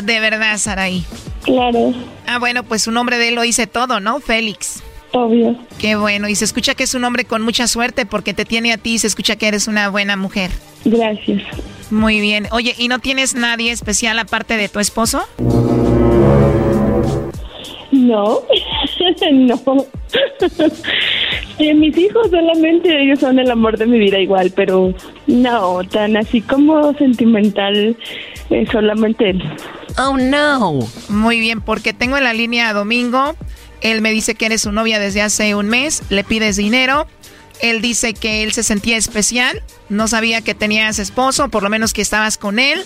De 0.02 0.20
verdad, 0.20 0.56
Saraí. 0.56 1.04
Claro. 1.42 1.92
Ah, 2.26 2.38
bueno, 2.38 2.62
pues 2.62 2.82
su 2.82 2.92
nombre 2.92 3.18
de 3.18 3.28
él 3.28 3.34
lo 3.34 3.42
dice 3.42 3.66
todo, 3.66 4.00
¿no? 4.00 4.20
Félix. 4.20 4.82
Obvio. 5.12 5.56
Qué 5.78 5.96
bueno. 5.96 6.28
Y 6.28 6.34
se 6.34 6.44
escucha 6.44 6.74
que 6.74 6.84
es 6.84 6.94
un 6.94 7.04
hombre 7.04 7.24
con 7.24 7.42
mucha 7.42 7.66
suerte 7.66 8.06
porque 8.06 8.34
te 8.34 8.44
tiene 8.44 8.72
a 8.72 8.78
ti 8.78 8.94
y 8.94 8.98
se 8.98 9.06
escucha 9.06 9.36
que 9.36 9.48
eres 9.48 9.68
una 9.68 9.88
buena 9.88 10.16
mujer. 10.16 10.50
Gracias. 10.84 11.42
Muy 11.90 12.20
bien. 12.20 12.46
Oye, 12.50 12.74
¿y 12.76 12.88
no 12.88 12.98
tienes 12.98 13.34
nadie 13.34 13.72
especial 13.72 14.18
aparte 14.18 14.56
de 14.56 14.68
tu 14.68 14.80
esposo? 14.80 15.22
No. 17.92 18.42
no. 19.32 19.86
Mis 21.58 21.98
hijos 21.98 22.30
solamente, 22.30 23.02
ellos 23.02 23.18
son 23.18 23.38
el 23.38 23.50
amor 23.50 23.78
de 23.78 23.86
mi 23.86 23.98
vida 23.98 24.18
igual, 24.20 24.52
pero 24.54 24.94
no, 25.26 25.80
tan 25.90 26.16
así 26.16 26.40
como 26.40 26.92
sentimental, 26.94 27.96
eh, 28.50 28.66
solamente 28.70 29.30
él. 29.30 29.42
Oh, 29.98 30.16
no. 30.16 30.78
Muy 31.08 31.40
bien, 31.40 31.60
porque 31.60 31.92
tengo 31.92 32.16
en 32.16 32.24
la 32.24 32.32
línea 32.32 32.68
a 32.68 32.72
Domingo. 32.72 33.34
Él 33.80 34.00
me 34.00 34.10
dice 34.10 34.34
que 34.34 34.46
eres 34.46 34.62
su 34.62 34.72
novia 34.72 34.98
desde 34.98 35.22
hace 35.22 35.54
un 35.54 35.68
mes, 35.68 36.02
le 36.10 36.24
pides 36.24 36.56
dinero. 36.56 37.06
Él 37.60 37.80
dice 37.80 38.14
que 38.14 38.42
él 38.44 38.52
se 38.52 38.62
sentía 38.62 38.96
especial, 38.96 39.62
no 39.88 40.06
sabía 40.06 40.42
que 40.42 40.54
tenías 40.54 40.98
esposo, 40.98 41.48
por 41.48 41.62
lo 41.62 41.70
menos 41.70 41.92
que 41.92 42.02
estabas 42.02 42.38
con 42.38 42.58
él. 42.58 42.84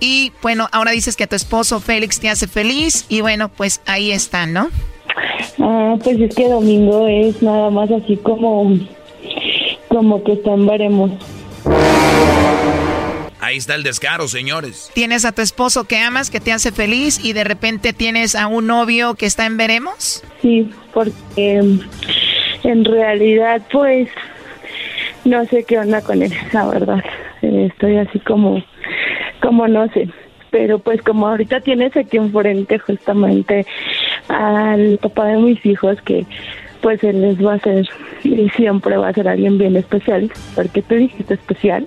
Y 0.00 0.32
bueno, 0.42 0.68
ahora 0.72 0.92
dices 0.92 1.14
que 1.14 1.26
tu 1.26 1.36
esposo 1.36 1.78
Félix 1.80 2.18
te 2.20 2.28
hace 2.28 2.48
feliz 2.48 3.04
y 3.08 3.20
bueno, 3.20 3.50
pues 3.50 3.82
ahí 3.86 4.10
está, 4.10 4.46
¿no? 4.46 4.70
Ah, 5.58 5.96
pues 6.02 6.18
es 6.20 6.34
que 6.34 6.48
domingo 6.48 7.06
es 7.06 7.40
nada 7.42 7.70
más 7.70 7.90
así 7.90 8.16
como, 8.16 8.78
como 9.88 10.24
que 10.24 10.32
están 10.32 10.66
veremos. 10.66 11.10
Ahí 13.40 13.56
está 13.56 13.74
el 13.74 13.82
descaro, 13.82 14.28
señores. 14.28 14.90
Tienes 14.94 15.24
a 15.24 15.32
tu 15.32 15.42
esposo 15.42 15.84
que 15.84 15.98
amas, 15.98 16.30
que 16.30 16.40
te 16.40 16.52
hace 16.52 16.72
feliz 16.72 17.24
y 17.24 17.32
de 17.32 17.44
repente 17.44 17.92
tienes 17.92 18.34
a 18.34 18.46
un 18.46 18.66
novio 18.66 19.14
que 19.14 19.26
está 19.26 19.46
en 19.46 19.56
veremos. 19.56 20.22
Sí, 20.42 20.70
porque 20.92 21.78
en 22.62 22.84
realidad 22.84 23.62
pues 23.72 24.08
no 25.24 25.44
sé 25.46 25.64
qué 25.64 25.78
onda 25.78 26.02
con 26.02 26.22
él, 26.22 26.32
la 26.52 26.66
verdad. 26.66 27.04
Eh, 27.42 27.68
Estoy 27.72 27.96
así 27.96 28.18
como, 28.20 28.62
como 29.40 29.68
no 29.68 29.88
sé. 29.92 30.08
Pero 30.50 30.78
pues 30.78 31.00
como 31.02 31.28
ahorita 31.28 31.60
tienes 31.60 31.96
aquí 31.96 32.16
enfrente 32.16 32.78
justamente 32.78 33.66
al 34.28 34.98
papá 35.00 35.26
de 35.26 35.36
mis 35.36 35.64
hijos 35.64 36.00
que 36.02 36.26
pues 36.80 37.02
él 37.04 37.20
les 37.20 37.44
va 37.44 37.54
a 37.54 37.58
ser 37.60 37.88
y 38.22 38.48
siempre 38.50 38.96
va 38.96 39.08
a 39.08 39.12
ser 39.12 39.28
alguien 39.28 39.58
bien 39.58 39.76
especial, 39.76 40.30
porque 40.54 40.82
tú 40.82 40.94
dijiste 40.94 41.34
especial, 41.34 41.86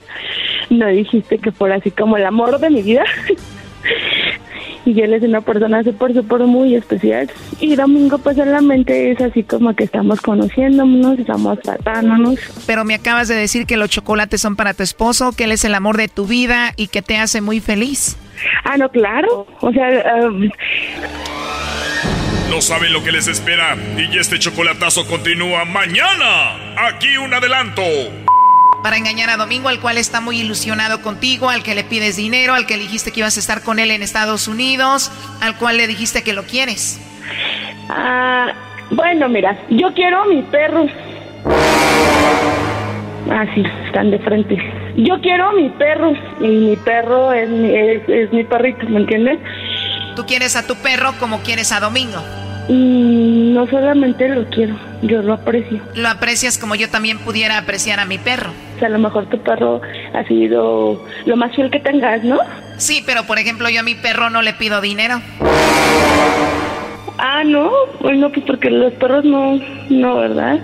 no 0.70 0.88
dijiste 0.88 1.38
que 1.38 1.52
fuera 1.52 1.76
así 1.76 1.92
como 1.92 2.18
el 2.18 2.26
amor 2.26 2.60
de 2.60 2.70
mi 2.70 2.82
vida. 2.82 3.04
y 4.86 5.00
él 5.02 5.14
es 5.14 5.24
una 5.24 5.42
persona 5.42 5.84
súper, 5.84 6.14
súper 6.14 6.42
muy 6.42 6.76
especial. 6.76 7.30
Y 7.60 7.76
Domingo, 7.76 8.18
pues 8.18 8.38
solamente 8.38 9.12
es 9.12 9.22
así 9.22 9.44
como 9.44 9.76
que 9.76 9.86
estamos 9.86 10.22
conociéndonos, 10.22 11.20
estamos 11.20 11.60
tratándonos. 11.62 12.40
Pero 12.68 12.84
me 12.84 12.96
acabas 12.96 13.28
de 13.28 13.36
decir 13.36 13.66
que 13.66 13.78
los 13.78 13.90
chocolates 13.90 14.42
son 14.42 14.56
para 14.56 14.74
tu 14.74 14.84
esposo, 14.84 15.32
que 15.32 15.46
él 15.46 15.52
es 15.52 15.64
el 15.66 15.76
amor 15.76 15.98
de 15.98 16.08
tu 16.08 16.26
vida 16.26 16.74
y 16.76 16.88
que 16.88 17.02
te 17.02 17.18
hace 17.18 17.42
muy 17.42 17.60
feliz. 17.60 18.18
Ah, 18.66 18.78
no, 18.78 18.90
claro. 18.90 19.48
O 19.62 19.72
sea, 19.72 20.28
um, 20.28 20.50
No 22.54 22.62
saben 22.62 22.94
lo 22.94 23.04
que 23.04 23.12
les 23.12 23.28
espera 23.28 23.76
y 23.98 24.16
este 24.16 24.38
chocolatazo 24.38 25.08
continúa 25.08 25.66
mañana. 25.66 26.76
Aquí 26.88 27.18
un 27.18 27.34
adelanto. 27.34 27.82
Para 28.84 28.96
engañar 28.96 29.32
a 29.32 29.38
Domingo, 29.38 29.70
al 29.70 29.80
cual 29.80 29.98
está 29.98 30.22
muy 30.22 30.40
ilusionado 30.40 31.02
contigo, 31.02 31.50
al 31.50 31.64
que 31.64 31.74
le 31.74 31.84
pides 31.84 32.16
dinero, 32.16 32.54
al 32.54 32.68
que 32.68 32.78
le 32.78 32.84
dijiste 32.84 33.12
que 33.12 33.22
ibas 33.22 33.38
a 33.38 33.40
estar 33.40 33.64
con 33.64 33.80
él 33.80 33.90
en 33.90 34.04
Estados 34.04 34.48
Unidos, 34.48 35.12
al 35.42 35.58
cual 35.58 35.78
le 35.78 35.88
dijiste 35.88 36.22
que 36.22 36.34
lo 36.34 36.44
quieres. 36.44 37.02
ah, 37.90 38.54
bueno, 38.92 39.28
mira, 39.30 39.58
yo 39.72 39.92
quiero 39.96 40.22
a 40.22 40.28
mi 40.28 40.44
perro. 40.44 40.86
Ah, 43.32 43.46
sí, 43.56 43.64
están 43.88 44.12
de 44.12 44.20
frente. 44.20 44.58
Yo 44.96 45.20
quiero 45.22 45.50
a 45.50 45.54
mi 45.54 45.70
perro 45.72 46.14
y 46.40 46.48
mi 46.50 46.76
perro 46.76 47.34
es 47.34 47.50
mi, 47.50 47.76
es, 47.76 48.08
es 48.08 48.32
mi 48.32 48.44
perrito, 48.44 48.88
¿me 48.90 49.00
entiendes? 49.00 49.40
Tú 50.16 50.28
quieres 50.28 50.56
a 50.56 50.68
tu 50.68 50.76
perro 50.76 51.14
como 51.20 51.42
quieres 51.42 51.72
a 51.72 51.80
Domingo. 51.80 52.22
No 52.70 53.68
solamente 53.68 54.30
lo 54.30 54.46
quiero, 54.50 54.76
yo 55.02 55.22
lo 55.22 55.34
aprecio. 55.34 55.82
Lo 55.96 56.08
aprecias 56.08 56.58
como 56.58 56.76
yo 56.76 56.90
también 56.90 57.20
pudiera 57.20 57.58
apreciar 57.58 58.00
a 58.00 58.06
mi 58.06 58.18
perro. 58.18 58.52
O 58.76 58.80
sea, 58.80 58.88
a 58.88 58.92
lo 58.92 59.00
mejor 59.00 59.26
tu 59.30 59.38
perro 59.40 59.82
ha 60.14 60.24
sido 60.26 61.06
lo 61.26 61.36
más 61.36 61.54
fiel 61.56 61.70
que 61.70 61.80
tengas, 61.80 62.24
¿no? 62.24 62.40
Sí, 62.78 63.04
pero 63.06 63.24
por 63.26 63.38
ejemplo 63.38 63.70
yo 63.70 63.82
a 63.82 63.84
mi 63.84 63.96
perro 63.96 64.30
no 64.30 64.42
le 64.42 64.54
pido 64.54 64.82
dinero. 64.82 65.22
Ah, 67.18 67.44
no, 67.46 67.70
bueno, 68.02 68.30
pues 68.32 68.46
porque 68.46 68.70
los 68.70 68.94
perros 68.94 69.24
no, 69.24 69.60
no, 69.90 70.16
¿verdad? 70.16 70.60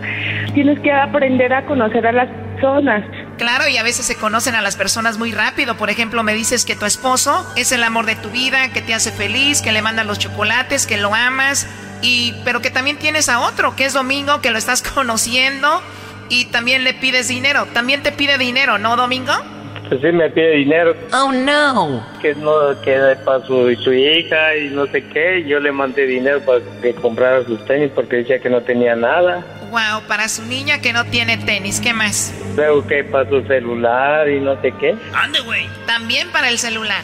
Tienes 0.54 0.80
que 0.80 0.92
aprender 0.92 1.54
a 1.54 1.66
conocer 1.66 2.06
a 2.08 2.12
las 2.12 2.30
personas. 2.56 3.04
Claro, 3.38 3.70
y 3.70 3.78
a 3.78 3.84
veces 3.84 4.06
se 4.06 4.16
conocen 4.16 4.56
a 4.56 4.62
las 4.62 4.76
personas 4.76 5.18
muy 5.18 5.32
rápido. 5.32 5.78
Por 5.78 5.90
ejemplo, 5.90 6.24
me 6.24 6.34
dices 6.34 6.66
que 6.66 6.76
tu 6.76 6.86
esposo 6.86 7.50
es 7.56 7.72
el 7.72 7.84
amor 7.84 8.06
de 8.06 8.16
tu 8.16 8.30
vida, 8.30 8.70
que 8.74 8.82
te 8.82 8.94
hace 8.94 9.12
feliz, 9.12 9.62
que 9.62 9.72
le 9.72 9.82
mandan 9.82 10.08
los 10.08 10.20
chocolates, 10.20 10.86
que 10.86 10.98
lo 10.98 11.14
amas, 11.16 11.68
y 12.02 12.34
pero 12.44 12.62
que 12.62 12.70
también 12.70 12.98
tienes 12.98 13.30
a 13.30 13.40
otro, 13.42 13.76
que 13.76 13.86
es 13.86 13.94
Domingo, 13.94 14.42
que 14.42 14.52
lo 14.52 14.58
estás 14.58 14.82
conociendo 14.96 15.82
y 16.30 16.46
también 16.46 16.84
le 16.84 16.94
pides 16.94 17.28
dinero. 17.28 17.68
También 17.74 18.04
te 18.04 18.12
pide 18.12 18.38
dinero, 18.38 18.78
¿no, 18.78 18.96
Domingo? 18.96 19.34
Pues 19.90 20.02
sí, 20.02 20.12
me 20.12 20.30
pide 20.30 20.52
dinero. 20.52 20.96
Oh, 21.12 21.32
no. 21.32 22.06
Que 22.22 22.36
no 22.36 22.80
queda 22.84 23.16
para 23.26 23.44
su, 23.46 23.76
su 23.84 23.92
hija 23.92 24.56
y 24.56 24.70
no 24.70 24.86
sé 24.86 25.04
qué. 25.08 25.44
Yo 25.48 25.60
le 25.60 25.72
mandé 25.72 26.06
dinero 26.06 26.42
para 26.46 26.60
que 26.82 26.94
comprara 26.94 27.44
sus 27.44 27.66
tenis 27.66 27.90
porque 27.96 28.18
decía 28.18 28.40
que 28.40 28.52
no 28.52 28.62
tenía 28.62 28.96
nada. 28.96 29.44
Wow, 29.72 30.04
para 30.08 30.30
su 30.30 30.44
niña 30.46 30.80
que 30.80 30.94
no 30.94 31.06
tiene 31.06 31.38
tenis, 31.38 31.80
¿qué 31.80 31.94
más? 31.94 32.34
Luego 32.56 32.86
que 32.86 33.04
para 33.04 33.28
su 33.30 33.42
celular 33.48 34.30
y 34.30 34.40
no 34.40 34.62
sé 34.62 34.74
qué. 34.80 34.96
Ande, 35.14 35.40
güey. 35.42 35.68
También 35.88 36.30
para 36.30 36.50
el 36.50 36.60
celular. 36.60 37.04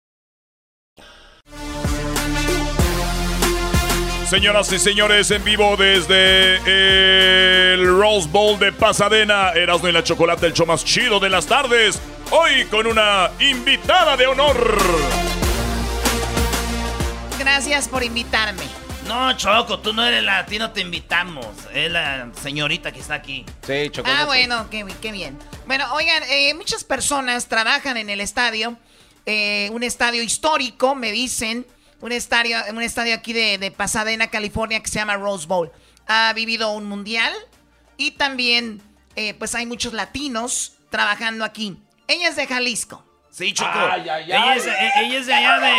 Señoras 4.31 4.71
y 4.71 4.79
señores, 4.79 5.29
en 5.31 5.43
vivo 5.43 5.75
desde 5.75 6.55
el 7.73 7.85
Rose 7.85 8.29
Bowl 8.29 8.57
de 8.57 8.71
Pasadena, 8.71 9.49
Erasmo 9.49 9.89
y 9.89 9.91
la 9.91 10.05
Chocolate, 10.05 10.45
el 10.45 10.53
show 10.53 10.65
más 10.65 10.85
chido 10.85 11.19
de 11.19 11.29
las 11.29 11.45
tardes. 11.45 11.99
Hoy 12.29 12.63
con 12.67 12.87
una 12.87 13.29
invitada 13.41 14.15
de 14.15 14.27
honor. 14.27 14.77
Gracias 17.37 17.89
por 17.89 18.05
invitarme. 18.05 18.63
No, 19.05 19.35
Choco, 19.35 19.79
tú 19.79 19.91
no 19.91 20.05
eres 20.05 20.23
la, 20.23 20.37
a 20.39 20.45
ti 20.45 20.57
no 20.57 20.71
te 20.71 20.79
invitamos. 20.79 21.45
Es 21.73 21.91
la 21.91 22.29
señorita 22.41 22.93
que 22.93 23.01
está 23.01 23.15
aquí. 23.15 23.45
Sí, 23.67 23.91
Ah, 24.05 24.23
bueno, 24.27 24.69
qué, 24.69 24.85
qué 25.01 25.11
bien. 25.11 25.37
Bueno, 25.67 25.93
oigan, 25.93 26.23
eh, 26.29 26.53
muchas 26.53 26.85
personas 26.85 27.47
trabajan 27.47 27.97
en 27.97 28.09
el 28.09 28.21
estadio, 28.21 28.77
eh, 29.25 29.69
un 29.73 29.83
estadio 29.83 30.23
histórico, 30.23 30.95
me 30.95 31.11
dicen, 31.11 31.65
un 32.01 32.11
estadio, 32.11 32.57
un 32.71 32.81
estadio 32.81 33.13
aquí 33.15 33.33
de, 33.33 33.57
de 33.57 33.71
Pasadena, 33.71 34.27
California, 34.29 34.79
que 34.81 34.89
se 34.89 34.95
llama 34.99 35.15
Rose 35.15 35.47
Bowl. 35.47 35.71
Ha 36.07 36.33
vivido 36.33 36.71
un 36.71 36.85
mundial 36.85 37.33
y 37.97 38.11
también, 38.11 38.81
eh, 39.15 39.33
pues 39.35 39.55
hay 39.55 39.65
muchos 39.65 39.93
latinos 39.93 40.73
trabajando 40.89 41.45
aquí. 41.45 41.77
Ella 42.07 42.27
es 42.29 42.35
de 42.35 42.47
Jalisco. 42.47 43.05
Sí, 43.29 43.53
Choco. 43.53 43.71
Ay, 43.73 44.09
ay, 44.09 44.23
ella, 44.25 44.43
ay. 44.51 44.57
es, 44.59 44.67
eh, 44.67 44.91
ella 44.97 45.19
es 45.19 45.25
de 45.27 45.33
allá 45.33 45.59
de. 45.59 45.73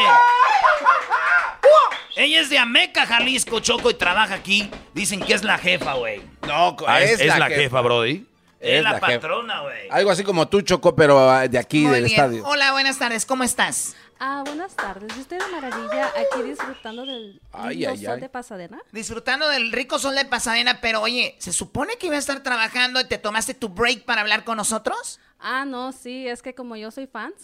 Ella 2.16 2.40
es 2.40 2.50
de 2.50 2.58
Ameca, 2.58 3.06
Jalisco, 3.06 3.60
Choco, 3.60 3.90
y 3.90 3.94
trabaja 3.94 4.34
aquí. 4.34 4.70
Dicen 4.94 5.20
que 5.20 5.32
es 5.34 5.42
la 5.44 5.58
jefa, 5.58 5.94
güey. 5.94 6.20
No, 6.46 6.76
Ah, 6.86 7.00
es, 7.00 7.20
es 7.20 7.38
la, 7.38 7.48
jefa, 7.48 7.80
Brody. 7.80 8.26
Es 8.60 8.82
la, 8.82 8.92
la 8.92 9.00
jefa. 9.00 9.06
patrona, 9.20 9.60
güey. 9.62 9.88
Algo 9.90 10.10
así 10.10 10.22
como 10.22 10.46
tú, 10.48 10.60
Choco, 10.62 10.94
pero 10.94 11.30
ah, 11.30 11.48
de 11.48 11.58
aquí, 11.58 11.80
Muy 11.82 11.94
del 11.94 12.04
bien. 12.04 12.14
estadio. 12.20 12.44
Hola, 12.46 12.72
buenas 12.72 12.98
tardes. 12.98 13.24
¿Cómo 13.26 13.44
estás? 13.44 13.96
Ah, 14.24 14.44
buenas 14.46 14.76
tardes. 14.76 15.12
Yo 15.16 15.20
estoy 15.22 15.38
de 15.38 15.46
maravilla 15.48 16.06
aquí 16.06 16.42
disfrutando 16.44 17.04
del 17.04 17.40
Ay, 17.50 17.84
ay, 17.84 17.96
sol 18.04 18.14
ay. 18.14 18.20
de 18.20 18.28
Pasadena. 18.28 18.78
Disfrutando 18.92 19.48
del 19.48 19.72
rico 19.72 19.98
sol 19.98 20.14
de 20.14 20.24
Pasadena, 20.24 20.80
pero 20.80 21.00
oye, 21.00 21.34
¿se 21.40 21.52
supone 21.52 21.96
que 21.98 22.06
iba 22.06 22.14
a 22.14 22.20
estar 22.20 22.40
trabajando 22.40 23.00
y 23.00 23.04
te 23.08 23.18
tomaste 23.18 23.52
tu 23.54 23.68
break 23.68 24.04
para 24.04 24.20
hablar 24.20 24.44
con 24.44 24.58
nosotros? 24.58 25.18
Ah, 25.40 25.64
no, 25.64 25.90
sí, 25.90 26.28
es 26.28 26.40
que 26.40 26.54
como 26.54 26.76
yo 26.76 26.92
soy 26.92 27.08
fans. 27.08 27.34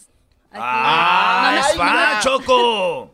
aquí- 0.51 0.61
¡Ah, 0.63 1.51
No 1.53 1.67
es 1.67 1.73
fan, 1.75 2.21
Choco! 2.21 3.13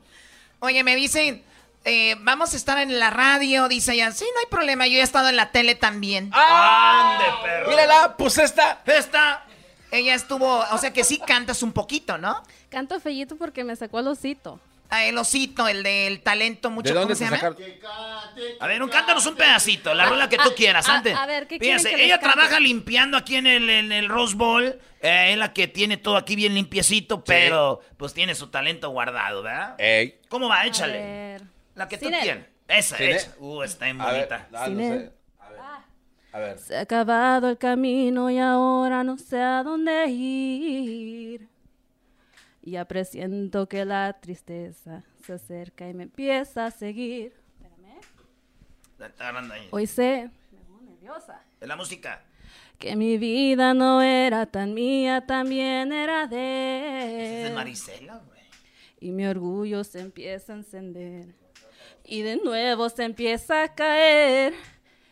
Oye, 0.59 0.83
me 0.83 0.95
dicen, 0.95 1.43
eh, 1.85 2.15
vamos 2.19 2.53
a 2.53 2.57
estar 2.57 2.77
en 2.77 2.99
la 2.99 3.09
radio, 3.09 3.67
dice 3.67 3.93
ella. 3.93 4.11
Sí, 4.11 4.25
no 4.31 4.41
hay 4.41 4.45
problema, 4.45 4.85
yo 4.85 4.99
he 4.99 5.01
estado 5.01 5.29
en 5.29 5.37
la 5.37 5.49
tele 5.51 5.73
también. 5.73 6.29
¡Ande, 6.33 7.25
perro! 7.43 7.69
Mírala, 7.71 8.15
pues 8.15 8.37
esta. 8.37 8.83
Esta. 8.85 9.41
Ella 9.91 10.13
estuvo, 10.13 10.59
o 10.71 10.77
sea 10.77 10.91
que 10.91 11.03
sí 11.03 11.19
cantas 11.25 11.63
un 11.63 11.71
poquito, 11.71 12.17
¿no? 12.17 12.43
Canto 12.75 12.99
fellito 12.99 13.37
porque 13.37 13.63
me 13.63 13.73
sacó 13.73 13.99
el 14.01 14.07
osito. 14.09 14.59
Ah, 14.89 15.05
el 15.05 15.17
osito, 15.17 15.65
el 15.65 15.81
del 15.81 16.21
talento 16.21 16.69
mucho, 16.69 16.89
¿De 16.89 16.93
¿cómo 16.93 17.01
dónde 17.07 17.15
se 17.15 17.25
sacaron? 17.25 17.57
A 18.59 18.67
ver, 18.67 18.83
un, 18.83 18.89
cántanos 18.89 19.25
un 19.25 19.35
pedacito, 19.35 19.93
la 19.93 20.05
rola 20.07 20.27
que 20.27 20.35
tú 20.37 20.49
quieras, 20.57 20.89
ah, 20.89 20.97
antes. 20.97 21.15
a 21.15 21.25
ver, 21.25 21.47
¿qué 21.47 21.57
Fíjense, 21.57 21.95
que 21.95 22.03
ella 22.03 22.19
trabaja 22.19 22.59
limpiando 22.59 23.15
aquí 23.15 23.37
en 23.37 23.47
el, 23.47 23.69
en 23.69 23.93
el 23.93 24.09
Rose 24.09 24.35
Bowl. 24.35 24.65
eh, 25.01 25.31
es 25.31 25.37
la 25.37 25.53
que 25.53 25.69
tiene 25.69 25.95
todo 25.95 26.17
aquí 26.17 26.35
bien 26.35 26.53
limpiecito, 26.53 27.23
pero 27.23 27.79
pues 27.95 28.13
tiene 28.13 28.35
su 28.35 28.47
talento 28.47 28.89
guardado, 28.89 29.41
¿verdad? 29.41 29.75
Ey. 29.79 30.19
¿Cómo 30.27 30.49
va? 30.49 30.59
A 30.59 30.67
Échale. 30.67 30.99
ver. 30.99 31.41
La 31.75 31.87
que 31.87 31.97
tú 31.97 32.05
Cine. 32.07 32.19
quieres. 32.21 32.45
Esa, 32.67 32.97
Cine. 32.97 33.11
esa. 33.11 33.31
Uh, 33.39 33.63
está 33.63 33.85
bien 33.85 34.01
A 34.01 34.11
ver, 34.11 34.15
bonita. 34.29 34.47
ah. 34.53 34.63
A 34.65 34.69
ver. 34.69 35.13
A 36.33 36.39
ver. 36.39 36.59
Se 36.59 36.75
ha 36.75 36.81
acabado 36.81 37.49
el 37.49 37.57
camino 37.57 38.29
y 38.29 38.37
ahora 38.37 39.05
no 39.05 39.17
sé 39.17 39.39
a 39.41 39.63
dónde 39.63 40.05
ir. 40.09 41.47
Ya 42.65 42.85
presiento 42.85 43.67
que 43.69 43.85
la 43.85 44.11
tristeza 44.19 45.03
se 45.23 45.33
acerca 45.33 45.87
y 45.87 45.93
me 45.93 46.03
empieza 46.03 46.65
a 46.65 46.71
seguir. 46.71 47.33
Ahí. 49.51 49.67
Hoy 49.71 49.85
sé, 49.87 50.31
me 50.51 50.59
pongo 50.61 50.81
nerviosa, 50.81 51.41
Es 51.61 51.67
la 51.67 51.75
música. 51.75 52.23
que 52.79 52.95
mi 52.95 53.17
vida 53.17 53.73
no 53.73 54.01
era 54.01 54.45
tan 54.45 54.73
mía, 54.73 55.25
también 55.27 55.91
era 55.93 56.23
Es 56.23 56.29
de 56.31 56.35
de 56.37 57.47
él. 57.47 57.53
Marisela, 57.53 58.17
güey. 58.25 58.41
Y 58.99 59.11
mi 59.11 59.25
orgullo 59.27 59.83
se 59.83 59.99
empieza 59.99 60.53
a 60.53 60.55
encender. 60.55 61.35
Y 62.03 62.21
de 62.21 62.37
nuevo 62.37 62.89
se 62.89 63.03
empieza 63.03 63.63
a 63.63 63.75
caer. 63.75 64.53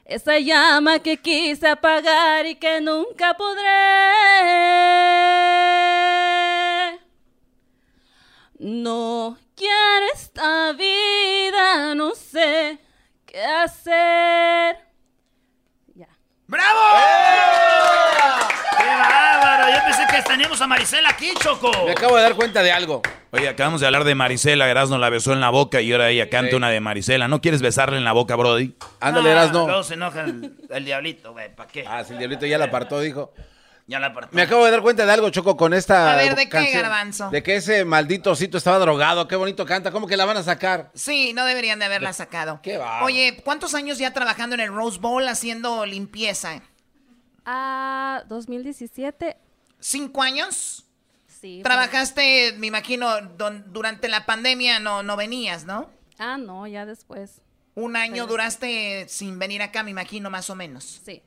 Esa 0.05 0.39
llama 0.39 0.99
que 0.99 1.17
quise 1.17 1.67
apagar 1.67 2.45
y 2.45 2.55
que 2.55 2.81
nunca 2.81 3.35
podré. 3.37 3.69
No 8.59 9.37
quiero 9.55 10.05
esta 10.13 10.71
vida, 10.73 11.95
no 11.95 12.13
sé 12.15 12.79
qué 13.25 13.43
hacer. 13.43 14.77
¡Bravo! 16.45 16.79
¡Qué 18.77 18.85
bárbaro! 18.85 19.73
Yo 19.73 19.83
pensé 19.85 20.03
que 20.11 20.21
teníamos 20.21 20.61
a 20.61 20.67
Marisela 20.67 21.09
aquí, 21.09 21.31
Choco. 21.39 21.71
Me 21.85 21.91
acabo 21.93 22.15
de 22.17 22.21
dar 22.23 22.35
cuenta 22.35 22.61
de 22.61 22.71
algo. 22.71 23.01
Oye, 23.31 23.47
acabamos 23.49 23.81
de 23.81 23.87
hablar 23.87 24.03
de 24.03 24.13
Marisela, 24.13 24.69
Erasno 24.69 24.99
la 24.99 25.09
besó 25.09 25.33
en 25.33 25.39
la 25.41 25.49
boca 25.49 25.81
y 25.81 25.91
ahora 25.91 26.09
ella 26.09 26.29
canta 26.29 26.51
Sí. 26.51 26.55
una 26.55 26.69
de 26.69 26.79
Marisela. 26.79 27.27
¿No 27.27 27.41
quieres 27.41 27.61
besarle 27.63 27.97
en 27.97 28.03
la 28.03 28.11
boca, 28.11 28.35
Brody? 28.35 28.75
Ándale, 28.99 29.29
Ah, 29.29 29.31
Erasno. 29.31 29.65
Luego 29.65 29.83
se 29.83 29.95
enoja 29.95 30.21
el, 30.25 30.55
el 30.69 30.85
diablito, 30.85 31.31
güey. 31.31 31.55
¿Para 31.55 31.69
qué? 31.69 31.85
Ah, 31.87 32.03
si 32.03 32.11
el 32.13 32.19
diablito 32.19 32.45
ya 32.45 32.59
la 32.59 32.65
apartó, 32.65 32.99
dijo. 32.99 33.33
Ya 33.85 33.99
la 33.99 34.07
apartó. 34.07 34.33
Me 34.35 34.41
acabo 34.43 34.63
de 34.63 34.71
dar 34.71 34.81
cuenta 34.81 35.05
de 35.05 35.11
algo, 35.11 35.29
Choco, 35.29 35.57
con 35.57 35.73
esta 35.73 36.13
A 36.13 36.15
ver, 36.15 36.35
¿de 36.35 36.47
qué. 36.47 36.71
Garbanzo? 36.71 37.29
De 37.29 37.43
que 37.43 37.57
ese 37.57 37.83
maldito 37.83 38.31
osito 38.31 38.57
estaba 38.57 38.79
drogado. 38.79 39.27
Qué 39.27 39.35
bonito 39.35 39.65
canta. 39.65 39.91
¿Cómo 39.91 40.07
que 40.07 40.15
la 40.15 40.23
van 40.25 40.37
a 40.37 40.43
sacar? 40.43 40.89
Sí, 40.93 41.33
no 41.33 41.43
deberían 41.45 41.79
de 41.79 41.85
haberla 41.85 42.13
sacado. 42.13 42.61
Qué 42.63 42.77
va. 42.77 43.03
Oye, 43.03 43.41
¿cuántos 43.43 43.73
años 43.75 43.97
ya 43.97 44.13
trabajando 44.13 44.53
en 44.55 44.61
el 44.61 44.73
Rose 44.73 44.99
Bowl 44.99 45.27
haciendo 45.27 45.85
limpieza? 45.85 46.61
Ah, 47.45 48.23
2017. 48.29 49.37
¿Cinco 49.79 50.21
años? 50.21 50.85
Sí. 51.27 51.59
Trabajaste, 51.63 52.53
me 52.57 52.67
imagino, 52.67 53.19
don- 53.37 53.65
durante 53.73 54.07
la 54.07 54.25
pandemia 54.25 54.79
no, 54.79 55.03
no 55.03 55.17
venías, 55.17 55.65
¿no? 55.65 55.89
Ah, 56.17 56.37
no, 56.37 56.67
ya 56.67 56.85
después. 56.85 57.41
Un 57.75 57.97
año 57.97 58.13
Pero- 58.23 58.27
duraste 58.27 59.07
sin 59.09 59.39
venir 59.39 59.61
acá, 59.61 59.83
me 59.83 59.91
imagino, 59.91 60.29
más 60.29 60.49
o 60.49 60.55
menos. 60.55 61.01
Sí. 61.05 61.21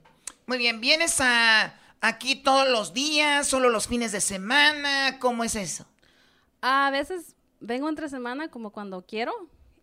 Muy 0.47 0.57
bien, 0.59 0.81
¿vienes 0.81 1.21
a 1.21 1.75
aquí 2.01 2.37
todos 2.37 2.69
los 2.69 2.93
días, 2.93 3.47
solo 3.49 3.69
los 3.71 3.87
fines 3.89 4.13
de 4.13 4.21
semana? 4.21 5.19
¿Cómo 5.19 5.45
es 5.45 5.55
eso? 5.57 5.87
A 6.63 6.91
veces 6.91 7.35
vengo 7.61 7.89
entre 7.89 8.09
semana 8.09 8.49
como 8.49 8.71
cuando 8.71 9.05
quiero 9.07 9.33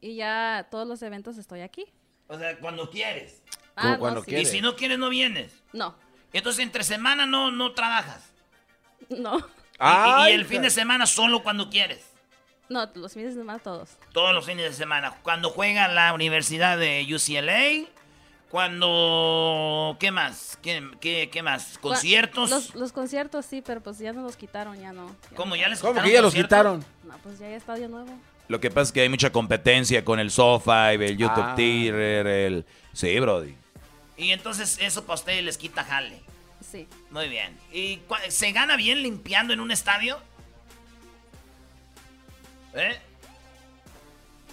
y 0.01 0.15
ya 0.15 0.67
todos 0.71 0.87
los 0.87 1.01
eventos 1.01 1.37
estoy 1.37 1.61
aquí. 1.61 1.85
O 2.27 2.37
sea, 2.37 2.57
cuando 2.59 2.89
quieres. 2.89 3.41
Ah, 3.75 3.97
no, 3.99 4.23
sí. 4.23 4.35
Y 4.35 4.45
si 4.45 4.61
no 4.61 4.75
quieres, 4.75 4.99
no 4.99 5.09
vienes. 5.09 5.51
No, 5.71 5.95
Entonces, 6.31 6.63
entre 6.63 6.83
semana 6.83 7.25
no, 7.25 7.51
no 7.51 7.73
trabajas. 7.73 8.23
no, 9.09 9.37
Y- 9.73 9.75
y, 9.75 9.77
Ay, 9.79 10.33
el 10.33 10.45
fin 10.45 10.61
de 10.61 10.69
semana 10.69 11.05
solo 11.07 11.41
cuando 11.43 11.69
quieres. 11.69 12.05
no, 12.69 12.89
los 12.95 13.13
fines 13.13 13.33
de 13.33 13.41
semana 13.41 13.59
todos. 13.59 13.97
Todos 14.13 14.33
los 14.33 14.45
fines 14.45 14.65
de 14.69 14.73
semana. 14.73 15.17
Cuando 15.23 15.49
juega 15.49 15.87
la 15.87 16.13
Universidad 16.13 16.77
de 16.77 17.05
UCLA. 17.09 17.89
Cuando... 18.53 19.97
¿Qué 19.99 20.11
más? 20.11 20.59
¿Qué, 20.61 20.87
qué, 21.01 21.27
qué 21.31 21.41
más? 21.41 21.79
¿Conciertos? 21.79 22.51
Los, 22.51 22.75
los 22.75 22.91
conciertos 22.91 23.47
sí, 23.47 23.63
pero 23.65 23.81
pues 23.81 23.97
ya 23.97 24.13
no 24.13 24.21
los 24.21 24.35
quitaron, 24.35 24.79
ya 24.79 24.93
no. 24.93 25.15
¿Cómo? 25.35 25.55
¿Ya 25.55 25.67
les 25.69 25.79
¿Cómo 25.79 25.93
quitaron 25.93 26.07
que 26.07 26.13
ya 26.13 26.21
los 26.21 26.35
quitaron? 26.35 26.85
No, 27.03 27.17
pues 27.23 27.39
ya 27.39 27.47
hay 27.47 27.53
estadio 27.53 27.89
nuevo. 27.89 28.11
Lo 28.49 28.59
que 28.59 28.69
pasa 28.69 28.81
es 28.81 28.91
que 28.91 29.01
hay 29.01 29.09
mucha 29.09 29.31
competencia 29.31 30.05
con 30.05 30.19
el 30.19 30.29
Sofa, 30.29 30.93
el 30.93 31.17
YouTube 31.17 31.43
Ah. 31.43 31.55
Theater, 31.55 32.27
el... 32.27 32.65
Sí, 32.93 33.19
Brody. 33.19 33.55
Y 34.17 34.29
entonces 34.29 34.77
eso 34.79 35.03
para 35.03 35.15
ustedes 35.15 35.43
les 35.43 35.57
quita 35.57 35.83
jale. 35.83 36.21
Sí. 36.61 36.87
Muy 37.09 37.29
bien. 37.29 37.57
¿Y 37.71 38.01
se 38.29 38.51
gana 38.51 38.75
bien 38.77 39.01
limpiando 39.01 39.53
en 39.53 39.61
un 39.61 39.71
estadio? 39.71 40.19
¿Eh? 42.75 42.99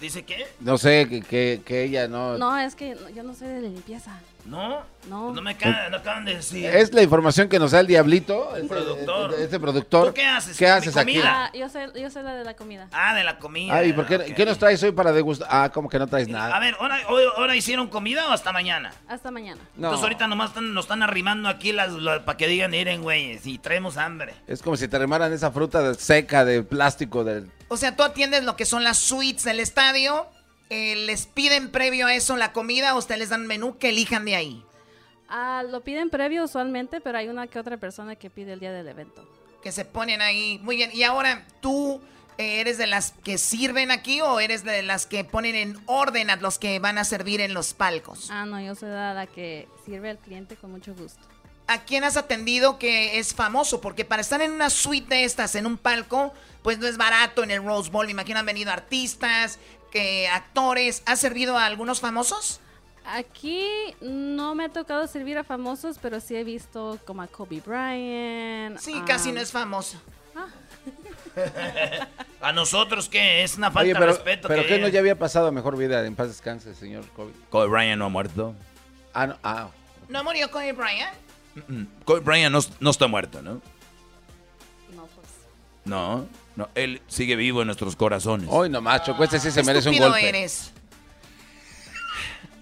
¿Dice 0.01 0.23
qué? 0.23 0.47
No 0.59 0.79
sé, 0.79 1.07
que, 1.07 1.21
que, 1.21 1.61
que 1.63 1.83
ella 1.83 2.07
no... 2.07 2.35
No, 2.39 2.57
es 2.57 2.73
que 2.73 2.97
yo 3.15 3.21
no 3.21 3.35
soy 3.35 3.49
de 3.49 3.61
limpieza. 3.61 4.19
¿No? 4.45 4.81
No. 5.07 5.33
No 5.33 5.41
me 5.41 5.51
acaban, 5.51 5.91
no 5.91 5.97
acaban 5.97 6.25
de 6.25 6.35
decir. 6.35 6.65
Es 6.65 6.93
la 6.93 7.01
información 7.03 7.47
que 7.47 7.57
nos 7.59 7.71
da 7.71 7.79
el 7.79 7.87
diablito. 7.87 8.55
Este, 8.55 8.67
productor. 8.67 9.33
este 9.39 9.59
productor. 9.59 10.07
¿Tú 10.09 10.13
qué 10.13 10.25
haces? 10.25 10.57
¿Qué 10.57 10.65
¿Mi 10.65 10.71
haces 10.71 10.97
aquí? 10.97 11.13
comida? 11.13 11.45
Ah, 11.45 11.51
yo 11.53 11.69
soy, 11.69 11.81
yo 12.01 12.09
soy 12.09 12.23
la 12.23 12.33
de 12.35 12.43
la 12.43 12.55
comida. 12.55 12.87
Ah, 12.91 13.13
de 13.15 13.23
la 13.23 13.37
comida. 13.37 13.73
Ay, 13.75 13.93
¿por 13.93 14.05
qué, 14.07 14.33
qué 14.35 14.45
nos 14.45 14.57
traes 14.57 14.81
hoy 14.83 14.91
para 14.91 15.11
degustar? 15.11 15.47
Ah, 15.51 15.69
como 15.73 15.89
que 15.89 15.97
no 15.99 16.07
traes 16.07 16.27
nada. 16.27 16.55
A 16.55 16.59
ver, 16.59 16.75
¿ahora, 16.79 16.99
hoy- 17.09 17.23
ahora 17.37 17.55
hicieron 17.55 17.87
comida 17.87 18.27
o 18.27 18.31
hasta 18.31 18.51
mañana? 18.51 18.91
Hasta 19.07 19.31
mañana. 19.31 19.61
No. 19.75 19.87
Entonces 19.87 20.03
ahorita 20.03 20.27
nomás 20.27 20.49
están- 20.49 20.73
nos 20.73 20.85
están 20.85 21.03
arrimando 21.03 21.47
aquí 21.49 21.71
las, 21.71 21.91
para 22.25 22.37
que 22.37 22.47
digan, 22.47 22.71
miren, 22.71 23.01
güey, 23.03 23.37
si 23.39 23.57
traemos 23.59 23.97
hambre. 23.97 24.33
Es 24.47 24.61
como 24.61 24.75
si 24.75 24.87
te 24.87 24.97
remaran 24.97 25.31
esa 25.33 25.51
fruta 25.51 25.81
de- 25.81 25.95
seca 25.95 26.45
de 26.45 26.63
plástico 26.63 27.23
del... 27.23 27.49
O 27.69 27.77
sea, 27.77 27.95
tú 27.95 28.03
atiendes 28.03 28.43
lo 28.43 28.55
que 28.55 28.65
son 28.65 28.83
las 28.83 28.97
suites 28.97 29.43
del 29.43 29.59
estadio. 29.59 30.27
Eh, 30.71 30.95
¿Les 30.95 31.25
piden 31.25 31.69
previo 31.69 32.07
a 32.07 32.15
eso 32.15 32.37
la 32.37 32.53
comida 32.53 32.95
o 32.95 32.97
ustedes 32.97 33.19
les 33.19 33.29
dan 33.29 33.45
menú 33.45 33.77
que 33.77 33.89
elijan 33.89 34.23
de 34.23 34.37
ahí? 34.37 34.65
Ah, 35.27 35.63
lo 35.69 35.81
piden 35.81 36.09
previo 36.09 36.45
usualmente, 36.45 37.01
pero 37.01 37.17
hay 37.17 37.27
una 37.27 37.47
que 37.47 37.59
otra 37.59 37.75
persona 37.75 38.15
que 38.15 38.29
pide 38.29 38.53
el 38.53 38.61
día 38.61 38.71
del 38.71 38.87
evento. 38.87 39.27
Que 39.61 39.73
se 39.73 39.83
ponen 39.83 40.21
ahí. 40.21 40.59
Muy 40.63 40.77
bien. 40.77 40.89
Y 40.93 41.03
ahora, 41.03 41.45
¿tú 41.59 41.99
eh, 42.37 42.61
eres 42.61 42.77
de 42.77 42.87
las 42.87 43.11
que 43.11 43.37
sirven 43.37 43.91
aquí 43.91 44.21
o 44.21 44.39
eres 44.39 44.63
de 44.63 44.81
las 44.81 45.05
que 45.05 45.25
ponen 45.25 45.55
en 45.55 45.77
orden 45.87 46.29
a 46.29 46.37
los 46.37 46.57
que 46.57 46.79
van 46.79 46.97
a 46.97 47.03
servir 47.03 47.41
en 47.41 47.53
los 47.53 47.73
palcos? 47.73 48.29
Ah, 48.31 48.45
no, 48.45 48.61
yo 48.61 48.73
soy 48.73 48.91
la 48.91 49.13
la 49.13 49.27
que 49.27 49.67
sirve 49.85 50.11
al 50.11 50.19
cliente 50.19 50.55
con 50.55 50.71
mucho 50.71 50.95
gusto. 50.95 51.19
¿A 51.67 51.83
quién 51.83 52.05
has 52.05 52.15
atendido 52.15 52.79
que 52.79 53.19
es 53.19 53.33
famoso? 53.33 53.81
Porque 53.81 54.05
para 54.05 54.21
estar 54.21 54.41
en 54.41 54.51
una 54.51 54.69
suite 54.69 55.15
de 55.15 55.25
estas, 55.25 55.55
en 55.55 55.65
un 55.65 55.77
palco, 55.77 56.33
pues 56.63 56.79
no 56.79 56.87
es 56.87 56.97
barato 56.97 57.43
en 57.43 57.51
el 57.51 57.63
Rose 57.63 57.89
Bowl. 57.89 58.05
Me 58.05 58.11
imagino 58.11 58.39
han 58.39 58.45
venido 58.45 58.71
artistas, 58.71 59.59
que 59.91 60.27
actores. 60.27 61.03
¿Has 61.05 61.19
servido 61.19 61.57
a 61.57 61.65
algunos 61.65 61.99
famosos? 61.99 62.59
Aquí 63.05 63.67
no 64.01 64.55
me 64.55 64.65
ha 64.65 64.69
tocado 64.69 65.07
servir 65.07 65.37
a 65.37 65.43
famosos, 65.43 65.97
pero 66.01 66.19
sí 66.19 66.35
he 66.35 66.43
visto 66.43 66.99
como 67.05 67.21
a 67.21 67.27
Kobe 67.27 67.61
Bryant. 67.65 68.77
Sí, 68.79 68.93
ah, 68.95 69.05
casi 69.05 69.31
no 69.31 69.41
es 69.41 69.51
famoso. 69.51 69.99
¿A 72.41 72.51
nosotros 72.51 73.07
qué? 73.09 73.43
Es 73.43 73.57
una 73.57 73.71
falta 73.71 73.81
Oye, 73.81 73.93
de 73.93 73.99
pero, 73.99 74.11
respeto. 74.11 74.47
pero 74.47 74.63
que 74.63 74.67
¿qué 74.69 74.79
no 74.79 74.87
ya 74.87 74.99
había 74.99 75.17
pasado 75.17 75.47
a 75.47 75.51
mejor 75.51 75.77
vida? 75.77 76.05
En 76.05 76.15
paz 76.15 76.27
descanse, 76.27 76.75
señor 76.75 77.05
Kobe. 77.15 77.31
Kobe 77.49 77.67
Bryant 77.67 77.99
no 77.99 78.05
ha 78.05 78.09
muerto. 78.09 78.55
Ah, 79.13 79.27
no, 79.27 79.37
ah. 79.43 79.69
¿No 80.09 80.23
murió 80.23 80.49
Kobe 80.51 80.73
Bryant? 80.73 81.13
Mm, 81.67 81.83
Kobe 82.05 82.19
Bryant 82.21 82.53
no, 82.53 82.59
no 82.79 82.89
está 82.89 83.07
muerto, 83.07 83.41
¿no? 83.41 83.61
No, 84.95 85.05
pues. 85.15 85.27
No, 85.85 86.27
no, 86.55 86.69
él 86.75 87.01
sigue 87.07 87.35
vivo 87.35 87.61
en 87.61 87.67
nuestros 87.67 87.95
corazones. 87.95 88.47
Hoy 88.51 88.69
nomás, 88.69 89.03
Choco, 89.03 89.23
este 89.23 89.39
sí 89.39 89.51
se 89.51 89.63
merece 89.63 89.89
un 89.89 89.97
golpe. 89.97 90.27
eres. 90.27 90.71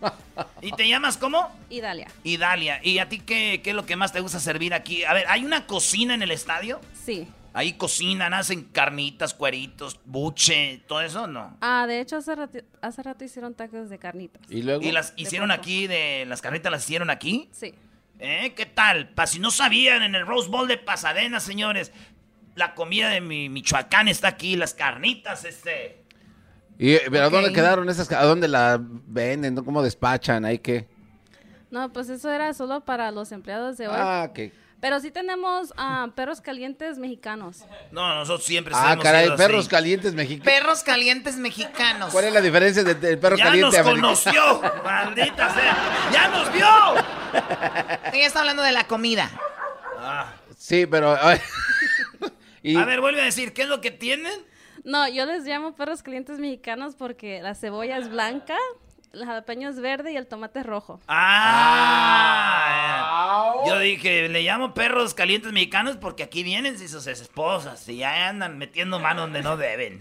¿Y 0.61 0.72
te 0.72 0.88
llamas 0.88 1.18
cómo? 1.18 1.52
Idalia. 1.70 2.07
Idalia. 2.24 2.80
¿Y 2.84 2.99
a 2.99 3.10
ti 3.10 3.20
qué, 3.20 3.61
qué 3.64 3.72
es 3.72 3.76
lo 3.76 3.86
que 3.86 3.95
más 3.95 4.14
te 4.14 4.20
gusta 4.20 4.40
servir 4.40 4.74
aquí? 4.74 5.03
A 5.03 5.14
ver, 5.14 5.26
¿hay 5.28 5.44
una 5.44 5.66
cocina 5.66 6.14
en 6.14 6.22
el 6.22 6.32
estadio? 6.32 6.80
Sí. 6.94 7.28
Ahí 7.53 7.74
cocinan, 7.74 8.34
hacen 8.34 8.64
carnitas, 8.66 9.34
cueritos, 9.34 9.99
buche, 10.06 10.84
todo 10.88 11.02
eso, 11.02 11.26
¿no? 11.28 11.57
Ah, 11.61 11.86
de 11.88 11.99
hecho, 11.99 12.18
hace 12.18 12.36
rato, 12.36 12.60
hace 12.82 13.03
rato 13.03 13.26
hicieron 13.26 13.56
tacos 13.56 13.90
de 13.90 13.98
carnitas. 13.98 14.41
¿Y 14.49 14.61
luego? 14.61 14.84
¿Y 14.84 14.91
las 14.91 15.14
hicieron 15.18 15.49
aquí, 15.49 15.88
de 15.88 16.26
las 16.28 16.41
carnitas 16.41 16.72
las 16.72 16.84
hicieron 16.84 17.10
aquí? 17.10 17.49
Sí. 17.52 17.74
¿Eh? 18.20 18.53
¿Qué 18.56 18.66
tal? 18.66 19.10
Pa' 19.10 19.26
si 19.28 19.40
no 19.40 19.49
sabían, 19.49 20.03
en 20.03 20.14
el 20.14 20.28
Rose 20.28 20.49
Bowl 20.49 20.68
de 20.68 20.78
Pasadena, 20.78 21.40
señores, 21.40 21.91
la 22.60 22.76
comida 22.76 23.10
de 23.10 23.22
mi 23.22 23.49
Michoacán 23.49 24.07
está 24.07 24.27
aquí, 24.27 24.56
las 24.56 24.73
carnitas, 24.76 25.45
este... 25.45 26.03
¿Y 26.77 26.98
pero 27.10 27.26
a 27.26 27.30
dónde 27.30 27.49
Ok. 27.49 27.56
quedaron 27.56 27.90
esas? 27.90 28.10
¿A 28.11 28.23
dónde 28.23 28.48
la 28.48 28.80
venden? 28.80 29.56
¿Cómo 29.56 29.81
despachan? 29.81 30.45
¿Ahí 30.45 30.60
qué? 30.60 30.88
No, 31.72 31.91
pues 31.91 32.10
eso 32.10 32.31
era 32.31 32.53
solo 32.53 32.81
para 32.86 33.11
los 33.11 33.31
empleados 33.31 33.77
de 33.77 33.88
hoy. 33.88 33.95
Ah, 33.98 34.30
que... 34.34 34.53
Pero 34.81 34.99
sí 35.02 35.11
tenemos 35.11 35.73
ah, 35.76 36.07
perros 36.15 36.40
calientes 36.40 36.98
mexicanos. 36.98 37.65
No, 37.91 38.15
nosotros 38.15 38.45
siempre 38.45 38.73
Ah, 38.77 38.98
caray, 39.02 39.30
perros 39.36 39.61
así. 39.65 39.69
calientes 39.69 40.14
mexicanos. 40.14 40.45
Perros 40.53 40.84
calientes 40.84 41.36
mexicanos. 41.36 42.11
¿Cuál 42.14 42.26
es 42.26 42.34
la 42.34 42.40
diferencia 42.40 42.81
de- 42.86 42.95
del 42.95 43.19
perro 43.19 43.36
¡Ya 43.36 43.44
caliente 43.45 43.77
nos 43.77 43.88
americano? 43.88 44.07
conoció! 44.07 44.61
¡Maldita 44.86 45.53
sea! 45.53 45.77
¡Ya 46.14 46.27
nos 46.30 46.53
vio! 46.53 46.68
Ella 48.14 48.26
está 48.27 48.40
hablando 48.40 48.64
de 48.64 48.72
la 48.72 48.86
comida. 48.88 49.30
Ah. 49.98 50.31
Sí, 50.57 50.86
pero... 50.86 51.18
y- 52.64 52.76
A 52.77 52.86
ver, 52.86 53.02
vuelve 53.02 53.22
a 53.22 53.26
decir, 53.26 53.53
¿qué 53.53 53.61
es 53.64 53.68
lo 53.69 53.81
que 53.81 53.91
tienen? 53.91 54.34
No, 54.84 55.07
yo 55.10 55.26
les 55.26 55.44
llamo 55.45 55.76
perros 55.76 56.03
calientes 56.03 56.40
mexicanos 56.40 56.95
porque 56.95 57.41
la 57.41 57.53
cebolla 57.56 57.98
es 57.98 58.10
blanca, 58.10 58.56
el 59.14 59.26
jalapeño 59.26 59.69
es 59.69 59.80
verde 59.81 60.11
y 60.14 60.18
el 60.18 60.26
tomate 60.27 60.60
es 60.60 60.65
rojo. 60.65 60.99
Ah, 62.30 63.56
yo 63.68 63.77
dije, 63.80 64.30
le 64.30 64.41
llamo 64.44 64.73
perros 64.73 65.14
calientes 65.14 65.52
mexicanos 65.52 65.98
porque 65.98 66.23
aquí 66.23 66.44
vienen 66.44 66.77
sus 66.80 67.07
esposas 67.07 67.88
y 67.90 67.98
ya 67.98 68.30
andan 68.30 68.57
metiendo 68.57 68.99
mano 68.99 69.22
donde 69.22 69.41
no 69.41 69.57
deben. 69.57 69.99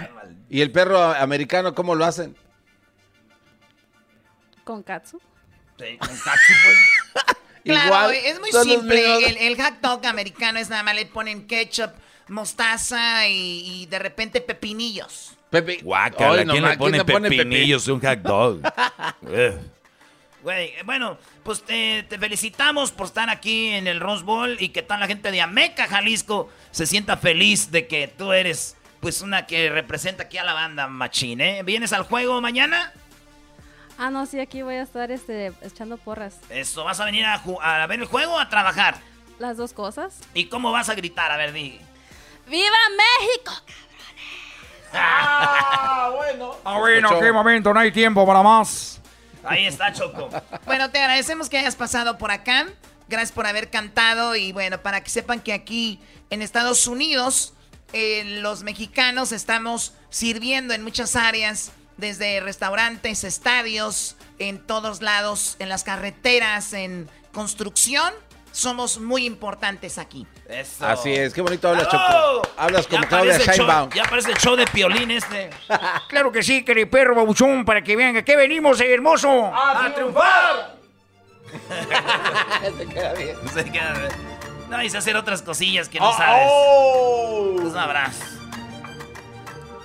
¿Y 0.50 0.60
el 0.60 0.70
perro 0.72 1.02
americano 1.02 1.74
cómo 1.74 1.94
lo 1.94 2.04
hacen? 2.04 2.36
Con 4.64 4.82
katsu. 4.82 5.20
Sí, 5.78 5.96
con 5.98 6.08
katsu, 6.08 6.52
pues. 6.64 6.76
Claro, 7.64 7.86
Igual, 7.86 8.14
es 8.14 8.40
muy 8.40 8.52
simple. 8.52 9.28
El, 9.28 9.36
el 9.36 9.62
hot 9.62 9.80
dog 9.80 10.06
americano 10.06 10.58
es 10.58 10.68
nada 10.68 10.82
más 10.82 10.94
le 10.94 11.06
ponen 11.06 11.46
ketchup, 11.46 11.90
mostaza 12.28 13.28
y, 13.28 13.82
y 13.82 13.86
de 13.86 13.98
repente 13.98 14.40
pepinillos. 14.40 15.36
Pepe. 15.50 15.80
Guácala, 15.82 16.40
Ay, 16.40 16.44
no, 16.44 16.52
¿quién 16.52 16.64
le 16.64 16.76
pone 16.76 16.90
¿quién 16.96 17.06
le 17.06 17.12
pone 17.12 17.28
pepinillos 17.28 17.88
a 17.88 17.92
un 17.92 18.00
hot 18.00 18.18
dog? 18.20 18.60
Güey, 20.42 20.72
bueno, 20.86 21.18
pues 21.42 21.62
te, 21.62 22.02
te 22.04 22.18
felicitamos 22.18 22.92
por 22.92 23.06
estar 23.06 23.28
aquí 23.28 23.68
en 23.68 23.86
el 23.86 24.00
Rose 24.00 24.24
Bowl 24.24 24.56
y 24.58 24.70
que 24.70 24.82
tal 24.82 25.00
la 25.00 25.06
gente 25.06 25.30
de 25.30 25.42
Ameca, 25.42 25.86
Jalisco, 25.86 26.50
se 26.70 26.86
sienta 26.86 27.18
feliz 27.18 27.70
de 27.70 27.86
que 27.86 28.08
tú 28.08 28.32
eres 28.32 28.74
pues 29.00 29.20
una 29.20 29.46
que 29.46 29.68
representa 29.68 30.24
aquí 30.24 30.38
a 30.38 30.44
la 30.44 30.54
banda 30.54 30.86
machín, 30.88 31.42
¿eh? 31.42 31.62
¿Vienes 31.62 31.92
al 31.92 32.04
juego 32.04 32.40
mañana? 32.40 32.92
Ah, 34.02 34.08
no, 34.08 34.24
sí, 34.24 34.40
aquí 34.40 34.62
voy 34.62 34.76
a 34.76 34.82
estar 34.82 35.10
este, 35.10 35.52
echando 35.60 35.98
porras. 35.98 36.38
Eso, 36.48 36.84
¿vas 36.84 36.98
a 37.00 37.04
venir 37.04 37.26
a, 37.26 37.86
ver 37.86 38.00
el 38.00 38.06
juego 38.06 38.32
o 38.32 38.38
a 38.38 38.48
trabajar? 38.48 38.96
Las 39.38 39.58
dos 39.58 39.74
cosas. 39.74 40.20
¿Y 40.32 40.46
cómo 40.46 40.72
vas 40.72 40.88
a 40.88 40.94
gritar? 40.94 41.30
A 41.30 41.36
ver, 41.36 41.52
di. 41.52 41.78
¡Viva 42.48 42.78
México! 42.96 43.52
Ah, 44.92 46.10
bueno. 46.16 46.56
Ah, 46.64 46.78
bueno, 46.78 47.20
qué 47.20 47.30
momento, 47.30 47.72
no 47.72 47.78
hay 47.78 47.92
tiempo 47.92 48.26
para 48.26 48.42
más. 48.42 49.00
Ahí 49.44 49.66
está, 49.66 49.92
Choco. 49.92 50.30
Bueno, 50.66 50.90
te 50.90 50.98
agradecemos 50.98 51.48
que 51.48 51.58
hayas 51.58 51.76
pasado 51.76 52.18
por 52.18 52.32
acá. 52.32 52.66
Gracias 53.06 53.30
por 53.30 53.46
haber 53.46 53.70
cantado 53.70 54.34
y 54.34 54.50
bueno, 54.50 54.82
para 54.82 55.00
que 55.02 55.10
sepan 55.10 55.40
que 55.40 55.52
aquí 55.52 56.00
en 56.30 56.42
Estados 56.42 56.88
Unidos 56.88 57.52
eh, 57.92 58.40
los 58.40 58.64
mexicanos 58.64 59.30
estamos 59.30 59.94
sirviendo 60.08 60.74
en 60.74 60.82
muchas 60.82 61.14
áreas, 61.14 61.70
desde 62.00 62.40
restaurantes, 62.40 63.22
estadios, 63.24 64.16
en 64.38 64.58
todos 64.58 65.02
lados, 65.02 65.56
en 65.58 65.68
las 65.68 65.84
carreteras, 65.84 66.72
en 66.72 67.08
construcción. 67.32 68.12
Somos 68.52 68.98
muy 68.98 69.26
importantes 69.26 69.96
aquí. 69.96 70.26
Eso. 70.48 70.84
Así 70.84 71.12
es, 71.14 71.32
qué 71.32 71.40
bonito 71.40 71.68
hablas. 71.68 71.88
Choco. 71.88 72.42
Hablas 72.56 72.86
como 72.88 73.06
Claudia 73.06 73.38
Sheinbaum. 73.38 73.90
Ya 73.90 74.02
parece 74.04 74.32
el 74.32 74.38
show 74.38 74.56
de 74.56 74.66
Piolín 74.66 75.12
este. 75.12 75.50
Claro 76.08 76.32
que 76.32 76.42
sí, 76.42 76.64
querido 76.64 76.90
perro 76.90 77.14
babuchón, 77.14 77.64
para 77.64 77.80
que 77.84 77.94
vean 77.94 78.12
que 78.12 78.18
aquí 78.20 78.34
venimos, 78.34 78.80
eh, 78.80 78.92
hermoso. 78.92 79.52
¡A 79.54 79.92
triunfar! 79.94 80.74
Se 82.78 82.86
queda 82.86 83.12
bien. 83.14 83.36
Se 83.54 83.64
queda 83.64 83.92
bien. 83.92 84.12
No, 84.68 84.82
y 84.82 84.90
se 84.90 84.98
hacer 84.98 85.16
otras 85.16 85.42
cosillas 85.42 85.88
que 85.88 85.98
no 85.98 86.10
Oh, 86.10 86.16
sabes. 86.16 86.48
oh. 86.50 87.54
Tú 87.60 87.70
sabrás. 87.72 88.16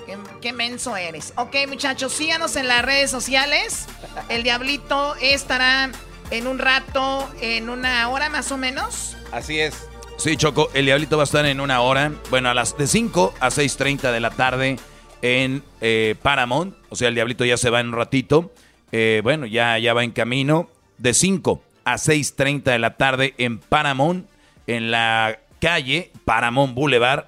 Qué, 0.06 0.18
qué 0.42 0.54
menso 0.54 0.96
eres. 0.96 1.34
Ok, 1.38 1.56
muchachos, 1.68 2.14
síganos 2.14 2.56
en 2.56 2.68
las 2.68 2.84
redes 2.84 3.10
sociales. 3.12 3.88
El 4.30 4.44
Diablito 4.44 5.16
estará 5.22 5.92
en 6.32 6.48
un 6.48 6.60
rato, 6.60 7.30
en 7.42 7.70
una 7.70 8.08
hora 8.10 8.30
más 8.30 8.52
o 8.52 8.58
menos. 8.58 9.16
Así 9.32 9.60
es. 9.60 9.88
Sí, 10.18 10.38
Choco, 10.38 10.70
el 10.74 10.86
Diablito 10.86 11.18
va 11.18 11.24
a 11.24 11.26
estar 11.26 11.46
en 11.46 11.60
una 11.60 11.82
hora, 11.82 12.12
bueno, 12.30 12.50
a 12.50 12.54
las 12.54 12.78
de 12.78 12.88
5 12.88 13.34
a 13.40 13.50
6.30 13.50 14.12
de 14.12 14.20
la 14.20 14.32
tarde 14.32 14.78
en 15.22 15.64
eh, 15.82 16.16
Paramount. 16.22 16.76
O 16.90 16.96
sea, 16.96 17.10
el 17.10 17.16
Diablito 17.16 17.44
ya 17.44 17.58
se 17.58 17.70
va 17.70 17.82
en 17.82 17.88
un 17.88 17.94
ratito. 17.94 18.54
Eh, 18.92 19.22
bueno, 19.24 19.46
ya, 19.46 19.78
ya 19.78 19.94
va 19.94 20.04
en 20.04 20.12
camino. 20.12 20.70
De 20.98 21.14
5 21.14 21.62
a 21.84 21.96
6.30 21.96 22.64
de 22.64 22.80
la 22.80 22.96
tarde 22.96 23.34
en 23.38 23.60
Paramount, 23.60 24.28
en 24.68 24.92
la 24.92 25.40
calle 25.60 26.12
Paramount 26.24 26.74
Boulevard, 26.74 27.26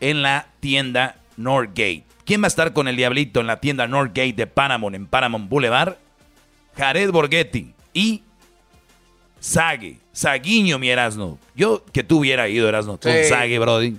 en 0.00 0.22
la 0.22 0.46
tienda 0.60 1.16
Northgate. 1.36 2.04
¿Quién 2.32 2.40
va 2.40 2.46
a 2.46 2.48
estar 2.48 2.72
con 2.72 2.88
el 2.88 2.96
Diablito 2.96 3.40
en 3.40 3.46
la 3.46 3.60
tienda 3.60 3.86
Northgate 3.86 4.32
de 4.32 4.46
Paramount, 4.46 4.96
en 4.96 5.06
Paramount 5.06 5.50
Boulevard? 5.50 5.98
Jared 6.74 7.10
Borghetti 7.10 7.74
y 7.92 8.22
Sague, 9.38 9.98
Saguiño, 10.12 10.78
mi 10.78 10.88
Erasno. 10.88 11.38
Yo 11.54 11.84
que 11.92 12.02
tú 12.02 12.20
hubiera 12.20 12.48
ido, 12.48 12.70
Erasno, 12.70 12.98
con 12.98 13.12
Sí. 13.12 13.24
Sague, 13.24 13.58
Brody. 13.58 13.98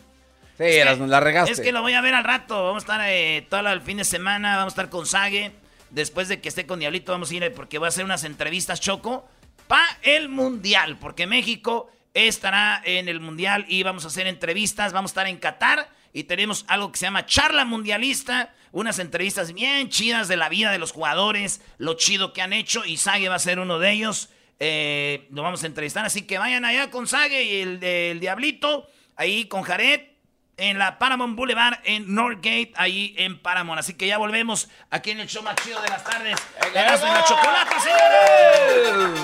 Sí, 0.58 0.64
eras, 0.64 0.98
la 0.98 1.20
regaste. 1.20 1.52
Es 1.52 1.62
que 1.62 1.72
lo 1.72 1.84
voy 1.84 1.94
a 1.94 2.02
ver 2.02 2.16
al 2.16 2.24
rato. 2.24 2.56
Vamos 2.64 2.82
a 2.82 2.86
estar 2.86 3.02
eh, 3.08 3.46
todo 3.52 3.70
el 3.70 3.82
fin 3.82 3.98
de 3.98 4.04
semana. 4.04 4.58
Vamos 4.58 4.72
a 4.72 4.82
estar 4.82 4.90
con 4.90 5.06
Sage. 5.06 5.52
Después 5.92 6.28
de 6.28 6.42
que 6.42 6.50
esté 6.50 6.66
con 6.66 6.80
Diablito, 6.80 7.12
vamos 7.12 7.30
a 7.30 7.36
ir 7.36 7.44
eh, 7.44 7.52
porque 7.52 7.78
voy 7.78 7.86
a 7.86 7.90
hacer 7.90 8.04
unas 8.04 8.24
entrevistas, 8.24 8.82
Choco, 8.82 9.30
para 9.68 9.86
el 10.02 10.30
Mundial. 10.30 10.98
Porque 11.00 11.28
México 11.28 11.92
estará 12.16 12.82
en 12.84 13.10
el 13.10 13.20
Mundial 13.20 13.66
y 13.68 13.84
vamos 13.84 14.06
a 14.06 14.08
hacer 14.08 14.26
entrevistas. 14.26 14.92
Vamos 14.92 15.12
a 15.12 15.12
estar 15.12 15.28
en 15.28 15.38
Qatar 15.38 15.88
y 16.14 16.26
tenemos 16.26 16.64
algo 16.68 16.92
que 16.92 17.00
se 17.00 17.06
llama 17.06 17.26
Charla 17.26 17.66
Mundialista. 17.66 18.54
Unas 18.72 19.00
entrevistas 19.00 19.54
bien 19.54 19.90
chidas 19.90 20.28
de 20.28 20.38
la 20.38 20.50
vida 20.50 20.72
de 20.72 20.80
los 20.80 20.92
jugadores, 20.92 21.62
lo 21.78 21.96
chido 21.96 22.34
que 22.34 22.42
han 22.42 22.54
hecho. 22.54 22.86
Y 22.86 22.98
Sage 22.98 23.30
va 23.30 23.36
a 23.36 23.40
ser 23.40 23.60
uno 23.60 23.80
de 23.80 23.92
ellos. 23.92 24.30
Eh, 24.60 25.28
lo 25.32 25.44
vamos 25.44 25.64
a 25.64 25.68
entrevistar. 25.68 26.06
Así 26.06 26.24
que 26.24 26.38
vayan 26.38 26.66
allá 26.66 26.90
con 26.90 27.08
Sage 27.08 27.44
y 27.44 27.62
el, 27.62 27.84
el 27.84 28.20
Diablito. 28.20 28.88
Ahí 29.16 29.46
con 29.46 29.64
Jared 29.64 30.14
en 30.58 30.78
la 30.78 31.00
Paramount 31.00 31.36
Boulevard 31.36 31.80
en 31.84 32.14
Northgate, 32.14 32.74
ahí 32.76 33.16
en 33.18 33.40
Paramount. 33.40 33.80
Así 33.80 33.96
que 33.96 34.08
ya 34.08 34.18
volvemos 34.18 34.70
aquí 34.90 35.12
en 35.12 35.20
el 35.20 35.28
show 35.28 35.44
más 35.44 35.56
chido 35.56 35.82
de 35.82 35.90
las 35.90 36.04
tardes. 36.04 36.36
Y 36.72 36.74
la 36.74 37.24
chocolate, 37.26 37.76
señores. 37.80 39.22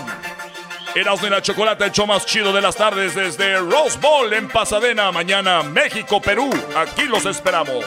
Erasmo 0.95 1.27
y 1.27 1.29
la 1.29 1.41
Chocolata, 1.41 1.85
el 1.85 1.91
show 1.91 2.07
más 2.07 2.25
chido 2.25 2.51
de 2.51 2.61
las 2.61 2.75
tardes 2.75 3.13
desde 3.13 3.57
Rose 3.57 3.97
Bowl 4.01 4.33
en 4.33 4.47
Pasadena. 4.47 5.11
Mañana, 5.11 5.61
México, 5.63 6.21
Perú. 6.21 6.49
Aquí 6.75 7.03
los 7.03 7.25
esperamos. 7.25 7.85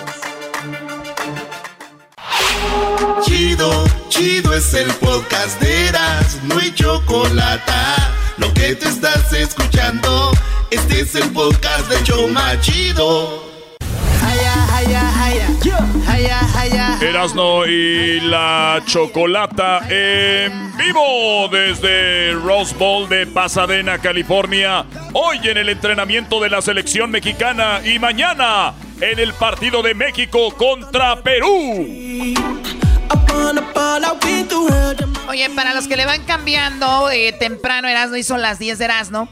Chido, 3.25 3.85
chido 4.09 4.55
es 4.55 4.73
el 4.75 4.93
podcast 4.95 5.61
de 5.61 5.89
Eras, 5.89 6.39
no 6.45 6.59
hay 6.59 6.73
chocolate. 6.75 7.73
Lo 8.39 8.53
que 8.55 8.75
te 8.77 8.89
estás 8.89 9.33
escuchando, 9.33 10.31
este 10.71 11.01
es 11.01 11.15
el 11.15 11.31
podcast 11.33 11.89
de 11.89 12.03
Choma 12.05 12.61
Chido. 12.61 13.42
Erasno 17.01 17.67
y 17.67 18.21
la 18.21 18.83
Chocolata 18.87 19.81
en 19.89 20.77
vivo 20.77 21.49
desde 21.51 22.33
Rose 22.33 22.75
Bowl 22.77 23.09
de 23.09 23.27
Pasadena, 23.27 23.99
California. 23.99 24.85
Hoy 25.13 25.39
en 25.45 25.59
el 25.59 25.69
entrenamiento 25.69 26.41
de 26.41 26.51
la 26.51 26.63
selección 26.63 27.11
mexicana 27.11 27.81
y 27.85 27.99
mañana 27.99 28.75
en 29.01 29.19
el 29.19 29.33
partido 29.35 29.83
de 29.83 29.95
México 29.95 30.55
contra 30.57 31.21
Perú. 31.23 31.87
Oye, 35.29 35.51
para 35.51 35.75
los 35.75 35.89
que 35.89 35.97
le 35.97 36.07
van 36.07 36.23
cambiando, 36.25 37.11
eh, 37.11 37.33
temprano 37.33 37.89
Erasno 37.89 38.17
hizo 38.17 38.37
las 38.37 38.59
10 38.59 38.79
de 38.79 38.85
Erasno, 38.85 39.29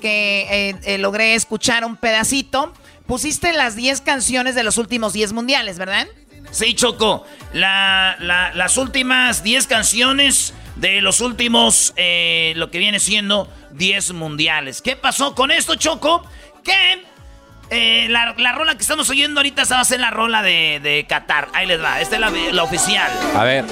que 0.00 0.46
eh, 0.70 0.76
eh, 0.84 0.98
logré 0.98 1.34
escuchar 1.34 1.84
un 1.84 1.96
pedacito. 1.96 2.72
Pusiste 3.08 3.52
las 3.54 3.74
10 3.74 4.02
canciones 4.02 4.54
de 4.54 4.62
los 4.62 4.78
últimos 4.78 5.12
10 5.12 5.32
mundiales, 5.32 5.78
¿verdad? 5.78 6.06
Sí, 6.52 6.74
Choco. 6.74 7.26
La, 7.52 8.16
la- 8.20 8.52
las 8.54 8.76
últimas 8.76 9.42
10 9.42 9.66
canciones 9.66 10.54
de 10.76 11.00
los 11.00 11.20
últimos, 11.20 11.92
eh, 11.96 12.52
lo 12.56 12.70
que 12.70 12.78
viene 12.78 13.00
siendo 13.00 13.50
10 13.72 14.12
mundiales. 14.12 14.80
¿Qué 14.82 14.94
pasó 14.94 15.34
con 15.34 15.50
esto, 15.50 15.74
Choco? 15.74 16.22
Que 16.62 17.02
eh, 17.70 18.06
la, 18.10 18.34
la 18.38 18.52
rola 18.52 18.76
que 18.76 18.82
estamos 18.82 19.10
oyendo 19.10 19.40
ahorita 19.40 19.62
esa 19.62 19.74
va 19.76 19.80
a 19.80 19.84
ser 19.84 20.00
la 20.00 20.10
rola 20.10 20.42
de, 20.42 20.78
de 20.82 21.04
Qatar. 21.08 21.48
Ahí 21.54 21.66
les 21.66 21.82
va, 21.82 22.00
esta 22.00 22.14
es 22.16 22.20
la, 22.20 22.30
la 22.30 22.62
oficial. 22.62 23.10
A 23.34 23.42
ver. 23.44 23.64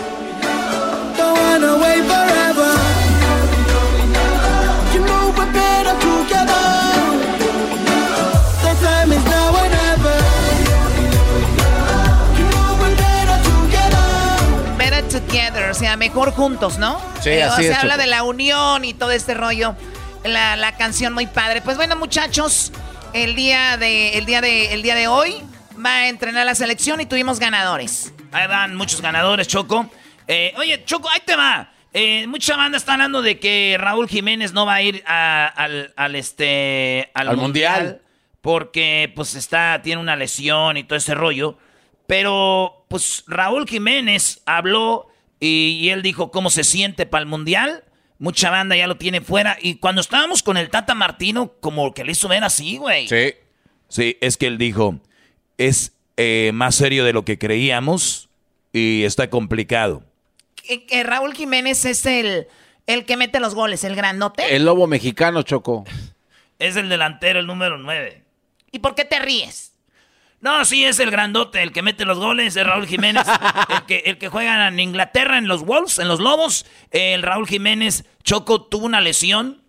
Sea, 15.77 15.97
mejor 15.97 16.33
juntos, 16.33 16.79
¿no? 16.79 17.01
Sí, 17.23 17.31
Eh, 17.31 17.43
así 17.45 17.61
o 17.63 17.65
sea, 17.65 17.73
es, 17.73 17.79
habla 17.79 17.95
Choco. 17.95 18.03
de 18.05 18.07
la 18.11 18.23
unión 18.25 18.85
y 18.85 18.95
todo 18.95 19.11
este 19.13 19.35
rollo. 19.35 19.77
La, 20.25 20.57
la 20.57 20.77
canción 20.77 21.13
muy 21.13 21.27
padre. 21.27 21.61
Pues 21.63 21.77
bueno, 21.77 21.95
muchachos, 21.97 22.73
el 23.13 23.37
día 23.37 23.77
de, 23.77 24.19
el 24.19 24.27
día 24.27 24.41
de, 24.41 24.73
el 24.75 24.83
día 24.83 24.95
de 24.97 25.07
hoy 25.09 25.37
va 25.85 25.91
a 25.99 26.09
entrenar 26.09 26.45
la 26.47 26.55
selección 26.55 27.01
y 27.01 27.07
tuvimos 27.07 27.39
ganadores. 27.39 28.13
Ahí 28.33 28.47
van 28.49 28.75
muchos 28.75 29.01
ganadores, 29.01 29.47
Choco. 29.47 29.89
Eh, 30.27 30.53
oye, 30.57 30.85
Choco, 30.85 31.09
ahí 31.11 31.21
te 31.25 31.37
va. 31.37 31.71
Eh, 31.93 32.27
mucha 32.27 32.57
banda 32.57 32.77
está 32.77 32.95
hablando 32.95 33.23
de 33.23 33.39
que 33.39 33.77
Raúl 33.79 34.09
Jiménez 34.09 34.53
no 34.53 34.67
va 34.67 34.75
a 34.75 34.83
ir 34.83 35.03
a- 35.07 35.47
al, 35.47 35.95
al, 35.97 36.15
este 36.17 37.11
al, 37.15 37.29
Al 37.29 37.37
Mundial. 37.37 38.03
porque 38.41 39.13
pues 39.15 39.35
está 39.35 39.81
tiene 39.83 40.01
una 40.01 40.17
lesión 40.17 40.77
y 40.77 40.85
todo 40.85 40.97
ese 40.99 41.15
rollo. 41.15 41.57
Pero 42.07 42.85
pues 42.89 43.25
Raúl 43.27 43.67
Jiménez 43.69 44.41
habló 44.47 45.09
y, 45.41 45.79
y 45.83 45.91
él 45.91 46.03
dijo 46.03 46.31
cómo 46.31 46.51
se 46.51 46.65
siente 46.65 47.07
para 47.07 47.23
el 47.23 47.29
mundial. 47.29 47.85
Mucha 48.19 48.51
banda 48.51 48.77
ya 48.77 48.87
lo 48.87 48.97
tiene 48.97 49.21
fuera 49.21 49.59
y 49.61 49.77
cuando 49.77 50.01
estábamos 50.01 50.43
con 50.43 50.57
el 50.57 50.71
Tata 50.71 50.95
Martino 50.95 51.53
como 51.61 51.93
que 51.93 52.05
le 52.05 52.13
hizo 52.13 52.29
ver 52.29 52.45
así, 52.45 52.79
güey. 52.79 53.09
Sí. 53.09 53.35
Sí, 53.89 54.17
es 54.21 54.37
que 54.37 54.47
él 54.47 54.59
dijo, 54.59 54.99
es 55.59 55.93
eh, 56.17 56.51
más 56.55 56.75
serio 56.75 57.05
de 57.05 57.13
lo 57.13 57.25
que 57.25 57.39
creíamos 57.39 58.29
y 58.73 59.05
está 59.05 59.31
complicado. 59.31 60.03
Que, 60.55 60.85
que 60.87 61.03
Raúl 61.05 61.35
Jiménez 61.35 61.85
es 61.85 62.05
el, 62.07 62.49
el 62.87 63.05
que 63.05 63.17
mete 63.17 63.39
los 63.39 63.55
goles, 63.55 63.85
el 63.85 63.95
grandote. 63.95 64.57
El 64.57 64.65
lobo 64.65 64.87
mexicano, 64.87 65.43
Choco. 65.43 65.85
Es 66.59 66.75
el 66.77 66.89
delantero, 66.89 67.39
el 67.39 67.47
número 67.47 67.77
9. 67.77 68.23
¿Y 68.73 68.79
por 68.79 68.95
qué 68.95 69.05
te 69.05 69.19
ríes? 69.19 69.66
No, 70.47 70.65
sí, 70.65 70.85
es 70.85 71.01
el 71.01 71.11
grandote, 71.11 71.61
el 71.61 71.73
que 71.73 71.83
mete 71.83 72.05
los 72.05 72.19
goles, 72.21 72.55
es 72.55 72.65
Raúl 72.65 72.87
Jiménez. 72.87 73.27
el, 73.69 73.83
que, 73.87 74.05
el 74.07 74.17
que 74.17 74.29
juega 74.29 74.69
en 74.69 74.79
Inglaterra, 74.79 75.39
en 75.39 75.49
los 75.49 75.63
Wolves, 75.65 75.99
en 75.99 76.07
los 76.07 76.21
Lobos. 76.21 76.67
El 76.93 77.23
Raúl 77.23 77.49
Jiménez 77.49 78.05
Choco 78.23 78.63
tuvo 78.63 78.87
una 78.87 79.01
lesión 79.01 79.61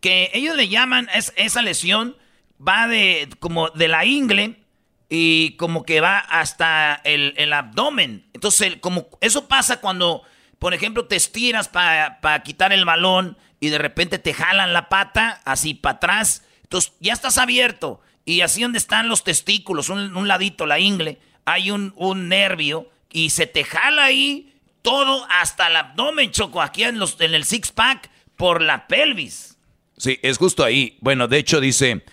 que 0.00 0.30
ellos 0.32 0.54
le 0.56 0.68
llaman, 0.68 1.08
es, 1.12 1.32
esa 1.34 1.60
lesión 1.60 2.16
va 2.64 2.86
de 2.86 3.28
como 3.40 3.70
de 3.70 3.88
la 3.88 4.04
ingle 4.04 4.62
y 5.08 5.56
como 5.56 5.82
que 5.82 6.00
va 6.00 6.20
hasta 6.20 7.00
el, 7.02 7.34
el 7.36 7.52
abdomen. 7.52 8.30
Entonces, 8.32 8.68
el- 8.68 8.80
como 8.80 9.08
eso 9.20 9.48
pasa 9.48 9.80
cuando, 9.80 10.22
por 10.60 10.72
ejemplo, 10.72 11.06
te 11.06 11.16
estiras 11.16 11.66
para 11.66 12.42
quitar 12.44 12.72
el 12.72 12.84
balón 12.84 13.36
y 13.58 13.70
de 13.70 13.78
repente 13.78 14.20
te 14.20 14.34
jalan 14.34 14.72
la 14.72 14.88
pata 14.88 15.40
así 15.44 15.74
para 15.74 15.96
atrás. 15.96 16.44
Entonces, 16.62 16.92
ya 17.00 17.12
estás 17.12 17.38
abierto. 17.38 18.00
Y 18.24 18.42
así 18.42 18.62
donde 18.62 18.78
están 18.78 19.08
los 19.08 19.24
testículos, 19.24 19.88
un, 19.88 20.28
ladito, 20.28 20.66
la 20.66 20.78
ingle, 20.78 21.18
hay 21.44 21.70
un, 21.70 21.92
un 21.96 22.28
nervio 22.28 22.90
y 23.10 23.30
se 23.30 23.46
te 23.46 23.64
jala 23.64 24.04
ahí 24.04 24.54
todo 24.82 25.26
hasta 25.28 25.68
el 25.68 25.76
abdomen, 25.76 26.30
Choco, 26.30 26.62
aquí 26.62 26.84
en, 26.84 26.98
los, 26.98 27.20
en 27.20 27.34
el 27.34 27.44
six-pack 27.44 28.10
por 28.36 28.62
la 28.62 28.86
pelvis. 28.86 29.58
Sí, 29.96 30.18
es 30.22 30.38
justo 30.38 30.64
ahí. 30.64 30.96
Bueno, 31.00 31.28
de 31.28 31.38
hecho 31.38 31.60
dice, 31.60 32.04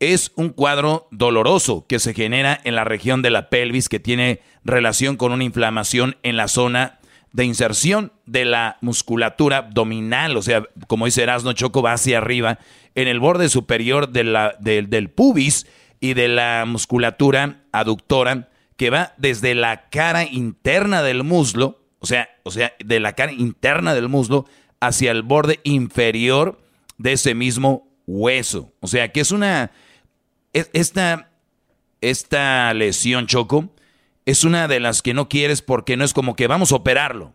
es 0.00 0.32
un 0.34 0.50
cuadro 0.50 1.08
doloroso 1.10 1.86
que 1.88 1.98
se 1.98 2.14
genera 2.14 2.60
en 2.64 2.74
la 2.74 2.84
región 2.84 3.22
de 3.22 3.30
la 3.30 3.48
pelvis 3.48 3.88
que 3.88 4.00
tiene 4.00 4.42
relación 4.64 5.16
con 5.16 5.32
una 5.32 5.44
inflamación 5.44 6.16
en 6.22 6.36
la 6.36 6.48
zona 6.48 6.97
de 7.32 7.44
inserción 7.44 8.12
de 8.26 8.44
la 8.44 8.78
musculatura 8.80 9.58
abdominal, 9.58 10.36
o 10.36 10.42
sea, 10.42 10.64
como 10.86 11.04
dice 11.06 11.22
Erasno 11.22 11.52
Choco, 11.52 11.82
va 11.82 11.92
hacia 11.92 12.18
arriba, 12.18 12.58
en 12.94 13.06
el 13.08 13.20
borde 13.20 13.48
superior 13.48 14.08
del- 14.10 15.10
pubis 15.14 15.66
y 16.00 16.14
de 16.14 16.28
la 16.28 16.64
musculatura 16.66 17.62
aductora 17.72 18.48
que 18.76 18.90
va 18.90 19.12
desde 19.18 19.54
la 19.54 19.88
cara 19.90 20.24
interna 20.24 21.02
del 21.02 21.24
muslo, 21.24 21.82
o 21.98 22.06
sea, 22.06 22.28
o 22.44 22.50
sea, 22.50 22.72
de 22.84 23.00
la 23.00 23.12
cara 23.14 23.32
interna 23.32 23.94
del 23.94 24.08
muslo 24.08 24.46
hacia 24.80 25.10
el 25.10 25.22
borde 25.22 25.60
inferior 25.64 26.60
de 26.96 27.12
ese 27.12 27.34
mismo 27.34 27.88
hueso. 28.06 28.72
O 28.80 28.86
sea, 28.86 29.10
que 29.12 29.20
es 29.20 29.32
una 29.32 29.70
es- 30.52 30.70
esta 30.72 31.30
esta 32.00 32.72
lesión 32.74 33.26
choco 33.26 33.68
es 34.30 34.44
una 34.44 34.68
de 34.68 34.80
las 34.80 35.00
que 35.02 35.14
no 35.14 35.28
quieres 35.28 35.62
porque 35.62 35.96
no 35.96 36.04
es 36.04 36.12
como 36.12 36.36
que 36.36 36.46
vamos 36.46 36.72
a 36.72 36.76
operarlo 36.76 37.34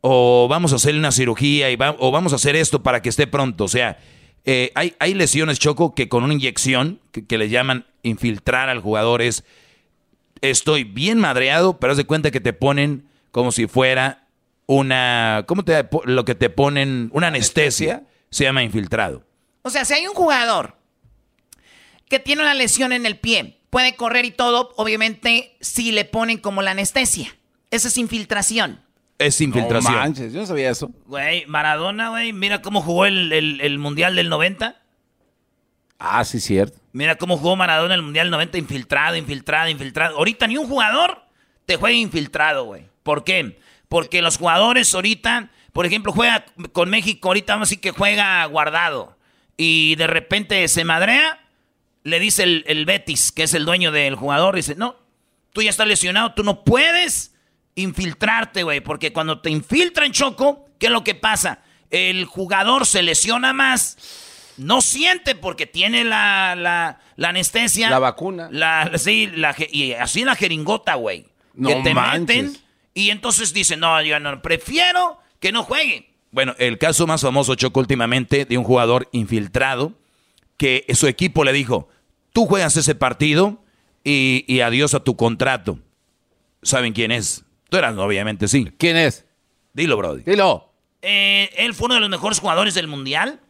o 0.00 0.46
vamos 0.48 0.72
a 0.72 0.76
hacerle 0.76 0.98
una 1.00 1.12
cirugía 1.12 1.70
y 1.70 1.76
va- 1.76 1.96
o 1.98 2.10
vamos 2.10 2.32
a 2.32 2.36
hacer 2.36 2.56
esto 2.56 2.82
para 2.82 3.02
que 3.02 3.10
esté 3.10 3.26
pronto. 3.26 3.64
O 3.64 3.68
sea, 3.68 3.98
eh, 4.46 4.72
hay, 4.74 4.94
hay 4.98 5.12
lesiones 5.14 5.58
choco 5.58 5.94
que 5.94 6.08
con 6.08 6.24
una 6.24 6.32
inyección 6.32 6.98
que, 7.12 7.26
que 7.26 7.36
le 7.36 7.48
llaman 7.50 7.84
infiltrar 8.02 8.70
al 8.70 8.80
jugador 8.80 9.20
es 9.20 9.44
estoy 10.40 10.84
bien 10.84 11.18
madreado, 11.18 11.78
pero 11.78 11.90
haz 11.92 11.98
de 11.98 12.04
cuenta 12.04 12.30
que 12.30 12.40
te 12.40 12.52
ponen 12.54 13.04
como 13.30 13.52
si 13.52 13.66
fuera 13.66 14.26
una, 14.66 15.44
¿cómo 15.46 15.64
te 15.64 15.86
lo 16.04 16.24
que 16.24 16.34
te 16.34 16.48
ponen? 16.48 17.10
Una 17.12 17.26
anestesia, 17.26 18.04
se 18.30 18.44
llama 18.44 18.62
infiltrado. 18.62 19.24
O 19.62 19.68
sea, 19.70 19.84
si 19.84 19.92
hay 19.92 20.06
un 20.06 20.14
jugador 20.14 20.76
que 22.08 22.18
tiene 22.18 22.40
una 22.42 22.54
lesión 22.54 22.92
en 22.92 23.04
el 23.04 23.18
pie, 23.18 23.58
puede 23.70 23.94
correr 23.96 24.24
y 24.24 24.30
todo, 24.32 24.72
obviamente 24.76 25.56
si 25.60 25.92
le 25.92 26.04
ponen 26.04 26.38
como 26.38 26.62
la 26.62 26.72
anestesia. 26.72 27.34
Esa 27.70 27.88
es 27.88 27.96
infiltración. 27.98 28.80
Es 29.18 29.40
infiltración. 29.40 29.94
No 29.94 30.00
manches, 30.00 30.32
yo 30.32 30.40
no 30.40 30.46
sabía 30.46 30.70
eso. 30.70 30.90
Güey, 31.06 31.46
Maradona, 31.46 32.10
güey, 32.10 32.32
mira 32.32 32.62
cómo 32.62 32.82
jugó 32.82 33.06
el, 33.06 33.32
el- 33.32 33.60
el 33.60 33.78
Mundial 33.78 34.16
del 34.16 34.28
90. 34.28 34.76
Ah, 35.98 36.24
sí, 36.24 36.40
cierto. 36.40 36.78
Mira 36.92 37.16
cómo 37.16 37.36
jugó 37.36 37.56
Maradona 37.56 37.94
el 37.94 38.02
Mundial 38.02 38.30
90, 38.30 38.58
infiltrado, 38.58 39.16
infiltrado, 39.16 39.68
infiltrado. 39.68 40.16
Ahorita 40.16 40.46
ni 40.46 40.56
un 40.56 40.66
jugador 40.66 41.22
te 41.66 41.76
juega 41.76 41.94
infiltrado, 41.96 42.64
güey. 42.64 42.86
¿Por 43.02 43.22
qué? 43.24 43.58
Porque 43.88 44.22
los 44.22 44.38
jugadores 44.38 44.92
ahorita, 44.94 45.50
por 45.72 45.84
ejemplo, 45.86 46.12
juega 46.12 46.46
con 46.72 46.88
México, 46.90 47.28
ahorita 47.28 47.52
vamos 47.54 47.68
a 47.68 47.70
decir 47.70 47.80
que 47.80 47.90
juega 47.90 48.44
guardado. 48.46 49.16
Y 49.56 49.94
de 49.96 50.06
repente 50.06 50.66
se 50.68 50.84
madrea, 50.84 51.39
le 52.02 52.20
dice 52.20 52.42
el, 52.42 52.64
el 52.66 52.84
Betis, 52.84 53.32
que 53.32 53.42
es 53.44 53.54
el 53.54 53.64
dueño 53.64 53.92
del 53.92 54.14
jugador, 54.14 54.56
dice, 54.56 54.74
no, 54.74 54.96
tú 55.52 55.62
ya 55.62 55.70
estás 55.70 55.86
lesionado, 55.86 56.34
tú 56.34 56.42
no 56.44 56.64
puedes 56.64 57.34
infiltrarte, 57.74 58.62
güey. 58.62 58.80
Porque 58.80 59.12
cuando 59.12 59.40
te 59.40 59.50
infiltran, 59.50 60.12
Choco, 60.12 60.66
¿qué 60.78 60.86
es 60.86 60.92
lo 60.92 61.04
que 61.04 61.14
pasa? 61.14 61.62
El 61.90 62.24
jugador 62.24 62.86
se 62.86 63.02
lesiona 63.02 63.52
más 63.52 63.96
no 64.60 64.82
siente 64.82 65.34
porque 65.34 65.66
tiene 65.66 66.04
la, 66.04 66.54
la, 66.54 67.00
la 67.16 67.28
anestesia. 67.30 67.88
La 67.90 67.98
vacuna. 67.98 68.48
La, 68.52 68.92
sí, 68.96 69.28
la 69.34 69.54
y 69.70 69.92
así 69.92 70.22
la 70.24 70.36
jeringota, 70.36 70.94
güey. 70.94 71.26
No 71.54 71.68
que 71.68 71.74
te 71.76 71.94
manches. 71.94 72.20
meten 72.20 72.56
y 72.94 73.10
entonces 73.10 73.52
dicen, 73.52 73.80
no, 73.80 74.00
yo 74.02 74.20
no, 74.20 74.40
prefiero 74.42 75.18
que 75.38 75.50
no 75.50 75.62
juegue. 75.64 76.10
Bueno, 76.30 76.54
el 76.58 76.78
caso 76.78 77.06
más 77.06 77.22
famoso, 77.22 77.54
Choco, 77.54 77.80
últimamente, 77.80 78.44
de 78.44 78.58
un 78.58 78.64
jugador 78.64 79.08
infiltrado 79.12 79.94
que 80.60 80.84
su 80.92 81.06
equipo 81.06 81.42
le 81.42 81.54
dijo, 81.54 81.88
tú 82.34 82.44
juegas 82.44 82.76
ese 82.76 82.94
partido 82.94 83.64
y, 84.04 84.44
y 84.46 84.60
adiós 84.60 84.92
a 84.92 85.00
tu 85.00 85.16
contrato. 85.16 85.78
¿Saben 86.62 86.92
quién 86.92 87.12
es? 87.12 87.44
Tú 87.70 87.78
eras, 87.78 87.96
obviamente, 87.96 88.46
sí. 88.46 88.70
¿Quién 88.76 88.98
es? 88.98 89.24
Dilo, 89.72 89.96
Brody. 89.96 90.22
Dilo. 90.22 90.70
Eh, 91.00 91.48
él 91.56 91.72
fue 91.72 91.86
uno 91.86 91.94
de 91.94 92.00
los 92.02 92.10
mejores 92.10 92.40
jugadores 92.40 92.74
del 92.74 92.88
mundial. 92.88 93.40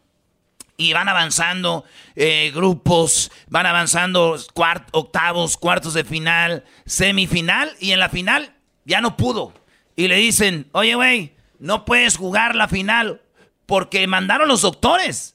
Y 0.76 0.92
van 0.92 1.08
avanzando 1.08 1.84
eh, 2.14 2.52
grupos, 2.54 3.32
van 3.48 3.66
avanzando 3.66 4.38
cuart- 4.54 4.86
octavos, 4.92 5.56
cuartos 5.56 5.94
de 5.94 6.04
final, 6.04 6.64
semifinal. 6.86 7.72
Y 7.80 7.90
en 7.90 7.98
la 7.98 8.08
final 8.08 8.54
ya 8.84 9.00
no 9.00 9.16
pudo. 9.16 9.52
Y 9.96 10.06
le 10.06 10.14
dicen, 10.16 10.68
oye, 10.70 10.94
güey, 10.94 11.34
no 11.58 11.84
puedes 11.84 12.16
jugar 12.16 12.54
la 12.54 12.68
final 12.68 13.20
porque 13.66 14.06
mandaron 14.06 14.46
los 14.46 14.62
doctores 14.62 15.34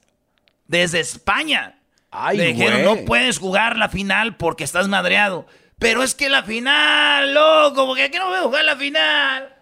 desde 0.68 1.00
España. 1.00 1.80
Ay, 2.12 2.38
le 2.38 2.46
dijeron, 2.54 2.84
güey. 2.84 3.00
no 3.02 3.06
puedes 3.06 3.40
jugar 3.40 3.78
la 3.78 3.90
final 3.90 4.38
porque 4.38 4.64
estás 4.64 4.88
madreado. 4.88 5.46
Pero 5.80 6.04
es 6.04 6.16
que 6.16 6.30
la 6.30 6.44
final, 6.44 7.34
loco, 7.34 7.86
porque 7.88 8.04
aquí 8.04 8.18
no 8.18 8.28
voy 8.28 8.38
a 8.38 8.42
jugar 8.44 8.64
la 8.66 8.78
final. 8.78 9.54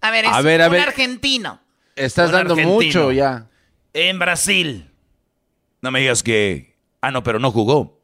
A 0.00 0.10
ver, 0.10 0.24
es 0.24 0.30
A 0.32 0.40
ver, 0.40 0.62
a 0.62 0.66
un 0.66 0.72
ver. 0.72 0.80
argentino. 0.82 1.60
Estás 1.94 2.26
Un 2.28 2.32
dando 2.32 2.54
argentino. 2.54 2.74
mucho 2.80 3.12
ya. 3.12 3.46
En 3.92 4.18
Brasil. 4.18 4.90
No 5.82 5.90
me 5.90 6.00
digas 6.00 6.22
que... 6.22 6.76
Ah, 7.00 7.10
no, 7.10 7.22
pero 7.22 7.38
no 7.38 7.50
jugó. 7.52 8.00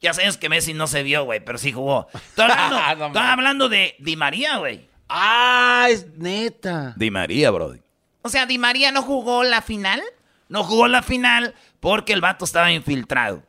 Ya 0.00 0.12
sabes 0.12 0.36
que 0.36 0.48
Messi 0.50 0.74
no 0.74 0.86
se 0.86 1.02
vio, 1.02 1.24
güey, 1.24 1.42
pero 1.42 1.56
sí 1.56 1.72
jugó. 1.72 2.08
Estoy 2.12 2.44
hablando, 2.50 3.06
estoy 3.06 3.22
hablando 3.22 3.68
de 3.70 3.94
Di 3.98 4.16
María, 4.16 4.58
güey. 4.58 4.86
Ah, 5.08 5.86
es 5.88 6.06
neta. 6.18 6.92
Di 6.96 7.10
María, 7.10 7.50
Brody. 7.50 7.80
O 8.22 8.28
sea, 8.28 8.44
Di 8.46 8.58
María 8.58 8.92
no 8.92 9.02
jugó 9.02 9.44
la 9.44 9.62
final. 9.62 10.02
No 10.48 10.62
jugó 10.62 10.88
la 10.88 11.02
final 11.02 11.54
porque 11.84 12.14
el 12.14 12.22
vato 12.22 12.46
estaba 12.46 12.72
infiltrado. 12.72 13.42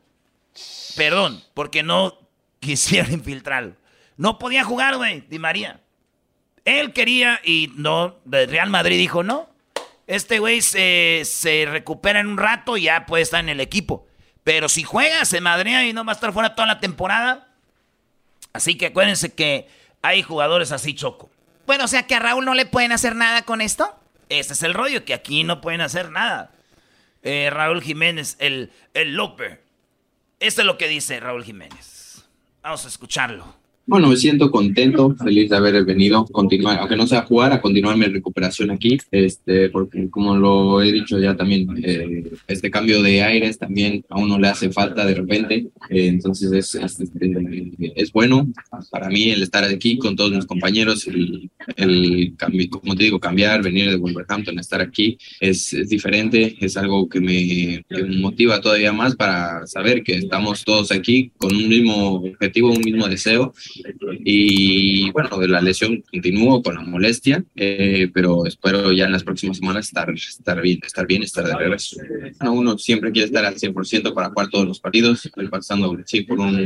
Perdón, 0.94 1.42
porque 1.54 1.82
no 1.82 2.18
quisiera 2.60 3.08
infiltrarlo. 3.10 3.76
No 4.18 4.38
podía 4.38 4.62
jugar, 4.62 4.98
güey, 4.98 5.22
Di 5.22 5.38
María. 5.38 5.80
Él 6.66 6.92
quería 6.92 7.40
y 7.42 7.72
no, 7.76 8.18
Real 8.26 8.68
Madrid 8.68 8.98
dijo 8.98 9.22
no. 9.22 9.48
Este 10.06 10.38
güey 10.38 10.60
se, 10.60 11.22
se 11.24 11.64
recupera 11.64 12.20
en 12.20 12.26
un 12.26 12.36
rato 12.36 12.76
y 12.76 12.82
ya 12.82 13.06
puede 13.06 13.22
estar 13.22 13.40
en 13.40 13.48
el 13.48 13.60
equipo. 13.60 14.06
Pero 14.44 14.68
si 14.68 14.82
juega, 14.82 15.24
se 15.24 15.40
madrea 15.40 15.86
y 15.86 15.94
no 15.94 16.04
va 16.04 16.12
a 16.12 16.14
estar 16.14 16.34
fuera 16.34 16.54
toda 16.54 16.68
la 16.68 16.78
temporada. 16.78 17.48
Así 18.52 18.76
que 18.76 18.86
acuérdense 18.86 19.32
que 19.34 19.66
hay 20.02 20.22
jugadores 20.22 20.72
así, 20.72 20.94
Choco. 20.94 21.30
Bueno, 21.64 21.84
o 21.84 21.88
sea 21.88 22.06
que 22.06 22.14
a 22.14 22.18
Raúl 22.18 22.44
no 22.44 22.52
le 22.52 22.66
pueden 22.66 22.92
hacer 22.92 23.16
nada 23.16 23.46
con 23.46 23.62
esto. 23.62 23.98
Ese 24.28 24.52
es 24.52 24.62
el 24.62 24.74
rollo, 24.74 25.06
que 25.06 25.14
aquí 25.14 25.42
no 25.42 25.62
pueden 25.62 25.80
hacer 25.80 26.10
nada. 26.10 26.50
Eh, 27.28 27.50
Raúl 27.50 27.82
Jiménez, 27.82 28.36
el, 28.38 28.70
el 28.94 29.16
López. 29.16 29.58
Esto 30.38 30.60
es 30.60 30.66
lo 30.66 30.78
que 30.78 30.86
dice 30.86 31.18
Raúl 31.18 31.42
Jiménez. 31.42 32.24
Vamos 32.62 32.84
a 32.84 32.88
escucharlo. 32.88 33.56
Bueno, 33.88 34.08
me 34.08 34.16
siento 34.16 34.50
contento, 34.50 35.14
feliz 35.14 35.48
de 35.48 35.56
haber 35.56 35.84
venido, 35.84 36.24
continuar, 36.24 36.80
aunque 36.80 36.96
no 36.96 37.06
sea 37.06 37.22
jugar, 37.22 37.52
a 37.52 37.60
continuar 37.60 37.96
mi 37.96 38.06
recuperación 38.06 38.72
aquí, 38.72 38.98
este, 39.12 39.68
porque 39.70 40.10
como 40.10 40.36
lo 40.36 40.82
he 40.82 40.90
dicho 40.90 41.20
ya 41.20 41.36
también, 41.36 41.68
eh, 41.84 42.24
este 42.48 42.68
cambio 42.68 43.00
de 43.00 43.22
aires 43.22 43.58
también 43.58 44.04
a 44.08 44.18
uno 44.18 44.40
le 44.40 44.48
hace 44.48 44.72
falta 44.72 45.06
de 45.06 45.14
repente, 45.14 45.68
eh, 45.88 46.08
entonces 46.08 46.50
es, 46.50 46.74
es, 46.74 46.98
este, 46.98 47.72
es, 47.94 48.10
bueno 48.10 48.48
para 48.90 49.08
mí 49.08 49.30
el 49.30 49.44
estar 49.44 49.62
aquí 49.62 49.98
con 49.98 50.16
todos 50.16 50.32
mis 50.32 50.46
compañeros, 50.46 51.06
el, 51.06 51.48
el 51.76 52.34
como 52.68 52.96
te 52.96 53.04
digo, 53.04 53.20
cambiar, 53.20 53.62
venir 53.62 53.88
de 53.88 53.96
Wolverhampton, 53.96 54.58
estar 54.58 54.80
aquí, 54.80 55.16
es, 55.38 55.72
es 55.72 55.90
diferente, 55.90 56.56
es 56.60 56.76
algo 56.76 57.08
que 57.08 57.20
me, 57.20 57.84
que 57.88 58.02
me 58.02 58.16
motiva 58.16 58.60
todavía 58.60 58.92
más 58.92 59.14
para 59.14 59.64
saber 59.68 60.02
que 60.02 60.16
estamos 60.16 60.64
todos 60.64 60.90
aquí 60.90 61.30
con 61.38 61.54
un 61.54 61.68
mismo 61.68 62.14
objetivo, 62.14 62.72
un 62.72 62.82
mismo 62.82 63.06
deseo 63.06 63.54
y 64.24 65.10
bueno, 65.10 65.38
de 65.38 65.48
la 65.48 65.60
lesión 65.60 66.02
continúo 66.10 66.62
con 66.62 66.74
la 66.74 66.82
molestia, 66.82 67.44
eh, 67.54 68.10
pero 68.12 68.46
espero 68.46 68.92
ya 68.92 69.06
en 69.06 69.12
las 69.12 69.24
próximas 69.24 69.58
semanas 69.58 69.86
estar, 69.86 70.10
estar 70.10 70.60
bien, 70.60 70.80
estar 70.84 71.06
bien, 71.06 71.22
estar 71.22 71.44
de 71.46 71.56
regreso. 71.56 71.96
Bueno, 72.38 72.52
uno 72.52 72.78
siempre 72.78 73.12
quiere 73.12 73.26
estar 73.26 73.44
al 73.44 73.56
100% 73.56 74.14
para 74.14 74.30
jugar 74.30 74.48
todos 74.48 74.66
los 74.66 74.80
partidos. 74.80 75.24
Estoy 75.26 75.48
pasando 75.48 75.96
sí, 76.04 76.22
por 76.22 76.40
un, 76.40 76.56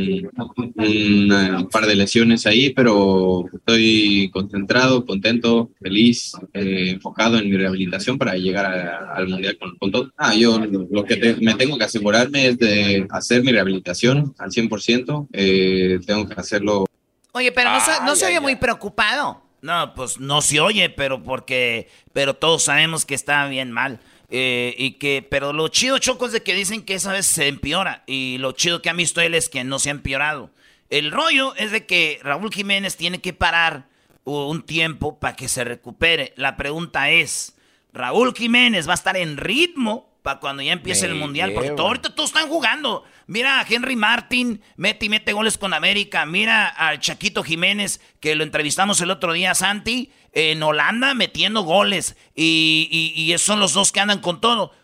un 0.76 1.68
par 1.70 1.86
de 1.86 1.96
lesiones 1.96 2.46
ahí, 2.46 2.70
pero 2.70 3.44
estoy 3.52 4.30
concentrado, 4.32 5.04
contento, 5.04 5.70
feliz, 5.80 6.32
eh, 6.52 6.90
enfocado 6.90 7.38
en 7.38 7.48
mi 7.48 7.56
rehabilitación 7.56 8.18
para 8.18 8.36
llegar 8.36 8.66
a, 8.66 9.14
al 9.14 9.28
Mundial 9.28 9.58
con, 9.58 9.76
con, 9.76 9.90
todo. 9.90 10.12
Ah, 10.16 10.34
yo 10.34 10.58
lo 10.90 11.04
que 11.04 11.16
te, 11.16 11.36
me 11.36 11.54
tengo 11.54 11.78
que 11.78 11.84
asegurarme 11.84 12.48
es 12.48 12.58
de 12.58 13.06
hacer 13.10 13.42
mi 13.42 13.52
rehabilitación 13.52 14.34
al 14.38 14.50
100%. 14.50 15.28
Eh, 15.32 16.00
tengo 16.06 16.28
que 16.28 16.34
hacerlo 16.34 16.86
Oye, 17.32 17.52
pero 17.52 17.70
no, 17.70 17.80
se, 17.80 17.92
no 18.02 18.16
se 18.16 18.26
oye 18.26 18.40
muy 18.40 18.56
preocupado. 18.56 19.42
No, 19.62 19.94
pues 19.94 20.18
no 20.18 20.40
se 20.40 20.60
oye, 20.60 20.88
pero 20.90 21.22
porque, 21.22 21.88
pero 22.12 22.34
todos 22.34 22.64
sabemos 22.64 23.04
que 23.04 23.14
está 23.14 23.46
bien 23.46 23.70
mal. 23.72 24.00
Eh, 24.30 24.74
y 24.78 24.92
que, 24.92 25.26
pero 25.28 25.52
lo 25.52 25.68
chido, 25.68 25.98
Choco, 25.98 26.26
es 26.26 26.32
de 26.32 26.42
que 26.42 26.54
dicen 26.54 26.84
que 26.84 26.94
esa 26.94 27.12
vez 27.12 27.26
se 27.26 27.48
empeora. 27.48 28.02
Y 28.06 28.38
lo 28.38 28.52
chido 28.52 28.80
que 28.80 28.90
ha 28.90 28.94
visto 28.94 29.20
él 29.20 29.34
es 29.34 29.48
que 29.48 29.64
no 29.64 29.78
se 29.78 29.90
ha 29.90 29.92
empeorado. 29.92 30.50
El 30.88 31.10
rollo 31.10 31.54
es 31.56 31.70
de 31.72 31.86
que 31.86 32.20
Raúl 32.22 32.52
Jiménez 32.52 32.96
tiene 32.96 33.20
que 33.20 33.32
parar 33.32 33.86
un 34.24 34.62
tiempo 34.62 35.18
para 35.18 35.36
que 35.36 35.48
se 35.48 35.64
recupere. 35.64 36.32
La 36.36 36.56
pregunta 36.56 37.10
es, 37.10 37.56
¿Raúl 37.92 38.34
Jiménez 38.34 38.88
va 38.88 38.92
a 38.92 38.94
estar 38.94 39.16
en 39.16 39.36
ritmo 39.36 40.09
para 40.22 40.40
cuando 40.40 40.62
ya 40.62 40.72
empiece 40.72 41.06
el 41.06 41.14
mundial? 41.14 41.52
Porque 41.52 41.70
todo, 41.70 41.88
ahorita 41.88 42.14
todos 42.14 42.30
están 42.30 42.48
jugando. 42.48 43.04
Mira 43.26 43.60
a 43.60 43.66
Henry 43.68 43.96
Martin, 43.96 44.62
mete 44.76 45.06
y 45.06 45.08
mete 45.08 45.32
goles 45.32 45.58
con 45.58 45.72
América. 45.74 46.26
Mira 46.26 46.68
al 46.68 47.00
Chaquito 47.00 47.42
Jiménez, 47.42 48.00
que 48.20 48.34
lo 48.34 48.44
entrevistamos 48.44 49.00
el 49.00 49.10
otro 49.10 49.32
día, 49.32 49.54
Santi, 49.54 50.12
en 50.32 50.62
Holanda 50.62 51.14
metiendo 51.14 51.62
goles. 51.62 52.16
Y, 52.34 52.88
y, 52.90 53.20
y 53.20 53.32
esos 53.32 53.46
son 53.46 53.60
los 53.60 53.72
dos 53.72 53.92
que 53.92 54.00
andan 54.00 54.20
con 54.20 54.40
todo. 54.40 54.74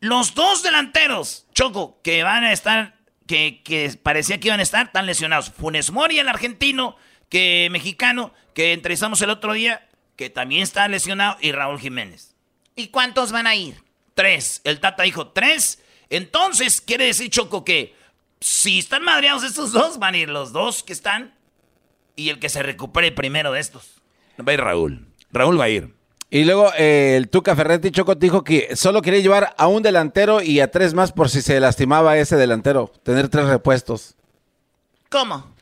Los 0.00 0.34
dos 0.34 0.62
delanteros, 0.62 1.46
Choco, 1.54 2.00
que 2.02 2.22
van 2.22 2.44
a 2.44 2.52
estar, 2.52 2.96
que, 3.26 3.62
que 3.64 3.98
parecía 4.02 4.38
que 4.38 4.48
iban 4.48 4.60
a 4.60 4.62
estar 4.62 4.92
tan 4.92 5.06
lesionados. 5.06 5.50
Funes 5.50 5.90
Mori, 5.90 6.18
el 6.18 6.28
argentino, 6.28 6.96
que 7.28 7.68
mexicano, 7.70 8.34
que 8.54 8.72
entrevistamos 8.72 9.22
el 9.22 9.30
otro 9.30 9.54
día, 9.54 9.88
que 10.16 10.28
también 10.30 10.62
está 10.62 10.86
lesionado, 10.88 11.38
y 11.40 11.52
Raúl 11.52 11.80
Jiménez. 11.80 12.34
¿Y 12.74 12.88
cuántos 12.88 13.32
van 13.32 13.46
a 13.46 13.54
ir? 13.54 13.85
Tres. 14.16 14.62
El 14.64 14.80
Tata 14.80 15.02
dijo 15.02 15.28
tres. 15.28 15.78
Entonces, 16.08 16.80
quiere 16.80 17.04
decir, 17.04 17.28
Choco, 17.28 17.64
que 17.66 17.94
si 18.40 18.78
están 18.78 19.04
madreados 19.04 19.44
estos 19.44 19.72
dos, 19.72 19.98
van 19.98 20.14
a 20.14 20.16
ir 20.16 20.30
los 20.30 20.52
dos 20.52 20.82
que 20.82 20.94
están 20.94 21.34
y 22.16 22.30
el 22.30 22.38
que 22.38 22.48
se 22.48 22.62
recupere 22.62 23.12
primero 23.12 23.52
de 23.52 23.60
estos. 23.60 24.00
Va 24.40 24.52
a 24.52 24.54
ir 24.54 24.60
Raúl. 24.60 25.06
Raúl 25.32 25.60
va 25.60 25.64
a 25.64 25.68
ir. 25.68 25.94
Y 26.30 26.44
luego 26.44 26.72
eh, 26.78 27.14
el 27.18 27.28
Tuca 27.28 27.54
Ferretti 27.54 27.90
Choco 27.90 28.14
dijo 28.14 28.42
que 28.42 28.74
solo 28.74 29.02
quería 29.02 29.20
llevar 29.20 29.54
a 29.58 29.66
un 29.66 29.82
delantero 29.82 30.40
y 30.40 30.60
a 30.60 30.70
tres 30.70 30.94
más 30.94 31.12
por 31.12 31.28
si 31.28 31.42
se 31.42 31.60
lastimaba 31.60 32.16
ese 32.16 32.36
delantero. 32.36 32.90
Tener 33.02 33.28
tres 33.28 33.46
repuestos. 33.46 34.16
¿Cómo? 35.10 35.54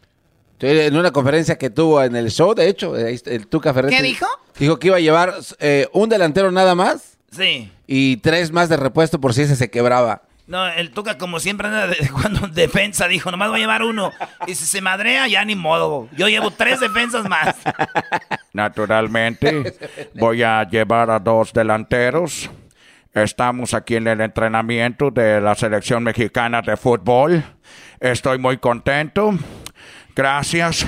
En 0.61 0.97
una 0.97 1.11
conferencia 1.11 1.59
que 1.59 1.71
tuvo 1.71 2.01
en 2.03 2.15
el 2.15 2.31
show, 2.31 2.55
de 2.55 2.69
hecho, 2.69 2.97
el 2.97 3.49
Tuca 3.49 3.75
Ferretti. 3.75 3.97
¿Qué 3.97 4.03
dijo? 4.03 4.27
Dijo 4.57 4.79
que 4.79 4.87
iba 4.87 4.97
a 4.97 5.01
llevar 5.01 5.35
eh, 5.59 5.89
un 5.93 6.09
delantero 6.09 6.53
nada 6.53 6.77
más. 6.77 7.14
Sí. 7.35 7.71
Y 7.87 8.19
tres 8.19 8.53
más 8.53 8.69
de 8.69 8.77
repuesto 8.77 9.21
por 9.21 9.35
si 9.35 9.43
ese 9.43 9.57
se 9.57 9.71
quebraba. 9.71 10.23
No, 10.47 10.67
el 10.69 10.91
Tuca 10.91 11.17
como 11.17 11.41
siempre 11.41 11.69
anda 11.69 11.87
de, 11.87 12.09
cuando 12.13 12.49
defensa 12.49 13.09
dijo, 13.09 13.31
nomás 13.31 13.49
voy 13.49 13.59
a 13.59 13.63
llevar 13.63 13.83
uno. 13.83 14.13
Y 14.47 14.55
si 14.55 14.67
se 14.67 14.81
madrea, 14.81 15.27
ya 15.27 15.45
ni 15.45 15.55
modo. 15.55 16.09
Yo 16.17 16.29
llevo 16.29 16.51
tres 16.51 16.81
defensas 16.81 17.29
más. 17.29 17.57
Naturalmente, 18.53 19.75
voy 20.15 20.43
a 20.43 20.69
llevar 20.69 21.11
a 21.11 21.19
dos 21.19 21.53
delanteros. 21.53 22.51
Estamos 23.15 23.75
aquí 23.75 23.97
en 23.97 24.09
el 24.09 24.21
entrenamiento 24.21 25.11
de 25.11 25.41
la 25.41 25.55
selección 25.55 26.03
mexicana 26.03 26.63
de 26.63 26.77
fútbol. 26.77 27.45
Estoy 28.01 28.39
muy 28.39 28.59
contento. 28.59 29.33
Gracias. 30.15 30.87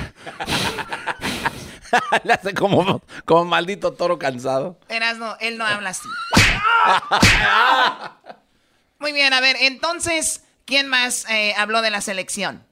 Le 2.24 2.32
hace 2.32 2.54
como, 2.54 3.02
como 3.24 3.44
maldito 3.44 3.92
toro 3.92 4.18
cansado. 4.18 4.78
Erasno, 4.88 5.36
él 5.40 5.58
no 5.58 5.64
habla 5.64 5.90
así. 5.90 6.08
Muy 8.98 9.12
bien, 9.12 9.32
a 9.32 9.40
ver, 9.40 9.56
entonces, 9.60 10.44
¿quién 10.64 10.88
más 10.88 11.28
eh, 11.28 11.54
habló 11.56 11.82
de 11.82 11.90
la 11.90 12.00
selección? 12.00 12.64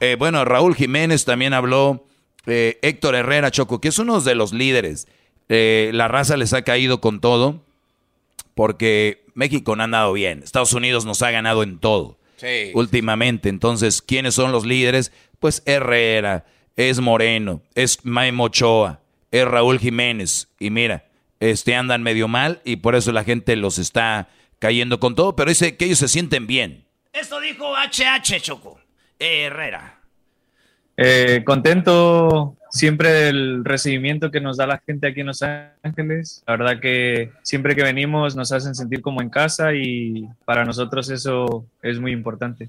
Eh, 0.00 0.16
bueno, 0.18 0.44
Raúl 0.44 0.74
Jiménez 0.74 1.24
también 1.24 1.54
habló. 1.54 2.04
Eh, 2.46 2.78
Héctor 2.82 3.14
Herrera 3.14 3.50
Choco, 3.50 3.80
que 3.80 3.88
es 3.88 3.98
uno 3.98 4.20
de 4.20 4.34
los 4.34 4.52
líderes. 4.52 5.06
Eh, 5.48 5.90
la 5.92 6.08
raza 6.08 6.36
les 6.36 6.52
ha 6.52 6.62
caído 6.62 7.00
con 7.00 7.20
todo. 7.20 7.62
Porque 8.54 9.24
México 9.34 9.76
no 9.76 9.82
ha 9.82 9.84
andado 9.84 10.12
bien. 10.12 10.42
Estados 10.42 10.72
Unidos 10.72 11.04
nos 11.04 11.22
ha 11.22 11.30
ganado 11.30 11.62
en 11.62 11.78
todo. 11.78 12.18
Sí. 12.36 12.72
Últimamente. 12.74 13.48
Entonces, 13.48 14.02
¿quiénes 14.02 14.34
son 14.34 14.50
los 14.50 14.64
líderes? 14.64 15.12
Pues 15.38 15.62
Herrera, 15.66 16.44
es 16.78 17.00
Moreno, 17.00 17.60
es 17.74 18.04
Memo 18.04 18.44
Ochoa, 18.44 19.00
es 19.32 19.44
Raúl 19.44 19.80
Jiménez. 19.80 20.48
Y 20.60 20.70
mira, 20.70 21.04
este 21.40 21.74
andan 21.74 22.04
medio 22.04 22.28
mal 22.28 22.60
y 22.64 22.76
por 22.76 22.94
eso 22.94 23.10
la 23.10 23.24
gente 23.24 23.56
los 23.56 23.78
está 23.78 24.28
cayendo 24.60 25.00
con 25.00 25.16
todo, 25.16 25.34
pero 25.34 25.50
dice 25.50 25.76
que 25.76 25.86
ellos 25.86 25.98
se 25.98 26.06
sienten 26.06 26.46
bien. 26.46 26.84
Esto 27.12 27.40
dijo 27.40 27.74
HH 27.74 28.40
Choco. 28.40 28.80
Eh, 29.18 29.46
Herrera. 29.46 29.98
Eh, 30.96 31.42
contento 31.44 32.56
siempre 32.70 33.10
del 33.10 33.64
recibimiento 33.64 34.30
que 34.30 34.40
nos 34.40 34.56
da 34.56 34.68
la 34.68 34.78
gente 34.78 35.08
aquí 35.08 35.22
en 35.22 35.26
Los 35.26 35.42
Ángeles. 35.82 36.44
La 36.46 36.56
verdad 36.56 36.80
que 36.80 37.32
siempre 37.42 37.74
que 37.74 37.82
venimos 37.82 38.36
nos 38.36 38.52
hacen 38.52 38.76
sentir 38.76 39.00
como 39.00 39.20
en 39.20 39.30
casa 39.30 39.74
y 39.74 40.28
para 40.44 40.64
nosotros 40.64 41.10
eso 41.10 41.66
es 41.82 41.98
muy 41.98 42.12
importante. 42.12 42.68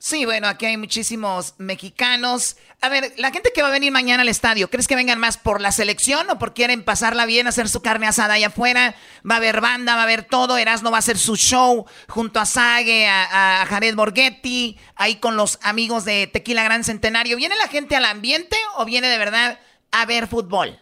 Sí, 0.00 0.24
bueno, 0.24 0.46
aquí 0.46 0.64
hay 0.66 0.76
muchísimos 0.76 1.54
mexicanos. 1.58 2.56
A 2.80 2.88
ver, 2.88 3.12
la 3.16 3.32
gente 3.32 3.50
que 3.52 3.62
va 3.62 3.68
a 3.68 3.72
venir 3.72 3.90
mañana 3.90 4.22
al 4.22 4.28
estadio, 4.28 4.70
¿crees 4.70 4.86
que 4.86 4.94
vengan 4.94 5.18
más 5.18 5.38
por 5.38 5.60
la 5.60 5.72
selección 5.72 6.30
o 6.30 6.38
por 6.38 6.54
quieren 6.54 6.84
pasarla 6.84 7.26
bien, 7.26 7.48
hacer 7.48 7.68
su 7.68 7.82
carne 7.82 8.06
asada 8.06 8.34
allá 8.34 8.46
afuera? 8.46 8.94
Va 9.28 9.34
a 9.34 9.38
haber 9.38 9.60
banda, 9.60 9.96
va 9.96 10.02
a 10.02 10.04
haber 10.04 10.22
todo. 10.22 10.56
Erasmo 10.56 10.92
va 10.92 10.98
a 10.98 11.00
hacer 11.00 11.18
su 11.18 11.36
show 11.36 11.84
junto 12.06 12.38
a 12.38 12.46
Sage, 12.46 13.08
a, 13.08 13.62
a 13.62 13.66
Jared 13.66 13.96
Borghetti, 13.96 14.78
ahí 14.94 15.16
con 15.16 15.36
los 15.36 15.58
amigos 15.62 16.04
de 16.04 16.28
Tequila 16.28 16.62
Gran 16.62 16.84
Centenario. 16.84 17.36
¿Viene 17.36 17.56
la 17.56 17.66
gente 17.66 17.96
al 17.96 18.04
ambiente 18.04 18.56
o 18.76 18.84
viene 18.84 19.08
de 19.08 19.18
verdad 19.18 19.58
a 19.90 20.06
ver 20.06 20.28
fútbol? 20.28 20.78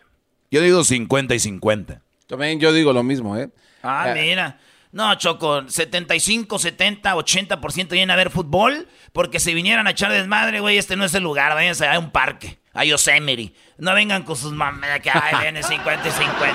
Yo 0.51 0.61
digo 0.61 0.85
50 0.85 1.35
y 1.35 1.41
50. 1.41 2.03
También 2.27 2.61
yo 2.61 2.71
digo 2.73 2.93
lo 2.93 3.03
mismo, 3.03 3.37
¿eh? 3.39 3.49
Ah, 3.83 4.13
mira. 4.15 4.59
No, 4.97 5.15
Choco, 5.17 5.69
75, 5.69 6.59
70, 6.59 7.15
80% 7.15 7.89
vienen 7.91 8.11
a 8.11 8.17
ver 8.17 8.31
fútbol 8.31 8.89
porque 9.13 9.39
si 9.39 9.53
vinieran 9.53 9.87
a 9.87 9.91
echar 9.91 10.11
desmadre, 10.11 10.61
güey, 10.61 10.79
este 10.79 10.97
no 10.97 11.05
es 11.05 11.13
el 11.13 11.23
lugar, 11.23 11.53
váyanse 11.53 11.87
a 11.87 11.99
un 11.99 12.11
parque, 12.11 12.59
a 12.73 12.83
Yosemite. 12.83 13.53
No 13.77 13.93
vengan 13.93 14.23
con 14.23 14.37
sus 14.37 14.53
mamás 14.53 15.01
que 15.01 15.11
ay, 15.11 15.35
viene 15.43 15.63
50 15.63 16.09
y 16.09 16.11
50. 16.11 16.55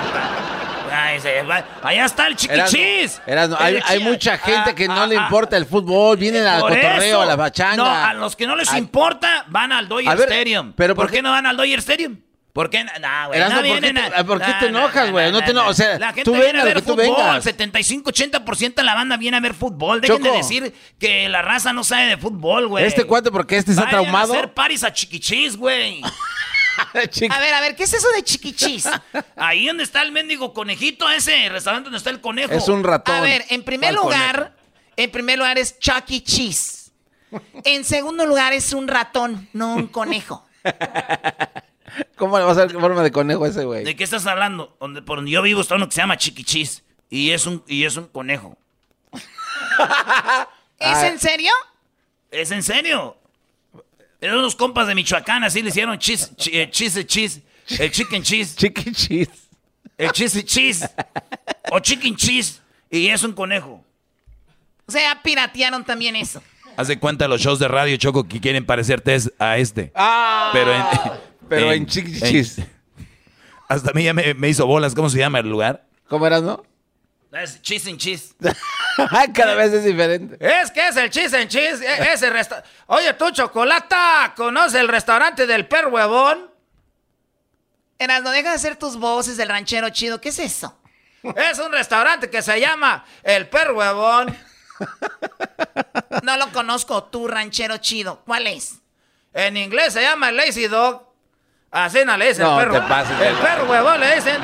Ay, 0.92 1.20
se 1.20 1.42
va- 1.44 1.64
allá 1.84 2.04
está 2.04 2.26
el 2.26 2.34
chiquichis. 2.34 3.22
Erasmo, 3.28 3.56
hay, 3.60 4.00
mucha 4.00 4.36
gente 4.36 4.70
ah, 4.70 4.74
que 4.74 4.88
no 4.88 5.02
ah, 5.02 5.06
le 5.06 5.16
ah. 5.16 5.22
importa 5.22 5.56
el 5.56 5.64
fútbol, 5.64 6.16
vienen 6.16 6.44
al 6.44 6.62
cotorreo, 6.62 7.22
a 7.22 7.26
la 7.26 7.36
bachanga. 7.36 7.76
No, 7.76 7.86
a 7.86 8.12
los 8.14 8.34
que 8.34 8.48
no 8.48 8.56
les 8.56 8.68
Ay, 8.72 8.80
importa, 8.80 9.44
van 9.50 9.70
al 9.70 9.86
Dodger 9.86 10.18
Stadium. 10.18 10.72
pero 10.72 10.96
¿por 10.96 11.04
¿por 11.04 11.10
qué 11.12 11.18
qué- 11.18 11.22
no 11.22 11.30
van 11.30 11.46
al 11.46 11.56
Dodger 11.56 11.78
Stadium? 11.78 12.18
¿Por 12.52 12.68
qué? 12.68 12.84
Nah, 12.84 13.28
güey, 13.28 13.40
no 13.40 13.46
¿por 13.62 13.80
qué 13.80 13.92
te- 13.94 14.00
a- 14.14 14.24
por 14.24 14.38
qué 14.38 14.52
te 14.60 14.70
nah, 14.70 14.80
enojas, 14.80 15.10
güey? 15.10 15.32
nah, 15.32 15.40
No 15.52 15.68
o 15.68 15.74
sea, 15.74 15.98
la 15.98 16.08
gente 16.08 16.24
tú 16.24 16.34
viene 16.34 16.60
a 16.60 16.64
ver 16.64 16.74
que 16.74 16.82
tú 16.82 16.90
fútbol. 16.92 17.16
vengas. 17.16 17.46
75-80% 17.46 18.74
de 18.74 18.82
la 18.82 18.94
banda 18.94 19.16
viene 19.16 19.38
a 19.38 19.40
ver 19.40 19.54
fútbol. 19.54 20.02
Dejen 20.02 20.22
de 20.22 20.28
Choco. 20.28 20.36
decir 20.36 20.74
que 20.98 21.30
la 21.30 21.40
raza 21.40 21.72
no 21.72 21.82
sabe 21.82 22.06
de 22.06 22.16
fútbol, 22.18 22.68
güey. 22.68 22.84
Este 22.84 23.04
cuate, 23.04 23.30
porque 23.30 23.56
este 23.56 23.70
está 23.70 23.84
Vayan 23.84 24.02
traumado. 24.02 24.34
a 24.34 24.36
hacer 24.36 24.52
paris 24.52 24.84
a 24.84 24.92
chiquichis, 24.92 25.56
güey. 25.56 26.02
A 27.30 27.38
ver, 27.38 27.52
a 27.54 27.60
ver, 27.60 27.76
¿qué 27.76 27.84
es 27.84 27.92
eso 27.92 28.08
de 28.16 28.22
chiquichis? 28.22 28.88
Ahí 29.36 29.66
donde 29.66 29.82
está 29.84 30.00
el 30.02 30.10
mendigo 30.10 30.54
conejito, 30.54 31.08
ese 31.10 31.48
restaurante 31.50 31.84
donde 31.86 31.98
está 31.98 32.08
el 32.08 32.20
conejo. 32.22 32.50
Es 32.54 32.66
un 32.68 32.82
ratón. 32.82 33.14
A 33.14 33.20
ver, 33.20 33.44
en 33.50 33.62
primer 33.62 33.94
¿Cuál 33.94 34.04
lugar, 34.06 34.52
en 34.96 35.10
primer 35.10 35.38
lugar 35.38 35.58
es 35.58 35.78
Chuck 35.78 36.04
E. 36.10 36.22
Cheese. 36.22 36.90
En 37.64 37.84
segundo 37.84 38.24
lugar 38.24 38.54
es 38.54 38.72
un 38.72 38.88
ratón, 38.88 39.48
no 39.52 39.74
un 39.74 39.86
conejo. 39.86 40.46
¿Cómo 42.16 42.38
le 42.38 42.44
vas 42.44 42.56
a 42.56 42.66
dar 42.66 42.72
forma 42.72 43.02
de 43.02 43.10
conejo 43.10 43.44
a 43.44 43.48
ese 43.48 43.64
güey? 43.64 43.84
¿De 43.84 43.96
qué 43.96 44.04
estás 44.04 44.26
hablando? 44.26 44.76
Donde, 44.80 45.02
por 45.02 45.16
donde 45.18 45.30
yo 45.30 45.42
vivo 45.42 45.60
está 45.60 45.74
uno 45.76 45.86
que 45.88 45.94
se 45.94 46.00
llama 46.00 46.16
Chiquichis. 46.16 46.82
Y 47.10 47.30
es 47.30 47.46
un, 47.46 47.62
y 47.66 47.84
es 47.84 47.96
un 47.96 48.06
conejo. 48.08 48.56
¿Es 49.12 49.18
Ah. 50.80 51.08
en 51.08 51.18
serio? 51.18 51.52
¿Es 52.30 52.50
en 52.50 52.62
serio? 52.62 53.16
Eran 54.20 54.38
unos 54.38 54.54
compas 54.56 54.86
de 54.86 54.94
Michoacán, 54.94 55.44
así 55.44 55.62
le 55.62 55.68
hicieron 55.70 55.98
cheese, 55.98 56.34
chi- 56.36 56.50
eh, 56.58 56.70
cheese, 56.70 57.04
cheese, 57.06 57.40
el 57.78 57.90
chicken 57.90 58.22
cheese. 58.22 58.56
Chicken 58.56 58.94
cheese. 58.94 59.30
El 59.98 60.10
cheese 60.12 60.44
cheese. 60.44 60.88
O 61.70 61.78
chicken 61.80 62.16
cheese. 62.16 62.60
Y 62.90 63.08
es 63.08 63.22
un 63.22 63.32
conejo. 63.32 63.84
O 64.86 64.90
sea, 64.92 65.20
piratearon 65.22 65.84
también 65.84 66.16
eso. 66.16 66.42
Haz 66.76 66.88
de 66.88 66.98
cuenta 66.98 67.28
los 67.28 67.40
shows 67.40 67.58
de 67.58 67.68
radio, 67.68 67.96
Choco, 67.96 68.26
que 68.26 68.40
quieren 68.40 68.64
parecerte 68.64 69.16
a 69.38 69.58
este. 69.58 69.92
Ah, 69.94 70.50
Pero 70.52 70.74
en... 70.74 70.82
pero 71.56 71.72
en 71.72 71.86
chiquichis. 71.86 72.56
Hasta 73.68 73.90
a 73.90 73.92
mí 73.94 74.04
ya 74.04 74.14
me, 74.14 74.34
me 74.34 74.48
hizo 74.48 74.66
bolas. 74.66 74.94
¿Cómo 74.94 75.08
se 75.10 75.18
llama 75.18 75.38
el 75.40 75.48
lugar? 75.48 75.84
¿Cómo 76.08 76.26
eras, 76.26 76.42
no? 76.42 76.62
Es 77.32 77.60
cheese 77.62 77.86
and 77.88 77.98
cheese. 77.98 78.34
Cada 79.34 79.54
vez 79.54 79.72
es 79.72 79.84
diferente. 79.84 80.36
Es 80.40 80.70
que 80.70 80.86
es 80.88 80.96
el 80.96 81.08
cheese 81.10 81.32
and 81.34 81.48
cheese. 81.48 81.80
e- 81.82 82.12
Ese 82.12 82.28
resta 82.30 82.62
Oye, 82.86 83.14
tú, 83.14 83.30
Chocolata, 83.30 84.34
¿conoces 84.36 84.80
el 84.80 84.88
restaurante 84.88 85.46
del 85.46 85.66
perro 85.66 85.90
huevón? 85.90 86.50
Erasmo, 87.98 88.30
deja 88.30 88.50
de 88.50 88.56
hacer 88.56 88.76
tus 88.76 88.96
voces 88.96 89.36
del 89.36 89.48
ranchero 89.48 89.88
chido. 89.90 90.20
¿Qué 90.20 90.30
es 90.30 90.38
eso? 90.40 90.76
Es 91.36 91.58
un 91.60 91.70
restaurante 91.70 92.28
que 92.28 92.42
se 92.42 92.58
llama 92.58 93.04
El 93.22 93.48
Perro 93.48 93.76
Huevón. 93.76 94.36
No 96.24 96.36
lo 96.36 96.50
conozco, 96.50 97.04
tú, 97.04 97.28
ranchero 97.28 97.76
chido. 97.76 98.22
¿Cuál 98.26 98.48
es? 98.48 98.80
En 99.32 99.56
inglés 99.56 99.92
se 99.92 100.02
llama 100.02 100.30
el 100.30 100.36
Lazy 100.36 100.66
Dog. 100.66 101.11
Así 101.72 101.98
no 102.06 102.16
le 102.16 102.28
dicen 102.28 102.44
No, 102.44 102.60
el 102.60 102.66
perro. 102.68 102.80
te 102.82 102.88
pases 102.88 103.18
de 103.18 103.28
el 103.28 103.34
perro 103.36 103.64
huevón 103.70 104.00
le 104.00 104.14
dicen. 104.14 104.36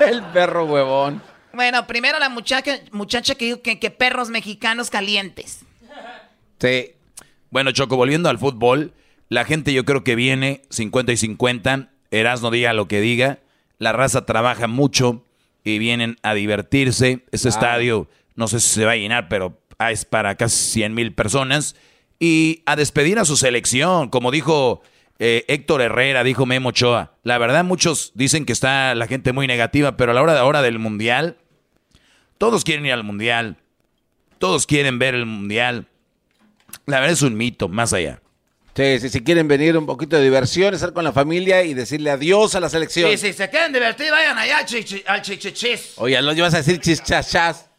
El 0.00 0.22
perro 0.24 0.64
huevón. 0.64 1.22
Bueno, 1.52 1.86
primero 1.86 2.18
la 2.18 2.28
muchacha, 2.28 2.80
muchacha 2.90 3.36
que 3.36 3.44
dijo 3.46 3.62
que, 3.62 3.78
que 3.78 3.90
perros 3.90 4.28
mexicanos 4.28 4.90
calientes. 4.90 5.60
Sí. 6.58 6.90
Bueno, 7.50 7.70
Choco, 7.72 7.96
volviendo 7.96 8.28
al 8.28 8.38
fútbol, 8.38 8.92
la 9.28 9.44
gente 9.44 9.72
yo 9.72 9.84
creo 9.84 10.02
que 10.02 10.16
viene 10.16 10.62
50 10.70 11.12
y 11.12 11.16
50. 11.16 11.88
Erasno 12.10 12.50
diga 12.50 12.72
lo 12.72 12.88
que 12.88 13.00
diga. 13.00 13.38
La 13.78 13.92
raza 13.92 14.26
trabaja 14.26 14.66
mucho 14.66 15.24
y 15.62 15.78
vienen 15.78 16.16
a 16.22 16.34
divertirse. 16.34 17.24
Ese 17.30 17.48
Ah. 17.48 17.50
estadio, 17.50 18.08
no 18.34 18.48
sé 18.48 18.58
si 18.60 18.68
se 18.70 18.84
va 18.84 18.92
a 18.92 18.96
llenar, 18.96 19.28
pero 19.28 19.56
ah, 19.78 19.92
es 19.92 20.04
para 20.04 20.34
casi 20.36 20.56
100 20.72 20.92
mil 20.94 21.14
personas. 21.14 21.76
Y 22.18 22.62
a 22.66 22.74
despedir 22.74 23.18
a 23.20 23.24
su 23.24 23.36
selección, 23.36 24.08
como 24.08 24.30
dijo 24.32 24.82
eh, 25.18 25.44
Héctor 25.48 25.80
Herrera, 25.82 26.24
dijo 26.24 26.46
Memo 26.46 26.70
Ochoa. 26.70 27.14
La 27.22 27.38
verdad, 27.38 27.64
muchos 27.64 28.12
dicen 28.14 28.44
que 28.44 28.52
está 28.52 28.94
la 28.94 29.06
gente 29.06 29.32
muy 29.32 29.46
negativa, 29.46 29.96
pero 29.96 30.12
a 30.12 30.14
la 30.14 30.22
hora 30.22 30.32
de 30.34 30.40
ahora 30.40 30.62
del 30.62 30.78
mundial, 30.78 31.36
todos 32.38 32.64
quieren 32.64 32.84
ir 32.86 32.92
al 32.92 33.04
mundial. 33.04 33.56
Todos 34.38 34.66
quieren 34.66 34.98
ver 34.98 35.14
el 35.14 35.26
mundial. 35.26 35.86
La 36.86 36.98
verdad 37.00 37.12
es 37.14 37.22
un 37.22 37.36
mito, 37.36 37.68
más 37.68 37.92
allá. 37.92 38.20
Sí, 38.76 38.98
sí, 38.98 39.08
si 39.08 39.22
quieren 39.22 39.46
venir 39.46 39.78
un 39.78 39.86
poquito 39.86 40.16
de 40.16 40.24
diversión, 40.24 40.74
estar 40.74 40.92
con 40.92 41.04
la 41.04 41.12
familia 41.12 41.62
y 41.62 41.74
decirle 41.74 42.10
adiós 42.10 42.56
a 42.56 42.60
la 42.60 42.68
selección. 42.68 43.10
Y 43.12 43.16
si 43.16 43.32
se 43.32 43.48
quieren 43.48 43.72
divertir, 43.72 44.10
vayan 44.10 44.36
allá 44.36 44.58
al 44.58 44.66
chichi- 44.66 45.04
al 45.06 45.22
chichichis. 45.22 45.92
Oye, 45.96 46.20
lo 46.20 46.32
llevas 46.32 46.54
a 46.54 46.56
decir 46.58 46.80
chichachas. 46.80 47.70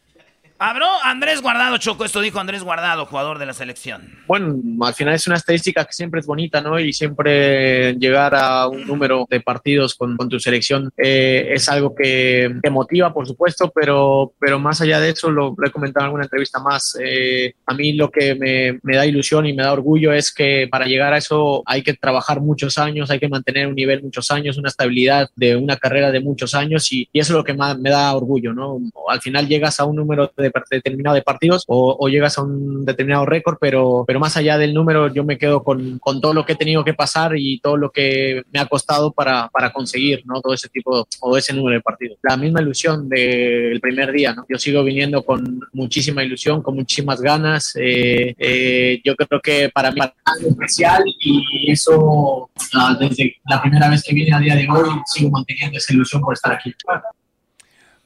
Habló 0.58 0.86
Andrés 1.04 1.42
Guardado, 1.42 1.76
Choco. 1.76 2.04
Esto 2.04 2.20
dijo 2.20 2.40
Andrés 2.40 2.62
Guardado, 2.62 3.04
jugador 3.04 3.38
de 3.38 3.44
la 3.44 3.52
selección. 3.52 4.18
Bueno, 4.26 4.56
al 4.80 4.94
final 4.94 5.14
es 5.14 5.26
una 5.26 5.36
estadística 5.36 5.84
que 5.84 5.92
siempre 5.92 6.20
es 6.20 6.26
bonita, 6.26 6.62
¿no? 6.62 6.80
Y 6.80 6.94
siempre 6.94 7.94
llegar 7.94 8.34
a 8.34 8.66
un 8.66 8.86
número 8.86 9.26
de 9.28 9.40
partidos 9.40 9.94
con, 9.94 10.16
con 10.16 10.30
tu 10.30 10.40
selección 10.40 10.90
eh, 10.96 11.48
es 11.52 11.68
algo 11.68 11.94
que, 11.94 12.56
que 12.62 12.70
motiva, 12.70 13.12
por 13.12 13.26
supuesto, 13.26 13.70
pero, 13.74 14.32
pero 14.38 14.58
más 14.58 14.80
allá 14.80 14.98
de 14.98 15.10
eso, 15.10 15.30
lo, 15.30 15.54
lo 15.56 15.66
he 15.66 15.70
comentado 15.70 16.04
en 16.04 16.06
alguna 16.06 16.24
entrevista 16.24 16.58
más, 16.58 16.96
eh, 17.02 17.54
a 17.66 17.74
mí 17.74 17.92
lo 17.92 18.10
que 18.10 18.34
me, 18.34 18.78
me 18.82 18.96
da 18.96 19.04
ilusión 19.04 19.46
y 19.46 19.52
me 19.52 19.62
da 19.62 19.72
orgullo 19.72 20.12
es 20.12 20.32
que 20.32 20.68
para 20.70 20.86
llegar 20.86 21.12
a 21.12 21.18
eso 21.18 21.62
hay 21.66 21.82
que 21.82 21.94
trabajar 21.94 22.40
muchos 22.40 22.78
años, 22.78 23.10
hay 23.10 23.18
que 23.18 23.28
mantener 23.28 23.66
un 23.66 23.74
nivel 23.74 24.02
muchos 24.02 24.30
años, 24.30 24.56
una 24.56 24.68
estabilidad 24.70 25.28
de 25.36 25.56
una 25.56 25.76
carrera 25.76 26.10
de 26.10 26.20
muchos 26.20 26.54
años 26.54 26.90
y, 26.92 27.08
y 27.12 27.20
eso 27.20 27.34
es 27.34 27.36
lo 27.36 27.44
que 27.44 27.54
más 27.54 27.78
me 27.78 27.90
da 27.90 28.14
orgullo, 28.14 28.54
¿no? 28.54 28.80
Al 29.08 29.20
final 29.20 29.46
llegas 29.48 29.78
a 29.80 29.84
un 29.84 29.96
número 29.96 30.32
de, 30.36 30.45
determinado 30.70 31.14
de 31.14 31.22
partidos 31.22 31.64
o, 31.66 31.96
o 31.98 32.08
llegas 32.08 32.38
a 32.38 32.42
un 32.42 32.84
determinado 32.84 33.26
récord, 33.26 33.56
pero, 33.60 34.04
pero 34.06 34.20
más 34.20 34.36
allá 34.36 34.58
del 34.58 34.74
número 34.74 35.12
yo 35.12 35.24
me 35.24 35.38
quedo 35.38 35.62
con, 35.62 35.98
con 35.98 36.20
todo 36.20 36.34
lo 36.34 36.44
que 36.44 36.52
he 36.52 36.56
tenido 36.56 36.84
que 36.84 36.94
pasar 36.94 37.32
y 37.36 37.60
todo 37.60 37.76
lo 37.76 37.90
que 37.90 38.42
me 38.52 38.60
ha 38.60 38.66
costado 38.66 39.12
para, 39.12 39.48
para 39.48 39.72
conseguir, 39.72 40.22
¿no? 40.26 40.40
Todo 40.40 40.54
ese 40.54 40.68
tipo 40.68 41.06
o 41.20 41.36
ese 41.36 41.52
número 41.52 41.76
de 41.76 41.82
partidos. 41.82 42.18
La 42.22 42.36
misma 42.36 42.60
ilusión 42.60 43.08
del 43.08 43.80
primer 43.80 44.12
día, 44.12 44.34
¿no? 44.34 44.44
Yo 44.48 44.58
sigo 44.58 44.82
viniendo 44.84 45.22
con 45.22 45.60
muchísima 45.72 46.22
ilusión, 46.24 46.62
con 46.62 46.74
muchísimas 46.74 47.20
ganas. 47.20 47.74
eh, 47.76 48.34
eh, 48.38 49.00
yo 49.04 49.14
creo 49.16 49.40
que 49.40 49.70
para 49.70 49.90
mí 49.90 50.00
es 50.00 50.10
algo 50.24 50.50
especial 50.50 51.02
y 51.20 51.70
eso 51.70 52.50
ah, 52.74 52.96
desde 52.98 53.36
la 53.48 53.60
primera 53.60 53.88
vez 53.88 54.02
que 54.02 54.14
vine 54.14 54.34
a 54.34 54.40
día 54.40 54.54
de 54.54 54.68
hoy 54.68 54.88
sigo 55.06 55.30
manteniendo 55.30 55.78
esa 55.78 55.92
ilusión 55.92 56.22
por 56.22 56.34
estar 56.34 56.52
aquí. 56.52 56.74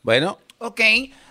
Bueno. 0.03 0.39
Ok. 0.59 0.81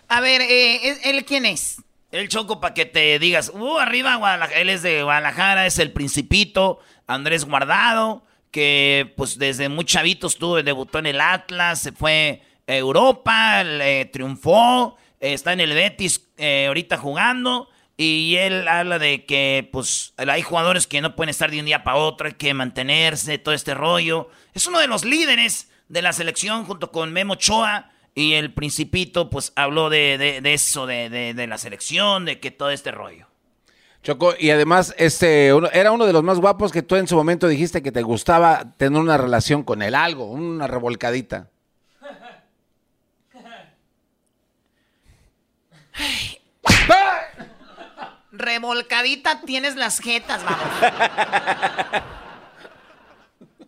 A 0.09 0.21
ver, 0.21 0.41
eh, 0.41 0.97
¿él 1.03 1.23
quién 1.23 1.45
es? 1.45 1.83
El 2.11 2.29
Choco 2.29 2.59
para 2.59 2.73
que 2.73 2.85
te 2.85 3.19
digas, 3.19 3.51
uh, 3.53 3.77
arriba 3.77 4.15
Guadalajara, 4.15 4.59
él 4.59 4.69
es 4.69 4.81
de 4.81 5.03
Guadalajara, 5.03 5.67
es 5.67 5.77
el 5.77 5.91
principito, 5.91 6.79
Andrés 7.05 7.45
Guardado, 7.45 8.25
que 8.49 9.13
pues 9.15 9.37
desde 9.37 9.69
muy 9.69 9.85
chavito 9.85 10.25
estuvo, 10.25 10.61
debutó 10.63 10.97
en 10.97 11.05
el 11.05 11.21
Atlas, 11.21 11.81
se 11.81 11.91
fue 11.91 12.41
a 12.67 12.75
Europa, 12.75 13.63
triunfó, 14.11 14.97
eh, 15.19 15.33
está 15.33 15.53
en 15.53 15.59
el 15.59 15.75
Betis 15.75 16.27
eh, 16.37 16.65
ahorita 16.67 16.97
jugando, 16.97 17.69
y 17.95 18.35
él 18.37 18.67
habla 18.67 18.97
de 18.97 19.25
que 19.25 19.69
pues 19.71 20.15
hay 20.17 20.41
jugadores 20.41 20.87
que 20.87 21.01
no 21.01 21.15
pueden 21.15 21.29
estar 21.29 21.51
de 21.51 21.59
un 21.59 21.67
día 21.67 21.83
para 21.83 21.97
otro, 21.97 22.25
hay 22.25 22.33
que 22.33 22.55
mantenerse, 22.55 23.37
todo 23.37 23.53
este 23.53 23.75
rollo. 23.75 24.31
Es 24.55 24.65
uno 24.65 24.79
de 24.79 24.87
los 24.87 25.05
líderes 25.05 25.69
de 25.87 26.01
la 26.01 26.13
selección 26.13 26.65
junto 26.65 26.91
con 26.91 27.13
Memo 27.13 27.33
Ochoa. 27.33 27.91
Y 28.19 28.33
el 28.33 28.53
principito, 28.53 29.29
pues, 29.29 29.53
habló 29.55 29.89
de, 29.89 30.17
de- 30.17 30.41
de 30.41 30.53
eso, 30.53 30.85
de, 30.85 31.09
de- 31.09 31.33
de 31.33 31.47
la 31.47 31.57
selección, 31.57 32.25
de 32.25 32.41
que 32.41 32.51
todo 32.51 32.69
este 32.69 32.91
rollo. 32.91 33.27
Choco, 34.03 34.33
y 34.37 34.49
además, 34.49 34.93
este, 34.97 35.53
uno- 35.53 35.69
era 35.71 35.93
uno 35.93 36.05
de 36.05 36.11
los 36.11 36.21
más 36.21 36.37
guapos 36.37 36.73
que 36.73 36.81
tú 36.81 36.97
en 36.97 37.07
su 37.07 37.15
momento 37.15 37.47
dijiste 37.47 37.81
que 37.81 37.93
te 37.93 38.01
gustaba 38.01 38.73
tener 38.75 38.99
una 38.99 39.17
relación 39.17 39.63
con 39.63 39.81
él, 39.81 39.95
algo, 39.95 40.25
una 40.25 40.67
revolcadita. 40.67 41.47
Revolcadita 48.31 49.41
tienes 49.41 49.75
las 49.75 49.99
jetas, 49.99 50.43
vamos. 50.43 52.03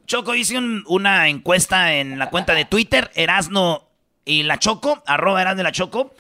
Choco, 0.06 0.36
hice 0.36 0.58
un- 0.58 0.84
una 0.88 1.30
encuesta 1.30 1.94
en 1.94 2.20
la 2.20 2.30
cuenta 2.30 2.54
de 2.54 2.66
Twitter, 2.66 3.12
Erasno 3.16 3.88
y 4.26 4.44
la 4.44 4.60
Choco, 4.60 5.04
arroba 5.06 5.42
Erasno 5.42 5.62
y 5.62 5.64
la 5.64 5.72
Choco, 5.72 6.14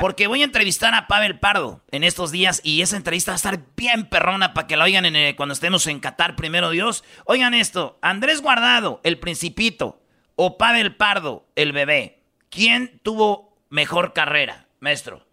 porque 0.00 0.26
voy 0.26 0.42
a 0.42 0.44
entrevistar 0.44 0.94
a 0.94 1.06
Pavel 1.06 1.38
Pardo 1.38 1.80
en 1.90 2.04
estos 2.04 2.30
días 2.30 2.60
y 2.64 2.82
esa 2.82 2.96
entrevista 2.96 3.32
va 3.32 3.34
a 3.34 3.36
estar 3.36 3.60
bien 3.76 4.06
perrona 4.06 4.52
para 4.52 4.66
que 4.66 4.76
la 4.76 4.84
oigan 4.84 5.06
eh, 5.06 5.34
cuando 5.36 5.54
estemos 5.54 5.86
en 5.86 6.00
Qatar, 6.00 6.36
primero 6.36 6.70
Dios. 6.70 7.02
Oigan 7.24 7.54
esto, 7.54 7.98
Andrés 8.02 8.42
Guardado, 8.42 9.00
el 9.04 9.18
principito, 9.18 10.02
o 10.36 10.58
Pavel 10.58 10.96
Pardo, 10.96 11.46
el 11.56 11.72
bebé. 11.72 12.22
¿Quién 12.50 13.00
tuvo 13.02 13.56
mejor 13.70 14.12
carrera, 14.12 14.66
maestro? 14.80 15.26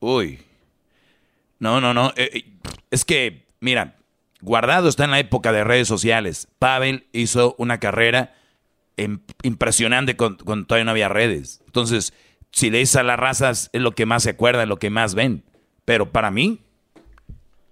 Uy. 0.00 0.42
No, 1.58 1.80
no, 1.80 1.94
no. 1.94 2.12
eh, 2.16 2.30
eh, 2.34 2.52
es 2.90 3.04
que, 3.04 3.46
mira, 3.60 3.96
Guardado 4.40 4.88
está 4.88 5.04
en 5.04 5.12
la 5.12 5.20
época 5.20 5.52
de 5.52 5.64
redes 5.64 5.86
sociales. 5.88 6.48
Pavel 6.58 7.06
hizo 7.12 7.54
una 7.58 7.78
carrera 7.78 8.34
impresionante 9.42 10.16
con- 10.16 10.36
cuando 10.36 10.66
todavía 10.66 10.84
no 10.84 10.90
había 10.90 11.08
redes. 11.08 11.62
Entonces, 11.66 12.12
si 12.50 12.70
le 12.70 12.78
dices 12.78 12.96
a 12.96 13.02
las 13.02 13.18
razas, 13.18 13.70
es 13.72 13.80
lo 13.80 13.92
que 13.92 14.06
más 14.06 14.22
se 14.24 14.30
acuerdan, 14.30 14.68
lo 14.68 14.78
que 14.78 14.90
más 14.90 15.14
ven. 15.14 15.44
Pero 15.84 16.12
para 16.12 16.30
mí, 16.30 16.60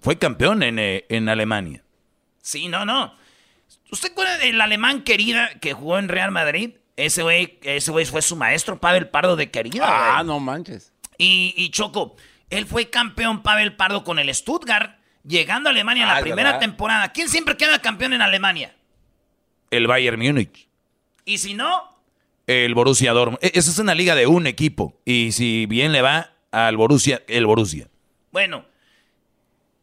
fue 0.01 0.19
campeón 0.19 0.63
en, 0.63 0.79
eh, 0.79 1.05
en 1.09 1.29
Alemania. 1.29 1.85
Sí, 2.41 2.69
no, 2.69 2.85
no. 2.85 3.15
¿Usted 3.93 4.13
acuerda 4.13 4.39
del 4.39 4.61
alemán 4.61 5.03
querida 5.03 5.51
que 5.61 5.73
jugó 5.75 5.99
en 5.99 6.09
Real 6.09 6.31
Madrid? 6.31 6.71
Ese 6.97 7.23
güey, 7.23 7.59
ese 7.63 7.91
güey 7.91 8.05
fue 8.07 8.23
su 8.23 8.37
maestro, 8.37 8.81
Pavel 8.81 9.09
Pardo 9.09 9.37
de 9.37 9.51
querida. 9.51 10.19
Ah, 10.19 10.23
no 10.23 10.39
manches. 10.41 10.93
Y, 11.19 11.55
y 11.57 11.71
Choco, 11.71 12.17
él 12.51 12.67
fue 12.67 12.89
campeón 12.91 13.43
Pavel 13.43 13.77
Pardo 13.77 14.05
con 14.05 14.19
el 14.19 14.35
Stuttgart, 14.35 14.99
llegando 15.25 15.69
a 15.69 15.73
Alemania 15.73 16.05
en 16.05 16.09
la 16.09 16.17
es 16.17 16.23
primera 16.23 16.51
verdad. 16.51 16.61
temporada. 16.61 17.13
¿Quién 17.13 17.29
siempre 17.29 17.57
queda 17.57 17.79
campeón 17.81 18.13
en 18.15 18.23
Alemania? 18.23 18.75
El 19.71 19.87
Bayern 19.87 20.19
Múnich. 20.21 20.69
Y 21.31 21.39
si 21.39 21.55
no, 21.55 21.97
El 22.49 22.75
Borussia 22.75 23.13
Dortmund. 23.13 23.39
E- 23.43 23.53
Esa 23.55 23.71
es 23.71 23.79
una 23.79 23.95
liga 23.95 24.15
de 24.17 24.27
un 24.27 24.47
equipo. 24.49 25.01
Y 25.05 25.31
si 25.33 25.67
bien 25.67 25.93
le 25.93 26.03
va 26.03 26.33
al 26.51 26.77
Borussia, 26.77 27.23
el 27.29 27.47
Borussia. 27.47 27.89
bueno, 28.33 28.65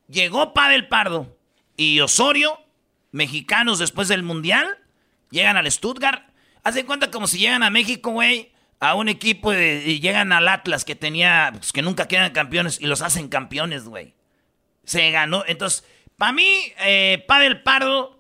llegó 0.10 0.54
Pavel 0.54 0.88
Pardo 0.88 1.38
y 1.78 2.00
Osorio, 2.02 2.60
mexicanos 3.12 3.80
después 3.80 4.08
del 4.10 4.24
Mundial, 4.24 4.68
llegan 5.32 5.56
al 5.58 5.72
Stuttgart. 5.72 6.24
Haz 6.64 6.76
de 6.76 6.86
cuenta 6.86 7.12
como 7.12 7.28
si 7.28 7.38
llegan 7.40 7.64
a 7.64 7.70
México, 7.70 8.12
güey, 8.12 8.52
a 8.82 8.96
un 8.96 9.08
equipo 9.08 9.52
de- 9.52 9.84
y 9.86 10.00
llegan 10.02 10.34
al 10.34 10.48
Atlas 10.50 10.84
que 10.84 10.96
tenía, 10.96 11.52
pues, 11.54 11.72
que 11.72 11.82
nunca 11.82 12.08
quedan 12.10 12.32
campeones 12.34 12.82
y 12.82 12.88
los 12.88 13.02
hacen 13.02 13.30
campeones, 13.30 13.86
güey. 13.86 14.14
Se 14.84 15.10
ganó. 15.12 15.44
Entonces, 15.48 15.86
para 16.18 16.34
mí, 16.34 16.46
eh, 16.82 17.24
Pavel 17.28 17.64
Pardo, 17.64 18.20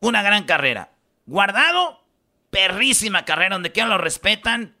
una 0.00 0.22
gran 0.22 0.44
carrera. 0.44 0.92
Guardado, 1.26 2.02
perrísima 2.50 3.24
carrera, 3.24 3.56
donde 3.56 3.72
quiera 3.72 3.88
lo 3.88 3.98
respetan. 3.98 4.76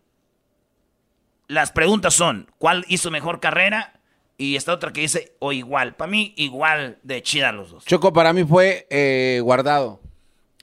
Las 1.48 1.72
preguntas 1.72 2.14
son, 2.14 2.50
¿cuál 2.58 2.84
hizo 2.88 3.10
mejor 3.10 3.40
carrera? 3.40 4.00
Y 4.38 4.56
esta 4.56 4.72
otra 4.72 4.92
que 4.92 5.02
dice, 5.02 5.36
o 5.38 5.52
igual. 5.52 5.94
Para 5.94 6.10
mí, 6.10 6.34
igual 6.36 6.98
de 7.02 7.22
chida 7.22 7.52
los 7.52 7.70
dos. 7.70 7.84
Choco, 7.84 8.12
para 8.12 8.32
mí 8.32 8.44
fue 8.44 8.86
eh, 8.90 9.40
guardado. 9.42 10.00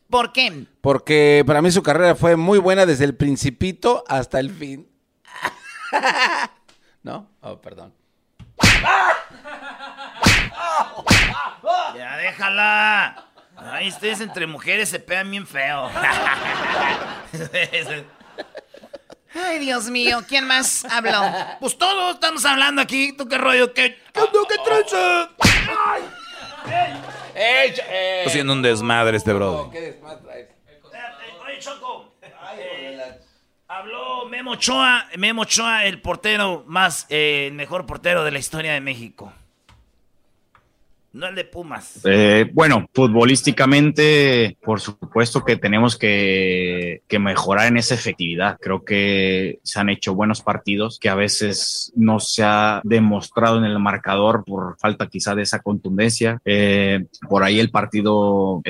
¿Por 0.09 0.31
qué? 0.31 0.65
Porque 0.81 1.43
para 1.47 1.61
mí 1.61 1.71
su 1.71 1.81
carrera 1.81 2.13
fue 2.13 2.35
muy 2.35 2.59
buena 2.59 2.85
desde 2.85 3.05
el 3.05 3.15
principito 3.15 4.03
hasta 4.07 4.39
el 4.39 4.51
fin. 4.51 4.87
¿No? 7.03 7.31
Oh, 7.41 7.59
perdón. 7.59 7.93
Ya 11.95 12.17
déjala. 12.17 13.32
Ay, 13.55 13.89
ustedes 13.89 14.19
entre 14.21 14.47
mujeres 14.47 14.89
se 14.89 14.99
pegan 14.99 15.29
bien 15.31 15.45
feo. 15.47 15.89
Ay, 19.35 19.59
Dios 19.59 19.89
mío, 19.89 20.21
¿quién 20.27 20.45
más 20.45 20.85
habló? 20.85 21.19
Pues 21.59 21.77
todos 21.77 22.15
estamos 22.15 22.45
hablando 22.45 22.81
aquí. 22.81 23.13
¿Tú 23.13 23.27
qué 23.27 23.37
rollo? 23.37 23.73
¿Qué, 23.73 23.97
qué, 24.13 24.21
qué 24.49 24.55
tranza? 24.63 25.29
Está 27.35 28.27
haciendo 28.27 28.53
un 28.53 28.61
desmadre 28.61 29.17
este 29.17 29.33
brother. 29.33 29.99
Oye, 31.45 31.59
Choco. 31.59 32.15
eh, 32.57 33.19
habló 33.67 34.25
Memo 34.27 34.51
Ochoa. 34.51 35.07
Memo 35.17 35.41
Ochoa, 35.43 35.85
el 35.85 35.99
portero 36.01 36.63
más, 36.67 37.07
eh, 37.09 37.47
el 37.47 37.53
mejor 37.53 37.85
portero 37.85 38.23
de 38.23 38.31
la 38.31 38.39
historia 38.39 38.73
de 38.73 38.81
México. 38.81 39.33
No 41.13 41.27
el 41.27 41.35
de 41.35 41.43
Pumas. 41.43 42.01
Eh, 42.05 42.49
bueno, 42.53 42.87
futbolísticamente, 42.91 44.57
por 44.63 44.81
supuesto 44.81 45.45
que 45.45 45.57
tenemos 45.57 45.95
que, 45.95 47.01
mejorar 47.19 47.67
en 47.67 47.77
esa 47.77 47.93
efectividad. 47.93 48.57
Creo 48.59 48.83
que 48.83 49.59
se 49.61 49.79
han 49.79 49.89
hecho 49.89 50.15
buenos 50.15 50.41
partidos 50.41 50.97
que 50.99 51.09
a 51.09 51.15
veces 51.15 51.93
no 51.95 52.19
se 52.19 52.41
ha 52.43 52.81
demostrado 52.83 53.59
en 53.59 53.65
el 53.65 53.77
marcador 53.77 54.43
por 54.43 54.75
falta 54.79 55.07
quizá 55.07 55.35
de 55.35 55.43
esa 55.43 55.59
contundencia. 55.59 56.41
Eh, 56.43 57.05
por 57.29 57.43
ahí 57.43 57.59
el 57.59 57.69
partido, 57.69 58.63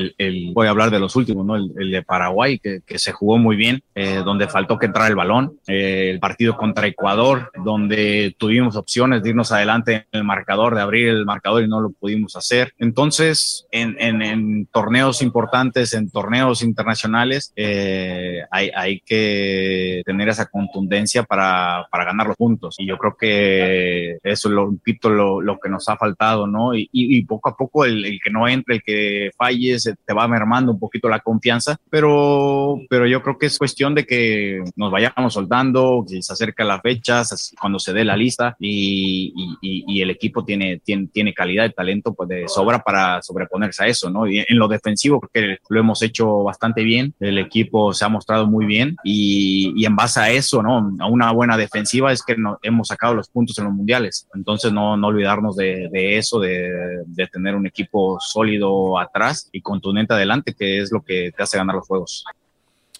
voy 0.53 0.67
a 0.67 0.69
hablar 0.69 0.91
de 0.91 0.99
los 0.99 1.15
últimos, 1.15 1.45
¿no? 1.45 1.55
El, 1.55 1.91
de 1.91 2.03
Paraguay, 2.03 2.59
que, 2.59 2.81
se 2.99 3.13
jugó 3.13 3.37
muy 3.37 3.55
bien, 3.55 3.81
eh, 3.95 4.21
donde 4.25 4.49
faltó 4.49 4.77
que 4.77 4.87
entrara 4.87 5.07
el 5.07 5.15
balón. 5.15 5.57
El 5.65 6.19
partido 6.19 6.57
contra 6.57 6.87
Ecuador, 6.87 7.49
donde 7.63 8.35
tuvimos 8.37 8.75
opciones 8.75 9.23
de 9.23 9.29
irnos 9.29 9.53
adelante 9.53 9.93
en 10.11 10.19
el 10.19 10.23
marcador, 10.25 10.75
de 10.75 10.81
abrir 10.81 11.07
el 11.07 11.25
marcador 11.25 11.63
y 11.63 11.67
no 11.69 11.79
lo 11.79 11.91
pudimos 11.91 12.32
hacer. 12.35 12.73
Entonces, 12.79 13.65
en, 13.71 13.95
en- 13.99 14.21
en 14.21 14.65
torneos 14.67 15.21
importantes, 15.21 15.93
en 15.93 16.09
torneos 16.09 16.61
internacionales, 16.63 17.51
eh, 17.55 18.41
hay, 18.51 18.69
hay 18.75 18.99
que 19.01 20.01
tener 20.05 20.29
esa 20.29 20.45
contundencia 20.47 21.23
para, 21.23 21.87
para 21.91 22.05
ganar 22.05 22.27
los 22.27 22.37
puntos. 22.37 22.75
Y 22.79 22.85
yo 22.87 22.97
creo 22.97 23.15
que 23.19 24.17
eso 24.23 24.47
es 24.49 24.53
lo, 24.53 24.69
repito, 24.69 25.09
lo, 25.09 25.41
lo 25.41 25.59
que 25.59 25.69
nos 25.69 25.87
ha 25.89 25.97
faltado, 25.97 26.47
¿no? 26.47 26.75
Y, 26.75 26.89
y- 26.91 27.17
y 27.17 27.25
poco 27.25 27.49
a 27.49 27.55
poco 27.57 27.85
el, 27.85 28.05
el 28.05 28.19
que 28.23 28.29
no 28.29 28.47
entre, 28.47 28.75
el 28.75 28.83
que 28.83 29.31
falle, 29.37 29.79
se 29.79 29.95
te 29.95 30.13
va 30.13 30.27
mermando 30.27 30.71
un 30.71 30.79
poquito 30.79 31.09
la 31.09 31.19
confianza, 31.19 31.77
pero, 31.89 32.79
pero 32.89 33.07
yo 33.07 33.21
creo 33.21 33.37
que 33.37 33.45
es 33.47 33.57
cuestión 33.57 33.95
de 33.95 34.05
que 34.05 34.63
nos 34.75 34.91
vayamos 34.91 35.33
soltando, 35.33 36.05
que 36.07 36.21
se 36.21 36.33
acerca 36.33 36.63
la 36.63 36.79
fecha, 36.81 37.23
cuando 37.59 37.79
se 37.79 37.93
dé 37.93 38.03
la 38.03 38.15
lista 38.17 38.55
y, 38.59 39.33
y- 39.61 40.01
el 40.03 40.09
equipo 40.09 40.43
tiene, 40.43 40.79
tiene, 40.83 41.07
tiene 41.07 41.33
calidad 41.33 41.65
y 41.65 41.71
talento 41.73 42.13
pues 42.13 42.22
de 42.25 42.47
sobra 42.47 42.79
para 42.79 43.21
sobreponerse 43.21 43.83
a 43.83 43.87
eso, 43.87 44.09
¿no? 44.09 44.27
Y 44.27 44.39
en 44.39 44.57
lo 44.57 44.67
defensivo 44.67 45.19
creo 45.19 45.29
que 45.57 45.57
lo 45.69 45.79
hemos 45.79 46.01
hecho 46.01 46.43
bastante 46.43 46.83
bien, 46.83 47.13
el 47.19 47.37
equipo 47.37 47.93
se 47.93 48.05
ha 48.05 48.09
mostrado 48.09 48.47
muy 48.47 48.65
bien 48.65 48.95
y, 49.03 49.73
y 49.75 49.85
en 49.85 49.95
base 49.95 50.19
a 50.19 50.29
eso, 50.31 50.61
¿no? 50.63 50.77
A 50.99 51.05
una 51.07 51.31
buena 51.31 51.57
defensiva 51.57 52.11
es 52.11 52.23
que 52.23 52.35
no- 52.35 52.59
hemos 52.61 52.87
sacado 52.87 53.13
los 53.13 53.29
puntos 53.29 53.57
en 53.57 53.65
los 53.65 53.73
mundiales, 53.73 54.27
entonces 54.35 54.71
no, 54.71 54.97
no 54.97 55.07
olvidarnos 55.07 55.55
de, 55.55 55.89
de 55.91 56.17
eso, 56.17 56.39
de, 56.39 56.69
de 57.05 57.27
tener 57.27 57.55
un 57.55 57.67
equipo 57.67 58.17
sólido 58.19 58.97
atrás 58.99 59.49
y 59.51 59.61
contundente 59.61 60.13
adelante, 60.13 60.53
que 60.53 60.79
es 60.79 60.91
lo 60.91 61.01
que 61.01 61.31
te 61.35 61.43
hace 61.43 61.57
ganar 61.57 61.75
los 61.75 61.87
juegos. 61.87 62.23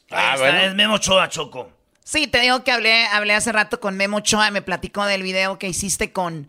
Ahí 0.10 0.36
está, 0.36 0.66
es 0.66 0.76
Memo 0.76 0.95
Ochoa, 0.95 1.28
Choco. 1.30 1.70
Sí, 2.04 2.28
te 2.28 2.41
digo 2.41 2.64
que 2.64 2.72
hablé, 2.72 3.06
hablé 3.06 3.34
hace 3.34 3.52
rato 3.52 3.80
con 3.80 3.95
Memo 3.95 4.18
Ochoa, 4.18 4.52
me 4.52 4.62
platicó 4.62 5.06
del 5.06 5.24
video 5.24 5.58
que 5.58 5.70
hiciste 5.70 6.12
con, 6.12 6.48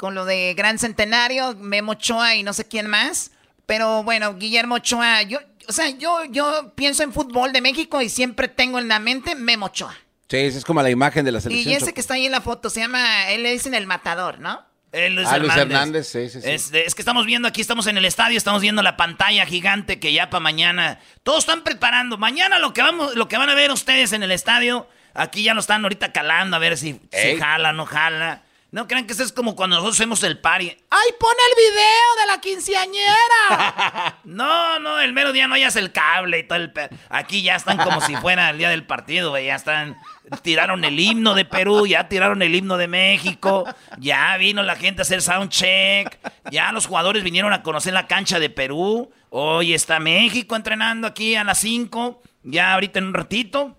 con 0.00 0.14
lo 0.14 0.24
de 0.24 0.54
Gran 0.54 0.78
Centenario, 0.78 1.54
Memo 1.56 1.92
Ochoa 1.92 2.34
y 2.34 2.42
no 2.42 2.54
sé 2.54 2.66
quién 2.66 2.86
más. 2.86 3.32
Pero 3.66 4.02
bueno, 4.02 4.34
Guillermo 4.34 4.76
Ochoa, 4.76 5.20
yo, 5.24 5.38
o 5.68 5.72
sea, 5.72 5.90
yo, 5.90 6.24
yo 6.30 6.72
pienso 6.74 7.02
en 7.02 7.12
fútbol 7.12 7.52
de 7.52 7.60
México 7.60 8.00
y 8.00 8.08
siempre 8.08 8.48
tengo 8.48 8.78
en 8.78 8.88
la 8.88 8.98
mente 8.98 9.34
Memo 9.34 9.66
Ochoa. 9.66 9.94
Sí, 10.26 10.38
esa 10.38 10.56
es 10.56 10.64
como 10.64 10.82
la 10.82 10.88
imagen 10.88 11.26
de 11.26 11.32
la 11.32 11.38
Y 11.40 11.42
selección. 11.42 11.74
ese 11.74 11.80
Choco. 11.80 11.94
que 11.94 12.00
está 12.00 12.14
ahí 12.14 12.24
en 12.24 12.32
la 12.32 12.40
foto 12.40 12.70
se 12.70 12.80
llama, 12.80 13.28
él 13.28 13.42
le 13.42 13.52
dicen 13.52 13.74
el 13.74 13.86
matador, 13.86 14.38
¿no? 14.38 14.64
Eh, 14.92 15.10
Luis 15.10 15.28
ah, 15.28 15.36
Luis 15.36 15.50
Hernández. 15.50 15.76
Hernández, 15.76 16.08
sí, 16.08 16.28
sí, 16.30 16.40
sí. 16.40 16.78
Es, 16.78 16.94
que 16.94 17.02
estamos 17.02 17.26
viendo 17.26 17.46
aquí, 17.46 17.60
estamos 17.60 17.86
en 17.86 17.98
el 17.98 18.06
estadio, 18.06 18.38
estamos 18.38 18.62
viendo 18.62 18.82
la 18.82 18.96
pantalla 18.96 19.44
gigante 19.44 20.00
que 20.00 20.14
ya 20.14 20.30
para 20.30 20.40
mañana. 20.40 20.98
Todos 21.24 21.40
están 21.40 21.62
preparando. 21.62 22.16
Mañana 22.16 22.58
lo 22.58 22.72
que 22.72 22.80
vamos, 22.80 23.16
lo 23.16 23.28
que 23.28 23.36
van 23.36 23.50
a 23.50 23.54
ver 23.54 23.70
ustedes 23.70 24.14
en 24.14 24.22
el 24.22 24.30
estadio, 24.30 24.88
aquí 25.12 25.42
ya 25.42 25.52
lo 25.52 25.60
están 25.60 25.82
ahorita 25.82 26.10
calando 26.10 26.56
a 26.56 26.58
ver 26.58 26.78
si, 26.78 26.98
si 27.12 27.36
jala, 27.36 27.74
no 27.74 27.84
jala. 27.84 28.44
No 28.72 28.86
crean 28.86 29.04
que 29.04 29.14
eso 29.14 29.24
es 29.24 29.32
como 29.32 29.56
cuando 29.56 29.74
nosotros 29.76 29.96
hacemos 29.96 30.22
el 30.22 30.38
party. 30.38 30.68
¡Ay, 30.90 31.08
pon 31.18 31.32
el 31.50 31.56
video 31.56 32.20
de 32.20 32.26
la 32.28 32.40
quinceañera! 32.40 34.18
no, 34.24 34.78
no, 34.78 35.00
el 35.00 35.12
mero 35.12 35.32
día 35.32 35.48
no 35.48 35.54
hayas 35.54 35.74
el 35.76 35.90
cable 35.90 36.38
y 36.38 36.42
todo 36.44 36.58
el... 36.58 36.72
pe- 36.72 36.88
Aquí 37.08 37.42
ya 37.42 37.56
están 37.56 37.78
como 37.78 38.00
si 38.00 38.14
fuera 38.16 38.50
el 38.50 38.58
día 38.58 38.70
del 38.70 38.86
partido, 38.86 39.30
güey. 39.30 39.46
Ya 39.46 39.56
están... 39.56 39.96
Tiraron 40.42 40.84
el 40.84 41.00
himno 41.00 41.34
de 41.34 41.44
Perú, 41.44 41.86
ya 41.88 42.08
tiraron 42.08 42.42
el 42.42 42.54
himno 42.54 42.76
de 42.76 42.86
México, 42.86 43.64
ya 43.98 44.36
vino 44.36 44.62
la 44.62 44.76
gente 44.76 45.00
a 45.00 45.02
hacer 45.02 45.22
soundcheck, 45.22 46.20
ya 46.52 46.70
los 46.70 46.86
jugadores 46.86 47.24
vinieron 47.24 47.52
a 47.52 47.64
conocer 47.64 47.92
la 47.92 48.06
cancha 48.06 48.38
de 48.38 48.48
Perú. 48.50 49.10
Hoy 49.30 49.74
está 49.74 49.98
México 49.98 50.54
entrenando 50.54 51.08
aquí 51.08 51.34
a 51.34 51.42
las 51.42 51.58
5, 51.58 52.22
ya 52.44 52.74
ahorita 52.74 53.00
en 53.00 53.06
un 53.06 53.14
ratito. 53.14 53.76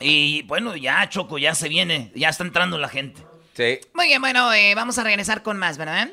Y 0.00 0.42
bueno, 0.44 0.74
ya 0.76 1.06
Choco, 1.10 1.36
ya 1.36 1.54
se 1.54 1.68
viene, 1.68 2.10
ya 2.14 2.30
está 2.30 2.44
entrando 2.44 2.78
la 2.78 2.88
gente. 2.88 3.22
Sí. 3.56 3.80
Muy 3.94 4.06
bien, 4.06 4.20
bueno, 4.20 4.52
eh, 4.52 4.74
vamos 4.74 4.98
a 4.98 5.04
regresar 5.04 5.42
con 5.42 5.56
más, 5.56 5.78
¿verdad? 5.78 6.10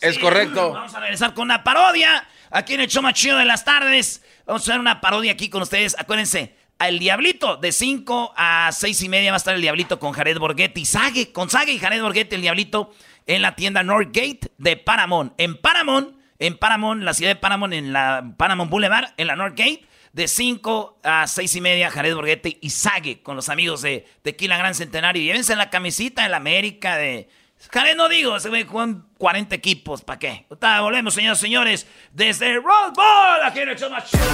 Es 0.00 0.18
correcto. 0.18 0.72
Vamos 0.72 0.94
a 0.94 1.00
regresar 1.00 1.34
con 1.34 1.44
una 1.44 1.62
parodia. 1.62 2.26
Aquí 2.50 2.74
en 2.74 2.80
el 2.80 2.88
show 2.88 3.02
más 3.02 3.14
chido 3.14 3.36
de 3.36 3.44
las 3.44 3.64
tardes. 3.64 4.22
Vamos 4.46 4.62
a 4.62 4.64
hacer 4.70 4.80
una 4.80 5.00
parodia 5.00 5.32
aquí 5.32 5.50
con 5.50 5.62
ustedes. 5.62 5.94
Acuérdense, 5.98 6.56
al 6.78 6.98
Diablito, 6.98 7.56
de 7.56 7.72
5 7.72 8.34
a 8.36 8.70
6 8.72 9.02
y 9.02 9.08
media 9.08 9.30
va 9.30 9.36
a 9.36 9.38
estar 9.38 9.54
el 9.54 9.60
Diablito 9.60 9.98
con 9.98 10.12
Jared 10.12 10.38
Borghetti. 10.38 10.84
Sage, 10.84 11.32
con 11.32 11.50
Sage 11.50 11.72
y 11.72 11.78
Jared 11.78 12.02
Borghetti, 12.02 12.34
el 12.34 12.42
Diablito, 12.42 12.94
en 13.26 13.42
la 13.42 13.56
tienda 13.56 13.82
Northgate 13.82 14.52
de 14.58 14.76
Paramount. 14.76 15.32
En 15.38 15.60
Paramount, 15.60 16.16
en 16.38 16.56
Paramount, 16.56 17.02
la 17.02 17.14
ciudad 17.14 17.32
de 17.32 17.36
Paramount, 17.36 17.74
en 17.74 17.92
la 17.92 18.34
Paramount 18.36 18.70
Boulevard, 18.70 19.12
en 19.16 19.26
la 19.26 19.36
Northgate. 19.36 19.86
De 20.16 20.28
5 20.28 21.00
a 21.02 21.26
6 21.26 21.56
y 21.56 21.60
media, 21.60 21.90
Jared 21.90 22.14
Borghetti 22.14 22.56
y 22.62 22.70
Sage 22.70 23.20
con 23.22 23.36
los 23.36 23.50
amigos 23.50 23.82
de 23.82 24.06
Tequila 24.22 24.56
Gran 24.56 24.74
Centenario. 24.74 25.22
Llévense 25.22 25.54
la 25.56 25.68
camisita 25.68 26.22
del 26.22 26.32
América, 26.32 26.96
de 26.96 27.28
Jared 27.70 27.96
no 27.96 28.08
digo, 28.08 28.40
se 28.40 28.64
con 28.64 29.10
40 29.18 29.54
equipos, 29.54 30.00
¿para 30.00 30.18
qué? 30.18 30.46
Ahorita 30.48 30.80
volvemos, 30.80 31.12
señores 31.12 31.38
señores, 31.38 31.86
desde 32.14 32.50
el 32.50 32.62
Rose 32.62 32.92
Bowl, 32.94 33.42
aquí 33.44 33.60
en 33.60 33.68
el 33.68 33.78
show 33.78 33.90
más 33.90 34.10
chido 34.10 34.24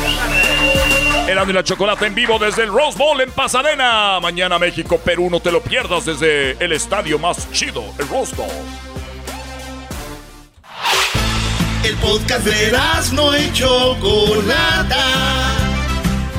de 1.27 1.35
la 1.35 1.43
y 1.43 1.53
la 1.53 1.65
Chocolate 1.65 2.07
en 2.07 2.15
vivo 2.15 2.39
desde 2.39 2.63
el 2.63 2.69
Rose 2.69 2.97
Bowl 2.97 3.21
en 3.21 3.33
Pasadena. 3.33 4.21
Mañana 4.21 4.61
México, 4.61 4.99
Perú, 4.99 5.31
no 5.31 5.41
te 5.41 5.51
lo 5.51 5.61
pierdas 5.61 6.05
desde 6.05 6.53
el 6.65 6.71
estadio 6.71 7.19
más 7.19 7.51
chido, 7.51 7.83
el 7.99 8.07
Rose 8.07 8.37
Bowl. 8.37 8.49
El 11.83 11.97
podcast 11.97 12.47
de 12.47 12.71
no 13.15 13.37
y 13.37 13.53
Chocolata. 13.53 15.72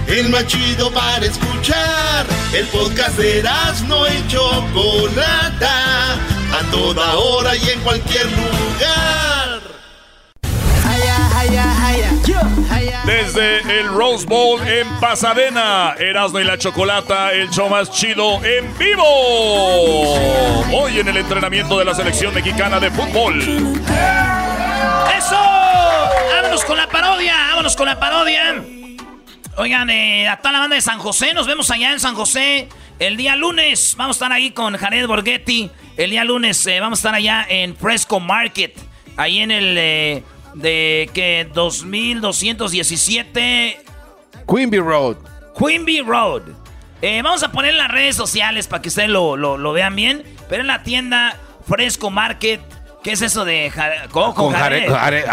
El 0.08 0.30
más 0.30 0.46
chido 0.48 0.92
para 0.92 1.26
escuchar. 1.26 2.26
El 2.54 2.68
podcast 2.68 3.18
de 3.18 3.44
no 3.88 4.08
y 4.08 4.28
Chocolata. 4.28 6.14
A 6.14 6.72
toda 6.72 7.16
hora 7.16 7.56
y 7.56 7.70
en 7.70 7.80
cualquier 7.82 8.26
lugar. 8.26 9.64
Desde 13.06 13.80
el 13.80 13.90
Rose 13.90 14.26
Bowl 14.26 14.66
en 14.66 14.88
Pasadena, 15.00 15.94
Erasmo 15.98 16.40
y 16.40 16.46
la 16.46 16.58
Chocolata, 16.58 17.34
el 17.34 17.50
show 17.50 17.70
más 17.70 17.92
chido 17.92 18.44
en 18.46 18.78
vivo. 18.78 19.04
Hoy 20.74 21.00
en 21.00 21.10
el 21.10 21.18
entrenamiento 21.18 21.78
de 21.80 21.86
la 21.86 21.94
selección 21.94 22.34
mexicana 22.34 22.80
de 22.80 22.92
fútbol. 22.92 23.42
¡Eso! 25.18 25.36
¡Vámonos 26.34 26.64
con 26.64 26.78
la 26.78 26.88
parodia! 26.88 27.36
¡Vámonos 27.50 27.76
con 27.76 27.88
la 27.88 28.00
parodia! 28.00 28.83
Oigan, 29.56 29.90
eh, 29.92 30.28
a 30.28 30.38
toda 30.38 30.52
la 30.54 30.60
banda 30.60 30.76
de 30.76 30.82
San 30.82 30.98
José, 31.00 31.34
nos 31.34 31.46
vemos 31.48 31.70
allá 31.70 31.92
en 31.92 32.00
San 32.00 32.16
José 32.16 32.68
el 33.00 33.18
día 33.18 33.36
lunes. 33.36 33.94
Vamos 33.98 34.16
a 34.16 34.18
estar 34.18 34.32
ahí 34.32 34.50
con 34.52 34.76
Jared 34.76 35.06
Borghetti. 35.06 35.70
El 35.96 36.10
día 36.10 36.24
lunes 36.24 36.66
eh, 36.66 36.80
vamos 36.80 36.98
a 36.98 37.02
estar 37.02 37.14
allá 37.14 37.46
en 37.48 37.76
Fresco 37.78 38.20
Market. 38.20 38.76
Ahí 39.16 39.40
en 39.42 39.52
el 39.52 39.76
eh, 39.78 40.24
de 40.56 41.08
que 41.14 41.48
2217 41.54 43.80
Quimby 44.48 44.80
Road. 44.80 45.18
Quimby 45.58 46.02
Road. 46.02 46.42
Eh, 47.04 47.22
vamos 47.22 47.44
a 47.44 47.52
poner 47.52 47.72
en 47.72 47.78
las 47.78 47.92
redes 47.92 48.16
sociales 48.16 48.66
para 48.68 48.82
que 48.82 48.90
ustedes 48.90 49.10
lo, 49.10 49.38
lo- 49.38 49.58
lo 49.58 49.72
vean 49.72 49.96
bien. 49.96 50.24
Pero 50.50 50.62
en 50.62 50.68
la 50.68 50.82
tienda 50.82 51.38
Fresco 51.68 52.10
Market. 52.10 52.60
¿Qué 53.04 53.12
es 53.12 53.22
eso 53.22 53.46
de 53.46 53.70
Jare- 53.70 54.08
con, 54.10 54.34
con 54.34 54.52
Con 54.52 54.56
Jared- 54.56 54.90
Jared? 54.90 55.26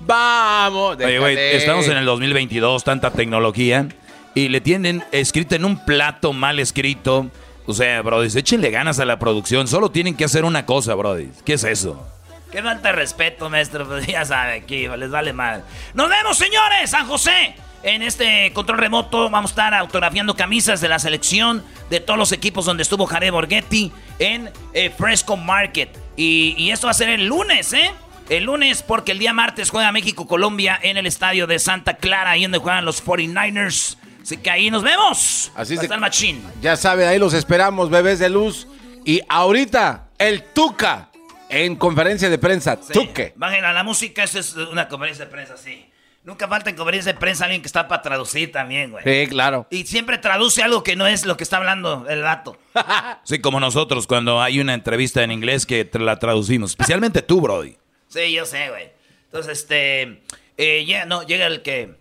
Vamos. 0.00 0.96
Oye, 0.96 1.18
güey, 1.18 1.36
estamos 1.38 1.86
en 1.88 1.96
el 1.96 2.04
2022, 2.04 2.84
tanta 2.84 3.10
tecnología. 3.10 3.86
Y 4.34 4.48
le 4.48 4.60
tienen 4.60 5.04
escrito 5.12 5.54
en 5.54 5.64
un 5.64 5.84
plato 5.84 6.32
mal 6.32 6.58
escrito. 6.58 7.30
O 7.66 7.74
sea, 7.74 8.00
brody, 8.02 8.28
échenle 8.38 8.70
ganas 8.70 8.98
a 8.98 9.04
la 9.04 9.18
producción. 9.18 9.68
Solo 9.68 9.90
tienen 9.90 10.16
que 10.16 10.24
hacer 10.24 10.44
una 10.44 10.66
cosa, 10.66 10.94
brody. 10.94 11.28
¿Qué 11.44 11.54
es 11.54 11.64
eso? 11.64 12.06
Qué 12.50 12.62
falta 12.62 12.88
de 12.88 12.94
respeto, 12.94 13.50
maestro. 13.50 13.86
Pues 13.86 14.06
ya 14.06 14.24
sabe, 14.24 14.54
aquí 14.54 14.88
les 14.88 15.10
vale 15.10 15.32
mal. 15.32 15.64
Nos 15.94 16.08
vemos, 16.08 16.36
señores, 16.36 16.90
San 16.90 17.06
José. 17.06 17.54
En 17.82 18.02
este 18.02 18.52
control 18.52 18.78
remoto 18.78 19.30
vamos 19.30 19.50
a 19.50 19.52
estar 19.52 19.74
autografiando 19.74 20.36
camisas 20.36 20.82
de 20.82 20.88
la 20.88 20.98
selección 20.98 21.64
de 21.88 22.00
todos 22.00 22.18
los 22.18 22.30
equipos 22.32 22.66
donde 22.66 22.82
estuvo 22.82 23.06
Jared 23.06 23.32
Borghetti 23.32 23.90
en 24.18 24.50
eh, 24.74 24.90
Fresco 24.90 25.36
Market. 25.36 25.96
Y, 26.16 26.54
y 26.58 26.72
esto 26.72 26.88
va 26.88 26.90
a 26.90 26.94
ser 26.94 27.08
el 27.08 27.26
lunes, 27.26 27.72
¿eh? 27.72 27.90
El 28.30 28.44
lunes 28.44 28.84
porque 28.84 29.10
el 29.10 29.18
día 29.18 29.32
martes 29.32 29.70
juega 29.70 29.90
México-Colombia 29.90 30.78
en 30.80 30.96
el 30.96 31.04
estadio 31.06 31.48
de 31.48 31.58
Santa 31.58 31.94
Clara, 31.94 32.30
ahí 32.30 32.42
donde 32.42 32.58
juegan 32.58 32.84
los 32.84 33.04
49ers. 33.04 33.96
Así 34.22 34.36
que 34.36 34.48
ahí 34.48 34.70
nos 34.70 34.84
vemos. 34.84 35.50
Así 35.56 35.74
es 35.74 35.98
machín. 35.98 36.40
Ya 36.62 36.76
saben, 36.76 37.08
ahí 37.08 37.18
los 37.18 37.34
esperamos, 37.34 37.90
bebés 37.90 38.20
de 38.20 38.30
luz. 38.30 38.68
Y 39.04 39.20
ahorita, 39.28 40.10
el 40.16 40.44
Tuca 40.44 41.10
en 41.48 41.74
conferencia 41.74 42.30
de 42.30 42.38
prensa. 42.38 42.76
Tuque. 42.76 43.32
Bajen 43.34 43.64
a 43.64 43.72
la 43.72 43.82
música, 43.82 44.22
eso 44.22 44.38
es 44.38 44.54
una 44.54 44.86
conferencia 44.86 45.24
de 45.24 45.30
prensa, 45.32 45.56
sí. 45.56 45.90
Nunca 46.22 46.46
falta 46.46 46.70
en 46.70 46.76
conferencia 46.76 47.12
de 47.12 47.18
prensa 47.18 47.46
alguien 47.46 47.62
que 47.62 47.66
está 47.66 47.88
para 47.88 48.00
traducir 48.00 48.52
también, 48.52 48.92
güey. 48.92 49.02
Sí, 49.02 49.28
claro. 49.28 49.66
Y 49.70 49.86
siempre 49.86 50.18
traduce 50.18 50.62
algo 50.62 50.84
que 50.84 50.94
no 50.94 51.08
es 51.08 51.26
lo 51.26 51.36
que 51.36 51.42
está 51.42 51.56
hablando 51.56 52.06
el 52.08 52.22
vato. 52.22 52.56
Sí, 53.24 53.40
como 53.40 53.58
nosotros 53.58 54.06
cuando 54.06 54.40
hay 54.40 54.60
una 54.60 54.74
entrevista 54.74 55.24
en 55.24 55.32
inglés 55.32 55.66
que 55.66 55.84
te 55.84 55.98
la 55.98 56.18
traducimos. 56.20 56.70
Especialmente 56.70 57.22
tú, 57.22 57.40
brody. 57.40 57.79
Sí, 58.10 58.32
yo 58.32 58.44
sé, 58.44 58.68
güey. 58.68 58.90
Entonces, 59.24 59.60
este. 59.60 60.22
eh, 60.58 60.84
ya, 60.84 61.06
no, 61.06 61.22
llega 61.22 61.46
el 61.46 61.62
que. 61.62 61.94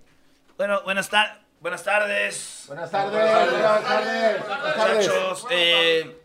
Bueno, 0.57 0.81
buenas, 0.83 1.09
tar- 1.09 1.39
buenas 1.61 1.83
tardes. 1.83 2.65
Buenas 2.67 2.91
tardes. 2.91 3.11
Buenas 3.13 3.83
tardes. 3.83 4.39
Buenas 4.47 4.75
tardes. 4.75 5.07
Muchachos, 5.07 5.47
eh, 5.51 6.17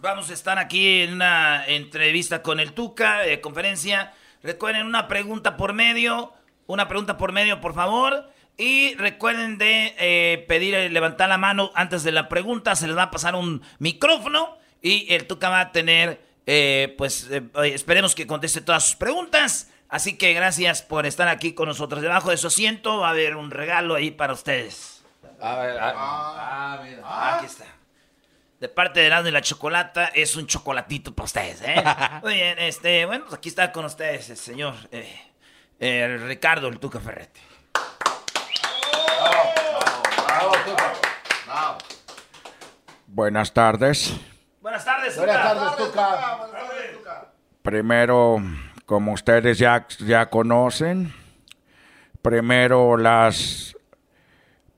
vamos 0.00 0.28
a 0.30 0.34
estar 0.34 0.58
aquí 0.58 1.02
en 1.02 1.14
una 1.14 1.64
entrevista 1.66 2.42
con 2.42 2.60
el 2.60 2.72
Tuca, 2.72 3.26
eh, 3.26 3.40
conferencia. 3.40 4.12
Recuerden 4.42 4.84
una 4.86 5.08
pregunta 5.08 5.56
por 5.56 5.72
medio, 5.72 6.32
una 6.66 6.88
pregunta 6.88 7.16
por 7.16 7.32
medio, 7.32 7.60
por 7.60 7.74
favor. 7.74 8.30
Y 8.56 8.94
recuerden 8.96 9.58
de 9.58 9.94
eh, 9.98 10.44
pedir, 10.46 10.74
eh, 10.74 10.88
levantar 10.90 11.28
la 11.28 11.38
mano 11.38 11.70
antes 11.74 12.02
de 12.04 12.12
la 12.12 12.28
pregunta. 12.28 12.76
Se 12.76 12.86
les 12.86 12.96
va 12.96 13.04
a 13.04 13.10
pasar 13.10 13.34
un 13.36 13.62
micrófono 13.78 14.58
y 14.82 15.12
el 15.14 15.26
Tuca 15.26 15.48
va 15.48 15.60
a 15.60 15.72
tener, 15.72 16.20
eh, 16.46 16.94
pues, 16.98 17.28
eh, 17.30 17.42
esperemos 17.64 18.14
que 18.14 18.26
conteste 18.26 18.60
todas 18.60 18.84
sus 18.84 18.96
preguntas. 18.96 19.70
Así 19.88 20.16
que 20.16 20.32
gracias 20.32 20.82
por 20.82 21.06
estar 21.06 21.28
aquí 21.28 21.52
con 21.54 21.68
nosotros. 21.68 22.02
Debajo 22.02 22.30
de 22.30 22.36
su 22.36 22.48
asiento 22.48 22.98
va 22.98 23.08
a 23.08 23.10
haber 23.10 23.36
un 23.36 23.50
regalo 23.50 23.94
ahí 23.94 24.10
para 24.10 24.32
ustedes. 24.32 25.04
A 25.40 25.56
ver, 25.56 25.76
ah, 25.80 26.80
mira. 26.82 27.36
Aquí 27.36 27.46
está. 27.46 27.66
De 28.60 28.68
parte 28.68 29.00
de 29.00 29.06
Erasmo 29.06 29.28
y 29.28 29.32
la 29.32 29.42
Chocolata, 29.42 30.06
es 30.06 30.36
un 30.36 30.46
chocolatito 30.46 31.14
para 31.14 31.26
ustedes, 31.26 31.60
¿eh? 31.62 31.84
Muy 32.22 32.34
bien, 32.34 32.58
este, 32.58 33.04
bueno, 33.04 33.24
pues 33.24 33.36
aquí 33.36 33.50
está 33.50 33.70
con 33.70 33.84
ustedes 33.84 34.30
el 34.30 34.36
señor 34.36 34.74
eh, 34.90 35.20
eh, 35.78 36.18
Ricardo 36.26 36.68
el 36.68 36.78
Tuca 36.78 36.98
Ferretti. 36.98 37.40
Buenas 43.06 43.52
tardes. 43.52 44.14
Buenas 44.64 44.82
tardes, 44.82 45.14
Buenas 45.18 45.36
Tuca. 45.36 45.54
tardes, 46.50 46.94
Tuca. 46.96 47.26
Primero, 47.60 48.42
como 48.86 49.12
ustedes 49.12 49.58
ya, 49.58 49.86
ya 49.98 50.30
conocen, 50.30 51.12
primero 52.22 52.96
las, 52.96 53.76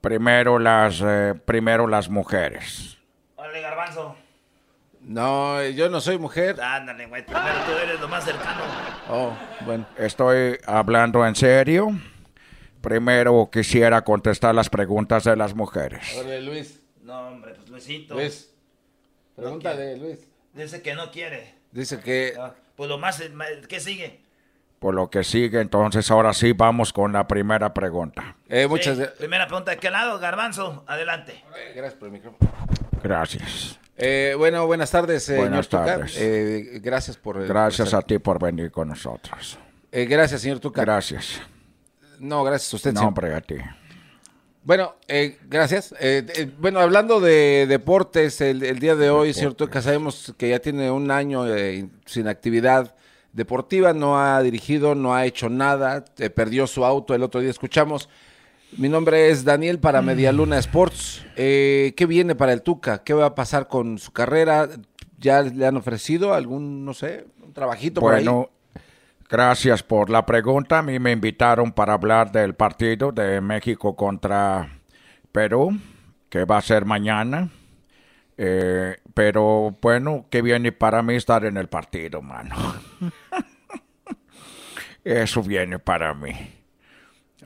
primero 0.01 0.59
las, 0.59 1.01
eh, 1.01 1.35
primero 1.45 1.87
las 1.87 2.09
mujeres. 2.09 2.97
Órale, 3.37 3.61
Garbanzo. 3.61 4.17
No, 5.03 5.63
yo 5.63 5.87
no 5.87 6.01
soy 6.01 6.17
mujer. 6.17 6.59
Ándale, 6.59 7.05
güey, 7.05 7.25
primero 7.25 7.55
tú 7.65 7.71
eres 7.81 8.01
lo 8.01 8.09
más 8.09 8.25
cercano. 8.25 8.63
Oh, 9.09 9.31
bueno. 9.61 9.87
Estoy 9.95 10.57
hablando 10.65 11.25
en 11.25 11.33
serio. 11.33 11.97
Primero 12.81 13.49
quisiera 13.49 14.01
contestar 14.01 14.53
las 14.53 14.69
preguntas 14.69 15.23
de 15.23 15.37
las 15.37 15.55
mujeres. 15.55 16.13
Órale, 16.19 16.41
Luis. 16.41 16.81
No, 17.03 17.29
hombre, 17.29 17.53
pues 17.53 17.69
Luisito. 17.69 18.15
Luis. 18.15 18.53
Pregúntale, 19.37 19.95
Luis. 19.97 20.19
Dice 20.53 20.81
que 20.81 20.93
no 20.95 21.11
quiere. 21.11 21.53
Dice 21.71 21.99
que 21.99 22.33
Ah, 22.37 22.53
Pues 22.75 22.89
lo 22.89 22.97
más, 22.97 23.21
¿qué 23.69 23.79
sigue? 23.79 24.19
Por 24.79 24.93
lo 24.93 25.09
que 25.09 25.23
sigue, 25.23 25.61
entonces 25.61 26.09
ahora 26.11 26.33
sí 26.33 26.51
vamos 26.53 26.91
con 26.91 27.13
la 27.13 27.27
primera 27.27 27.73
pregunta. 27.73 28.35
Eh, 28.49 28.67
muchas 28.67 28.97
Sí, 28.97 29.03
Primera 29.17 29.47
pregunta, 29.47 29.71
¿de 29.71 29.77
qué 29.77 29.89
lado, 29.89 30.19
Garbanzo? 30.19 30.83
Adelante. 30.87 31.43
gracias 31.75 31.93
por 31.93 32.07
el 32.07 32.13
micrófono. 32.13 32.51
Gracias. 33.03 33.79
Eh, 33.95 34.35
bueno, 34.37 34.65
buenas 34.67 34.91
tardes, 34.91 35.27
eh, 35.29 35.37
Buenas 35.37 35.65
señor 35.67 35.85
tardes. 35.85 36.17
Eh, 36.19 36.79
gracias 36.83 37.17
por. 37.17 37.41
eh, 37.41 37.47
Gracias 37.47 37.89
por 37.91 37.99
a 37.99 38.01
ti 38.03 38.17
por 38.19 38.39
venir 38.39 38.69
con 38.71 38.89
nosotros. 38.89 39.57
Eh, 39.91 40.05
gracias, 40.05 40.41
señor 40.41 40.59
Tuca. 40.59 40.81
Gracias. 40.81 41.41
No, 42.19 42.43
gracias 42.43 42.73
a 42.73 42.75
usted. 42.75 42.93
No, 42.93 43.07
hombre, 43.07 43.33
a 43.33 43.41
ti. 43.41 43.55
Bueno, 44.67 44.95
eh, 45.07 45.37
gracias. 45.47 45.93
Eh, 45.97 46.25
eh, 46.27 46.51
bueno, 46.59 46.81
hablando 46.81 47.21
de 47.21 47.67
deportes, 47.69 48.41
el, 48.41 48.61
el 48.63 48.79
día 48.79 48.97
de 48.97 49.09
hoy, 49.09 49.33
señor 49.33 49.53
Tuca, 49.53 49.81
sabemos 49.81 50.33
que 50.37 50.49
ya 50.49 50.59
tiene 50.59 50.91
un 50.91 51.09
año 51.09 51.47
eh, 51.47 51.87
sin 52.05 52.27
actividad 52.27 52.93
deportiva, 53.31 53.93
no 53.93 54.19
ha 54.19 54.41
dirigido, 54.41 54.93
no 54.93 55.15
ha 55.15 55.25
hecho 55.25 55.47
nada, 55.47 56.03
eh, 56.17 56.29
perdió 56.29 56.67
su 56.67 56.83
auto 56.83 57.15
el 57.15 57.23
otro 57.23 57.39
día, 57.39 57.49
escuchamos. 57.49 58.09
Mi 58.77 58.89
nombre 58.89 59.29
es 59.29 59.45
Daniel 59.45 59.79
para 59.79 60.01
Medialuna 60.01 60.57
Sports. 60.57 61.25
Eh, 61.37 61.93
¿Qué 61.95 62.05
viene 62.05 62.35
para 62.35 62.51
el 62.51 62.61
Tuca? 62.61 63.05
¿Qué 63.05 63.13
va 63.13 63.27
a 63.27 63.35
pasar 63.35 63.69
con 63.69 63.97
su 63.97 64.11
carrera? 64.11 64.67
¿Ya 65.17 65.43
le 65.43 65.65
han 65.65 65.77
ofrecido 65.77 66.33
algún, 66.33 66.83
no 66.83 66.93
sé, 66.93 67.25
un 67.41 67.53
trabajito 67.53 68.01
por 68.01 68.15
ahí? 68.15 68.27
Gracias 69.29 69.83
por 69.83 70.09
la 70.09 70.25
pregunta. 70.25 70.79
A 70.79 70.81
mí 70.81 70.99
me 70.99 71.11
invitaron 71.11 71.73
para 71.73 71.93
hablar 71.93 72.31
del 72.31 72.55
partido 72.55 73.11
de 73.11 73.41
México 73.41 73.95
contra 73.95 74.69
Perú, 75.33 75.77
que 76.29 76.45
va 76.45 76.57
a 76.57 76.61
ser 76.61 76.85
mañana. 76.85 77.49
Eh, 78.37 78.95
pero 79.13 79.75
bueno, 79.81 80.27
que 80.29 80.41
viene 80.41 80.71
para 80.71 81.01
mí 81.01 81.15
estar 81.15 81.43
en 81.43 81.57
el 81.57 81.67
partido, 81.67 82.21
mano. 82.21 82.55
Eso 85.03 85.43
viene 85.43 85.79
para 85.79 86.13
mí. 86.13 86.33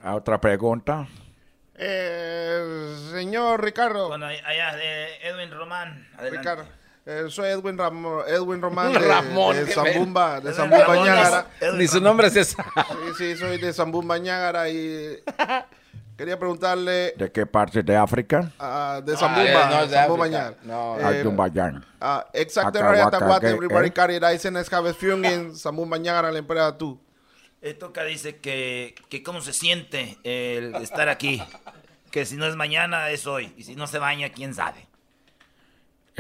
¿A 0.04 0.16
¿Otra 0.16 0.40
pregunta? 0.40 1.08
Eh, 1.76 2.96
señor 3.12 3.64
Ricardo. 3.64 4.08
Bueno, 4.08 4.28
allá 4.28 4.76
de 4.76 5.18
Edwin 5.24 5.50
Román. 5.50 6.08
Adelante. 6.14 6.38
Ricardo. 6.38 6.81
Eh, 7.06 7.26
soy 7.30 7.50
Edwin, 7.50 7.78
Ramo- 7.78 8.24
Edwin 8.28 8.62
Román 8.62 8.94
de, 8.94 9.00
Ramón, 9.00 9.56
de 9.56 9.66
Zambumba, 9.74 10.40
de 10.40 10.54
Zambumba 10.54 10.96
Ñágara. 10.96 11.48
Ni 11.76 11.88
su 11.88 12.00
nombre 12.00 12.28
es 12.28 12.36
ese. 12.36 12.56
Sí, 12.56 13.14
sí, 13.18 13.38
soy 13.38 13.58
de 13.58 13.74
Zambumba 13.74 14.18
Ñágara 14.20 14.70
y 14.70 15.18
quería 16.18 16.38
preguntarle 16.38 17.14
¿De 17.18 17.32
qué 17.32 17.46
parte 17.48 17.82
de 17.82 17.98
África? 17.98 18.52
ah, 18.60 19.02
de 19.04 19.18
Zambumba, 19.18 19.50
eh, 19.50 19.68
no 19.76 19.88
de 19.88 19.94
Zambumba. 19.96 20.28
Ñágara. 20.28 20.56
No, 20.64 21.00
Eh, 21.00 21.04
Ayumbayán. 21.06 21.86
ah, 22.00 22.26
vatten, 23.30 23.50
ge- 23.50 23.56
everybody 23.56 23.90
carry 23.92 24.20
ricen, 24.20 24.56
escabe 24.58 24.94
fjungen, 24.94 25.56
Zambumba 25.56 25.98
Ñágara, 25.98 26.32
la 26.32 26.38
empresa 26.40 26.78
tú. 26.78 27.02
Toca 27.80 28.04
dice 28.04 28.38
que, 28.38 28.96
que 29.10 29.22
cómo 29.24 29.42
se 29.42 29.54
siente 29.54 30.18
el 30.24 30.76
estar 30.76 31.10
aquí. 31.10 31.42
Que 32.12 32.26
si 32.26 32.36
no 32.36 32.46
es 32.46 32.56
mañana, 32.56 33.10
es 33.10 33.26
hoy. 33.28 33.54
Y 33.56 33.64
si 33.64 33.76
no 33.76 33.88
se 33.88 33.98
baña, 34.00 34.30
quién 34.30 34.54
sabe. 34.54 34.88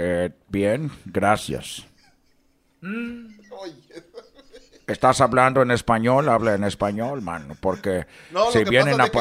Eh, 0.03 0.31
bien, 0.47 0.91
gracias. 1.05 1.85
Mm. 2.81 3.27
¿Estás 4.87 5.21
hablando 5.21 5.61
en 5.61 5.69
español? 5.69 6.27
Habla 6.27 6.55
en 6.55 6.63
español, 6.63 7.21
mano, 7.21 7.55
porque 7.61 8.07
No, 8.31 8.51
si 8.51 8.63
vienen 8.63 8.99
a, 8.99 9.09
que- 9.09 9.19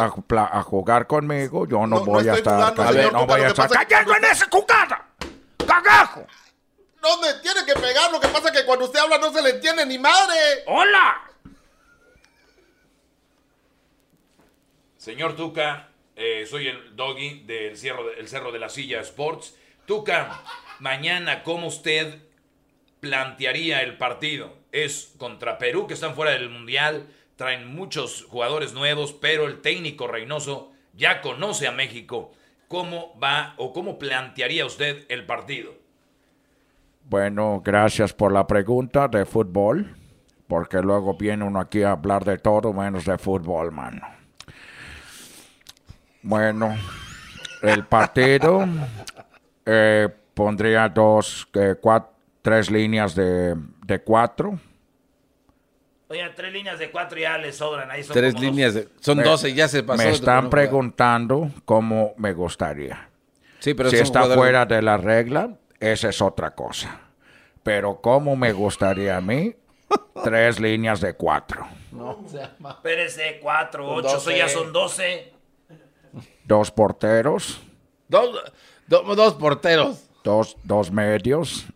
jugar 0.65 1.07
conmigo, 1.07 1.69
yo 1.69 1.81
no, 1.81 1.87
No, 1.87 1.97
no 1.99 2.05
voy 2.07 2.27
a 2.29 2.33
estar... 2.35 2.75
jugando, 2.75 2.83
no 3.13 3.21
Tuca, 3.21 3.25
voy 3.27 3.41
a 3.43 3.49
estar 3.49 3.67
es 3.71 3.77
que- 3.79 3.87
cayendo 3.89 4.17
en 4.17 4.25
esa 4.25 4.49
jugada. 4.51 5.07
¡Cagajo! 5.67 6.27
No 7.03 7.21
me 7.21 7.35
tiene 7.43 7.61
que 7.67 7.75
pegar, 7.75 8.11
lo 8.11 8.19
que 8.19 8.29
pasa 8.29 8.49
es 8.49 8.59
que 8.59 8.65
cuando 8.65 8.87
usted 8.87 9.01
habla 9.01 9.19
no 9.19 9.31
se 9.31 9.43
le 9.43 9.51
entiende 9.51 9.85
ni 9.85 9.99
madre. 9.99 10.35
¡Hola! 10.67 11.21
Señor 14.97 15.37
Tuca, 15.37 15.89
eh, 16.17 16.47
soy 16.49 16.69
el 16.69 16.97
doggy 16.97 17.41
del 17.45 17.77
Cerro 17.77 18.07
de, 18.07 18.15
el 18.15 18.29
Cerro 18.29 18.51
de 18.51 18.59
la 18.59 18.71
Silla 18.71 19.01
Sports. 19.01 19.55
Tuca, 19.87 20.41
mañana, 20.81 21.43
¿cómo 21.43 21.69
usted 21.69 22.23
plantearía 23.01 23.83
el 23.83 23.97
partido? 23.97 24.53
Es 24.73 25.15
contra 25.19 25.59
Perú, 25.59 25.87
que 25.87 25.95
están 25.95 26.15
fuera 26.15 26.33
del 26.33 26.51
Mundial, 26.51 27.07
traen 27.37 27.75
muchos 27.75 28.25
jugadores 28.29 28.73
nuevos, 28.73 29.13
pero 29.13 29.47
el 29.47 29.61
técnico 29.61 30.07
Reynoso 30.07 30.73
ya 30.95 31.21
conoce 31.21 31.67
a 31.67 31.73
México. 31.73 32.33
¿Cómo 32.69 33.19
va 33.21 33.55
o 33.57 33.73
cómo 33.73 33.99
plantearía 33.99 34.67
usted 34.67 35.05
el 35.09 35.27
partido? 35.27 35.75
Bueno, 37.09 37.61
gracias 37.65 38.13
por 38.13 38.33
la 38.33 38.47
pregunta 38.47 39.09
de 39.09 39.25
fútbol, 39.25 39.97
porque 40.47 40.81
luego 40.81 41.15
viene 41.15 41.45
uno 41.45 41.59
aquí 41.59 41.83
a 41.83 41.93
hablar 41.93 42.25
de 42.25 42.39
todo 42.39 42.73
menos 42.73 43.05
de 43.05 43.19
fútbol, 43.19 43.73
mano. 43.73 44.07
Bueno, 46.23 46.77
el 47.63 47.87
partido 47.87 48.65
eh, 49.67 50.09
pondría 50.45 50.89
dos, 50.89 51.47
eh, 51.53 51.75
tres 52.41 52.71
líneas 52.71 53.15
de, 53.15 53.55
de 53.85 53.99
cuatro. 54.03 54.59
Oye, 56.09 56.27
tres 56.35 56.51
líneas 56.51 56.79
de 56.79 56.91
cuatro 56.91 57.19
ya 57.19 57.37
le 57.37 57.53
sobran. 57.53 57.91
Ahí 57.91 58.03
son 58.03 58.15
Tres 58.15 58.41
líneas, 58.41 58.73
de- 58.73 58.89
son 59.01 59.23
12, 59.23 59.53
ya 59.53 59.69
se 59.69 59.83
pasó. 59.83 60.03
Me 60.03 60.09
están 60.11 60.49
preguntando 60.49 61.51
cómo 61.67 62.15
me 62.17 62.33
gustaría. 62.33 63.11
Sí, 63.59 63.75
pero 63.75 63.91
si 63.91 63.97
está 63.97 64.21
jugadores- 64.23 64.37
fuera 64.39 64.65
de 64.65 64.81
la 64.81 64.97
regla, 64.97 65.59
esa 65.79 66.09
es 66.09 66.23
otra 66.23 66.53
cosa. 66.55 66.99
Pero 67.63 68.01
cómo 68.01 68.35
me 68.35 68.53
gustaría 68.55 69.19
a 69.19 69.21
mí, 69.21 69.55
tres 70.25 70.59
líneas 70.59 71.03
de 71.03 71.13
cuatro. 71.13 71.67
No, 71.93 72.25
se 72.27 72.39
llama. 72.39 72.71
Espérese, 72.71 73.39
cuatro, 73.43 73.87
Son 73.87 73.99
ocho, 74.07 74.17
eso 74.17 74.31
ya 74.31 74.45
12. 74.45 74.55
son 74.55 74.73
doce. 74.73 75.33
Dos 76.45 76.71
porteros, 76.71 77.61
Dos, 78.09 78.43
do- 78.89 79.15
dos 79.15 79.35
porteros. 79.35 80.07
Dos, 80.23 80.57
dos 80.65 80.91
medios 80.91 81.67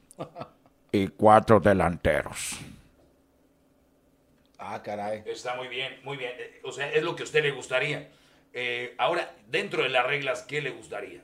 y 0.93 1.09
cuatro 1.09 1.61
delanteros. 1.61 2.59
Ah, 4.59 4.81
caray. 4.83 5.23
Está 5.27 5.57
muy 5.57 5.69
bien, 5.69 6.01
muy 6.05 6.17
bien. 6.17 6.33
O 6.65 6.73
sea, 6.73 6.91
es 6.91 7.03
lo 7.03 7.15
que 7.15 7.23
a 7.23 7.25
usted 7.25 7.43
le 7.43 7.51
gustaría. 7.51 8.09
Eh, 8.53 8.95
ahora, 8.99 9.35
dentro 9.49 9.83
de 9.83 9.89
las 9.89 10.07
reglas, 10.07 10.43
¿qué 10.43 10.63
le 10.63 10.71
gustaría? 10.71 11.21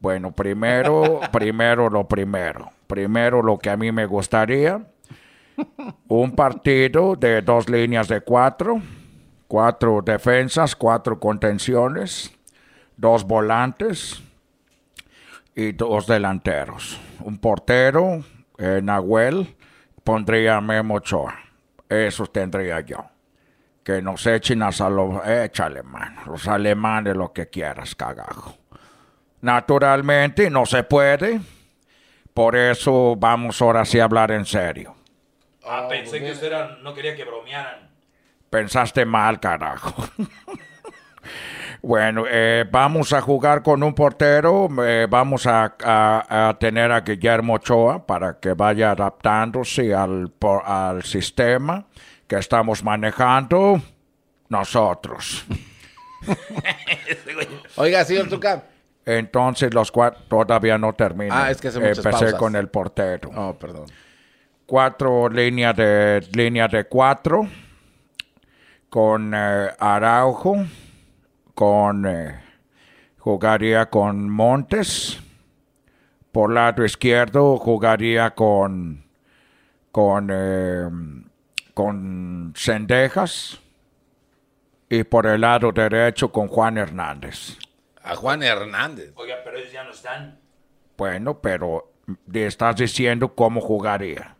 Bueno, 0.00 0.32
primero, 0.32 1.20
primero 1.32 1.88
lo 1.88 2.06
primero. 2.06 2.70
Primero 2.86 3.42
lo 3.42 3.58
que 3.58 3.70
a 3.70 3.76
mí 3.76 3.92
me 3.92 4.06
gustaría. 4.06 4.84
Un 6.08 6.34
partido 6.34 7.16
de 7.16 7.40
dos 7.40 7.68
líneas 7.68 8.08
de 8.08 8.20
cuatro. 8.20 8.82
Cuatro 9.48 10.02
defensas, 10.02 10.76
cuatro 10.76 11.18
contenciones. 11.18 12.30
Dos 12.96 13.24
volantes. 13.24 14.22
Y 15.54 15.72
dos 15.72 16.06
delanteros. 16.06 17.00
Un 17.20 17.38
portero, 17.38 18.24
eh, 18.58 18.80
Nahuel, 18.82 19.56
pondría 20.02 20.56
a 20.56 20.60
Memo 20.60 20.94
Ochoa. 20.94 21.38
Eso 21.88 22.26
tendría 22.26 22.80
yo. 22.80 23.04
Que 23.84 24.00
nos 24.02 24.26
echen 24.26 24.62
a 24.62 24.70
los... 24.88 25.26
Échale, 25.26 25.82
mano. 25.82 26.22
Los 26.26 26.48
alemanes, 26.48 27.16
lo 27.16 27.32
que 27.32 27.48
quieras, 27.50 27.94
cagajo. 27.94 28.56
Naturalmente 29.42 30.50
no 30.50 30.64
se 30.66 30.82
puede. 30.82 31.40
Por 32.32 32.56
eso 32.56 33.14
vamos 33.16 33.60
ahora 33.62 33.84
sí 33.84 34.00
a 34.00 34.04
hablar 34.04 34.32
en 34.32 34.46
serio. 34.46 34.96
Ah, 35.66 35.86
pensé 35.88 36.18
que 36.20 36.32
usted 36.32 36.48
era- 36.48 36.78
no 36.82 36.94
quería 36.94 37.14
que 37.14 37.24
bromearan. 37.24 37.90
Pensaste 38.50 39.04
mal, 39.04 39.38
carajo. 39.38 39.94
bueno, 41.84 42.24
eh, 42.28 42.64
vamos 42.70 43.12
a 43.12 43.20
jugar 43.20 43.62
con 43.62 43.82
un 43.82 43.94
portero. 43.94 44.68
eh, 44.84 45.06
vamos 45.08 45.46
a, 45.46 45.74
a- 45.84 46.48
a 46.48 46.58
tener 46.58 46.90
a 46.90 47.00
Guillermo 47.00 47.54
Ochoa 47.54 48.06
para 48.06 48.38
que 48.40 48.54
vaya 48.54 48.90
adaptándose 48.92 49.94
al, 49.94 50.30
por- 50.30 50.64
al 50.64 51.02
sistema 51.02 51.86
que 52.26 52.36
estamos 52.36 52.82
manejando 52.82 53.80
nosotros. 54.48 55.44
Oiga, 57.76 58.04
señor 58.04 58.28
Tuca. 58.28 58.62
Entonces 59.06 59.74
los 59.74 59.92
cuatro 59.92 60.22
todavía 60.28 60.78
no 60.78 60.94
terminan. 60.94 61.36
Ah, 61.38 61.50
es 61.50 61.60
que 61.60 61.68
Empecé 61.68 62.02
pausas. 62.02 62.34
con 62.34 62.56
el 62.56 62.68
portero. 62.68 63.30
Oh, 63.36 63.54
perdón. 63.54 63.84
Cuatro 64.66 65.28
líneas 65.28 65.76
de 65.76 66.26
línea 66.32 66.66
de 66.68 66.84
cuatro 66.84 67.46
con 68.88 69.32
eh, 69.34 69.68
Araujo, 69.78 70.64
con 71.54 72.06
eh, 72.06 72.40
jugaría 73.18 73.86
con 73.86 74.28
Montes. 74.28 75.20
Por 76.32 76.52
lado 76.52 76.84
izquierdo 76.84 77.56
jugaría 77.58 78.34
con 78.34 79.04
con 79.92 80.28
eh, 80.32 80.88
con 81.74 82.52
Sendejas 82.56 83.60
y 84.88 85.04
por 85.04 85.26
el 85.26 85.40
lado 85.40 85.72
derecho 85.72 86.30
con 86.30 86.48
Juan 86.48 86.78
Hernández. 86.78 87.56
A 88.02 88.14
Juan 88.16 88.42
Hernández. 88.42 89.12
Oiga, 89.16 89.36
pero 89.44 89.58
ellos 89.58 89.72
ya 89.72 89.84
no 89.84 89.90
están. 89.90 90.38
Bueno, 90.96 91.40
pero 91.40 91.92
te 92.30 92.46
estás 92.46 92.76
diciendo 92.76 93.34
cómo 93.34 93.60
jugaría. 93.60 94.36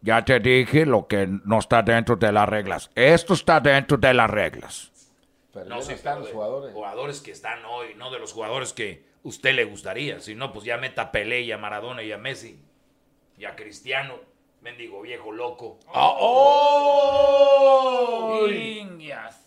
Ya 0.00 0.24
te 0.24 0.40
dije 0.40 0.86
lo 0.86 1.06
que 1.06 1.26
no 1.44 1.58
está 1.58 1.82
dentro 1.82 2.16
de 2.16 2.32
las 2.32 2.48
reglas. 2.48 2.90
Esto 2.94 3.34
está 3.34 3.60
dentro 3.60 3.98
de 3.98 4.14
las 4.14 4.30
reglas. 4.30 4.89
No 5.66 5.82
sé, 5.82 5.98
pero 6.02 6.22
de 6.22 6.72
jugadores. 6.72 7.20
que 7.20 7.32
están 7.32 7.64
hoy, 7.64 7.94
no 7.96 8.10
de 8.10 8.18
los 8.18 8.32
jugadores 8.32 8.72
que 8.72 9.04
usted 9.22 9.54
le 9.54 9.64
gustaría. 9.64 10.20
Si 10.20 10.34
no, 10.34 10.52
pues 10.52 10.64
ya 10.64 10.76
meta 10.76 11.02
a 11.02 11.12
Pelé 11.12 11.42
y 11.42 11.52
a 11.52 11.58
Maradona 11.58 12.02
y 12.02 12.12
a 12.12 12.18
Messi. 12.18 12.62
Y 13.36 13.44
a 13.44 13.56
Cristiano, 13.56 14.14
mendigo 14.60 15.02
viejo 15.02 15.32
loco. 15.32 15.78
Ah, 15.92 16.14
¡Oh! 16.18 17.40
Ingias. 18.48 19.46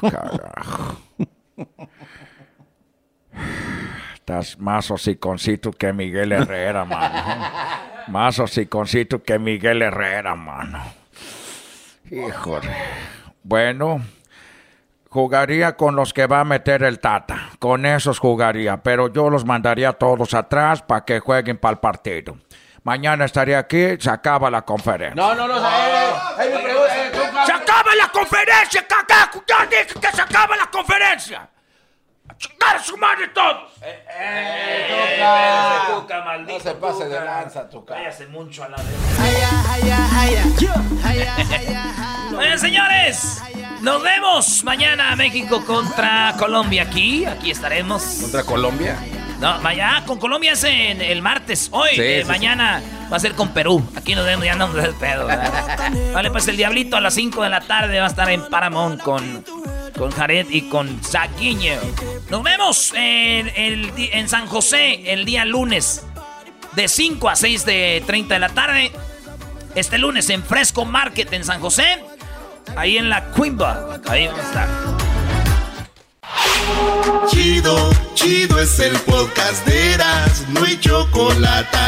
Carajo. 0.00 0.96
Estás 4.14 4.58
más 4.58 4.90
hociconcito 4.90 5.70
que 5.70 5.92
Miguel 5.92 6.32
Herrera, 6.32 6.84
mano. 6.84 7.48
Más 8.08 8.38
hociconcito 8.38 9.22
que 9.22 9.38
Miguel 9.38 9.82
Herrera, 9.82 10.34
mano. 10.34 10.82
Híjole. 12.10 12.74
Bueno, 13.42 14.00
jugaría 15.08 15.76
con 15.76 15.96
los 15.96 16.12
que 16.12 16.26
va 16.26 16.40
a 16.40 16.44
meter 16.44 16.82
el 16.82 16.98
Tata. 17.00 17.50
Con 17.58 17.86
esos 17.86 18.18
jugaría, 18.18 18.78
pero 18.82 19.12
yo 19.12 19.30
los 19.30 19.44
mandaría 19.44 19.92
todos 19.92 20.34
atrás 20.34 20.82
para 20.82 21.04
que 21.04 21.20
jueguen 21.20 21.58
para 21.58 21.72
el 21.72 21.78
partido. 21.78 22.36
Mañana 22.84 23.24
estaría 23.24 23.58
aquí, 23.58 23.96
se 23.98 24.10
acaba 24.10 24.48
la 24.50 24.62
conferencia. 24.62 25.14
No, 25.20 25.34
no, 25.34 25.48
no. 25.48 25.56
eh. 25.58 27.12
¡Se 27.44 27.52
acaba 27.52 27.94
la 27.96 28.08
conferencia, 28.12 28.86
cagajo! 28.86 29.42
¡Ya 29.46 29.66
dije 29.66 29.86
que 30.00 30.12
se 30.14 30.22
acaba 30.22 30.56
la 30.56 30.66
conferencia! 30.66 31.48
¡A 32.36 32.38
chingar 32.38 32.76
a 32.76 32.82
su 32.82 32.96
madre 32.98 33.28
todos! 33.28 33.72
Eh, 33.82 35.18
Tuca, 35.94 36.22
maldito 36.24 36.52
No 36.58 36.60
se 36.60 36.74
pase 36.74 37.04
de 37.04 37.10
Tuca. 37.16 37.24
lanza, 37.24 37.68
Tuca. 37.68 37.94
Váyase 37.94 38.26
mucho 38.26 38.64
a 38.64 38.68
la 38.68 38.76
vez. 38.76 38.86
Oigan, 42.38 42.58
señores, 42.58 43.42
Nos 43.80 44.02
vemos 44.02 44.64
mañana 44.64 45.16
México 45.16 45.64
contra 45.64 46.34
Colombia 46.38 46.82
aquí. 46.82 47.24
Aquí 47.24 47.50
estaremos. 47.50 48.02
¿Contra 48.22 48.44
Colombia? 48.44 48.98
No, 49.40 49.58
vaya, 49.60 50.02
con 50.06 50.18
Colombia 50.18 50.52
es 50.52 50.64
en 50.64 51.00
el 51.00 51.20
martes. 51.22 51.68
Hoy, 51.72 51.90
Sí, 51.94 52.00
eh, 52.02 52.20
sí, 52.22 52.28
mañana 52.28 52.82
va 53.12 53.16
a 53.16 53.20
ser 53.20 53.34
con 53.34 53.50
Perú. 53.50 53.82
Aquí 53.94 54.14
nos 54.14 54.24
vemos, 54.24 54.44
ya 54.44 54.52
andamos 54.52 54.76
del 54.76 54.94
pedo. 54.94 55.26
¿verdad? 55.26 55.92
Vale, 56.14 56.30
pues 56.30 56.48
el 56.48 56.56
Diablito 56.56 56.96
a 56.96 57.00
las 57.00 57.14
5 57.14 57.42
de 57.42 57.50
la 57.50 57.60
tarde 57.60 57.98
va 57.98 58.06
a 58.06 58.08
estar 58.08 58.30
en 58.30 58.48
Paramount 58.48 59.02
con, 59.02 59.44
con 59.96 60.10
Jared 60.10 60.46
y 60.50 60.68
con 60.68 61.02
Saguiño. 61.02 61.74
Nos 62.30 62.42
vemos 62.42 62.92
en 62.94 64.28
San 64.28 64.46
José 64.46 65.12
el 65.12 65.24
día 65.24 65.44
lunes 65.44 66.04
de 66.76 66.88
5 66.88 67.28
a 67.28 67.36
6 67.36 67.64
de 67.64 68.04
30 68.06 68.34
de 68.34 68.40
la 68.40 68.50
tarde. 68.50 68.92
Este 69.74 69.98
lunes 69.98 70.30
en 70.30 70.42
Fresco 70.42 70.84
Market 70.84 71.32
en 71.32 71.44
San 71.44 71.60
José. 71.60 72.02
Ahí 72.76 72.98
en 72.98 73.08
la 73.08 73.32
Quimba. 73.32 74.00
Ahí 74.06 74.26
vamos 74.26 74.44
a 74.44 74.48
estar. 74.48 74.68
Chido, 77.28 77.90
chido 78.14 78.60
es 78.60 78.78
el 78.78 78.96
podcast 79.00 79.66
de 79.66 79.94
Eras, 79.94 80.44
no 80.48 80.64
hay 80.64 80.78
chocolate. 80.78 81.78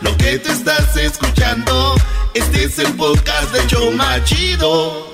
Lo 0.00 0.16
que 0.16 0.38
te 0.38 0.50
estás 0.50 0.96
escuchando, 0.96 1.94
este 2.34 2.64
es 2.64 2.78
el 2.78 2.92
podcast 2.94 3.52
de 3.52 3.66
Choma 3.66 4.22
Chido. 4.24 5.13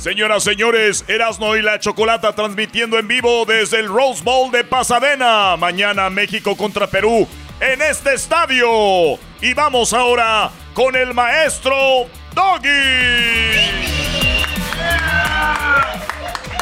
Señoras, 0.00 0.44
señores, 0.44 1.04
Erasno 1.08 1.58
y 1.58 1.62
la 1.62 1.78
Chocolata 1.78 2.32
transmitiendo 2.32 2.98
en 2.98 3.06
vivo 3.06 3.44
desde 3.44 3.80
el 3.80 3.86
Rose 3.86 4.24
Bowl 4.24 4.50
de 4.50 4.64
Pasadena. 4.64 5.58
Mañana 5.58 6.08
México 6.08 6.56
contra 6.56 6.86
Perú 6.86 7.28
en 7.60 7.82
este 7.82 8.14
estadio. 8.14 9.18
Y 9.42 9.52
vamos 9.52 9.92
ahora 9.92 10.50
con 10.72 10.96
el 10.96 11.12
maestro 11.12 12.06
Doggy. 12.34 12.70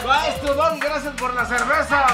Maestro 0.04 0.54
Don, 0.54 0.80
gracias 0.80 1.14
por 1.14 1.32
la 1.32 1.46
cerveza. 1.46 2.06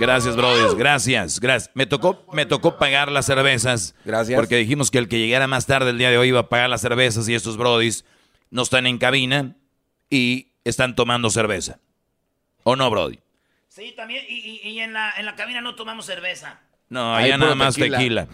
Gracias, 0.00 0.34
brothers. 0.34 0.74
Gracias, 0.74 1.38
gracias. 1.38 1.70
Me 1.74 1.86
tocó, 1.86 2.26
me 2.32 2.44
tocó 2.44 2.76
pagar 2.76 3.12
las 3.12 3.26
cervezas. 3.26 3.94
Gracias. 4.04 4.36
Porque 4.36 4.56
dijimos 4.56 4.90
que 4.90 4.98
el 4.98 5.06
que 5.06 5.20
llegara 5.20 5.46
más 5.46 5.66
tarde 5.66 5.90
el 5.90 5.98
día 5.98 6.10
de 6.10 6.18
hoy 6.18 6.26
iba 6.30 6.40
a 6.40 6.48
pagar 6.48 6.68
las 6.68 6.80
cervezas 6.80 7.28
y 7.28 7.36
estos 7.36 7.56
brodis 7.56 8.04
no 8.50 8.62
están 8.62 8.88
en 8.88 8.98
cabina 8.98 9.54
y 10.10 10.51
están 10.64 10.94
tomando 10.94 11.30
cerveza. 11.30 11.78
¿O 12.64 12.76
no, 12.76 12.88
brody? 12.90 13.18
Sí, 13.68 13.92
también. 13.96 14.24
Y, 14.28 14.34
y- 14.62 14.68
y 14.68 14.80
en, 14.80 14.92
la, 14.92 15.12
en 15.18 15.24
la 15.26 15.34
cabina 15.34 15.60
no 15.60 15.74
tomamos 15.74 16.06
cerveza. 16.06 16.60
No, 16.88 17.14
Ahí 17.16 17.24
allá 17.26 17.34
puro 17.36 17.46
nada 17.46 17.54
más 17.54 17.74
tequila. 17.74 17.98
tequila. 17.98 18.28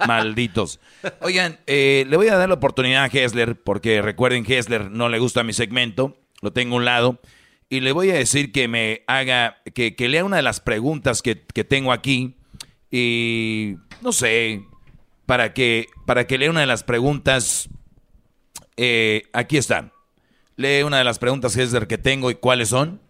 Malditos. 0.06 0.78
Oigan, 1.20 1.58
eh, 1.66 2.04
le 2.08 2.16
voy 2.16 2.28
a 2.28 2.36
dar 2.36 2.48
la 2.48 2.54
oportunidad 2.54 3.02
a 3.02 3.06
Hessler, 3.08 3.60
porque 3.60 4.00
recuerden, 4.00 4.44
Hessler 4.46 4.90
no 4.92 5.08
le 5.08 5.18
gusta 5.18 5.42
mi 5.42 5.52
segmento, 5.52 6.16
lo 6.40 6.52
tengo 6.52 6.76
a 6.76 6.78
un 6.78 6.84
lado, 6.84 7.20
y 7.68 7.80
le 7.80 7.90
voy 7.90 8.10
a 8.10 8.14
decir 8.14 8.52
que 8.52 8.68
me 8.68 9.02
haga, 9.08 9.60
que, 9.74 9.96
que 9.96 10.08
lea 10.08 10.24
una 10.24 10.36
de 10.36 10.42
las 10.42 10.60
preguntas 10.60 11.20
que, 11.20 11.42
que 11.42 11.64
tengo 11.64 11.90
aquí, 11.92 12.36
y 12.92 13.74
no 14.02 14.12
sé, 14.12 14.62
para 15.26 15.52
que, 15.52 15.88
para 16.06 16.28
que 16.28 16.38
lea 16.38 16.50
una 16.50 16.60
de 16.60 16.66
las 16.66 16.84
preguntas, 16.84 17.68
eh, 18.76 19.24
aquí 19.32 19.56
está. 19.56 19.92
Lee 20.60 20.82
una 20.82 20.98
de 20.98 21.04
las 21.04 21.18
preguntas, 21.18 21.56
Hessler, 21.56 21.86
que 21.86 21.96
tengo 21.96 22.30
y 22.30 22.34
cuáles 22.34 22.68
son. 22.68 23.00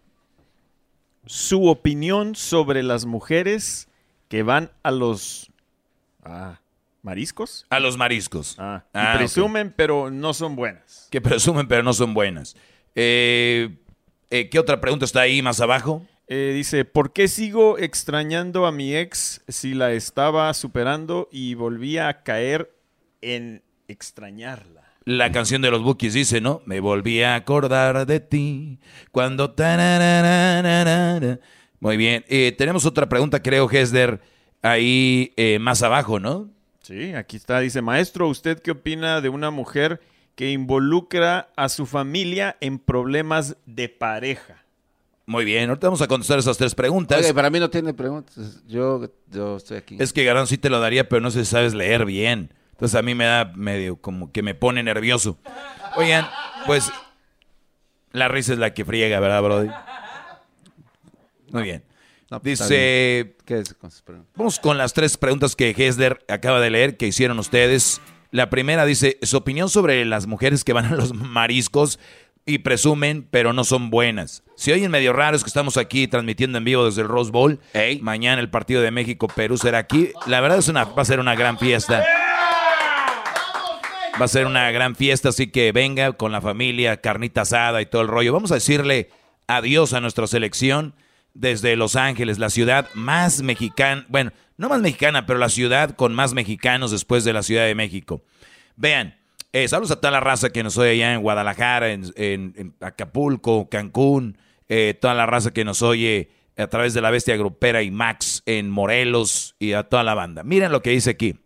Su 1.26 1.66
opinión 1.66 2.36
sobre 2.36 2.84
las 2.84 3.06
mujeres 3.06 3.88
que 4.28 4.44
van 4.44 4.70
a 4.84 4.92
los 4.92 5.50
ah, 6.22 6.60
mariscos. 7.02 7.66
A 7.68 7.80
los 7.80 7.96
mariscos. 7.96 8.54
Ah, 8.56 8.84
y 8.94 8.98
Ah, 8.98 9.14
presumen, 9.16 9.74
pero 9.76 10.12
no 10.12 10.32
son 10.32 10.54
buenas. 10.54 11.08
Que 11.10 11.20
presumen, 11.20 11.66
pero 11.66 11.82
no 11.82 11.92
son 11.92 12.14
buenas. 12.14 12.54
Eh, 12.94 13.76
eh, 14.30 14.48
¿Qué 14.48 14.60
otra 14.60 14.80
pregunta 14.80 15.04
está 15.04 15.22
ahí 15.22 15.42
más 15.42 15.60
abajo? 15.60 16.06
Eh, 16.28 16.52
dice, 16.54 16.84
¿por 16.84 17.12
qué 17.12 17.26
sigo 17.26 17.78
extrañando 17.78 18.64
a 18.64 18.70
mi 18.70 18.94
ex 18.94 19.42
si 19.48 19.74
la 19.74 19.90
estaba 19.90 20.54
superando 20.54 21.28
y 21.32 21.54
volvía 21.54 22.06
a 22.06 22.22
caer 22.22 22.72
en 23.22 23.64
extrañarla? 23.88 24.79
La 25.10 25.32
canción 25.32 25.60
de 25.60 25.72
los 25.72 25.82
Bookies 25.82 26.14
dice, 26.14 26.40
¿no? 26.40 26.62
Me 26.66 26.78
volví 26.78 27.20
a 27.20 27.34
acordar 27.34 28.06
de 28.06 28.20
ti 28.20 28.78
cuando... 29.10 29.52
Muy 31.80 31.96
bien. 31.96 32.24
Eh, 32.28 32.54
tenemos 32.56 32.86
otra 32.86 33.08
pregunta, 33.08 33.42
creo, 33.42 33.68
Hesder, 33.68 34.20
ahí 34.62 35.32
eh, 35.36 35.58
más 35.58 35.82
abajo, 35.82 36.20
¿no? 36.20 36.48
Sí, 36.82 37.12
aquí 37.14 37.38
está. 37.38 37.58
Dice, 37.58 37.82
maestro, 37.82 38.28
¿usted 38.28 38.60
qué 38.60 38.70
opina 38.70 39.20
de 39.20 39.30
una 39.30 39.50
mujer 39.50 40.00
que 40.36 40.52
involucra 40.52 41.50
a 41.56 41.68
su 41.68 41.86
familia 41.86 42.56
en 42.60 42.78
problemas 42.78 43.56
de 43.66 43.88
pareja? 43.88 44.62
Muy 45.26 45.44
bien, 45.44 45.70
ahorita 45.70 45.88
vamos 45.88 46.02
a 46.02 46.06
contestar 46.06 46.38
esas 46.38 46.56
tres 46.56 46.76
preguntas. 46.76 47.18
Oye, 47.18 47.34
para 47.34 47.50
mí 47.50 47.58
no 47.58 47.68
tiene 47.68 47.92
preguntas. 47.94 48.62
Yo, 48.68 49.10
yo 49.28 49.56
estoy 49.56 49.78
aquí. 49.78 49.96
Es 49.98 50.12
que 50.12 50.22
Garón 50.22 50.46
sí 50.46 50.56
te 50.56 50.70
lo 50.70 50.78
daría, 50.78 51.08
pero 51.08 51.20
no 51.20 51.32
sé 51.32 51.44
si 51.44 51.50
sabes 51.50 51.74
leer 51.74 52.04
bien. 52.04 52.52
Entonces 52.80 52.98
a 52.98 53.02
mí 53.02 53.14
me 53.14 53.26
da 53.26 53.52
medio 53.54 53.96
como 53.96 54.32
que 54.32 54.42
me 54.42 54.54
pone 54.54 54.82
nervioso. 54.82 55.36
Oigan, 55.96 56.26
pues 56.64 56.90
la 58.10 58.26
risa 58.26 58.54
es 58.54 58.58
la 58.58 58.72
que 58.72 58.86
friega, 58.86 59.20
¿verdad, 59.20 59.42
Brody? 59.42 59.68
Muy 61.50 61.62
bien. 61.64 61.84
está 62.22 62.40
Dice, 62.42 63.36
sus 63.46 64.00
preguntas. 64.00 64.32
vamos 64.34 64.58
con 64.60 64.78
las 64.78 64.94
tres 64.94 65.18
preguntas 65.18 65.54
que 65.56 65.74
Hesler 65.76 66.24
acaba 66.26 66.58
de 66.58 66.70
leer, 66.70 66.96
que 66.96 67.06
hicieron 67.06 67.38
ustedes. 67.38 68.00
La 68.30 68.48
primera 68.48 68.86
dice, 68.86 69.18
su 69.20 69.36
opinión 69.36 69.68
sobre 69.68 70.02
las 70.06 70.26
mujeres 70.26 70.64
que 70.64 70.72
van 70.72 70.86
a 70.86 70.96
los 70.96 71.12
mariscos 71.12 71.98
y 72.46 72.60
presumen, 72.60 73.28
pero 73.30 73.52
no 73.52 73.64
son 73.64 73.90
buenas. 73.90 74.42
Si 74.56 74.72
oyen 74.72 74.90
medio 74.90 75.12
raro 75.12 75.36
es 75.36 75.42
que 75.42 75.48
estamos 75.48 75.76
aquí 75.76 76.08
transmitiendo 76.08 76.56
en 76.56 76.64
vivo 76.64 76.86
desde 76.86 77.02
el 77.02 77.08
Rose 77.08 77.30
Bowl. 77.30 77.60
Mañana 78.00 78.40
el 78.40 78.48
partido 78.48 78.80
de 78.80 78.90
México-Perú 78.90 79.58
será 79.58 79.76
aquí. 79.76 80.12
La 80.26 80.40
verdad 80.40 80.56
es 80.56 80.68
una, 80.68 80.84
va 80.84 81.02
a 81.02 81.04
ser 81.04 81.20
una 81.20 81.34
gran 81.34 81.58
fiesta. 81.58 82.02
Va 84.20 84.26
a 84.26 84.28
ser 84.28 84.44
una 84.44 84.70
gran 84.70 84.96
fiesta, 84.96 85.30
así 85.30 85.46
que 85.46 85.72
venga 85.72 86.12
con 86.12 86.30
la 86.30 86.42
familia, 86.42 86.98
carnita 86.98 87.40
asada 87.42 87.80
y 87.80 87.86
todo 87.86 88.02
el 88.02 88.08
rollo. 88.08 88.34
Vamos 88.34 88.50
a 88.50 88.56
decirle 88.56 89.08
adiós 89.46 89.94
a 89.94 90.00
nuestra 90.00 90.26
selección 90.26 90.94
desde 91.32 91.74
Los 91.74 91.96
Ángeles, 91.96 92.38
la 92.38 92.50
ciudad 92.50 92.86
más 92.92 93.40
mexicana, 93.40 94.04
bueno, 94.08 94.32
no 94.58 94.68
más 94.68 94.82
mexicana, 94.82 95.24
pero 95.24 95.38
la 95.38 95.48
ciudad 95.48 95.92
con 95.96 96.12
más 96.14 96.34
mexicanos 96.34 96.90
después 96.90 97.24
de 97.24 97.32
la 97.32 97.42
Ciudad 97.42 97.64
de 97.64 97.74
México. 97.74 98.22
Vean, 98.76 99.16
eh, 99.54 99.66
saludos 99.68 99.92
a 99.92 99.96
toda 99.96 100.10
la 100.10 100.20
raza 100.20 100.50
que 100.50 100.62
nos 100.62 100.76
oye 100.76 100.90
allá 100.90 101.14
en 101.14 101.22
Guadalajara, 101.22 101.90
en, 101.90 102.74
Acapulco, 102.80 103.70
Cancún, 103.70 104.36
eh, 104.68 104.98
toda 105.00 105.14
la 105.14 105.24
raza 105.24 105.52
que 105.52 105.64
nos 105.64 105.80
oye 105.80 106.30
a 106.58 106.66
través 106.66 106.92
de 106.92 107.00
la 107.00 107.10
Bestia 107.10 107.38
Grupera 107.38 107.82
y 107.82 107.90
Max 107.90 108.42
en 108.44 108.68
Morelos 108.68 109.56
y 109.58 109.72
a 109.72 109.84
toda 109.84 110.02
la 110.02 110.12
banda. 110.12 110.42
Miren 110.42 110.72
lo 110.72 110.82
que 110.82 110.90
dice 110.90 111.08
aquí. 111.08 111.36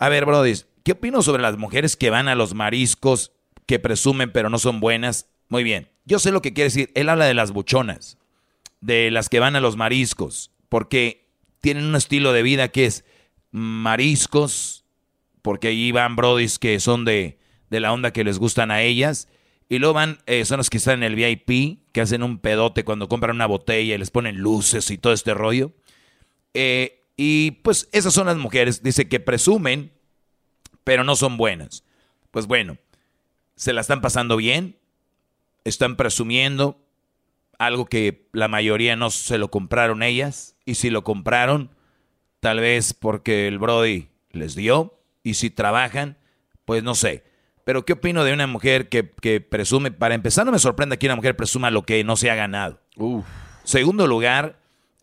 A 0.00 0.08
ver, 0.08 0.24
Brody, 0.24 0.54
¿qué 0.84 0.92
opino 0.92 1.22
sobre 1.22 1.42
las 1.42 1.58
mujeres 1.58 1.96
que 1.96 2.10
van 2.10 2.28
a 2.28 2.34
los 2.34 2.54
mariscos, 2.54 3.32
que 3.66 3.80
presumen 3.80 4.30
pero 4.30 4.50
no 4.50 4.58
son 4.58 4.78
buenas? 4.78 5.28
Muy 5.48 5.64
bien, 5.64 5.88
yo 6.04 6.18
sé 6.18 6.30
lo 6.30 6.42
que 6.42 6.52
quiere 6.52 6.68
decir. 6.68 6.92
Él 6.94 7.08
habla 7.08 7.24
de 7.24 7.34
las 7.34 7.50
buchonas, 7.50 8.18
de 8.80 9.10
las 9.10 9.28
que 9.28 9.40
van 9.40 9.56
a 9.56 9.60
los 9.60 9.76
mariscos, 9.76 10.52
porque 10.68 11.26
tienen 11.60 11.84
un 11.84 11.96
estilo 11.96 12.32
de 12.32 12.42
vida 12.42 12.68
que 12.68 12.86
es 12.86 13.04
mariscos, 13.50 14.84
porque 15.42 15.68
allí 15.68 15.90
van 15.92 16.16
brodis 16.16 16.58
que 16.58 16.78
son 16.78 17.04
de, 17.04 17.38
de 17.70 17.80
la 17.80 17.92
onda 17.92 18.12
que 18.12 18.24
les 18.24 18.38
gustan 18.38 18.70
a 18.70 18.82
ellas, 18.82 19.28
y 19.68 19.78
luego 19.78 19.94
van, 19.94 20.18
eh, 20.26 20.44
son 20.44 20.58
los 20.58 20.68
que 20.68 20.76
están 20.76 21.02
en 21.02 21.04
el 21.04 21.14
VIP, 21.14 21.80
que 21.92 22.00
hacen 22.00 22.22
un 22.22 22.38
pedote 22.38 22.84
cuando 22.84 23.08
compran 23.08 23.36
una 23.36 23.46
botella 23.46 23.94
y 23.94 23.98
les 23.98 24.10
ponen 24.10 24.36
luces 24.36 24.90
y 24.90 24.98
todo 24.98 25.12
este 25.12 25.32
rollo. 25.32 25.72
Eh, 26.52 27.04
y 27.16 27.52
pues 27.62 27.88
esas 27.92 28.12
son 28.12 28.26
las 28.26 28.36
mujeres, 28.36 28.82
dice 28.82 29.08
que 29.08 29.20
presumen, 29.20 29.93
pero 30.84 31.04
no 31.04 31.16
son 31.16 31.36
buenas. 31.36 31.84
Pues 32.30 32.46
bueno, 32.46 32.76
se 33.56 33.72
la 33.72 33.80
están 33.80 34.00
pasando 34.00 34.36
bien, 34.36 34.76
están 35.64 35.96
presumiendo 35.96 36.78
algo 37.58 37.86
que 37.86 38.28
la 38.32 38.48
mayoría 38.48 38.96
no 38.96 39.10
se 39.10 39.38
lo 39.38 39.50
compraron 39.50 40.02
ellas, 40.02 40.56
y 40.64 40.74
si 40.74 40.90
lo 40.90 41.04
compraron, 41.04 41.70
tal 42.40 42.60
vez 42.60 42.94
porque 42.94 43.48
el 43.48 43.58
Brody 43.58 44.08
les 44.30 44.54
dio, 44.54 45.00
y 45.22 45.34
si 45.34 45.50
trabajan, 45.50 46.18
pues 46.64 46.82
no 46.82 46.94
sé. 46.94 47.24
Pero 47.64 47.86
¿qué 47.86 47.94
opino 47.94 48.24
de 48.24 48.32
una 48.32 48.46
mujer 48.46 48.88
que, 48.88 49.10
que 49.10 49.40
presume? 49.40 49.90
Para 49.90 50.14
empezar, 50.14 50.44
no 50.44 50.52
me 50.52 50.58
sorprende 50.58 50.98
que 50.98 51.06
una 51.06 51.16
mujer 51.16 51.36
presuma 51.36 51.70
lo 51.70 51.82
que 51.82 52.04
no 52.04 52.16
se 52.16 52.30
ha 52.30 52.34
ganado. 52.34 52.80
Segundo 53.62 54.06
lugar, 54.06 54.58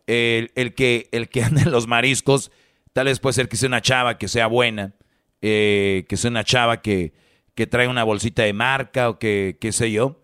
el, 0.06 0.52
el 0.54 0.74
que, 0.74 1.08
el 1.10 1.28
que 1.28 1.42
anda 1.44 1.62
en 1.62 1.72
los 1.72 1.88
mariscos, 1.88 2.52
tal 2.92 3.06
vez 3.06 3.18
puede 3.18 3.34
ser 3.34 3.48
que 3.48 3.56
sea 3.56 3.68
una 3.68 3.82
chava 3.82 4.18
que 4.18 4.28
sea 4.28 4.46
buena, 4.46 4.94
eh, 5.42 6.06
que 6.08 6.16
sea 6.16 6.30
una 6.30 6.44
chava 6.44 6.80
que, 6.80 7.12
que 7.54 7.66
trae 7.66 7.88
una 7.88 8.04
bolsita 8.04 8.42
de 8.44 8.52
marca 8.52 9.10
o 9.10 9.18
que, 9.18 9.58
qué 9.60 9.72
sé 9.72 9.92
yo, 9.92 10.20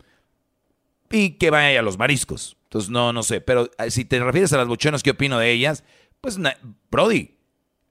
y 1.10 1.30
que 1.32 1.50
vaya 1.50 1.80
a 1.80 1.82
los 1.82 1.98
mariscos. 1.98 2.56
Entonces, 2.64 2.90
no, 2.90 3.12
no 3.12 3.22
sé. 3.22 3.40
Pero 3.40 3.70
eh, 3.78 3.90
si 3.90 4.04
te 4.04 4.20
refieres 4.20 4.52
a 4.52 4.58
las 4.58 4.68
buchonas, 4.68 5.02
¿qué 5.02 5.10
opino 5.10 5.38
de 5.38 5.50
ellas? 5.50 5.84
Pues, 6.20 6.38
Brody, 6.90 7.36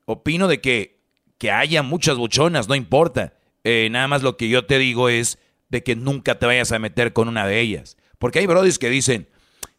opino 0.06 0.48
de 0.48 0.62
que, 0.62 1.02
que 1.38 1.52
haya 1.52 1.84
muchas 1.84 2.18
buchonas, 2.18 2.68
no 2.68 2.76
importa. 2.76 3.34
Eh, 3.64 3.90
nada 3.92 4.08
más 4.08 4.24
lo 4.24 4.38
que 4.38 4.50
yo 4.50 4.66
te 4.66 4.78
digo 4.78 5.10
es 5.10 5.40
de 5.70 5.84
que 5.84 5.96
nunca 5.96 6.40
te 6.40 6.46
vayas 6.46 6.72
a 6.72 6.80
meter 6.80 7.14
con 7.14 7.28
una 7.28 7.46
de 7.46 7.60
ellas. 7.60 7.98
Porque 8.18 8.40
hay 8.40 8.46
brodis 8.46 8.80
que 8.80 8.90
dicen, 8.90 9.28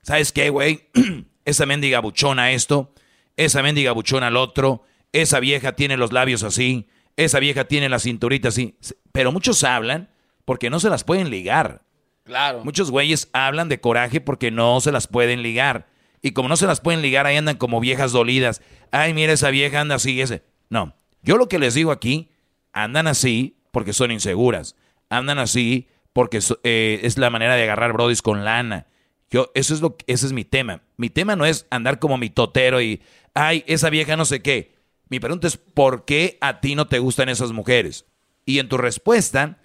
¿sabes 0.03 0.33
qué, 0.33 0.51
güey? 0.51 0.89
esa 1.45 1.65
mendiga 1.65 2.01
buchona 2.01 2.53
esto, 2.53 2.93
esa 3.37 3.63
mendiga 3.63 3.93
buchona 3.93 4.27
al 4.27 4.37
otro, 4.37 4.85
esa 5.13 5.41
vieja 5.41 5.73
tiene 5.73 5.97
los 5.97 6.13
labios 6.13 6.43
así, 6.43 6.89
esa 7.25 7.39
vieja 7.41 7.65
tiene 7.67 7.89
la 7.89 7.99
cinturita 7.99 8.49
así. 8.49 8.77
Pero 9.13 9.33
muchos 9.33 9.63
hablan 9.65 10.09
porque 10.45 10.71
no 10.71 10.81
se 10.81 10.89
las 10.89 11.05
pueden 11.05 11.31
ligar. 11.31 11.83
Claro. 12.25 12.63
Muchos 12.65 12.91
güeyes 12.91 13.29
hablan 13.33 13.69
de 13.69 13.81
coraje 13.81 14.21
porque 14.21 14.51
no 14.51 14.81
se 14.81 14.93
las 14.93 15.07
pueden 15.07 15.43
ligar. 15.43 15.89
Y 16.23 16.33
como 16.33 16.49
no 16.49 16.57
se 16.57 16.67
las 16.67 16.81
pueden 16.81 17.03
ligar, 17.03 17.27
ahí 17.27 17.37
andan 17.37 17.57
como 17.57 17.81
viejas 17.81 18.13
dolidas. 18.13 18.61
Ay, 18.91 19.15
mira, 19.15 19.33
esa 19.33 19.51
vieja 19.51 19.81
anda 19.81 19.95
así, 19.97 20.21
ese. 20.21 20.43
No. 20.69 20.95
Yo 21.23 21.37
lo 21.37 21.49
que 21.49 21.59
les 21.59 21.75
digo 21.75 21.91
aquí, 21.91 22.31
andan 22.73 23.07
así 23.07 23.57
porque 23.73 23.93
son 23.93 24.11
inseguras. 24.11 24.77
Andan 25.11 25.39
así 25.39 25.89
porque 26.13 26.41
so- 26.41 26.61
eh, 26.65 27.01
es 27.03 27.19
la 27.19 27.31
manera 27.31 27.55
de 27.55 27.63
agarrar 27.63 27.93
brodis 27.93 28.23
con 28.23 28.45
lana. 28.45 28.87
Yo, 29.31 29.51
eso 29.55 29.75
es 29.75 29.81
lo, 29.81 29.97
ese 30.07 30.27
es 30.27 30.33
mi 30.33 30.45
tema. 30.45 30.83
Mi 30.97 31.11
tema 31.11 31.37
no 31.37 31.45
es 31.47 31.67
andar 31.71 31.99
como 31.99 32.17
mi 32.19 32.31
totero 32.31 32.81
y, 32.81 33.03
ay, 33.35 33.63
esa 33.67 33.91
vieja 33.91 34.17
no 34.17 34.25
sé 34.25 34.41
qué. 34.43 34.75
Mi 35.09 35.21
pregunta 35.21 35.47
es, 35.47 35.57
¿por 35.57 36.05
qué 36.05 36.39
a 36.41 36.61
ti 36.61 36.75
no 36.75 36.87
te 36.87 36.99
gustan 36.99 37.29
esas 37.29 37.53
mujeres? 37.53 38.05
Y 38.45 38.59
en 38.59 38.69
tu 38.69 38.77
respuesta 38.77 39.59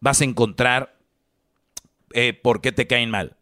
vas 0.00 0.20
a 0.20 0.24
encontrar 0.24 0.98
eh, 2.12 2.32
por 2.32 2.60
qué 2.60 2.72
te 2.72 2.86
caen 2.86 3.10
mal. 3.10 3.36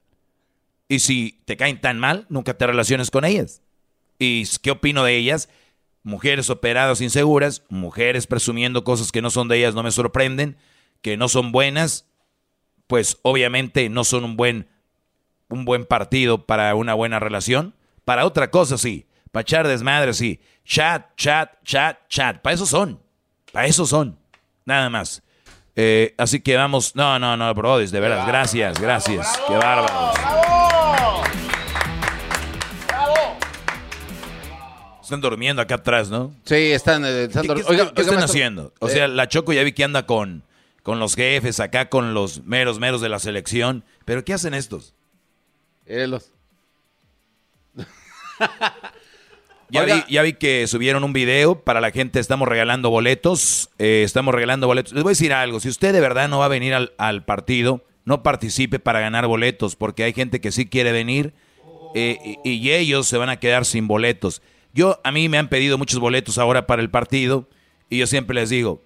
Y 0.88 1.00
si 1.00 1.42
te 1.44 1.56
caen 1.56 1.80
tan 1.80 1.98
mal, 1.98 2.26
nunca 2.28 2.54
te 2.54 2.66
relaciones 2.66 3.10
con 3.10 3.24
ellas. 3.24 3.62
¿Y 4.18 4.44
qué 4.62 4.70
opino 4.70 5.04
de 5.04 5.16
ellas? 5.16 5.48
Mujeres 6.02 6.48
operadas 6.50 7.00
inseguras, 7.00 7.62
mujeres 7.68 8.26
presumiendo 8.26 8.84
cosas 8.84 9.12
que 9.12 9.22
no 9.22 9.30
son 9.30 9.48
de 9.48 9.58
ellas, 9.58 9.74
no 9.74 9.82
me 9.82 9.90
sorprenden, 9.90 10.56
que 11.02 11.16
no 11.16 11.28
son 11.28 11.52
buenas, 11.52 12.06
pues 12.86 13.18
obviamente 13.22 13.88
no 13.90 14.04
son 14.04 14.24
un 14.24 14.36
buen, 14.36 14.68
un 15.48 15.64
buen 15.64 15.84
partido 15.84 16.46
para 16.46 16.74
una 16.74 16.94
buena 16.94 17.20
relación. 17.20 17.74
Para 18.04 18.24
otra 18.24 18.50
cosa 18.50 18.78
sí, 18.78 19.06
para 19.30 19.42
echar 19.42 19.68
desmadre 19.68 20.14
sí. 20.14 20.40
Chat, 20.68 21.16
chat, 21.16 21.50
chat, 21.64 21.96
chat. 22.10 22.42
Para 22.42 22.52
eso 22.54 22.66
son. 22.66 23.00
Para 23.52 23.66
eso 23.66 23.86
son. 23.86 24.18
Nada 24.66 24.90
más. 24.90 25.22
Eh, 25.74 26.14
así 26.18 26.40
que 26.40 26.56
vamos. 26.56 26.94
No, 26.94 27.18
no, 27.18 27.38
no, 27.38 27.54
brothers, 27.54 27.90
de 27.90 28.00
veras. 28.00 28.26
Gracias, 28.26 28.78
gracias. 28.78 29.40
Qué 29.48 29.54
bárbaro. 29.54 30.12
Están 35.02 35.22
durmiendo 35.22 35.62
acá 35.62 35.76
atrás, 35.76 36.10
¿no? 36.10 36.34
Sí, 36.44 36.54
están, 36.72 37.02
eh, 37.06 37.24
están 37.24 37.42
¿Qué, 37.42 37.48
dor- 37.48 37.56
qué- 37.64 37.70
Oiga, 37.70 37.84
qué 37.94 38.02
oiga, 38.02 38.12
están 38.12 38.22
haciendo? 38.22 38.74
O 38.80 38.88
eh, 38.88 38.90
sea, 38.90 39.08
la 39.08 39.26
Choco 39.26 39.54
ya 39.54 39.62
vi 39.62 39.72
que 39.72 39.84
anda 39.84 40.04
con, 40.04 40.42
con 40.82 40.98
los 41.00 41.14
jefes, 41.14 41.60
acá 41.60 41.88
con 41.88 42.12
los 42.12 42.44
meros 42.44 42.78
meros 42.78 43.00
de 43.00 43.08
la 43.08 43.18
selección. 43.18 43.84
¿Pero 44.04 44.22
qué 44.22 44.34
hacen 44.34 44.52
estos? 44.52 44.92
Élos. 45.86 46.30
Ya 49.70 49.84
vi, 49.84 49.92
ya 50.08 50.22
vi 50.22 50.32
que 50.32 50.66
subieron 50.66 51.04
un 51.04 51.12
video 51.12 51.62
para 51.62 51.80
la 51.80 51.90
gente, 51.90 52.20
estamos 52.20 52.48
regalando 52.48 52.90
boletos, 52.90 53.70
eh, 53.78 54.02
estamos 54.04 54.34
regalando 54.34 54.66
boletos. 54.66 54.92
Les 54.94 55.02
voy 55.02 55.10
a 55.10 55.12
decir 55.12 55.32
algo, 55.32 55.60
si 55.60 55.68
usted 55.68 55.92
de 55.92 56.00
verdad 56.00 56.28
no 56.28 56.38
va 56.38 56.46
a 56.46 56.48
venir 56.48 56.72
al, 56.72 56.92
al 56.96 57.24
partido, 57.24 57.84
no 58.04 58.22
participe 58.22 58.78
para 58.78 59.00
ganar 59.00 59.26
boletos, 59.26 59.76
porque 59.76 60.04
hay 60.04 60.14
gente 60.14 60.40
que 60.40 60.52
sí 60.52 60.66
quiere 60.66 60.92
venir 60.92 61.34
eh, 61.94 62.38
y, 62.44 62.50
y 62.50 62.72
ellos 62.72 63.06
se 63.06 63.18
van 63.18 63.28
a 63.28 63.38
quedar 63.38 63.66
sin 63.66 63.86
boletos. 63.88 64.40
Yo, 64.72 65.00
a 65.04 65.12
mí 65.12 65.28
me 65.28 65.38
han 65.38 65.48
pedido 65.48 65.76
muchos 65.76 66.00
boletos 66.00 66.38
ahora 66.38 66.66
para 66.66 66.80
el 66.80 66.90
partido 66.90 67.48
y 67.90 67.98
yo 67.98 68.06
siempre 68.06 68.34
les 68.34 68.50
digo, 68.50 68.82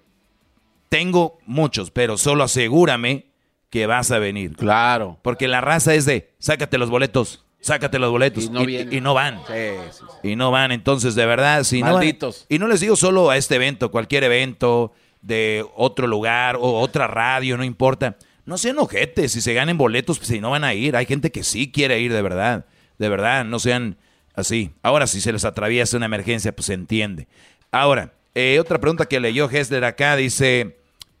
tengo 0.89 1.39
muchos, 1.45 1.91
pero 1.91 2.17
solo 2.17 2.43
asegúrame 2.43 3.27
que 3.69 3.87
vas 3.87 4.11
a 4.11 4.19
venir. 4.19 4.55
Claro. 4.55 5.17
Porque 5.21 5.47
la 5.47 5.61
raza 5.61 5.95
es 5.95 6.05
de, 6.05 6.33
sácate 6.39 6.77
los 6.77 6.89
boletos, 6.89 7.42
sácate 7.63 7.97
los 7.97 8.11
boletos. 8.11 8.43
Y 8.43 8.49
no 8.49 8.61
y, 8.61 8.65
vienen. 8.65 8.93
y 8.93 9.01
no 9.01 9.13
van. 9.13 9.39
Sí, 9.47 9.53
sí, 9.91 10.05
sí. 10.21 10.29
Y 10.29 10.35
no 10.35 10.51
van, 10.51 10.71
entonces 10.71 11.15
de 11.15 11.25
verdad, 11.25 11.63
si 11.63 11.81
no 11.81 11.93
Malditos. 11.93 12.45
y 12.49 12.59
no 12.59 12.67
les 12.67 12.81
digo 12.81 12.95
solo 12.95 13.29
a 13.29 13.37
este 13.37 13.55
evento, 13.55 13.89
cualquier 13.89 14.25
evento 14.25 14.91
de 15.21 15.65
otro 15.75 16.05
lugar 16.05 16.57
o 16.57 16.79
otra 16.79 17.07
radio, 17.07 17.57
no 17.57 17.63
importa. 17.63 18.17
No 18.45 18.57
sean 18.57 18.77
ojetes, 18.79 19.31
si 19.31 19.41
se 19.41 19.53
ganen 19.53 19.77
boletos, 19.77 20.17
pues 20.19 20.27
si 20.27 20.41
no 20.41 20.51
van 20.51 20.65
a 20.65 20.73
ir. 20.73 20.97
Hay 20.97 21.05
gente 21.05 21.31
que 21.31 21.43
sí 21.43 21.71
quiere 21.71 21.99
ir 22.01 22.11
de 22.11 22.21
verdad. 22.21 22.65
De 22.97 23.07
verdad, 23.07 23.45
no 23.45 23.57
sean 23.57 23.97
así. 24.35 24.71
Ahora, 24.83 25.07
si 25.07 25.21
se 25.21 25.31
les 25.31 25.45
atraviesa 25.45 25.95
una 25.95 26.07
emergencia, 26.07 26.53
pues 26.53 26.65
se 26.65 26.73
entiende. 26.73 27.27
Ahora, 27.71 28.13
eh, 28.35 28.59
otra 28.59 28.79
pregunta 28.79 29.05
que 29.05 29.21
leyó 29.21 29.49
Hessler 29.49 29.85
acá 29.85 30.17
dice: 30.17 30.77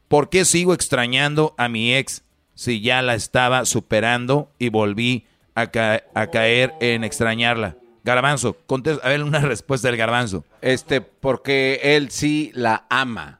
¿Por 0.09 0.29
qué 0.29 0.43
sigo 0.43 0.73
extrañando 0.73 1.55
a 1.57 1.69
mi 1.69 1.95
ex 1.95 2.23
si 2.55 2.81
ya 2.81 3.01
la 3.01 3.15
estaba 3.15 3.63
superando 3.65 4.51
y 4.59 4.67
volví 4.67 5.25
a, 5.55 5.67
ca- 5.71 6.03
a 6.13 6.27
caer 6.27 6.73
en 6.79 7.03
extrañarla? 7.03 7.77
Garbanzo, 8.03 8.57
contesta, 8.65 9.05
a 9.05 9.09
ver 9.09 9.23
una 9.23 9.39
respuesta 9.41 9.87
del 9.87 9.97
garbanzo. 9.97 10.43
Este, 10.61 11.01
porque 11.01 11.79
él 11.83 12.09
sí 12.11 12.51
la 12.53 12.85
ama. 12.89 13.39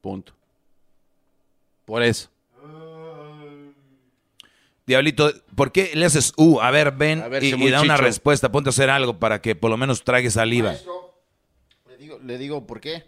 Punto. 0.00 0.34
Por 1.84 2.02
eso. 2.02 2.28
Diablito, 4.86 5.32
¿por 5.56 5.72
qué 5.72 5.90
le 5.94 6.06
haces 6.06 6.32
uh? 6.36 6.60
A 6.60 6.70
ver, 6.70 6.92
ven 6.92 7.20
A 7.20 7.28
ver, 7.28 7.42
y, 7.42 7.70
da 7.70 7.82
una 7.82 7.96
respuesta. 7.96 8.52
Ponte 8.52 8.68
a 8.68 8.70
hacer 8.70 8.88
algo 8.88 9.18
para 9.18 9.40
que 9.40 9.56
por 9.56 9.68
lo 9.70 9.76
menos 9.76 10.04
trague 10.04 10.30
saliva. 10.30 10.76
Le 11.88 11.96
digo, 11.96 12.20
le 12.24 12.38
digo 12.38 12.66
por 12.66 12.80
qué. 12.80 13.04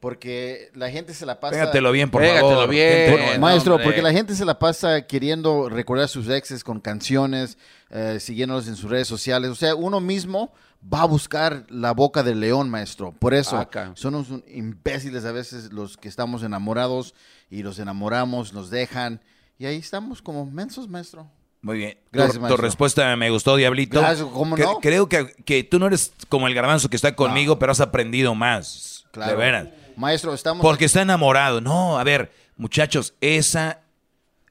Porque 0.00 0.70
la 0.74 0.90
gente 0.90 1.12
se 1.12 1.26
la 1.26 1.38
pasa. 1.40 1.52
Pégatelo 1.60 1.92
bien, 1.92 2.10
por 2.10 2.22
Pégatelo 2.22 2.48
favor. 2.50 2.68
bien. 2.70 3.38
Maestro, 3.38 3.74
hombre. 3.74 3.84
porque 3.84 4.00
la 4.00 4.12
gente 4.12 4.34
se 4.34 4.46
la 4.46 4.58
pasa 4.58 5.06
queriendo 5.06 5.68
recordar 5.68 6.06
a 6.06 6.08
sus 6.08 6.26
exes 6.30 6.64
con 6.64 6.80
canciones, 6.80 7.58
eh, 7.90 8.16
siguiéndolos 8.18 8.66
en 8.66 8.76
sus 8.76 8.90
redes 8.90 9.06
sociales. 9.08 9.50
O 9.50 9.54
sea, 9.54 9.74
uno 9.74 10.00
mismo 10.00 10.52
va 10.82 11.02
a 11.02 11.04
buscar 11.04 11.66
la 11.68 11.92
boca 11.92 12.22
del 12.22 12.40
león, 12.40 12.70
maestro. 12.70 13.12
Por 13.18 13.34
eso 13.34 13.58
Acá. 13.58 13.92
son 13.94 14.14
unos 14.14 14.28
imbéciles 14.48 15.26
a 15.26 15.32
veces 15.32 15.70
los 15.70 15.98
que 15.98 16.08
estamos 16.08 16.42
enamorados 16.42 17.14
y 17.50 17.62
los 17.62 17.78
enamoramos, 17.78 18.54
nos 18.54 18.70
dejan. 18.70 19.20
Y 19.58 19.66
ahí 19.66 19.76
estamos 19.76 20.22
como 20.22 20.46
mensos, 20.46 20.88
maestro. 20.88 21.30
Muy 21.60 21.76
bien. 21.76 21.98
Gracias, 22.10 22.32
tu, 22.32 22.38
tu 22.38 22.42
maestro. 22.44 22.62
respuesta 22.62 23.16
me 23.16 23.28
gustó, 23.28 23.54
Diablito. 23.56 24.00
Gracias, 24.00 24.26
¿cómo 24.32 24.56
Que- 24.56 24.62
no? 24.62 24.78
Creo 24.80 25.10
que, 25.10 25.26
que 25.44 25.62
tú 25.62 25.78
no 25.78 25.88
eres 25.88 26.14
como 26.30 26.46
el 26.48 26.54
garbanzo 26.54 26.88
que 26.88 26.96
está 26.96 27.14
conmigo, 27.14 27.58
pero 27.58 27.72
has 27.72 27.80
aprendido 27.80 28.34
más. 28.34 29.04
Claro. 29.12 29.32
De 29.32 29.36
veras. 29.36 29.68
Maestro, 30.00 30.34
estamos. 30.34 30.62
Porque 30.62 30.86
está 30.86 31.02
enamorado. 31.02 31.60
No, 31.60 31.98
a 31.98 32.04
ver, 32.04 32.32
muchachos, 32.56 33.14
esa. 33.20 33.82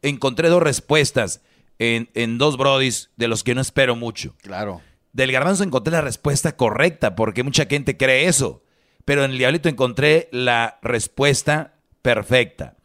Encontré 0.02 0.48
dos 0.48 0.64
respuestas 0.64 1.42
en, 1.78 2.10
en 2.14 2.38
dos 2.38 2.56
brodis 2.56 3.10
de 3.18 3.28
los 3.28 3.44
que 3.44 3.54
no 3.54 3.60
espero 3.60 3.98
mucho. 3.98 4.34
Claro. 4.42 4.82
Del 5.12 5.32
garbanzo 5.32 5.64
encontré 5.64 5.92
la 5.92 6.02
respuesta 6.02 6.56
correcta, 6.56 7.16
porque 7.16 7.44
mucha 7.44 7.66
gente 7.66 7.98
cree 7.98 8.28
eso. 8.28 8.64
Pero 9.04 9.26
en 9.26 9.32
el 9.32 9.38
diablito 9.38 9.68
encontré 9.68 10.30
la 10.32 10.80
respuesta 10.82 11.74
perfecta. 12.02 12.78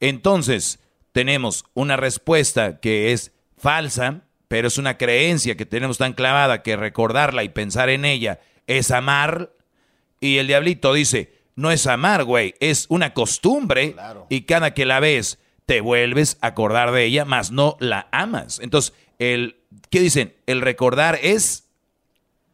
Entonces, 0.00 0.80
tenemos 1.12 1.64
una 1.74 1.96
respuesta 1.96 2.80
que 2.80 3.12
es 3.12 3.32
falsa, 3.56 4.22
pero 4.48 4.68
es 4.68 4.78
una 4.78 4.96
creencia 4.96 5.56
que 5.56 5.66
tenemos 5.66 5.98
tan 5.98 6.14
clavada 6.14 6.62
que 6.62 6.76
recordarla 6.76 7.44
y 7.44 7.50
pensar 7.50 7.88
en 7.90 8.04
ella 8.04 8.40
es 8.66 8.90
amar. 8.90 9.52
Y 10.20 10.38
el 10.38 10.46
diablito 10.46 10.92
dice, 10.92 11.35
no 11.56 11.70
es 11.70 11.86
amar, 11.86 12.24
güey, 12.24 12.54
es 12.60 12.86
una 12.88 13.14
costumbre. 13.14 13.96
Y 14.28 14.42
cada 14.42 14.74
que 14.74 14.84
la 14.84 15.00
ves, 15.00 15.38
te 15.64 15.80
vuelves 15.80 16.38
a 16.40 16.48
acordar 16.48 16.92
de 16.92 17.04
ella, 17.04 17.24
más 17.24 17.50
no 17.50 17.76
la 17.80 18.08
amas. 18.12 18.60
Entonces, 18.60 18.94
el, 19.18 19.56
¿qué 19.90 20.00
dicen? 20.00 20.34
El 20.46 20.60
recordar 20.60 21.18
es... 21.20 21.68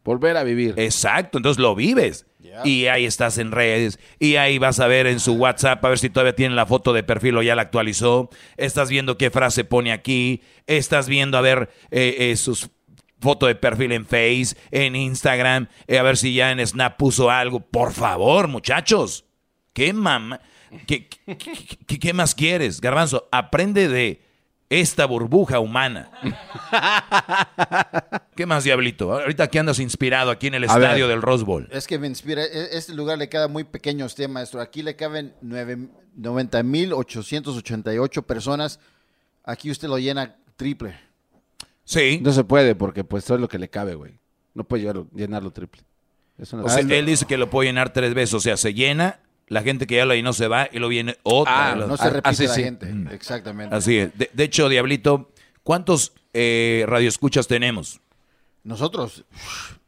Volver 0.05 0.37
a 0.37 0.45
vivir. 0.45 0.75
Exacto, 0.79 1.39
entonces 1.39 1.61
lo 1.61 1.75
vives. 1.75 2.27
Y 2.65 2.87
ahí 2.87 3.07
estás 3.07 3.39
en 3.39 3.51
redes. 3.51 3.99
Y 4.19 4.37
ahí 4.37 4.59
vas 4.59 4.79
a 4.81 4.87
ver 4.87 5.07
en 5.07 5.21
su 5.21 5.35
WhatsApp 5.35 5.85
a 5.85 5.89
ver 5.89 5.99
si 5.99 6.11
todavía 6.11 6.35
tiene 6.35 6.55
la 6.55 6.67
foto 6.67 6.93
de 6.93 7.03
perfil 7.03 7.39
o 7.39 7.43
ya 7.43 7.55
la 7.55 7.63
actualizó. 7.63 8.31
Estás 8.57 8.91
viendo 8.91 9.17
qué 9.17 9.31
frase 9.31 9.65
pone 9.65 9.93
aquí. 9.93 10.43
Estás 10.67 11.09
viendo 11.09 11.39
a 11.39 11.41
ver 11.41 11.71
eh, 11.91 12.17
eh, 12.19 12.37
sus 12.37 12.69
foto 13.23 13.47
de 13.47 13.55
perfil 13.55 13.93
en 13.93 14.05
Face, 14.05 14.55
en 14.71 14.95
Instagram, 14.97 15.69
eh, 15.87 15.99
a 15.99 16.03
ver 16.03 16.17
si 16.19 16.35
ya 16.35 16.51
en 16.51 16.67
Snap 16.67 16.97
puso 16.99 17.31
algo. 17.31 17.61
Por 17.61 17.93
favor, 17.93 18.49
muchachos. 18.49 19.25
Qué 19.73 19.93
mamá. 19.95 20.41
¿Qué, 20.87 21.09
qué- 21.09 21.39
qué- 21.87 21.99
qué 21.99 22.13
más 22.13 22.35
quieres, 22.35 22.81
Garbanzo? 22.81 23.29
Aprende 23.31 23.89
de 23.89 24.23
esta 24.71 25.05
burbuja 25.07 25.61
humana. 25.61 26.11
¿Qué 28.35 28.47
más, 28.47 28.65
Diablito? 28.65 29.13
Ahorita 29.13 29.49
que 29.49 29.59
andas 29.59 29.79
inspirado 29.79 30.31
aquí 30.31 30.47
en 30.47 30.55
el 30.55 30.65
A 30.69 30.75
ver. 30.79 30.85
estadio 30.85 31.09
del 31.09 31.21
Rose 31.21 31.45
Bowl. 31.45 31.69
Es 31.71 31.87
que 31.87 31.99
me 31.99 32.07
inspira. 32.07 32.43
e- 32.43 32.71
Este 32.77 32.95
lugar 32.95 33.19
le 33.19 33.29
queda 33.29 33.49
muy 33.49 33.65
pequeño 33.65 34.05
a 34.05 34.07
usted, 34.07 34.27
maestro. 34.29 34.61
Aquí 34.63 34.83
le 34.83 34.97
caben 34.97 35.35
nueve- 35.43 35.89
90.888 36.19 38.23
personas. 38.23 38.81
Aquí 39.45 39.71
usted 39.71 39.89
lo 39.89 39.99
llena 39.99 40.37
triple. 40.57 40.99
Sí. 41.85 42.21
No 42.23 42.33
se 42.33 42.45
puede 42.45 42.75
porque 42.75 43.05
pues 43.05 43.25
eso 43.25 43.35
es 43.35 43.41
lo 43.41 43.49
que 43.49 43.59
le 43.59 43.69
cabe, 43.69 43.95
güey. 43.95 44.13
No 44.55 44.65
puede 44.65 44.83
llevarlo- 44.83 45.09
llenarlo 45.15 45.51
triple. 45.51 45.83
Eso 46.39 46.57
no- 46.57 46.65
O 46.65 46.69
sea, 46.69 46.79
Ah, 46.79 46.95
él 46.95 47.07
dice 47.07 47.27
que 47.27 47.37
lo 47.37 47.51
puede 47.51 47.69
llenar 47.69 47.93
tres 47.93 48.15
veces. 48.15 48.35
O 48.35 48.41
sea, 48.41 48.57
se 48.57 48.75
llena, 48.75 49.21
la 49.49 49.63
gente 49.63 49.87
que 49.87 49.97
ya 49.97 50.05
lo 50.07 50.15
llenó 50.15 50.33
se 50.33 50.49
va 50.49 50.69
y 50.73 50.79
lo 50.79 50.89
viene 50.89 51.17
otra. 51.23 51.73
Ah, 51.73 51.75
no 51.77 51.97
se 51.97 52.11
repite 52.11 52.47
la 52.47 52.55
gente. 52.55 52.95
Exactamente. 53.13 53.75
Así 53.75 53.99
es. 53.99 54.17
De, 54.17 54.31
de 54.33 54.45
hecho, 54.45 54.69
Diablito, 54.69 55.31
¿cuántos 55.63 56.13
eh, 56.35 56.85
radioescuchas 56.89 57.47
tenemos? 57.47 58.01
Nosotros. 58.65 59.25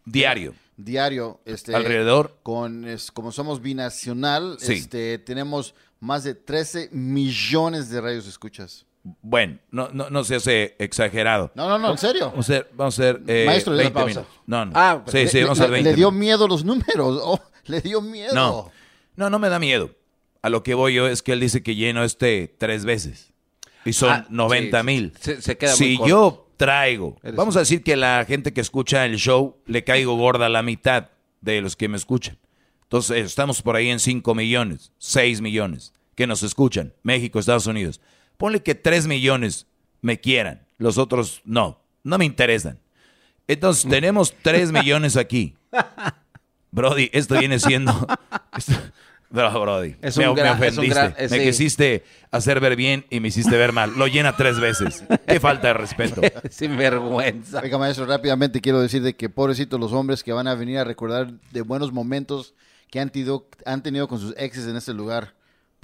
Diario. 0.05 0.55
Diario. 0.77 1.41
Este, 1.45 1.75
Alrededor. 1.75 2.37
Con, 2.43 2.87
es- 2.87 3.11
como 3.13 3.33
somos 3.33 3.63
binacional, 3.63 4.57
Sí. 4.61 4.75
este, 4.75 5.19
tenemos 5.19 5.75
más 6.01 6.25
de 6.25 6.35
13 6.35 6.89
millones 6.93 7.89
de 7.91 8.01
radios 8.01 8.27
escuchas. 8.27 8.85
Bueno, 9.23 9.59
no, 9.71 9.91
no, 9.93 10.09
no 10.09 10.25
se 10.25 10.37
hace 10.37 10.77
exagerado. 10.79 11.53
No, 11.55 11.69
no, 11.69 11.79
no, 11.79 11.91
en 11.93 11.99
serio. 11.99 12.31
Vamos 12.31 12.49
a 12.49 12.53
hacer, 12.55 12.71
vamos 12.75 12.99
a 12.99 13.03
hacer 13.03 13.23
eh, 13.27 13.45
Maestro, 13.47 13.75
le 13.75 13.85
da 13.85 13.91
20 13.91 13.95
pausa. 14.01 14.21
minutos. 14.21 14.41
No, 14.47 14.65
no. 14.65 14.73
Ah, 14.75 15.03
sí, 15.07 15.29
sí, 15.29 15.37
le- 15.39 15.43
vamos 15.45 15.61
a 15.61 15.63
hacer 15.65 15.71
le- 15.71 15.75
20 15.77 15.91
Le 15.91 15.97
dio 15.97 16.11
miedo 16.11 16.49
los 16.49 16.65
números. 16.65 17.21
Oh, 17.23 17.39
le 17.67 17.81
dio 17.83 18.01
miedo. 18.01 18.35
No, 18.35 18.71
no, 19.17 19.29
no 19.31 19.39
me 19.39 19.49
da 19.51 19.59
miedo. 19.59 19.91
A 20.41 20.49
lo 20.49 20.63
que 20.63 20.75
voy 20.75 20.95
yo 20.95 21.07
es 21.07 21.23
que 21.23 21.33
él 21.33 21.41
dice 21.41 21.63
que 21.63 21.75
lleno 21.75 22.03
este 22.03 22.55
tres 22.59 22.85
veces. 22.85 23.33
Y 23.85 23.93
son 23.93 24.11
Ah, 24.11 24.27
90 24.31 24.81
sí, 24.81 24.87
mil. 24.87 25.13
se- 25.21 25.43
se 25.43 25.59
queda 25.59 25.75
si 25.75 25.99
yo 26.07 26.49
traigo, 26.57 27.17
Eres 27.23 27.37
vamos 27.37 27.55
un- 27.57 27.59
a 27.59 27.61
decir 27.61 27.83
que 27.83 27.97
la 27.97 28.25
gente 28.27 28.55
que 28.55 28.63
escucha 28.63 29.05
el 29.05 29.17
show 29.17 29.59
le 29.67 29.85
caigo 29.85 30.17
gorda 30.17 30.47
a 30.47 30.49
la 30.49 30.63
mitad 30.63 31.09
de 31.43 31.61
los 31.61 31.77
que 31.77 31.89
me 31.89 31.99
escuchan. 31.99 32.39
Entonces 32.85 33.27
estamos 33.27 33.61
por 33.61 33.77
ahí 33.77 33.91
en 33.91 33.99
5 34.01 34.35
millones, 34.35 34.93
6 34.99 35.41
millones 35.43 35.93
que 36.15 36.27
nos 36.27 36.43
escuchan. 36.43 36.95
México, 37.03 37.39
Estados 37.39 37.67
Unidos. 37.67 38.01
Ponle 38.45 38.63
que 38.63 38.75
3 38.75 39.07
millones 39.07 39.67
me 40.03 40.21
quieran. 40.21 40.67
Los 40.77 40.99
otros 40.99 41.41
no. 41.47 41.81
No 42.03 42.19
me 42.19 42.27
interesan. 42.27 42.79
Entonces 43.49 43.89
tenemos 43.89 44.35
3 44.43 44.71
millones 44.71 45.17
aquí. 45.17 45.55
Brody, 46.71 47.09
esto 47.15 47.39
viene 47.39 47.59
siendo. 47.59 47.91
esto- 48.59 48.75
No, 49.31 49.61
Brody. 49.63 49.97
Es 50.03 50.19
me, 50.19 50.29
un 50.29 50.35
me 50.35 50.43
gran- 50.43 50.63
es 50.63 50.77
un 50.77 50.85
ofendiste. 50.85 50.95
gran- 50.95 51.15
eh, 51.17 51.29
me 51.31 51.39
sí. 51.39 51.45
quisiste 51.45 52.05
hacer 52.31 52.61
ver 52.61 52.77
bien 52.77 53.07
y 53.09 53.21
me 53.21 53.29
hiciste 53.29 53.57
ver 53.57 53.73
mal. 53.73 53.95
Lo 53.97 54.09
llena 54.09 54.37
tres 54.37 54.61
veces. 54.61 55.03
Qué 55.27 55.41
falta 55.41 55.69
de 55.69 55.73
respeto. 55.75 56.21
Sin 56.51 56.77
vergüenza. 56.77 57.61
Oiga, 57.63 57.79
maestro, 57.79 58.05
rápidamente 58.05 58.61
quiero 58.61 58.79
decir 58.83 59.01
de 59.01 59.17
que 59.17 59.31
pobrecitos 59.31 59.81
los 59.81 59.95
hombres 59.95 60.23
que 60.23 60.35
van 60.35 60.49
a 60.49 60.55
venir 60.55 60.77
a 60.81 60.85
recordar 60.85 61.33
de 61.51 61.63
buenos 61.63 61.93
momentos 61.95 62.53
que 62.91 63.01
han, 63.01 63.09
tido- 63.09 63.49
han 63.65 63.83
tenido 63.83 64.07
con 64.07 64.21
sus 64.21 64.35
exes 64.37 64.67
en 64.69 64.77
este 64.77 64.93
lugar, 64.93 65.33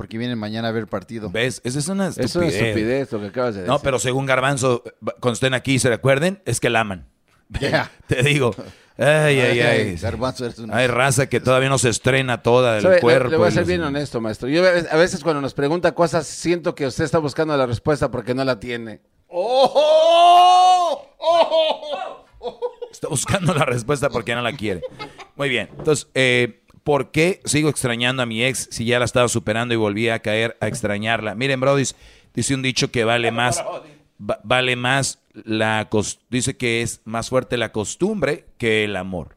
porque 0.01 0.17
vienen 0.17 0.39
mañana 0.39 0.69
a 0.69 0.73
ver 0.73 0.87
partido. 0.87 1.29
¿Ves? 1.29 1.61
Esa 1.63 1.79
es 1.79 1.89
una 1.89 2.09
Es 2.09 2.17
una 2.17 2.25
estupidez. 2.47 2.55
estupidez 2.55 3.13
lo 3.13 3.21
que 3.21 3.27
acabas 3.27 3.55
de 3.55 3.61
decir. 3.61 3.71
No, 3.71 3.81
pero 3.81 3.99
según 3.99 4.25
Garbanzo, 4.25 4.83
cuando 5.21 5.35
estén 5.35 5.53
aquí, 5.53 5.79
¿se 5.79 5.91
recuerden? 5.91 6.41
Es 6.47 6.59
que 6.59 6.71
la 6.71 6.81
aman. 6.81 7.07
Ya. 7.61 7.91
Te 8.07 8.23
digo. 8.23 8.55
Ay, 8.97 9.39
ay, 9.41 9.41
Ay, 9.41 9.61
ay. 9.61 9.97
Garbanzo, 9.97 10.47
eres 10.47 10.59
un- 10.59 10.73
Hay 10.73 10.87
raza 10.87 11.29
que 11.29 11.39
todavía 11.39 11.69
no 11.69 11.77
se 11.77 11.91
estrena 11.91 12.41
toda 12.41 12.77
del 12.81 12.99
cuerpo. 13.01 13.29
Le, 13.29 13.37
voy 13.37 13.47
a 13.47 13.51
y 13.51 13.53
ser 13.53 13.61
los- 13.61 13.69
bien 13.69 13.83
honesto, 13.83 14.23
maestro. 14.23 14.49
Yo 14.49 14.67
a 14.67 14.97
veces- 14.97 15.23
cuando 15.23 15.43
nos 15.43 15.53
pregunta 15.53 15.93
cosas, 15.93 16.27
siento 16.27 16.75
que 16.75 16.87
usted 16.87 17.05
está 17.05 17.19
buscando 17.19 17.55
la 17.59 17.67
respuesta 17.67 18.11
porque 18.11 18.35
no 18.35 18.43
la 18.43 18.59
tiene. 18.59 19.03
Está 22.91 23.09
buscando 23.09 23.53
la 23.55 23.65
respuesta 23.67 24.09
porque 24.09 24.35
no 24.35 24.41
la 24.41 24.53
quiere. 24.55 24.81
Muy 25.37 25.49
bien. 25.51 25.69
Entonces, 25.79 26.09
eh, 26.15 26.60
¿por 26.91 27.13
qué 27.13 27.41
sigo 27.45 27.69
extrañando 27.69 28.21
a 28.21 28.27
mi 28.27 28.43
ex 28.43 28.67
si 28.73 28.85
ya 28.85 28.99
la 28.99 29.05
estaba 29.05 29.29
superando 29.29 29.73
y 29.73 29.77
volví 29.77 30.09
a 30.09 30.19
caer 30.19 30.57
a 30.61 30.67
extrañarla? 30.67 31.37
Miren, 31.37 31.61
Brody, 31.61 31.85
dice 32.35 32.53
un 32.57 32.63
dicho 32.63 32.91
que 32.91 33.05
vale 33.05 33.31
más, 33.31 33.63
va- 34.21 34.41
vale 34.43 34.75
más 34.75 35.21
la 35.33 35.89
dice 36.31 36.57
que 36.57 36.83
es 36.83 37.01
más 37.05 37.29
fuerte 37.29 37.57
la 37.57 37.71
costumbre 37.71 38.47
que 38.59 38.83
el 38.83 38.97
amor. 38.97 39.37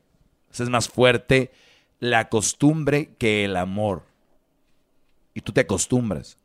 Es 0.52 0.68
más 0.68 0.90
fuerte 0.90 1.52
la 2.00 2.28
costumbre 2.28 3.12
que 3.20 3.46
el 3.46 3.56
amor. 3.56 4.02
Y 5.36 5.42
tú 5.42 5.52
te 5.52 5.62
acostumbras. 5.62 6.38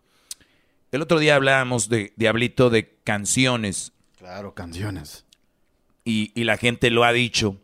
El 0.93 1.01
otro 1.01 1.19
día 1.19 1.37
hablábamos 1.37 1.89
de 1.89 2.13
Diablito 2.17 2.69
de 2.69 2.91
canciones 3.03 3.93
Claro, 4.19 4.53
canciones. 4.53 5.25
y, 6.05 6.33
y 6.39 6.45
la 6.45 6.59
gente 6.59 6.91
lo 6.91 7.05
ha 7.05 7.13
dicho, 7.15 7.57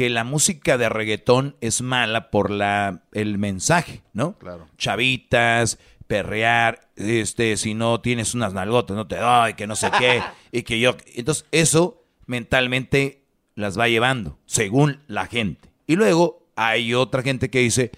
que 0.00 0.08
la 0.08 0.24
música 0.24 0.78
de 0.78 0.88
reggaetón 0.88 1.56
es 1.60 1.82
mala 1.82 2.30
por 2.30 2.50
la, 2.50 3.02
el 3.12 3.36
mensaje, 3.36 4.00
¿no? 4.14 4.32
Claro. 4.38 4.66
Chavitas, 4.78 5.78
perrear, 6.06 6.88
este, 6.96 7.58
si 7.58 7.74
no 7.74 8.00
tienes 8.00 8.32
unas 8.34 8.54
nalgotas, 8.54 8.96
no 8.96 9.06
te 9.06 9.16
doy, 9.16 9.52
que 9.52 9.66
no 9.66 9.76
sé 9.76 9.90
qué, 9.98 10.22
y 10.52 10.62
que 10.62 10.80
yo... 10.80 10.96
Entonces, 11.14 11.44
eso 11.52 12.02
mentalmente 12.24 13.24
las 13.56 13.78
va 13.78 13.88
llevando, 13.88 14.38
según 14.46 15.00
la 15.06 15.26
gente. 15.26 15.68
Y 15.86 15.96
luego 15.96 16.46
hay 16.56 16.94
otra 16.94 17.22
gente 17.22 17.50
que 17.50 17.58
dice, 17.58 17.90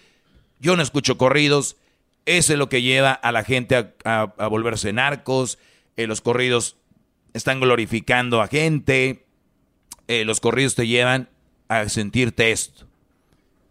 yo 0.58 0.74
no 0.74 0.82
escucho 0.82 1.16
corridos, 1.16 1.76
eso 2.26 2.52
es 2.52 2.58
lo 2.58 2.68
que 2.68 2.82
lleva 2.82 3.12
a 3.12 3.30
la 3.30 3.44
gente 3.44 3.76
a, 3.76 3.92
a- 4.04 4.34
a 4.38 4.46
volverse 4.48 4.92
narcos, 4.92 5.56
eh, 5.96 6.08
los 6.08 6.20
corridos 6.20 6.78
están 7.32 7.60
glorificando 7.60 8.42
a 8.42 8.48
gente, 8.48 9.24
eh, 10.08 10.24
los 10.24 10.40
corridos 10.40 10.74
te 10.74 10.88
llevan 10.88 11.28
a 11.80 11.88
sentirte 11.88 12.52
esto. 12.52 12.86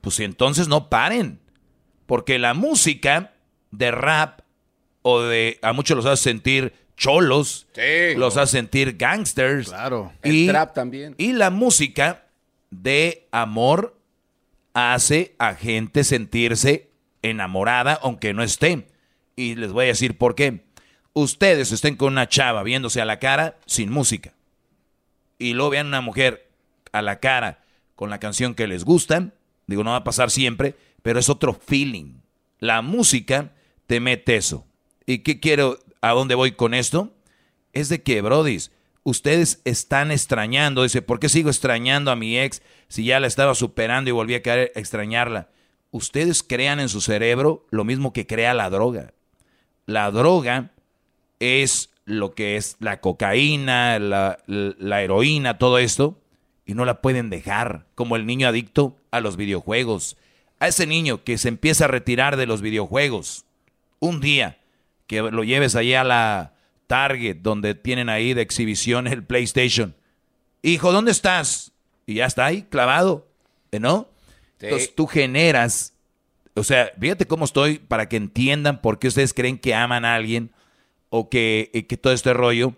Pues 0.02 0.20
entonces 0.20 0.68
no 0.68 0.90
paren, 0.90 1.40
porque 2.06 2.40
la 2.40 2.54
música 2.54 3.34
de 3.72 3.92
rap 3.92 4.42
o 5.04 5.22
de 5.22 5.60
a 5.62 5.74
muchos 5.74 5.96
los 5.98 6.06
hace 6.06 6.24
sentir 6.24 6.74
cholos, 6.98 7.68
Sí. 7.74 8.16
los 8.18 8.38
hace 8.38 8.58
sentir 8.58 8.98
gangsters. 8.98 9.70
Claro. 9.70 10.12
El 10.22 10.48
trap 10.48 10.74
también. 10.74 11.16
Y 11.18 11.34
la 11.34 11.50
música 11.50 12.26
de 12.70 13.28
amor 13.32 13.98
hace 14.74 15.36
a 15.40 15.56
gente 15.56 16.04
sentirse 16.04 16.90
enamorada 17.22 18.00
aunque 18.02 18.34
no 18.34 18.44
esté. 18.44 18.88
Y 19.36 19.56
les 19.56 19.72
voy 19.72 19.86
a 19.86 19.90
decir 19.90 20.18
por 20.18 20.36
qué. 20.36 20.64
Ustedes 21.14 21.72
estén 21.72 21.96
con 21.96 22.14
una 22.14 22.30
chava 22.30 22.64
viéndose 22.64 23.02
a 23.02 23.06
la 23.06 23.20
cara 23.20 23.58
sin 23.66 23.90
música. 23.92 24.34
Y 25.40 25.54
luego 25.54 25.72
vean 25.72 25.88
una 25.88 26.02
mujer 26.02 26.50
a 26.92 27.02
la 27.02 27.20
cara 27.20 27.61
con 28.02 28.10
la 28.10 28.20
canción 28.20 28.56
que 28.56 28.66
les 28.66 28.84
gusta. 28.84 29.30
Digo, 29.68 29.84
no 29.84 29.92
va 29.92 29.98
a 29.98 30.04
pasar 30.04 30.32
siempre, 30.32 30.76
pero 31.04 31.20
es 31.20 31.30
otro 31.30 31.54
feeling. 31.54 32.16
La 32.58 32.82
música 32.82 33.54
te 33.86 34.00
mete 34.00 34.38
eso. 34.38 34.66
¿Y 35.06 35.20
qué 35.20 35.40
quiero? 35.40 35.78
¿A 36.02 36.14
dónde 36.14 36.34
voy 36.34 36.54
con 36.54 36.74
esto? 36.74 37.14
Es 37.74 37.90
de 37.90 38.02
que, 38.02 38.24
brodis, 38.24 38.72
ustedes 39.04 39.62
están 39.66 40.10
extrañando. 40.10 40.82
Dice, 40.82 41.04
¿por 41.04 41.20
qué 41.20 41.30
sigo 41.30 41.52
extrañando 41.52 42.10
a 42.10 42.16
mi 42.16 42.40
ex 42.40 42.64
si 42.88 43.04
ya 43.06 43.20
la 43.20 43.28
estaba 43.28 43.54
superando 43.54 44.10
y 44.10 44.14
volví 44.14 44.34
a 44.34 44.42
caer 44.42 44.72
a 44.76 44.80
extrañarla? 44.80 45.52
Ustedes 45.92 46.42
crean 46.42 46.80
en 46.80 46.90
su 46.90 47.02
cerebro 47.02 47.68
lo 47.70 47.84
mismo 47.84 48.14
que 48.14 48.26
crea 48.26 48.56
la 48.56 48.72
droga. 48.72 49.14
La 49.86 50.10
droga 50.10 50.72
es 51.40 51.92
lo 52.06 52.34
que 52.34 52.56
es 52.56 52.78
la 52.80 53.00
cocaína, 53.00 54.00
la, 54.00 54.40
la 54.48 55.04
heroína, 55.04 55.60
todo 55.60 55.78
esto, 55.78 56.18
y 56.66 56.74
no 56.74 56.86
la 56.86 57.02
pueden 57.02 57.30
dejar, 57.30 57.86
como 57.96 58.16
el 58.16 58.26
niño 58.26 58.48
adicto 58.48 58.98
a 59.12 59.20
los 59.20 59.36
videojuegos. 59.38 60.18
A 60.60 60.68
ese 60.68 60.86
niño 60.86 61.24
que 61.24 61.38
se 61.38 61.48
empieza 61.48 61.86
a 61.86 61.90
retirar 61.90 62.38
de 62.38 62.46
los 62.46 62.62
videojuegos, 62.62 63.46
un 64.00 64.22
día 64.22 64.60
que 65.08 65.22
lo 65.22 65.44
lleves 65.44 65.76
allá 65.76 66.02
a 66.02 66.06
la 66.06 66.54
Target, 66.88 67.38
donde 67.38 67.76
tienen 67.76 68.10
ahí 68.10 68.34
de 68.34 68.42
exhibición 68.42 69.08
el 69.08 69.24
PlayStation. 69.24 69.96
Hijo, 70.62 70.92
¿dónde 70.92 71.12
estás? 71.12 71.72
Y 72.06 72.16
ya 72.16 72.26
está 72.26 72.46
ahí, 72.46 72.64
clavado, 72.64 73.28
¿eh, 73.72 73.80
¿no? 73.80 74.10
Sí. 74.60 74.66
Entonces 74.68 74.96
tú 74.96 75.08
generas, 75.08 75.94
o 76.54 76.64
sea, 76.64 76.92
fíjate 77.00 77.26
cómo 77.26 77.46
estoy 77.46 77.80
para 77.80 78.10
que 78.10 78.18
entiendan 78.18 78.82
por 78.82 79.00
qué 79.00 79.08
ustedes 79.08 79.34
creen 79.34 79.58
que 79.58 79.74
aman 79.74 80.06
a 80.06 80.16
alguien 80.16 80.52
o 81.10 81.30
que, 81.30 81.70
y 81.74 81.84
que 81.84 81.98
todo 81.98 82.14
este 82.14 82.34
rollo, 82.34 82.76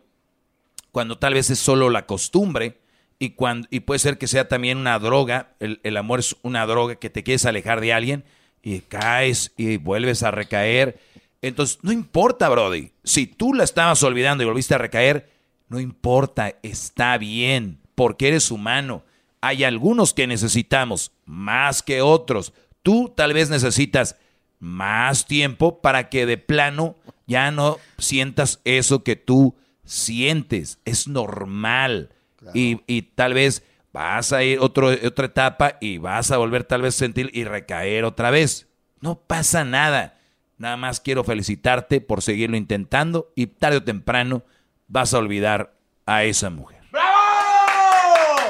cuando 0.91 1.17
tal 1.17 1.33
vez 1.33 1.49
es 1.49 1.59
solo 1.59 1.89
la 1.89 2.05
costumbre 2.05 2.77
y, 3.23 3.29
cuando, 3.29 3.69
y 3.71 3.79
puede 3.79 3.99
ser 3.99 4.17
que 4.17 4.27
sea 4.27 4.49
también 4.49 4.77
una 4.77 4.99
droga, 4.99 5.55
el, 5.61 5.79
el 5.83 5.95
amor 5.95 6.19
es 6.19 6.35
una 6.41 6.65
droga 6.65 6.95
que 6.95 7.09
te 7.09 7.23
quieres 7.23 7.45
alejar 7.45 7.79
de 7.79 7.93
alguien 7.93 8.25
y 8.61 8.79
caes 8.79 9.53
y 9.55 9.77
vuelves 9.77 10.23
a 10.23 10.31
recaer. 10.31 10.99
Entonces, 11.41 11.79
no 11.83 11.93
importa, 11.93 12.49
Brody, 12.49 12.91
si 13.05 13.25
tú 13.25 13.53
la 13.53 13.63
estabas 13.63 14.03
olvidando 14.03 14.43
y 14.43 14.47
volviste 14.47 14.75
a 14.75 14.77
recaer, 14.77 15.29
no 15.69 15.79
importa, 15.79 16.55
está 16.63 17.17
bien, 17.17 17.79
porque 17.95 18.27
eres 18.27 18.51
humano. 18.51 19.05
Hay 19.39 19.63
algunos 19.63 20.13
que 20.13 20.27
necesitamos 20.27 21.13
más 21.23 21.81
que 21.81 22.01
otros. 22.01 22.51
Tú 22.81 23.13
tal 23.15 23.31
vez 23.33 23.49
necesitas 23.49 24.17
más 24.59 25.27
tiempo 25.27 25.79
para 25.79 26.09
que 26.09 26.25
de 26.25 26.37
plano 26.37 26.97
ya 27.25 27.51
no 27.51 27.77
sientas 27.97 28.59
eso 28.65 29.01
que 29.01 29.15
tú 29.15 29.55
sientes. 29.85 30.79
Es 30.83 31.07
normal. 31.07 32.09
Y, 32.53 32.81
y 32.87 33.01
tal 33.03 33.33
vez 33.33 33.63
vas 33.91 34.33
a 34.33 34.43
ir 34.43 34.59
otro, 34.59 34.87
otra 34.87 35.25
etapa 35.25 35.77
y 35.79 35.97
vas 35.99 36.31
a 36.31 36.37
volver 36.37 36.63
tal 36.63 36.81
vez 36.81 36.95
a 36.95 36.99
sentir 36.99 37.29
y 37.33 37.43
recaer 37.43 38.05
otra 38.05 38.31
vez. 38.31 38.67
No 39.01 39.15
pasa 39.19 39.63
nada. 39.63 40.17
Nada 40.57 40.77
más 40.77 40.99
quiero 40.99 41.23
felicitarte 41.23 41.99
por 42.01 42.21
seguirlo 42.21 42.55
intentando 42.57 43.31
y 43.35 43.47
tarde 43.47 43.77
o 43.77 43.83
temprano 43.83 44.43
vas 44.87 45.13
a 45.13 45.17
olvidar 45.17 45.73
a 46.05 46.23
esa 46.23 46.49
mujer. 46.49 46.79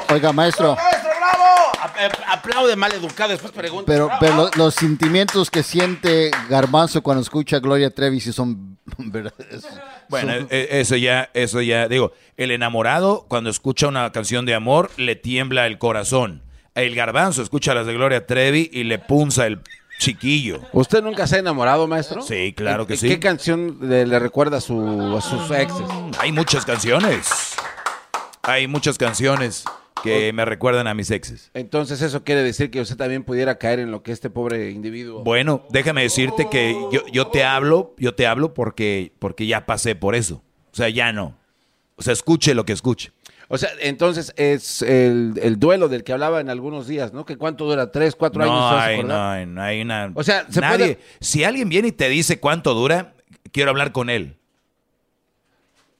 Oiga, 0.09 0.31
maestro. 0.31 0.75
¡Maestro, 0.75 1.09
bravo! 1.17 1.43
A- 1.79 2.31
a- 2.31 2.33
Aplaude 2.33 2.75
mal 2.75 2.91
educado, 2.93 3.31
después 3.31 3.51
pregunta. 3.51 3.85
Pero, 3.87 4.05
Bravo. 4.07 4.19
pero 4.19 4.35
lo- 4.35 4.49
los 4.55 4.75
sentimientos 4.75 5.49
que 5.49 5.63
siente 5.63 6.29
Garbanzo 6.49 7.01
cuando 7.01 7.21
escucha 7.21 7.57
a 7.57 7.59
Gloria 7.59 7.89
Trevi 7.89 8.19
sí 8.19 8.31
son 8.31 8.72
Bueno, 10.09 10.33
Son- 10.33 10.47
e- 10.51 10.67
eso 10.81 10.95
ya, 10.95 11.29
eso 11.33 11.61
ya, 11.61 11.87
digo, 11.87 12.13
el 12.37 12.51
enamorado 12.51 13.25
cuando 13.27 13.49
escucha 13.49 13.87
una 13.87 14.11
canción 14.11 14.45
de 14.45 14.53
amor 14.55 14.91
le 14.97 15.15
tiembla 15.15 15.65
el 15.67 15.77
corazón. 15.77 16.41
El 16.75 16.95
garbanzo 16.95 17.41
escucha 17.41 17.73
las 17.73 17.85
de 17.87 17.93
Gloria 17.93 18.25
Trevi 18.25 18.69
y 18.73 18.83
le 18.83 18.99
punza 18.99 19.45
el 19.47 19.59
chiquillo. 19.99 20.59
¿Usted 20.73 21.01
nunca 21.03 21.27
se 21.27 21.35
ha 21.37 21.39
enamorado, 21.39 21.87
maestro? 21.87 22.21
Sí, 22.21 22.53
claro 22.55 22.85
que 22.87 22.93
¿En- 22.93 22.99
sí. 22.99 23.07
¿Qué 23.07 23.19
canción 23.19 23.77
le, 23.81 24.05
le 24.05 24.19
recuerda 24.19 24.57
a, 24.57 24.61
su, 24.61 25.15
a 25.15 25.21
sus 25.21 25.49
exes? 25.51 25.85
Hay 26.19 26.31
muchas 26.31 26.65
canciones. 26.65 27.55
Hay 28.41 28.67
muchas 28.67 28.97
canciones 28.97 29.63
que 30.03 30.33
me 30.33 30.45
recuerdan 30.45 30.87
a 30.87 30.93
mis 30.93 31.09
exes. 31.11 31.49
Entonces 31.53 32.01
eso 32.01 32.23
quiere 32.23 32.43
decir 32.43 32.69
que 32.69 32.81
usted 32.81 32.97
también 32.97 33.23
pudiera 33.23 33.57
caer 33.57 33.79
en 33.79 33.91
lo 33.91 34.03
que 34.03 34.11
este 34.11 34.29
pobre 34.29 34.69
individuo... 34.71 35.23
Bueno, 35.23 35.65
déjame 35.69 36.01
decirte 36.03 36.47
que 36.49 36.73
yo, 36.91 37.05
yo 37.11 37.27
te 37.27 37.43
hablo, 37.43 37.95
yo 37.97 38.13
te 38.13 38.27
hablo 38.27 38.53
porque, 38.53 39.11
porque 39.19 39.47
ya 39.47 39.65
pasé 39.65 39.95
por 39.95 40.15
eso. 40.15 40.43
O 40.71 40.75
sea, 40.75 40.89
ya 40.89 41.11
no. 41.11 41.35
O 41.95 42.01
sea, 42.01 42.13
escuche 42.13 42.53
lo 42.53 42.65
que 42.65 42.73
escuche. 42.73 43.11
O 43.49 43.57
sea, 43.57 43.69
entonces 43.81 44.33
es 44.35 44.81
el, 44.81 45.33
el 45.41 45.59
duelo 45.59 45.87
del 45.87 46.03
que 46.03 46.13
hablaba 46.13 46.41
en 46.41 46.49
algunos 46.49 46.87
días, 46.87 47.13
¿no? 47.13 47.25
Que 47.25 47.37
cuánto 47.37 47.65
dura, 47.65 47.91
tres, 47.91 48.15
cuatro 48.15 48.41
años. 48.41 48.55
No 48.55 49.45
no 49.45 49.61
hay 49.61 49.81
una. 49.81 50.11
O 50.15 50.23
sea, 50.23 50.47
se 50.49 50.59
nadie. 50.61 50.77
puede- 50.77 50.99
Si 51.19 51.43
alguien 51.43 51.69
viene 51.69 51.89
y 51.89 51.91
te 51.91 52.09
dice 52.09 52.39
cuánto 52.39 52.73
dura, 52.73 53.13
quiero 53.51 53.69
hablar 53.69 53.91
con 53.91 54.09
él. 54.09 54.37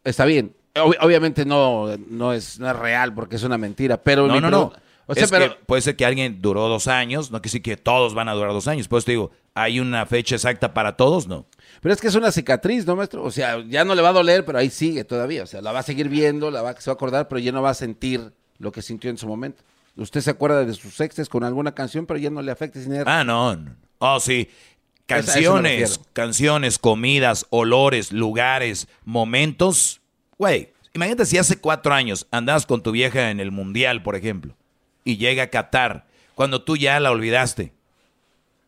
Está 0.03 0.25
bien. 0.25 0.55
Ob- 0.75 0.97
obviamente 1.01 1.45
no, 1.45 1.95
no, 2.09 2.33
es, 2.33 2.59
no 2.59 2.69
es 2.69 2.75
real 2.75 3.13
porque 3.13 3.35
es 3.35 3.43
una 3.43 3.57
mentira, 3.57 3.97
pero... 4.01 4.27
No, 4.27 4.33
mi 4.35 4.41
no, 4.41 4.49
no. 4.49 4.57
pregunta- 4.69 4.81
O 5.05 5.13
sea, 5.13 5.23
Es 5.25 5.29
pero... 5.31 5.49
que 5.49 5.65
puede 5.65 5.81
ser 5.81 5.95
que 5.95 6.05
alguien 6.05 6.41
duró 6.41 6.67
dos 6.67 6.87
años, 6.87 7.29
no 7.31 7.41
que 7.41 7.49
sí 7.49 7.59
que 7.61 7.77
todos 7.77 8.13
van 8.13 8.29
a 8.29 8.33
durar 8.33 8.51
dos 8.53 8.67
años. 8.67 8.87
Pues 8.87 9.05
te 9.05 9.11
digo, 9.11 9.31
¿hay 9.53 9.79
una 9.79 10.05
fecha 10.05 10.35
exacta 10.35 10.73
para 10.73 10.95
todos? 10.97 11.27
No. 11.27 11.45
Pero 11.81 11.93
es 11.93 12.01
que 12.01 12.07
es 12.07 12.15
una 12.15 12.31
cicatriz, 12.31 12.85
¿no, 12.87 12.95
maestro? 12.95 13.23
O 13.23 13.29
sea, 13.31 13.63
ya 13.67 13.83
no 13.85 13.93
le 13.95 14.01
va 14.01 14.09
a 14.09 14.13
doler, 14.13 14.45
pero 14.45 14.57
ahí 14.57 14.69
sigue 14.69 15.03
todavía. 15.03 15.43
O 15.43 15.47
sea, 15.47 15.61
la 15.61 15.71
va 15.73 15.79
a 15.79 15.83
seguir 15.83 16.07
viendo, 16.09 16.49
la 16.49 16.61
va, 16.61 16.73
se 16.79 16.89
va 16.89 16.93
a 16.93 16.95
acordar, 16.95 17.27
pero 17.27 17.39
ya 17.39 17.51
no 17.51 17.61
va 17.61 17.71
a 17.71 17.73
sentir 17.75 18.31
lo 18.57 18.71
que 18.71 18.81
sintió 18.81 19.09
en 19.09 19.17
su 19.17 19.27
momento. 19.27 19.61
Usted 19.95 20.21
se 20.21 20.31
acuerda 20.31 20.65
de 20.65 20.73
sus 20.73 20.99
exes 21.01 21.29
con 21.29 21.43
alguna 21.43 21.73
canción, 21.75 22.05
pero 22.07 22.17
ya 22.17 22.29
no 22.31 22.41
le 22.41 22.51
afecta 22.51 22.79
sin. 22.81 23.03
Ah, 23.05 23.23
no. 23.23 23.57
Oh, 23.99 24.19
sí. 24.19 24.47
eso 24.49 24.97
Canciones, 25.05 25.99
canciones, 26.13 26.79
comidas, 26.79 27.45
olores, 27.51 28.11
lugares, 28.13 28.87
momentos. 29.03 29.99
Güey, 30.38 30.69
imagínate 30.93 31.26
si 31.26 31.38
hace 31.38 31.57
cuatro 31.57 31.93
años 31.93 32.27
andabas 32.31 32.65
con 32.65 32.81
tu 32.84 32.91
vieja 32.91 33.30
en 33.31 33.39
el 33.39 33.51
mundial, 33.51 34.03
por 34.03 34.15
ejemplo, 34.15 34.55
y 35.03 35.18
llega 35.18 35.43
a 35.43 35.47
Qatar, 35.47 36.05
cuando 36.35 36.64
tú 36.64 36.77
ya 36.77 36.99
la 36.99 37.11
olvidaste. 37.11 37.73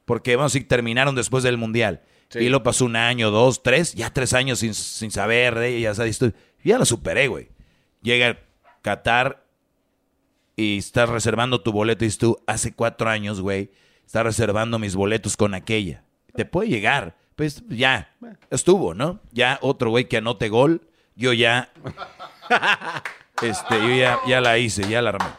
Porque, 0.06 0.36
vamos 0.36 0.52
a 0.52 0.54
decir, 0.56 0.68
terminaron 0.68 1.16
después 1.16 1.44
del 1.44 1.58
mundial. 1.58 2.02
Y 2.36 2.50
lo 2.50 2.62
pasó 2.64 2.86
un 2.86 2.96
año, 2.96 3.32
dos, 3.32 3.64
tres, 3.64 3.94
ya 3.96 4.12
tres 4.14 4.34
años 4.34 4.60
sin, 4.60 4.74
sin 4.76 5.10
saber 5.10 5.56
de 5.56 5.78
ella. 5.78 5.96
¿sabes? 5.96 6.20
Tú- 6.20 6.34
Ya 6.64 6.78
la 6.78 6.86
superé, 6.86 7.28
güey. 7.28 7.50
Llega 8.04 8.38
Qatar 8.84 9.44
y 10.56 10.78
estás 10.78 11.10
reservando 11.10 11.62
tu 11.62 11.72
boleto 11.72 12.04
y 12.04 12.08
dices 12.08 12.20
tú, 12.20 12.38
hace 12.46 12.74
cuatro 12.74 13.10
años, 13.10 13.42
güey, 13.42 13.72
estás 14.06 14.24
reservando 14.24 14.78
mis 14.80 14.96
boletos 14.96 15.36
con 15.38 15.54
aquella. 15.54 16.04
Te 16.36 16.46
puede 16.46 16.70
llegar. 16.70 17.16
Pues 17.36 17.64
ya, 17.68 18.14
estuvo, 18.52 18.94
¿no? 18.94 19.20
Ya 19.32 19.58
otro 19.62 19.90
güey 19.90 20.08
que 20.08 20.18
anote 20.18 20.50
gol, 20.50 20.82
yo 21.16 21.34
ya, 21.34 21.72
este, 23.42 23.80
yo 23.80 23.96
ya, 23.96 24.20
ya 24.28 24.42
la 24.42 24.58
hice, 24.58 24.88
ya 24.88 25.02
la 25.02 25.12
armé. 25.12 25.30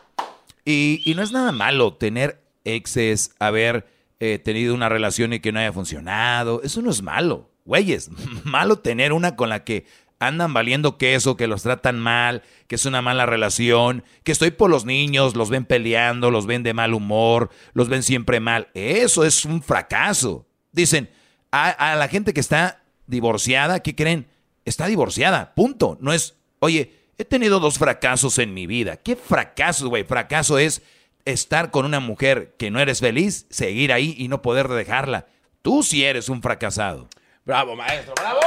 Y, 0.65 1.03
y 1.05 1.15
no 1.15 1.23
es 1.23 1.33
nada 1.33 1.53
malo 1.53 1.95
tener 1.95 2.43
exes, 2.65 3.35
haber 3.39 3.87
eh, 4.19 4.39
tenido 4.39 4.75
una 4.75 4.89
relación 4.89 5.33
y 5.33 5.41
que 5.41 5.53
no 5.53 5.61
haya 5.61 5.73
funcionado. 5.73 6.63
Eso 6.63 6.83
no 6.83 6.91
es 6.91 7.03
malo. 7.03 7.51
Güeyes, 7.65 8.11
malo 8.45 8.79
tener 8.79 9.13
una 9.13 9.37
con 9.37 9.49
la 9.49 9.65
que 9.65 9.87
andan 10.19 10.55
valiendo 10.55 10.97
queso, 10.97 11.37
que 11.37 11.47
los 11.47 11.63
tratan 11.63 11.99
mal, 11.99 12.43
que 12.69 12.77
es 12.77 12.87
una 12.87 13.03
mala 13.03 13.27
relación, 13.27 14.03
que 14.25 14.33
estoy 14.33 14.51
por 14.51 14.71
los 14.71 14.87
niños, 14.87 15.37
los 15.37 15.51
ven 15.51 15.67
peleando, 15.67 16.31
los 16.31 16.47
ven 16.47 16.63
de 16.63 16.73
mal 16.73 16.95
humor, 16.95 17.51
los 17.75 17.89
ven 17.89 18.03
siempre 18.03 18.41
mal. 18.41 18.69
Eso 18.75 19.25
es 19.25 19.45
un 19.45 19.63
fracaso. 19.63 20.47
Dicen, 20.73 21.11
a, 21.53 21.69
a 21.69 21.97
la 21.97 22.09
gente 22.09 22.33
que 22.33 22.41
está 22.41 22.83
divorciada, 23.07 23.81
¿qué 23.81 23.95
creen? 23.95 24.27
Está 24.67 24.87
divorciada, 24.87 25.55
punto. 25.55 25.97
No 26.03 26.13
es, 26.13 26.35
oye, 26.59 26.93
he 27.17 27.25
tenido 27.25 27.59
dos 27.61 27.79
fracasos 27.79 28.39
en 28.39 28.53
mi 28.53 28.67
vida. 28.67 28.99
¿Qué 28.99 29.17
fracaso, 29.17 29.89
güey? 29.89 30.05
Fracaso 30.05 30.59
es 30.59 30.83
estar 31.25 31.71
con 31.71 31.87
una 31.87 32.01
mujer 32.01 32.55
que 32.59 32.71
no 32.71 32.79
eres 32.81 33.01
feliz, 33.01 33.47
seguir 33.49 33.93
ahí 33.93 34.15
y 34.19 34.29
no 34.29 34.43
poder 34.43 34.69
dejarla. 34.69 35.27
Tú 35.63 35.83
sí 35.83 36.05
eres 36.05 36.29
un 36.29 36.43
fracasado. 36.43 37.09
Bravo, 37.45 37.75
maestro, 37.75 38.13
bravo. 38.17 38.41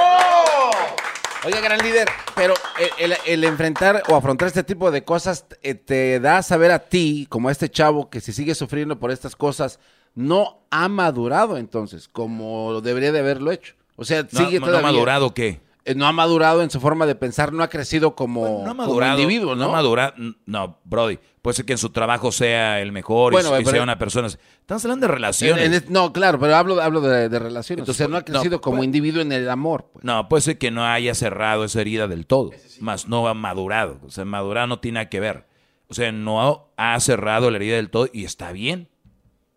Oiga, 1.45 1.61
gran 1.61 1.79
líder, 1.79 2.09
pero 2.35 2.53
el, 2.97 3.13
el- 3.13 3.17
el 3.25 3.43
enfrentar 3.45 4.03
o 4.09 4.15
afrontar 4.17 4.49
este 4.49 4.63
tipo 4.63 4.91
de 4.91 5.05
cosas 5.05 5.45
eh, 5.61 5.73
te 5.73 6.19
da 6.19 6.39
a 6.39 6.43
saber 6.43 6.69
a 6.71 6.79
ti, 6.79 7.27
como 7.29 7.47
a 7.47 7.51
este 7.53 7.69
chavo, 7.69 8.09
que 8.09 8.19
si 8.19 8.33
sigue 8.33 8.55
sufriendo 8.55 8.99
por 8.99 9.09
estas 9.09 9.37
cosas, 9.37 9.79
no 10.15 10.65
ha 10.69 10.89
madurado 10.89 11.55
entonces, 11.57 12.09
como 12.09 12.81
debería 12.81 13.13
de 13.13 13.19
haberlo 13.19 13.53
hecho. 13.53 13.75
O 13.95 14.03
sea, 14.03 14.23
No, 14.29 14.39
sigue 14.39 14.59
no 14.59 14.65
todavía... 14.65 14.89
ha 14.89 14.91
madurado 14.91 15.33
qué? 15.33 15.61
Eh, 15.91 15.95
No 15.95 16.05
ha 16.07 16.11
madurado 16.11 16.61
en 16.61 16.69
su 16.69 16.79
forma 16.79 17.05
de 17.05 17.15
pensar, 17.15 17.51
no 17.53 17.63
ha 17.63 17.67
crecido 17.69 18.15
como, 18.15 18.43
No 18.45 18.57
ha 18.59 18.63
como 18.69 18.73
madurado. 18.75 19.19
individuo, 19.19 19.55
¿no? 19.55 19.65
ha 19.65 19.71
madurado. 19.71 20.13
No, 20.45 20.79
Brody. 20.83 21.19
Puede 21.41 21.55
ser 21.55 21.65
que 21.65 21.71
en 21.71 21.77
su 21.77 21.89
trabajo 21.89 22.31
sea 22.33 22.81
el 22.81 22.91
mejor 22.91 23.31
Bueno, 23.31 23.57
y, 23.57 23.61
y 23.61 23.65
sea 23.65 23.81
una 23.81 23.97
persona. 23.97 24.27
Estamos 24.27 24.83
hablando 24.83 25.07
de 25.07 25.13
relaciones. 25.13 25.65
En- 25.65 25.73
en- 25.73 25.85
no, 25.87 26.11
claro, 26.11 26.37
pero 26.39 26.55
hablo, 26.55 26.81
hablo 26.81 26.99
de, 27.01 27.29
de 27.29 27.39
relaciones. 27.39 27.83
Entonces, 27.83 27.95
o 28.01 28.05
sea, 28.05 28.07
no 28.09 28.17
ha 28.17 28.19
no, 28.19 28.25
crecido 28.25 28.59
como 28.61 28.77
pues- 28.77 28.85
individuo 28.85 29.21
en 29.21 29.31
el 29.31 29.49
amor. 29.49 29.89
pues. 29.93 30.03
No, 30.03 30.27
puede 30.27 30.41
ser 30.41 30.57
que 30.57 30.69
no 30.69 30.85
haya 30.85 31.15
cerrado 31.15 31.63
esa 31.63 31.79
herida 31.81 32.07
del 32.07 32.27
todo, 32.27 32.51
más 32.81 33.07
no 33.07 33.27
ha 33.27 33.33
madurado. 33.33 33.99
O 34.05 34.09
sea, 34.11 34.25
madurar 34.25 34.67
no 34.67 34.79
tiene 34.79 34.95
nada 34.99 35.09
que 35.09 35.19
ver. 35.21 35.47
O 35.87 35.93
sea, 35.93 36.11
no 36.11 36.69
ha 36.77 36.99
cerrado 36.99 37.49
la 37.49 37.57
herida 37.57 37.77
del 37.77 37.89
todo 37.89 38.09
y 38.11 38.25
está 38.25 38.51
bien. 38.51 38.89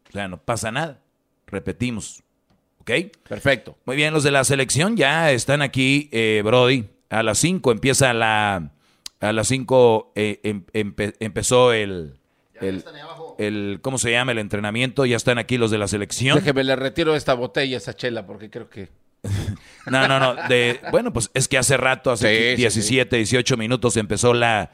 O 0.08 0.12
sea, 0.12 0.28
no 0.28 0.38
pasa 0.38 0.70
nada. 0.70 1.00
Repetimos. 1.46 2.21
¿Ok? 2.82 2.90
Perfecto. 3.28 3.76
Muy 3.86 3.96
bien, 3.96 4.12
los 4.12 4.22
de 4.24 4.30
la 4.32 4.44
selección 4.44 4.96
ya 4.96 5.30
están 5.32 5.62
aquí, 5.62 6.08
eh, 6.12 6.42
Brody. 6.44 6.84
A 7.10 7.22
las 7.22 7.38
5 7.38 7.72
empieza 7.72 8.12
la... 8.12 8.72
A 9.20 9.32
las 9.32 9.48
5 9.48 10.12
empezó 10.14 11.72
el... 11.72 12.14
El, 12.60 12.84
el- 13.38 13.78
¿Cómo 13.82 13.98
se 13.98 14.10
llama? 14.12 14.32
El 14.32 14.38
entrenamiento. 14.38 15.04
Ya 15.06 15.16
están 15.16 15.38
aquí 15.38 15.58
los 15.58 15.70
de 15.70 15.78
la 15.78 15.88
selección. 15.88 16.36
Déjeme, 16.38 16.62
le 16.64 16.76
retiro 16.76 17.14
esta 17.16 17.34
botella, 17.34 17.76
esa 17.76 17.94
chela, 17.94 18.26
porque 18.26 18.50
creo 18.50 18.68
que... 18.68 18.88
No, 19.86 20.06
no, 20.06 20.18
no. 20.20 20.34
De, 20.48 20.80
bueno, 20.92 21.12
pues 21.12 21.30
es 21.34 21.48
que 21.48 21.58
hace 21.58 21.76
rato, 21.76 22.10
hace 22.12 22.50
Sí, 22.50 22.50
sí, 22.50 22.56
17, 22.56 23.16
18 23.16 23.56
minutos 23.56 23.96
empezó 23.96 24.32
la, 24.32 24.70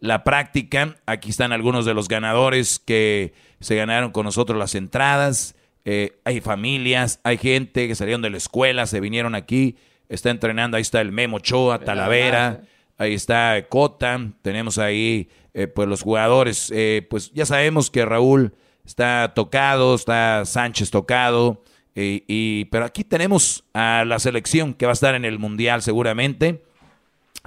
la 0.00 0.22
práctica. 0.22 0.96
Aquí 1.06 1.30
están 1.30 1.52
algunos 1.52 1.86
de 1.86 1.94
los 1.94 2.08
ganadores 2.08 2.78
que 2.78 3.32
se 3.60 3.74
ganaron 3.76 4.10
con 4.12 4.24
nosotros 4.26 4.58
las 4.58 4.74
entradas. 4.74 5.54
Eh, 5.84 6.18
hay 6.24 6.40
familias, 6.40 7.20
hay 7.24 7.38
gente 7.38 7.88
que 7.88 7.94
salieron 7.94 8.22
de 8.22 8.30
la 8.30 8.36
escuela, 8.36 8.86
se 8.86 9.00
vinieron 9.00 9.34
aquí. 9.34 9.76
Está 10.08 10.30
entrenando, 10.30 10.76
ahí 10.76 10.82
está 10.82 11.00
el 11.00 11.12
Memo 11.12 11.38
Choa, 11.38 11.78
Talavera, 11.78 12.62
ahí 12.98 13.14
está 13.14 13.66
Cota. 13.68 14.20
Tenemos 14.42 14.78
ahí, 14.78 15.28
eh, 15.54 15.66
pues 15.68 15.88
los 15.88 16.02
jugadores. 16.02 16.70
eh, 16.74 17.06
pues 17.08 17.32
ya 17.32 17.46
sabemos 17.46 17.90
que 17.90 18.04
Raúl 18.04 18.54
está 18.84 19.32
tocado, 19.34 19.94
está 19.94 20.44
Sánchez 20.44 20.90
tocado. 20.90 21.62
Y, 21.94 22.24
y- 22.28 22.64
pero 22.66 22.84
aquí 22.84 23.04
tenemos 23.04 23.64
a 23.74 24.04
la 24.06 24.18
selección 24.18 24.74
que 24.74 24.86
va 24.86 24.92
a 24.92 24.94
estar 24.94 25.14
en 25.14 25.24
el 25.24 25.38
Mundial 25.38 25.82
seguramente. 25.82 26.62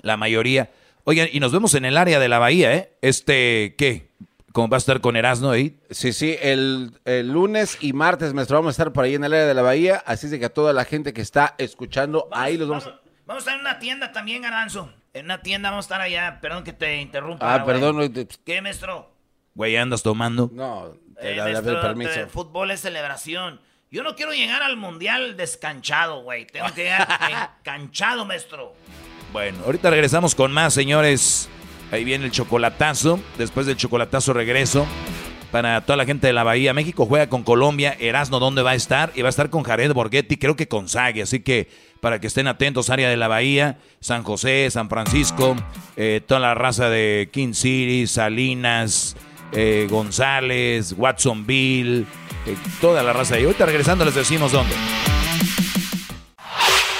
La 0.02 0.18
mayoría. 0.18 0.72
Oigan, 1.06 1.28
y 1.32 1.40
nos 1.40 1.52
vemos 1.52 1.74
en 1.76 1.86
el 1.86 1.98
área 1.98 2.20
de 2.20 2.30
la 2.30 2.40
Bahía, 2.40 2.74
¿eh? 2.76 2.90
Este, 3.02 3.76
¿qué? 3.78 4.08
¿Cómo 4.54 4.70
va 4.70 4.78
a 4.78 4.80
estar 4.80 5.02
con 5.02 5.16
Erasmo 5.18 5.50
ahí? 5.50 5.78
Sí, 5.90 6.14
sí, 6.14 6.38
el, 6.42 6.92
el 7.06 7.28
lunes 7.32 7.78
y 7.82 7.92
martes, 7.92 8.34
maestro, 8.34 8.58
vamos 8.58 8.70
a 8.70 8.72
estar 8.74 8.94
por 8.94 9.04
ahí 9.04 9.16
en 9.16 9.24
el 9.26 9.34
área 9.34 9.46
de 9.48 9.54
la 9.54 9.62
bahía, 9.64 10.02
así 10.06 10.28
es 10.28 10.32
de 10.32 10.40
que 10.40 10.46
a 10.46 10.54
toda 10.54 10.72
la 10.74 10.86
gente 10.86 11.12
que 11.12 11.22
está 11.22 11.56
escuchando, 11.58 12.30
ahí 12.32 12.56
los 12.58 12.70
vamos 12.70 12.86
a... 12.88 13.00
Vamos 13.26 13.42
a 13.42 13.46
estar 13.46 13.56
en 13.56 13.62
una 13.62 13.80
tienda 13.80 14.12
también, 14.12 14.42
Garanzo. 14.44 14.94
En 15.14 15.26
una 15.26 15.42
tienda 15.42 15.70
vamos 15.70 15.86
a 15.86 15.88
estar 15.88 16.02
allá. 16.02 16.40
Perdón 16.42 16.64
que 16.66 16.74
te 16.74 17.00
interrumpa. 17.02 17.54
Ah, 17.54 17.60
güey. 17.64 17.80
perdón, 17.80 18.28
¿Qué, 18.46 18.62
maestro? 18.62 19.10
Güey, 19.56 19.78
andas 19.78 20.04
tomando. 20.04 20.50
No, 20.54 20.88
Eh, 20.88 21.30
te 21.32 21.36
da 21.36 21.44
maestro, 21.46 21.82
permiso. 21.82 22.12
te- 22.12 22.28
fútbol 22.28 22.72
es 22.72 22.82
celebración. 22.82 23.62
Yo 23.90 24.04
no 24.04 24.16
quiero 24.16 24.34
llegar 24.34 24.62
al 24.62 24.76
mundial 24.76 25.38
descanchado, 25.38 26.22
güey. 26.24 26.46
Tengo 26.48 26.68
que 26.76 26.84
llegar 26.84 27.08
enganchado, 27.64 28.26
maestro. 28.26 28.74
Bueno, 29.32 29.60
ahorita 29.66 29.90
regresamos 29.90 30.36
con 30.36 30.52
más, 30.52 30.74
señores. 30.74 31.50
Ahí 31.94 32.04
viene 32.04 32.26
el 32.26 32.32
chocolatazo. 32.32 33.20
Después 33.38 33.68
del 33.68 33.78
chocolatazo 33.78 34.34
regreso. 34.34 34.88
Para 35.52 35.82
toda 35.82 35.96
la 35.96 36.06
gente 36.06 36.26
de 36.26 36.34
la 36.34 36.44
Bahía. 36.44 36.74
México 36.74 37.06
juega 37.06 37.30
con 37.30 37.44
Colombia. 37.44 37.96
Erasno, 38.00 38.40
¿dónde 38.40 38.64
va 38.64 38.72
a 38.72 38.76
estar? 38.76 39.12
Y 39.14 39.22
va 39.22 39.28
a 39.28 39.30
estar 39.30 39.52
con 39.52 39.62
Jared 39.62 39.94
Borghetti, 39.94 40.38
creo 40.38 40.56
que 40.56 40.68
con 40.68 40.90
Sague. 40.90 41.22
Así 41.22 41.42
que 41.42 41.70
para 42.02 42.20
que 42.20 42.26
estén 42.26 42.48
atentos, 42.48 42.90
área 42.90 43.08
de 43.10 43.16
la 43.16 43.28
Bahía, 43.28 43.78
San 44.00 44.24
José, 44.24 44.70
San 44.72 44.90
Francisco, 44.90 45.56
eh, 45.96 46.22
toda 46.26 46.40
la 46.40 46.56
raza 46.56 46.90
de 46.90 47.30
King 47.32 47.54
City, 47.54 48.08
Salinas, 48.08 49.16
eh, 49.52 49.86
González, 49.88 50.96
Watsonville, 50.98 52.08
eh, 52.48 52.56
toda 52.82 53.04
la 53.04 53.14
raza. 53.14 53.40
Y 53.40 53.44
ahorita 53.44 53.68
regresando 53.68 54.04
les 54.04 54.16
decimos 54.16 54.52
dónde. 54.52 54.74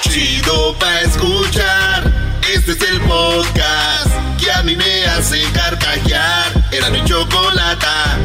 Chido 0.02 0.78
pa' 0.78 1.00
escuchar. 1.00 2.14
Este 2.54 2.70
es 2.70 2.82
el 2.82 3.00
podcast 3.00 4.33
que 4.44 4.52
a 4.52 4.62
mí 4.62 4.76
me 4.76 5.04
hace 5.06 5.42
carcajear. 5.52 6.52
Era 6.70 6.90
mi 6.90 7.02
chocolata. 7.04 8.18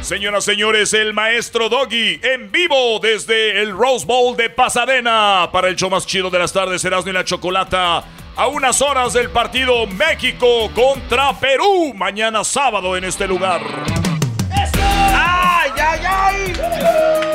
Señoras, 0.00 0.44
señores, 0.44 0.92
el 0.92 1.14
maestro 1.14 1.68
Doggy 1.68 2.20
en 2.22 2.52
vivo 2.52 3.00
desde 3.00 3.62
el 3.62 3.76
Rose 3.76 4.04
Bowl 4.04 4.36
de 4.36 4.50
Pasadena 4.50 5.48
para 5.50 5.68
el 5.68 5.76
show 5.76 5.88
más 5.88 6.06
chido 6.06 6.28
de 6.30 6.38
las 6.38 6.52
tardes, 6.52 6.84
Erasmo 6.84 7.10
y 7.10 7.14
la 7.14 7.24
Chocolata. 7.24 8.04
A 8.36 8.46
unas 8.48 8.82
horas 8.82 9.14
del 9.14 9.30
partido 9.30 9.86
México 9.86 10.70
contra 10.74 11.32
Perú, 11.38 11.94
mañana 11.94 12.44
sábado 12.44 12.96
en 12.96 13.04
este 13.04 13.26
lugar. 13.26 13.62
¡Ay, 14.52 15.70
ay, 15.76 16.00
ay! 16.06 17.33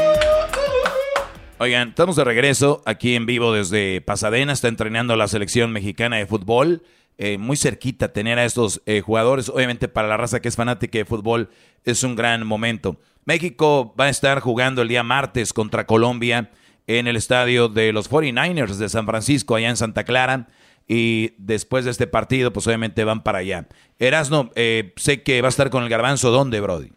Oigan, 1.62 1.90
estamos 1.90 2.16
de 2.16 2.24
regreso 2.24 2.82
aquí 2.86 3.16
en 3.16 3.26
vivo 3.26 3.52
desde 3.52 4.00
Pasadena. 4.00 4.54
Está 4.54 4.70
entrenando 4.70 5.18
la 5.18 5.28
selección 5.28 5.74
mexicana 5.74 6.16
de 6.16 6.26
fútbol. 6.26 6.84
Eh, 7.18 7.38
muy 7.38 7.58
cerquita 7.58 8.14
tener 8.14 8.40
a 8.40 8.46
estos 8.46 8.82
eh, 8.86 9.02
jugadores. 9.02 9.50
Obviamente 9.50 9.90
para 9.90 10.08
la 10.08 10.16
raza 10.16 10.40
que 10.40 10.48
es 10.48 10.56
fanática 10.56 10.98
de 10.98 11.04
fútbol 11.04 11.50
es 11.84 12.04
un 12.04 12.16
gran 12.16 12.48
momento. 12.48 13.02
México 13.26 13.94
va 14.00 14.06
a 14.06 14.10
estar 14.10 14.40
jugando 14.40 14.84
el 14.84 14.88
día 14.88 15.04
martes 15.04 15.52
contra 15.52 15.86
Colombia 15.86 16.50
en 16.88 17.08
el 17.08 17.18
estadio 17.18 17.68
de 17.68 17.92
los 17.92 18.10
49ers 18.10 18.78
de 18.78 18.88
San 18.88 19.06
Francisco, 19.06 19.56
allá 19.56 19.68
en 19.68 19.76
Santa 19.76 20.06
Clara. 20.06 20.48
Y 20.88 21.34
después 21.40 21.84
de 21.84 21.92
este 21.92 22.08
partido, 22.08 22.54
pues 22.54 22.68
obviamente 22.68 23.04
van 23.04 23.22
para 23.22 23.40
allá. 23.40 23.68
Erasno, 24.00 24.50
eh, 24.56 24.94
sé 24.96 25.24
que 25.24 25.42
va 25.42 25.50
a 25.50 25.50
estar 25.50 25.70
con 25.70 25.84
el 25.84 25.90
garbanzo. 25.90 26.32
¿Dónde, 26.32 26.62
Brody? 26.62 26.92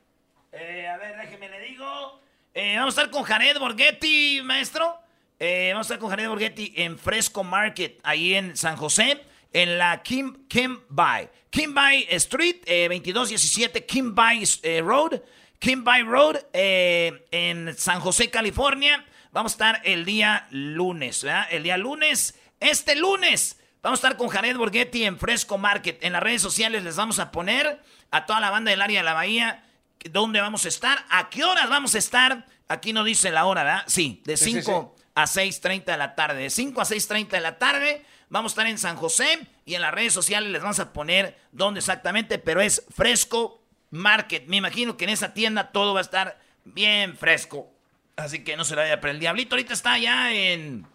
Eh, 2.54 2.74
vamos 2.76 2.98
a 2.98 3.00
estar 3.00 3.10
con 3.10 3.22
Jared 3.22 3.58
Borghetti, 3.58 4.42
maestro. 4.44 4.98
Eh, 5.38 5.70
vamos 5.72 5.86
a 5.86 5.94
estar 5.94 5.98
con 5.98 6.10
Jared 6.10 6.28
Borghetti 6.28 6.74
en 6.76 6.98
Fresco 6.98 7.42
Market, 7.42 7.98
ahí 8.02 8.34
en 8.34 8.58
San 8.58 8.76
José, 8.76 9.24
en 9.54 9.78
la 9.78 10.02
Kim, 10.02 10.46
Kimbay. 10.48 11.30
Kimbay 11.48 12.08
Street, 12.10 12.56
eh, 12.66 12.88
2217 12.90 13.86
Kimbay 13.86 14.44
eh, 14.64 14.82
Road. 14.82 15.22
Kimbay 15.58 16.02
Road, 16.02 16.36
en 16.52 17.74
San 17.74 18.00
José, 18.00 18.28
California. 18.28 19.02
Vamos 19.30 19.52
a 19.52 19.54
estar 19.54 19.82
el 19.84 20.04
día 20.04 20.46
lunes, 20.50 21.22
¿verdad? 21.22 21.46
El 21.50 21.62
día 21.62 21.78
lunes, 21.78 22.38
este 22.60 22.96
lunes. 22.96 23.58
Vamos 23.80 23.98
a 23.98 24.08
estar 24.08 24.18
con 24.18 24.28
Jared 24.28 24.56
Borghetti 24.56 25.04
en 25.04 25.18
Fresco 25.18 25.56
Market. 25.56 26.04
En 26.04 26.12
las 26.12 26.22
redes 26.22 26.42
sociales 26.42 26.82
les 26.82 26.96
vamos 26.96 27.18
a 27.18 27.30
poner 27.30 27.80
a 28.10 28.26
toda 28.26 28.40
la 28.40 28.50
banda 28.50 28.72
del 28.72 28.82
área 28.82 29.00
de 29.00 29.04
la 29.04 29.14
Bahía 29.14 29.64
dónde 30.10 30.40
vamos 30.40 30.64
a 30.64 30.68
estar, 30.68 31.04
a 31.10 31.30
qué 31.30 31.44
horas 31.44 31.68
vamos 31.68 31.94
a 31.94 31.98
estar. 31.98 32.46
Aquí 32.68 32.92
no 32.92 33.04
dice 33.04 33.30
la 33.30 33.44
hora, 33.44 33.64
¿verdad? 33.64 33.84
Sí, 33.86 34.22
de 34.24 34.36
5 34.36 34.96
a 35.14 35.24
6.30 35.24 35.84
de 35.84 35.96
la 35.96 36.14
tarde. 36.14 36.42
De 36.42 36.50
5 36.50 36.80
a 36.80 36.84
6.30 36.84 37.28
de 37.28 37.40
la 37.40 37.58
tarde 37.58 38.04
vamos 38.28 38.52
a 38.52 38.54
estar 38.54 38.66
en 38.66 38.78
San 38.78 38.96
José 38.96 39.46
y 39.66 39.74
en 39.74 39.82
las 39.82 39.92
redes 39.92 40.14
sociales 40.14 40.50
les 40.50 40.62
vamos 40.62 40.80
a 40.80 40.92
poner 40.92 41.38
dónde 41.52 41.80
exactamente, 41.80 42.38
pero 42.38 42.62
es 42.62 42.84
Fresco 42.90 43.62
Market. 43.90 44.46
Me 44.46 44.56
imagino 44.56 44.96
que 44.96 45.04
en 45.04 45.10
esa 45.10 45.34
tienda 45.34 45.70
todo 45.70 45.92
va 45.92 46.00
a 46.00 46.02
estar 46.02 46.40
bien 46.64 47.16
fresco. 47.16 47.70
Así 48.16 48.42
que 48.42 48.56
no 48.56 48.64
se 48.64 48.74
la 48.74 48.82
vaya, 48.82 49.00
pero 49.00 49.12
el 49.12 49.20
Diablito 49.20 49.54
ahorita 49.54 49.74
está 49.74 49.98
ya 49.98 50.32
en... 50.32 50.86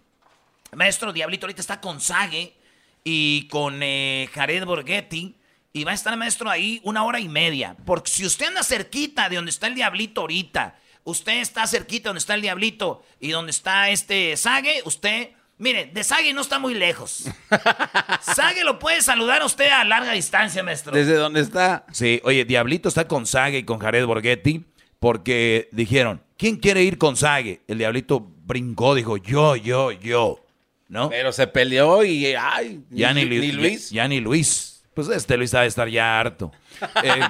Maestro 0.76 1.14
Diablito 1.14 1.46
ahorita 1.46 1.62
está 1.62 1.80
con 1.80 2.02
Sage 2.02 2.56
y 3.04 3.48
con 3.48 3.82
eh, 3.82 4.30
Jared 4.34 4.66
Borghetti. 4.66 5.37
Y 5.78 5.84
va 5.84 5.92
a 5.92 5.94
estar 5.94 6.18
maestro 6.18 6.50
ahí 6.50 6.82
una 6.84 7.04
hora 7.04 7.20
y 7.20 7.30
media. 7.30 7.76
Porque 7.86 8.10
si 8.10 8.26
usted 8.26 8.48
anda 8.48 8.64
cerquita 8.64 9.30
de 9.30 9.36
donde 9.36 9.52
está 9.52 9.68
el 9.68 9.76
diablito 9.76 10.22
ahorita, 10.22 10.76
usted 11.04 11.40
está 11.40 11.68
cerquita 11.68 12.10
donde 12.10 12.20
está 12.20 12.34
el 12.34 12.42
diablito 12.42 13.04
y 13.20 13.30
donde 13.30 13.52
está 13.52 13.92
este 13.92 14.36
Sage, 14.38 14.82
usted, 14.86 15.30
mire, 15.60 15.86
de 15.86 16.04
Sage 16.04 16.34
no 16.34 16.42
está 16.42 16.58
muy 16.58 16.74
lejos. 16.74 17.26
Sage 18.22 18.64
lo 18.64 18.80
puede 18.80 19.02
saludar 19.02 19.44
a 19.44 19.46
usted 19.46 19.70
a 19.70 19.84
larga 19.84 20.14
distancia, 20.14 20.64
maestro. 20.64 20.96
¿Desde 20.96 21.14
dónde 21.14 21.42
está? 21.42 21.86
Sí, 21.92 22.22
oye, 22.24 22.44
Diablito 22.44 22.90
está 22.90 23.08
con 23.08 23.28
Sage 23.28 23.60
y 23.60 23.64
con 23.64 23.78
Jared 23.78 24.06
Borghetti 24.08 24.66
porque 24.98 25.70
dijeron, 25.72 26.24
¿quién 26.38 26.56
quiere 26.56 26.82
ir 26.82 26.98
con 26.98 27.16
Sage? 27.16 27.62
El 27.68 27.78
Diablito 27.78 28.20
brincó, 28.20 28.96
dijo, 28.96 29.18
yo, 29.18 29.56
yo, 29.56 29.92
yo. 29.92 30.44
¿No? 30.90 31.10
Pero 31.10 31.32
se 31.34 31.46
peleó 31.48 32.04
y, 32.04 32.28
ay, 32.34 32.82
Ya 32.90 33.14
ni, 33.14 33.26
ni 33.26 33.52
Luis. 33.52 33.90
Ya, 33.92 34.08
ni 34.08 34.22
Luis. 34.22 34.67
Pues 34.98 35.10
este 35.10 35.38
Luis 35.38 35.52
debe 35.52 35.68
estar 35.68 35.88
ya 35.88 36.20
harto. 36.20 36.52
Eh, 37.04 37.22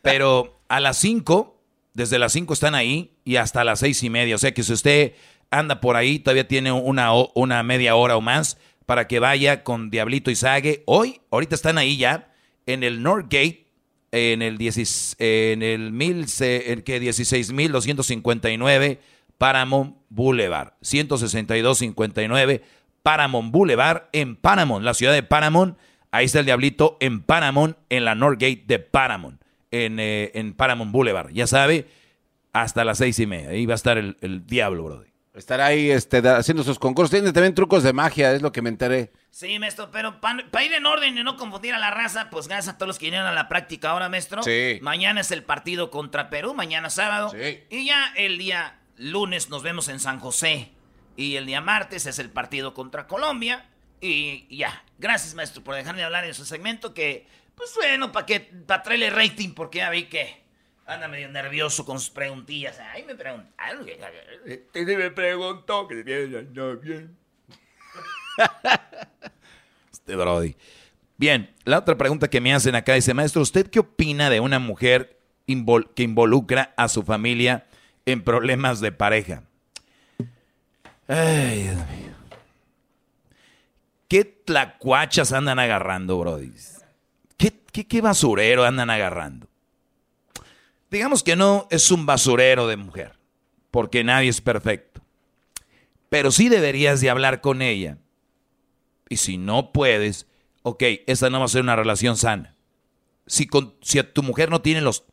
pero 0.00 0.62
a 0.66 0.80
las 0.80 0.96
5, 0.96 1.60
desde 1.92 2.18
las 2.18 2.32
5 2.32 2.54
están 2.54 2.74
ahí 2.74 3.12
y 3.22 3.36
hasta 3.36 3.64
las 3.64 3.80
seis 3.80 4.02
y 4.02 4.08
media. 4.08 4.34
O 4.34 4.38
sea 4.38 4.54
que 4.54 4.62
si 4.62 4.72
usted 4.72 5.12
anda 5.50 5.82
por 5.82 5.94
ahí, 5.94 6.20
todavía 6.20 6.48
tiene 6.48 6.72
una, 6.72 7.10
una 7.34 7.62
media 7.62 7.96
hora 7.96 8.16
o 8.16 8.22
más 8.22 8.56
para 8.86 9.06
que 9.08 9.18
vaya 9.18 9.62
con 9.62 9.90
Diablito 9.90 10.30
y 10.30 10.36
Sague. 10.36 10.84
Hoy, 10.86 11.20
ahorita 11.30 11.54
están 11.54 11.76
ahí 11.76 11.98
ya, 11.98 12.32
en 12.64 12.82
el 12.82 13.02
Northgate, 13.02 13.66
en 14.10 14.40
el, 14.40 14.56
10 14.56 15.16
en 15.18 15.62
el, 15.62 15.92
mil, 15.92 16.24
el 16.40 16.82
que 16.82 16.98
16.259 16.98 19.00
Paramount 19.36 19.98
Boulevard. 20.08 20.72
162.59 20.80 22.62
Paramount 23.02 23.52
Boulevard 23.52 24.04
en 24.12 24.36
Paramount, 24.36 24.82
la 24.82 24.94
ciudad 24.94 25.12
de 25.12 25.22
Paramount. 25.22 25.76
Ahí 26.14 26.26
está 26.26 26.38
el 26.38 26.46
Diablito 26.46 26.96
en 27.00 27.22
Paramount, 27.22 27.76
en 27.88 28.04
la 28.04 28.14
Northgate 28.14 28.62
de 28.68 28.78
Paramount, 28.78 29.42
en, 29.72 29.98
eh, 29.98 30.30
en 30.34 30.54
Paramount 30.54 30.92
Boulevard. 30.92 31.30
Ya 31.32 31.48
sabe, 31.48 31.88
hasta 32.52 32.84
las 32.84 32.98
seis 32.98 33.18
y 33.18 33.26
media. 33.26 33.48
Ahí 33.48 33.66
va 33.66 33.74
a 33.74 33.74
estar 33.74 33.98
el, 33.98 34.16
el 34.20 34.46
Diablo, 34.46 34.84
Brody. 34.84 35.08
Estará 35.34 35.66
ahí 35.66 35.90
este, 35.90 36.18
haciendo 36.28 36.62
sus 36.62 36.78
concursos. 36.78 37.10
Tiene 37.10 37.32
también 37.32 37.52
trucos 37.52 37.82
de 37.82 37.92
magia, 37.92 38.32
es 38.32 38.42
lo 38.42 38.52
que 38.52 38.62
me 38.62 38.68
enteré. 38.68 39.10
Sí, 39.30 39.58
maestro, 39.58 39.90
pero 39.90 40.20
para 40.20 40.64
ir 40.64 40.72
en 40.72 40.86
orden 40.86 41.18
y 41.18 41.24
no 41.24 41.36
confundir 41.36 41.74
a 41.74 41.80
la 41.80 41.90
raza, 41.90 42.30
pues 42.30 42.46
gracias 42.46 42.76
a 42.76 42.78
todos 42.78 42.86
los 42.86 42.98
que 43.00 43.06
vinieron 43.06 43.26
a 43.26 43.32
la 43.32 43.48
práctica 43.48 43.90
ahora, 43.90 44.08
maestro. 44.08 44.44
Sí. 44.44 44.78
Mañana 44.82 45.20
es 45.20 45.32
el 45.32 45.42
partido 45.42 45.90
contra 45.90 46.30
Perú, 46.30 46.54
mañana 46.54 46.90
sábado. 46.90 47.30
Sí. 47.30 47.64
Y 47.70 47.86
ya 47.86 48.12
el 48.14 48.38
día 48.38 48.78
lunes 48.96 49.50
nos 49.50 49.64
vemos 49.64 49.88
en 49.88 49.98
San 49.98 50.20
José. 50.20 50.70
Y 51.16 51.34
el 51.34 51.46
día 51.46 51.60
martes 51.60 52.06
es 52.06 52.20
el 52.20 52.30
partido 52.30 52.72
contra 52.72 53.08
Colombia. 53.08 53.68
Y 54.00 54.56
ya, 54.56 54.84
gracias, 54.98 55.34
maestro, 55.34 55.62
por 55.64 55.74
dejarme 55.74 56.02
hablar 56.02 56.24
en 56.24 56.34
su 56.34 56.44
segmento 56.44 56.92
que, 56.92 57.26
pues 57.54 57.72
bueno, 57.76 58.12
para 58.12 58.26
que 58.26 58.40
para 58.40 58.82
traerle 58.82 59.10
rating, 59.10 59.54
porque 59.54 59.78
ya 59.78 59.90
vi 59.90 60.04
que 60.04 60.42
anda 60.86 61.08
medio 61.08 61.28
nervioso 61.30 61.86
con 61.86 61.98
sus 61.98 62.10
preguntillas. 62.10 62.78
Ay, 62.92 63.04
me 63.04 63.14
preguntaron. 63.14 63.86
Este 64.44 64.84
me 64.96 65.10
preguntó 65.10 65.88
que 65.88 66.02
bien, 66.02 66.52
no, 66.52 66.76
bien. 66.76 67.16
Este 69.90 70.16
Brody. 70.16 70.54
Bien, 71.16 71.54
la 71.64 71.78
otra 71.78 71.96
pregunta 71.96 72.28
que 72.28 72.40
me 72.40 72.52
hacen 72.52 72.74
acá 72.74 72.94
dice, 72.94 73.14
maestro, 73.14 73.40
¿usted 73.40 73.70
qué 73.70 73.78
opina 73.78 74.28
de 74.28 74.40
una 74.40 74.58
mujer 74.58 75.18
invol- 75.46 75.88
que 75.94 76.02
involucra 76.02 76.74
a 76.76 76.88
su 76.88 77.04
familia 77.04 77.66
en 78.04 78.22
problemas 78.22 78.80
de 78.80 78.92
pareja? 78.92 79.44
Ay, 81.06 81.62
Dios 81.62 81.76
mío. 81.76 82.03
¿Qué 84.14 84.24
tlacuachas 84.24 85.32
andan 85.32 85.58
agarrando, 85.58 86.16
Brody? 86.16 86.52
¿Qué, 87.36 87.52
qué, 87.72 87.84
qué 87.88 88.00
basurero 88.00 88.62
andan 88.62 88.88
agarrando? 88.88 89.48
Digamos 90.88 91.24
que 91.24 91.34
no 91.34 91.66
es 91.68 91.90
un 91.90 92.06
basurero 92.06 92.68
de 92.68 92.76
mujer, 92.76 93.18
porque 93.72 94.04
nadie 94.04 94.28
es 94.28 94.40
perfecto. 94.40 95.02
Pero 96.10 96.30
sí 96.30 96.48
deberías 96.48 97.00
de 97.00 97.10
hablar 97.10 97.40
con 97.40 97.60
ella. 97.60 97.98
Y 99.08 99.16
si 99.16 99.36
no 99.36 99.72
puedes, 99.72 100.28
ok, 100.62 100.84
esa 101.08 101.28
no 101.28 101.40
va 101.40 101.46
a 101.46 101.48
ser 101.48 101.62
una 101.62 101.74
relación 101.74 102.16
sana. 102.16 102.54
Si, 103.26 103.48
con, 103.48 103.74
si 103.82 104.00
tu 104.04 104.22
mujer 104.22 104.48
no 104.48 104.62
tiene 104.62 104.80
los 104.80 105.06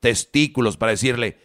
testículos 0.00 0.78
para 0.78 0.92
decirle, 0.92 1.38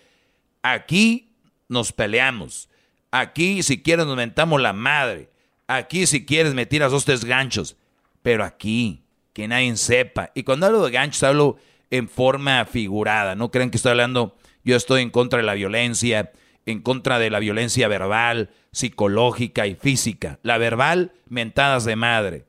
aquí 0.62 1.36
nos 1.68 1.92
peleamos, 1.92 2.70
aquí 3.12 3.64
si 3.64 3.84
quieres 3.84 4.06
nos 4.06 4.16
mentamos 4.16 4.62
la 4.62 4.72
madre, 4.72 5.35
aquí 5.68 6.06
si 6.08 6.26
quieres 6.26 6.54
me 6.54 6.66
tiras 6.66 6.92
dos, 6.92 7.06
tres 7.06 7.26
ganchos, 7.26 7.78
pero 8.22 8.44
aquí, 8.44 9.04
que 9.34 9.48
nadie 9.48 9.76
sepa. 9.78 10.32
Y 10.36 10.44
cuando 10.44 10.66
hablo 10.66 10.84
de 10.86 10.92
ganchos, 10.92 11.24
hablo 11.24 11.58
en 11.92 12.10
forma 12.10 12.66
figurada, 12.66 13.36
no 13.36 13.52
crean 13.52 13.70
que 13.70 13.78
estoy 13.78 13.92
hablando 13.92 14.36
Yo 14.64 14.76
estoy 14.76 15.04
en 15.04 15.12
contra 15.12 15.38
de 15.38 15.46
la 15.46 15.54
violencia, 15.54 16.32
en 16.66 16.82
contra 16.82 17.20
de 17.20 17.30
la 17.30 17.40
violencia 17.40 17.88
verbal, 17.88 18.50
psicológica 18.72 19.68
y 19.68 19.76
física. 19.76 20.40
La 20.42 20.58
verbal, 20.58 21.14
mentadas 21.30 21.86
de 21.86 21.96
madre. 21.96 22.46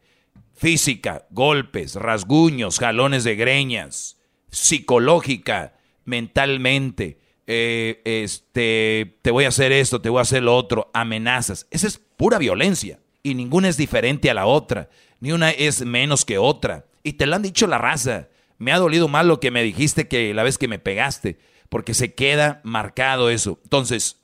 Física, 0.54 1.26
golpes, 1.30 1.96
rasguños, 1.96 2.78
jalones 2.78 3.24
de 3.24 3.36
greñas. 3.36 4.18
Psicológica, 4.50 5.74
mentalmente. 6.06 7.18
eh, 7.46 8.00
este, 8.04 9.18
te 9.22 9.30
voy 9.30 9.44
a 9.44 9.48
hacer 9.48 9.70
esto, 9.72 10.00
te 10.00 10.08
voy 10.08 10.18
a 10.18 10.22
hacer 10.22 10.42
lo 10.42 10.56
otro, 10.56 10.90
amenazas. 10.94 11.66
Esa 11.70 11.86
es 11.86 11.98
pura 11.98 12.38
violencia. 12.38 12.98
Y 13.26 13.34
ninguna 13.34 13.68
es 13.68 13.76
diferente 13.76 14.30
a 14.30 14.34
la 14.34 14.46
otra. 14.46 14.88
Ni 15.18 15.32
una 15.32 15.50
es 15.50 15.84
menos 15.84 16.24
que 16.24 16.38
otra. 16.38 16.84
Y 17.02 17.14
te 17.14 17.26
lo 17.26 17.34
han 17.34 17.42
dicho 17.42 17.66
la 17.66 17.76
raza. 17.76 18.28
Me 18.56 18.70
ha 18.70 18.78
dolido 18.78 19.08
más 19.08 19.26
lo 19.26 19.40
que 19.40 19.50
me 19.50 19.64
dijiste 19.64 20.06
que 20.06 20.32
la 20.32 20.44
vez 20.44 20.58
que 20.58 20.68
me 20.68 20.78
pegaste. 20.78 21.36
Porque 21.68 21.92
se 21.92 22.14
queda 22.14 22.60
marcado 22.62 23.28
eso. 23.28 23.58
Entonces, 23.64 24.20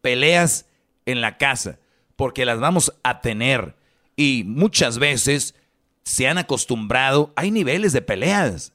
peleas 0.00 0.64
en 1.04 1.20
la 1.20 1.36
casa. 1.36 1.80
Porque 2.16 2.46
las 2.46 2.58
vamos 2.60 2.94
a 3.02 3.20
tener. 3.20 3.76
Y 4.16 4.44
muchas 4.46 4.98
veces 4.98 5.54
se 6.02 6.28
han 6.28 6.38
acostumbrado. 6.38 7.34
Hay 7.36 7.50
niveles 7.50 7.92
de 7.92 8.00
peleas. 8.00 8.72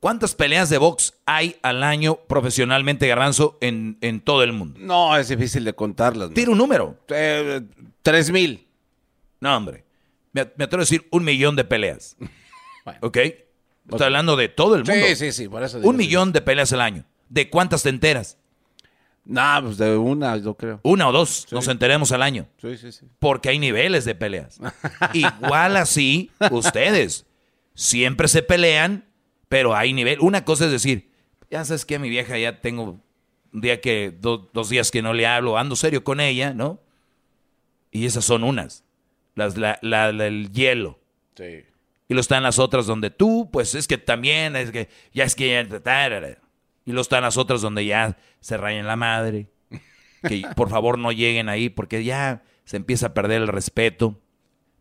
¿Cuántas 0.00 0.34
peleas 0.34 0.68
de 0.70 0.78
box 0.78 1.14
hay 1.24 1.56
al 1.62 1.82
año 1.82 2.16
profesionalmente, 2.28 3.06
Garbanzo, 3.08 3.58
en, 3.60 3.98
en 4.02 4.20
todo 4.20 4.42
el 4.42 4.52
mundo? 4.52 4.78
No, 4.80 5.16
es 5.16 5.28
difícil 5.28 5.64
de 5.64 5.72
contarlas. 5.74 6.30
Tira 6.34 6.50
un 6.50 6.58
número. 6.58 6.98
Eh, 7.08 7.62
Tres 8.02 8.30
mil. 8.30 8.66
No, 9.40 9.56
hombre. 9.56 9.84
Me, 10.32 10.44
me 10.56 10.64
atrevo 10.64 10.82
a 10.82 10.84
decir 10.84 11.08
un 11.10 11.24
millón 11.24 11.56
de 11.56 11.64
peleas. 11.64 12.16
¿Ok? 13.00 13.16
Estoy 13.16 14.04
hablando 14.06 14.36
de 14.36 14.48
todo 14.48 14.74
el 14.76 14.84
Sí, 14.84 14.92
mundo. 14.92 15.06
sí, 15.16 15.32
sí, 15.32 15.48
por 15.48 15.62
eso 15.62 15.78
digo, 15.78 15.88
Un 15.90 15.96
millón 15.96 16.32
de 16.32 16.40
peleas 16.42 16.72
al 16.72 16.80
año. 16.82 17.04
¿De 17.28 17.48
cuántas 17.50 17.82
te 17.82 17.88
enteras? 17.88 18.36
No, 19.24 19.42
pues 19.64 19.76
de 19.78 19.96
una, 19.96 20.36
yo 20.36 20.54
creo. 20.54 20.78
Una 20.84 21.08
o 21.08 21.12
dos 21.12 21.46
nos 21.50 21.66
enteremos 21.66 22.12
al 22.12 22.22
año. 22.22 22.46
Sí, 22.60 22.76
sí, 22.76 22.92
sí. 22.92 23.06
Porque 23.18 23.48
hay 23.48 23.58
niveles 23.58 24.04
de 24.04 24.14
peleas. 24.14 24.60
Igual 25.12 25.76
así, 25.76 26.30
ustedes 26.50 27.26
siempre 27.74 28.28
se 28.28 28.42
pelean, 28.44 29.04
pero 29.48 29.74
hay 29.74 29.92
nivel. 29.92 30.18
Una 30.20 30.44
cosa 30.44 30.66
es 30.66 30.70
decir, 30.72 31.10
ya 31.50 31.64
sabes 31.64 31.84
que 31.84 31.96
a 31.96 31.98
mi 31.98 32.08
vieja 32.08 32.36
ya 32.38 32.60
tengo 32.60 33.00
un 33.52 33.60
día 33.60 33.80
que, 33.80 34.10
do- 34.10 34.50
dos 34.52 34.68
días 34.68 34.90
que 34.90 35.02
no 35.02 35.12
le 35.12 35.26
hablo, 35.26 35.56
ando 35.58 35.76
serio 35.76 36.04
con 36.04 36.20
ella, 36.20 36.52
¿no? 36.52 36.80
Y 37.90 38.06
esas 38.06 38.24
son 38.24 38.44
unas. 38.44 38.84
Las, 39.34 39.56
la, 39.56 39.78
la- 39.82 40.12
la- 40.12 40.26
el 40.26 40.52
hielo. 40.52 40.98
Sí. 41.36 41.64
Y 42.08 42.14
lo 42.14 42.20
están 42.20 42.42
las 42.42 42.58
otras 42.58 42.86
donde 42.86 43.10
tú, 43.10 43.48
pues 43.52 43.74
es 43.74 43.88
que 43.88 43.98
también, 43.98 44.54
es 44.56 44.70
que 44.70 44.88
ya 45.12 45.24
es 45.24 45.34
que 45.34 45.48
ya. 45.48 46.38
Y 46.84 46.92
lo 46.92 47.00
están 47.00 47.22
las 47.22 47.36
otras 47.36 47.60
donde 47.62 47.84
ya 47.84 48.16
se 48.40 48.56
rayan 48.56 48.86
la 48.86 48.96
madre. 48.96 49.48
Que 50.26 50.44
por 50.56 50.68
favor 50.70 50.98
no 50.98 51.10
lleguen 51.12 51.48
ahí 51.48 51.68
porque 51.68 52.04
ya 52.04 52.42
se 52.64 52.76
empieza 52.76 53.08
a 53.08 53.14
perder 53.14 53.42
el 53.42 53.48
respeto. 53.48 54.20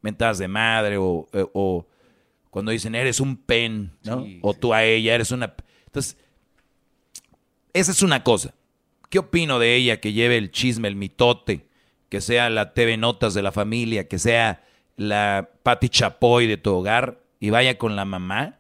Mentadas 0.02 0.38
de 0.38 0.48
madre 0.48 0.98
o, 0.98 1.28
eh, 1.34 1.46
o 1.54 1.88
cuando 2.56 2.72
dicen 2.72 2.96
eres 2.96 3.20
un 3.20 3.36
pen, 3.36 3.92
¿no? 4.06 4.26
o 4.42 4.54
tú 4.54 4.74
a 4.74 4.86
ella 4.86 5.14
eres 5.14 5.32
una. 5.32 5.54
Entonces, 5.88 6.18
esa 7.74 7.92
es 7.92 8.02
una 8.02 8.24
cosa. 8.24 8.54
¿Qué 9.10 9.20
opino 9.20 9.60
de 9.60 9.76
ella 9.76 10.00
que 10.00 10.14
lleve 10.14 10.38
el 10.38 10.52
chisme, 10.52 10.88
el 10.88 10.96
mitote, 10.96 11.68
que 12.08 12.22
sea 12.22 12.50
la 12.50 12.74
TV 12.74 12.96
Notas 12.96 13.34
de 13.34 13.44
la 13.44 13.52
familia, 13.52 14.08
que 14.08 14.20
sea 14.20 14.64
la 14.96 15.50
Pati 15.64 15.90
Chapoy 15.90 16.48
de 16.48 16.56
tu 16.56 16.74
hogar 16.74 17.20
y 17.42 17.50
vaya 17.50 17.78
con 17.78 17.98
la 17.98 18.06
mamá? 18.06 18.60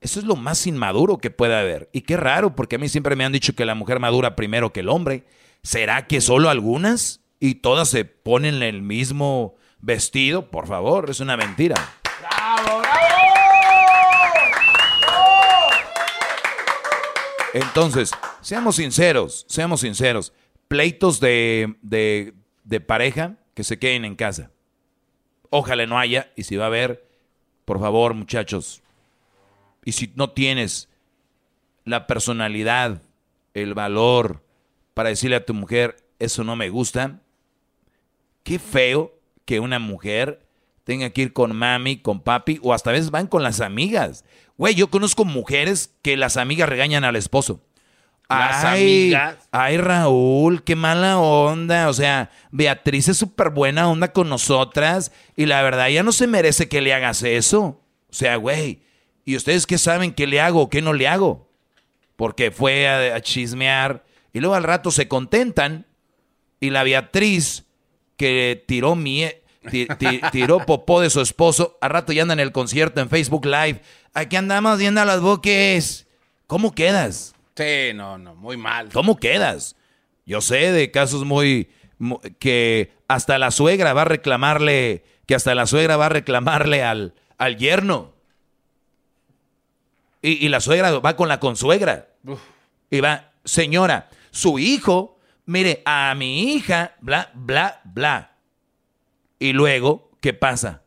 Eso 0.00 0.18
es 0.18 0.26
lo 0.26 0.34
más 0.34 0.66
inmaduro 0.66 1.18
que 1.18 1.30
puede 1.30 1.56
haber. 1.56 1.88
Y 1.92 2.00
qué 2.00 2.16
raro, 2.16 2.56
porque 2.56 2.74
a 2.74 2.80
mí 2.80 2.88
siempre 2.88 3.14
me 3.14 3.24
han 3.24 3.30
dicho 3.30 3.54
que 3.54 3.64
la 3.64 3.76
mujer 3.76 4.00
madura 4.00 4.34
primero 4.34 4.72
que 4.72 4.80
el 4.80 4.88
hombre. 4.88 5.22
¿Será 5.62 6.08
que 6.08 6.20
solo 6.20 6.50
algunas? 6.50 7.20
Y 7.38 7.54
todas 7.54 7.88
se 7.88 8.04
ponen 8.04 8.64
el 8.64 8.82
mismo 8.82 9.54
vestido. 9.78 10.50
Por 10.50 10.66
favor, 10.66 11.08
es 11.08 11.20
una 11.20 11.36
mentira. 11.36 11.76
Entonces, 17.60 18.12
seamos 18.40 18.76
sinceros, 18.76 19.44
seamos 19.48 19.80
sinceros. 19.80 20.32
Pleitos 20.68 21.18
de, 21.18 21.76
de, 21.82 22.34
de 22.64 22.80
pareja 22.80 23.36
que 23.54 23.64
se 23.64 23.78
queden 23.78 24.04
en 24.04 24.14
casa. 24.14 24.50
Ojalá 25.50 25.86
no 25.86 25.98
haya, 25.98 26.30
y 26.36 26.44
si 26.44 26.56
va 26.56 26.64
a 26.64 26.68
haber, 26.68 27.08
por 27.64 27.80
favor, 27.80 28.14
muchachos. 28.14 28.82
Y 29.84 29.92
si 29.92 30.12
no 30.14 30.30
tienes 30.30 30.88
la 31.84 32.06
personalidad, 32.06 33.02
el 33.54 33.74
valor 33.74 34.44
para 34.94 35.08
decirle 35.08 35.36
a 35.36 35.44
tu 35.44 35.54
mujer, 35.54 35.96
eso 36.18 36.44
no 36.44 36.54
me 36.54 36.68
gusta, 36.68 37.20
qué 38.42 38.58
feo 38.58 39.14
que 39.44 39.60
una 39.60 39.78
mujer 39.78 40.46
tenga 40.84 41.10
que 41.10 41.22
ir 41.22 41.32
con 41.32 41.56
mami, 41.56 41.98
con 41.98 42.20
papi, 42.20 42.60
o 42.62 42.72
hasta 42.72 42.92
veces 42.92 43.10
van 43.10 43.26
con 43.26 43.42
las 43.42 43.60
amigas. 43.60 44.24
Güey, 44.58 44.74
yo 44.74 44.90
conozco 44.90 45.24
mujeres 45.24 45.94
que 46.02 46.16
las 46.16 46.36
amigas 46.36 46.68
regañan 46.68 47.04
al 47.04 47.16
esposo. 47.16 47.62
¿Las 48.28 48.62
ay, 48.64 49.14
amigas? 49.14 49.48
Ay, 49.52 49.78
Raúl, 49.78 50.62
qué 50.62 50.76
mala 50.76 51.18
onda. 51.18 51.88
O 51.88 51.94
sea, 51.94 52.30
Beatriz 52.50 53.08
es 53.08 53.16
súper 53.16 53.50
buena 53.50 53.88
onda 53.88 54.12
con 54.12 54.28
nosotras 54.28 55.12
y 55.36 55.46
la 55.46 55.62
verdad 55.62 55.88
ya 55.88 56.02
no 56.02 56.12
se 56.12 56.26
merece 56.26 56.68
que 56.68 56.82
le 56.82 56.92
hagas 56.92 57.22
eso. 57.22 57.80
O 58.10 58.12
sea, 58.12 58.36
güey, 58.36 58.82
¿y 59.24 59.36
ustedes 59.36 59.66
qué 59.66 59.78
saben 59.78 60.12
qué 60.12 60.26
le 60.26 60.40
hago 60.42 60.60
o 60.62 60.68
qué 60.68 60.82
no 60.82 60.92
le 60.92 61.08
hago? 61.08 61.48
Porque 62.16 62.50
fue 62.50 62.86
a, 62.88 63.14
a 63.14 63.20
chismear 63.22 64.04
y 64.34 64.40
luego 64.40 64.56
al 64.56 64.64
rato 64.64 64.90
se 64.90 65.08
contentan 65.08 65.86
y 66.60 66.68
la 66.70 66.82
Beatriz 66.82 67.64
que 68.18 68.62
tiró 68.66 68.94
mie 68.96 69.28
ti- 69.28 69.36
ti- 69.38 69.47
tiró 70.32 70.64
popó 70.66 71.00
de 71.00 71.10
su 71.10 71.20
esposo, 71.20 71.78
al 71.80 71.90
rato 71.90 72.12
ya 72.12 72.22
anda 72.22 72.34
en 72.34 72.40
el 72.40 72.52
concierto 72.52 73.00
en 73.00 73.08
Facebook 73.08 73.44
Live. 73.46 73.80
Aquí 74.14 74.36
andamos 74.36 74.78
viendo 74.78 75.00
a 75.00 75.04
los 75.04 75.20
buques. 75.20 76.06
¿Cómo 76.46 76.74
quedas? 76.74 77.34
Sí, 77.56 77.92
no, 77.94 78.18
no, 78.18 78.34
muy 78.34 78.56
mal. 78.56 78.88
¿Cómo 78.92 79.16
quedas? 79.16 79.76
Yo 80.26 80.40
sé 80.40 80.72
de 80.72 80.90
casos 80.90 81.24
muy, 81.24 81.70
mu- 81.98 82.20
que 82.38 82.92
hasta 83.08 83.38
la 83.38 83.50
suegra 83.50 83.92
va 83.92 84.02
a 84.02 84.06
reclamarle, 84.06 85.04
que 85.26 85.34
hasta 85.34 85.54
la 85.54 85.66
suegra 85.66 85.96
va 85.96 86.06
a 86.06 86.10
reclamarle 86.10 86.82
al, 86.82 87.14
al 87.36 87.56
yerno. 87.56 88.14
Y, 90.22 90.44
y 90.44 90.48
la 90.48 90.60
suegra 90.60 90.98
va 90.98 91.16
con 91.16 91.28
la 91.28 91.40
consuegra. 91.40 92.08
Y 92.90 93.00
va, 93.00 93.30
señora, 93.44 94.08
su 94.30 94.58
hijo, 94.58 95.18
mire, 95.46 95.82
a 95.84 96.14
mi 96.16 96.52
hija, 96.54 96.94
bla, 97.00 97.30
bla, 97.34 97.80
bla. 97.84 98.32
Y 99.38 99.52
luego, 99.52 100.10
¿qué 100.20 100.32
pasa? 100.32 100.82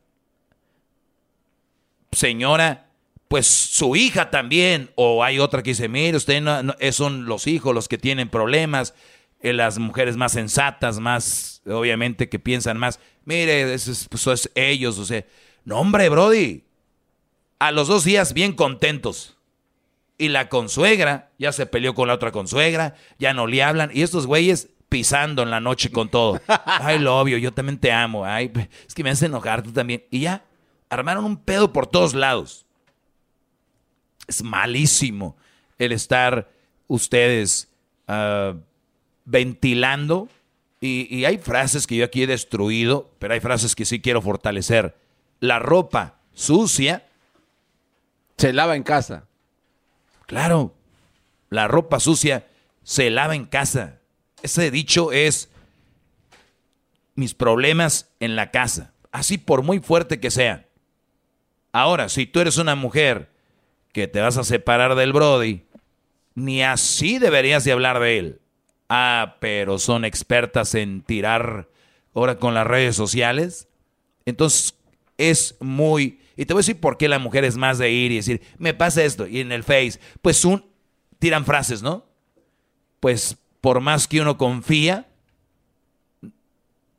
Señora, 2.12 2.90
pues 3.28 3.46
su 3.46 3.96
hija 3.96 4.30
también, 4.30 4.90
o 4.94 5.24
hay 5.24 5.38
otra 5.38 5.62
que 5.62 5.70
dice, 5.70 5.88
mire, 5.88 6.16
usted 6.16 6.42
no, 6.42 6.74
son 6.92 7.24
los 7.24 7.46
hijos 7.46 7.74
los 7.74 7.88
que 7.88 7.96
tienen 7.96 8.28
problemas, 8.28 8.94
eh, 9.40 9.54
las 9.54 9.78
mujeres 9.78 10.18
más 10.18 10.32
sensatas, 10.32 11.00
más, 11.00 11.62
obviamente, 11.66 12.28
que 12.28 12.38
piensan 12.38 12.76
más, 12.76 13.00
mire, 13.24 13.72
eso 13.72 13.90
es, 13.90 14.06
pues, 14.08 14.26
es 14.26 14.50
ellos, 14.54 14.98
o 14.98 15.06
sea, 15.06 15.24
no 15.64 15.78
hombre, 15.78 16.10
Brody, 16.10 16.64
a 17.58 17.70
los 17.70 17.88
dos 17.88 18.04
días 18.04 18.34
bien 18.34 18.52
contentos. 18.52 19.36
Y 20.18 20.28
la 20.28 20.48
consuegra 20.48 21.30
ya 21.38 21.52
se 21.52 21.64
peleó 21.64 21.94
con 21.94 22.08
la 22.08 22.14
otra 22.14 22.32
consuegra, 22.32 22.96
ya 23.18 23.32
no 23.32 23.46
le 23.46 23.62
hablan, 23.62 23.90
y 23.94 24.02
estos 24.02 24.26
güeyes 24.26 24.68
pisando 24.92 25.42
en 25.42 25.50
la 25.50 25.58
noche 25.58 25.90
con 25.90 26.10
todo. 26.10 26.38
Ay, 26.66 26.98
lo 26.98 27.18
obvio, 27.18 27.38
yo 27.38 27.50
también 27.50 27.78
te 27.78 27.90
amo. 27.90 28.26
Ay, 28.26 28.52
es 28.86 28.94
que 28.94 29.02
me 29.02 29.08
hace 29.08 29.24
enojar 29.24 29.62
tú 29.62 29.72
también. 29.72 30.04
Y 30.10 30.20
ya, 30.20 30.44
armaron 30.90 31.24
un 31.24 31.38
pedo 31.38 31.72
por 31.72 31.86
todos 31.86 32.12
lados. 32.12 32.66
Es 34.28 34.42
malísimo 34.42 35.34
el 35.78 35.92
estar 35.92 36.50
ustedes 36.88 37.72
ah, 38.06 38.54
ventilando. 39.24 40.28
Y, 40.78 41.06
y 41.08 41.24
hay 41.24 41.38
frases 41.38 41.86
que 41.86 41.96
yo 41.96 42.04
aquí 42.04 42.24
he 42.24 42.26
destruido, 42.26 43.10
pero 43.18 43.32
hay 43.32 43.40
frases 43.40 43.74
que 43.74 43.86
sí 43.86 43.98
quiero 43.98 44.20
fortalecer. 44.20 44.94
La 45.40 45.58
ropa 45.58 46.18
sucia. 46.34 47.06
Se 48.36 48.52
lava 48.52 48.76
en 48.76 48.82
casa. 48.82 49.24
Claro, 50.26 50.74
la 51.48 51.66
ropa 51.66 51.98
sucia 51.98 52.46
se 52.82 53.08
lava 53.08 53.34
en 53.34 53.46
casa. 53.46 54.01
Ese 54.42 54.70
dicho 54.70 55.12
es 55.12 55.48
mis 57.14 57.34
problemas 57.34 58.10
en 58.20 58.36
la 58.36 58.50
casa, 58.50 58.92
así 59.12 59.38
por 59.38 59.62
muy 59.62 59.80
fuerte 59.80 60.20
que 60.20 60.30
sea. 60.30 60.66
Ahora, 61.72 62.08
si 62.08 62.26
tú 62.26 62.40
eres 62.40 62.58
una 62.58 62.74
mujer 62.74 63.30
que 63.92 64.08
te 64.08 64.20
vas 64.20 64.36
a 64.36 64.44
separar 64.44 64.94
del 64.94 65.12
Brody, 65.12 65.64
ni 66.34 66.62
así 66.62 67.18
deberías 67.18 67.64
de 67.64 67.72
hablar 67.72 68.00
de 68.00 68.18
él. 68.18 68.40
Ah, 68.88 69.36
pero 69.40 69.78
son 69.78 70.04
expertas 70.04 70.74
en 70.74 71.02
tirar 71.02 71.68
ahora 72.14 72.38
con 72.38 72.54
las 72.54 72.66
redes 72.66 72.96
sociales. 72.96 73.68
Entonces, 74.26 74.74
es 75.16 75.56
muy... 75.60 76.20
Y 76.36 76.46
te 76.46 76.54
voy 76.54 76.60
a 76.60 76.64
decir 76.64 76.80
por 76.80 76.98
qué 76.98 77.08
la 77.08 77.18
mujer 77.18 77.44
es 77.44 77.56
más 77.56 77.78
de 77.78 77.90
ir 77.90 78.12
y 78.12 78.16
decir, 78.16 78.42
me 78.58 78.74
pasa 78.74 79.04
esto. 79.04 79.26
Y 79.26 79.40
en 79.40 79.52
el 79.52 79.62
Face, 79.62 79.98
pues 80.20 80.44
un... 80.44 80.64
Tiran 81.18 81.44
frases, 81.44 81.82
¿no? 81.82 82.04
pues 83.02 83.36
por 83.62 83.80
más 83.80 84.08
que 84.08 84.20
uno 84.20 84.36
confía, 84.36 85.06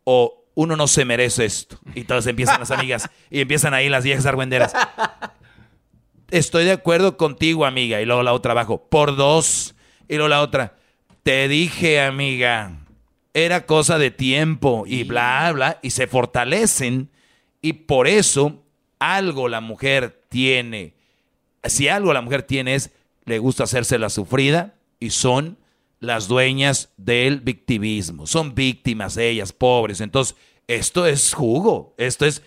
o 0.05 0.45
uno 0.55 0.75
no 0.75 0.87
se 0.87 1.03
merece 1.05 1.45
esto. 1.45 1.77
Y 1.93 2.05
todas 2.05 2.25
empiezan 2.25 2.61
las 2.61 2.71
amigas 2.71 3.09
y 3.29 3.41
empiezan 3.41 3.73
ahí 3.73 3.89
las 3.89 4.05
viejas 4.05 4.25
argüenderas. 4.25 4.73
Estoy 6.31 6.63
de 6.63 6.71
acuerdo 6.71 7.17
contigo, 7.17 7.65
amiga. 7.65 8.01
Y 8.01 8.05
luego 8.05 8.23
la 8.23 8.33
otra 8.33 8.53
abajo, 8.53 8.87
por 8.89 9.17
dos. 9.17 9.75
Y 10.07 10.15
luego 10.15 10.29
la 10.29 10.41
otra, 10.41 10.77
te 11.21 11.49
dije, 11.49 12.01
amiga, 12.01 12.79
era 13.33 13.65
cosa 13.65 13.97
de 13.97 14.09
tiempo 14.09 14.85
y 14.87 15.03
bla, 15.03 15.51
bla. 15.53 15.79
Y 15.81 15.89
se 15.89 16.07
fortalecen. 16.07 17.09
Y 17.61 17.73
por 17.73 18.07
eso 18.07 18.63
algo 18.99 19.49
la 19.49 19.59
mujer 19.59 20.23
tiene. 20.29 20.93
Si 21.65 21.89
algo 21.89 22.13
la 22.13 22.21
mujer 22.21 22.43
tiene 22.43 22.75
es, 22.75 22.91
le 23.25 23.39
gusta 23.39 23.65
hacerse 23.65 23.99
la 23.99 24.09
sufrida 24.09 24.75
y 24.99 25.09
son 25.09 25.57
las 26.03 26.27
dueñas 26.27 26.89
del 26.97 27.39
victimismo. 27.39 28.27
Son 28.27 28.53
víctimas 28.53 29.15
ellas, 29.17 29.53
pobres. 29.53 30.01
Entonces, 30.01 30.35
esto 30.67 31.05
es 31.05 31.33
jugo. 31.33 31.95
Esto 31.97 32.25
es, 32.25 32.41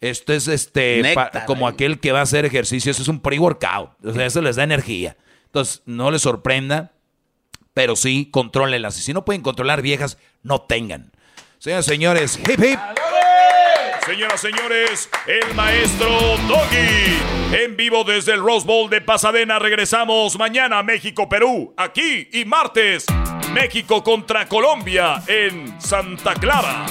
esto 0.00 0.32
es 0.32 0.46
este, 0.48 1.02
Néctar 1.02 1.30
pa- 1.32 1.44
como 1.44 1.66
aquel 1.66 1.98
que 1.98 2.12
va 2.12 2.20
a 2.20 2.22
hacer 2.22 2.44
ejercicio. 2.44 2.90
Eso 2.90 3.02
es 3.02 3.08
un 3.08 3.20
pre-workout. 3.20 3.90
O 4.04 4.12
sea, 4.12 4.26
eso 4.26 4.40
les 4.40 4.56
da 4.56 4.62
energía. 4.62 5.16
Entonces, 5.46 5.82
no 5.86 6.10
les 6.12 6.22
sorprenda, 6.22 6.92
pero 7.74 7.96
sí, 7.96 8.28
contrólenlas. 8.30 8.96
Y 8.98 9.02
si 9.02 9.12
no 9.12 9.24
pueden 9.24 9.42
controlar 9.42 9.82
viejas, 9.82 10.16
no 10.44 10.60
tengan. 10.60 11.10
Señoras 11.58 11.86
y 11.86 11.90
señores, 11.90 12.38
hip 12.38 12.60
hip. 12.64 12.78
Señoras, 14.06 14.40
señores, 14.40 15.08
el 15.26 15.54
maestro 15.54 16.08
Doggy. 16.48 17.18
En 17.52 17.76
vivo 17.76 18.02
desde 18.02 18.32
el 18.32 18.40
Rose 18.40 18.66
Bowl 18.66 18.88
de 18.88 19.00
Pasadena. 19.00 19.58
Regresamos 19.58 20.38
mañana 20.38 20.82
México-Perú. 20.82 21.74
Aquí 21.76 22.28
y 22.32 22.44
martes. 22.44 23.04
México 23.52 24.02
contra 24.02 24.48
Colombia 24.48 25.22
en 25.26 25.80
Santa 25.80 26.34
Clara. 26.34 26.86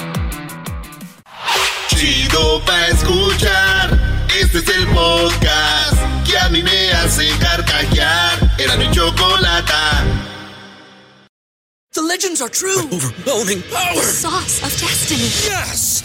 Chido 1.88 2.62
pa' 2.64 2.86
escuchar. 2.88 3.98
Este 4.40 4.58
es 4.58 4.68
el 4.68 4.86
podcast 4.88 5.94
que 6.24 6.38
a 6.38 6.48
mí 6.48 6.62
me 6.62 6.92
hace 6.92 7.28
carcajear. 7.38 8.38
Era 8.58 8.76
mi 8.76 8.90
chocolata. 8.90 10.04
The 11.92 12.02
legends 12.02 12.40
are 12.40 12.48
true. 12.48 12.86
overwhelming 12.92 13.62
power! 13.62 13.96
The 13.96 14.02
sauce 14.02 14.62
of 14.62 14.70
destiny. 14.80 15.24
Yes! 15.24 16.04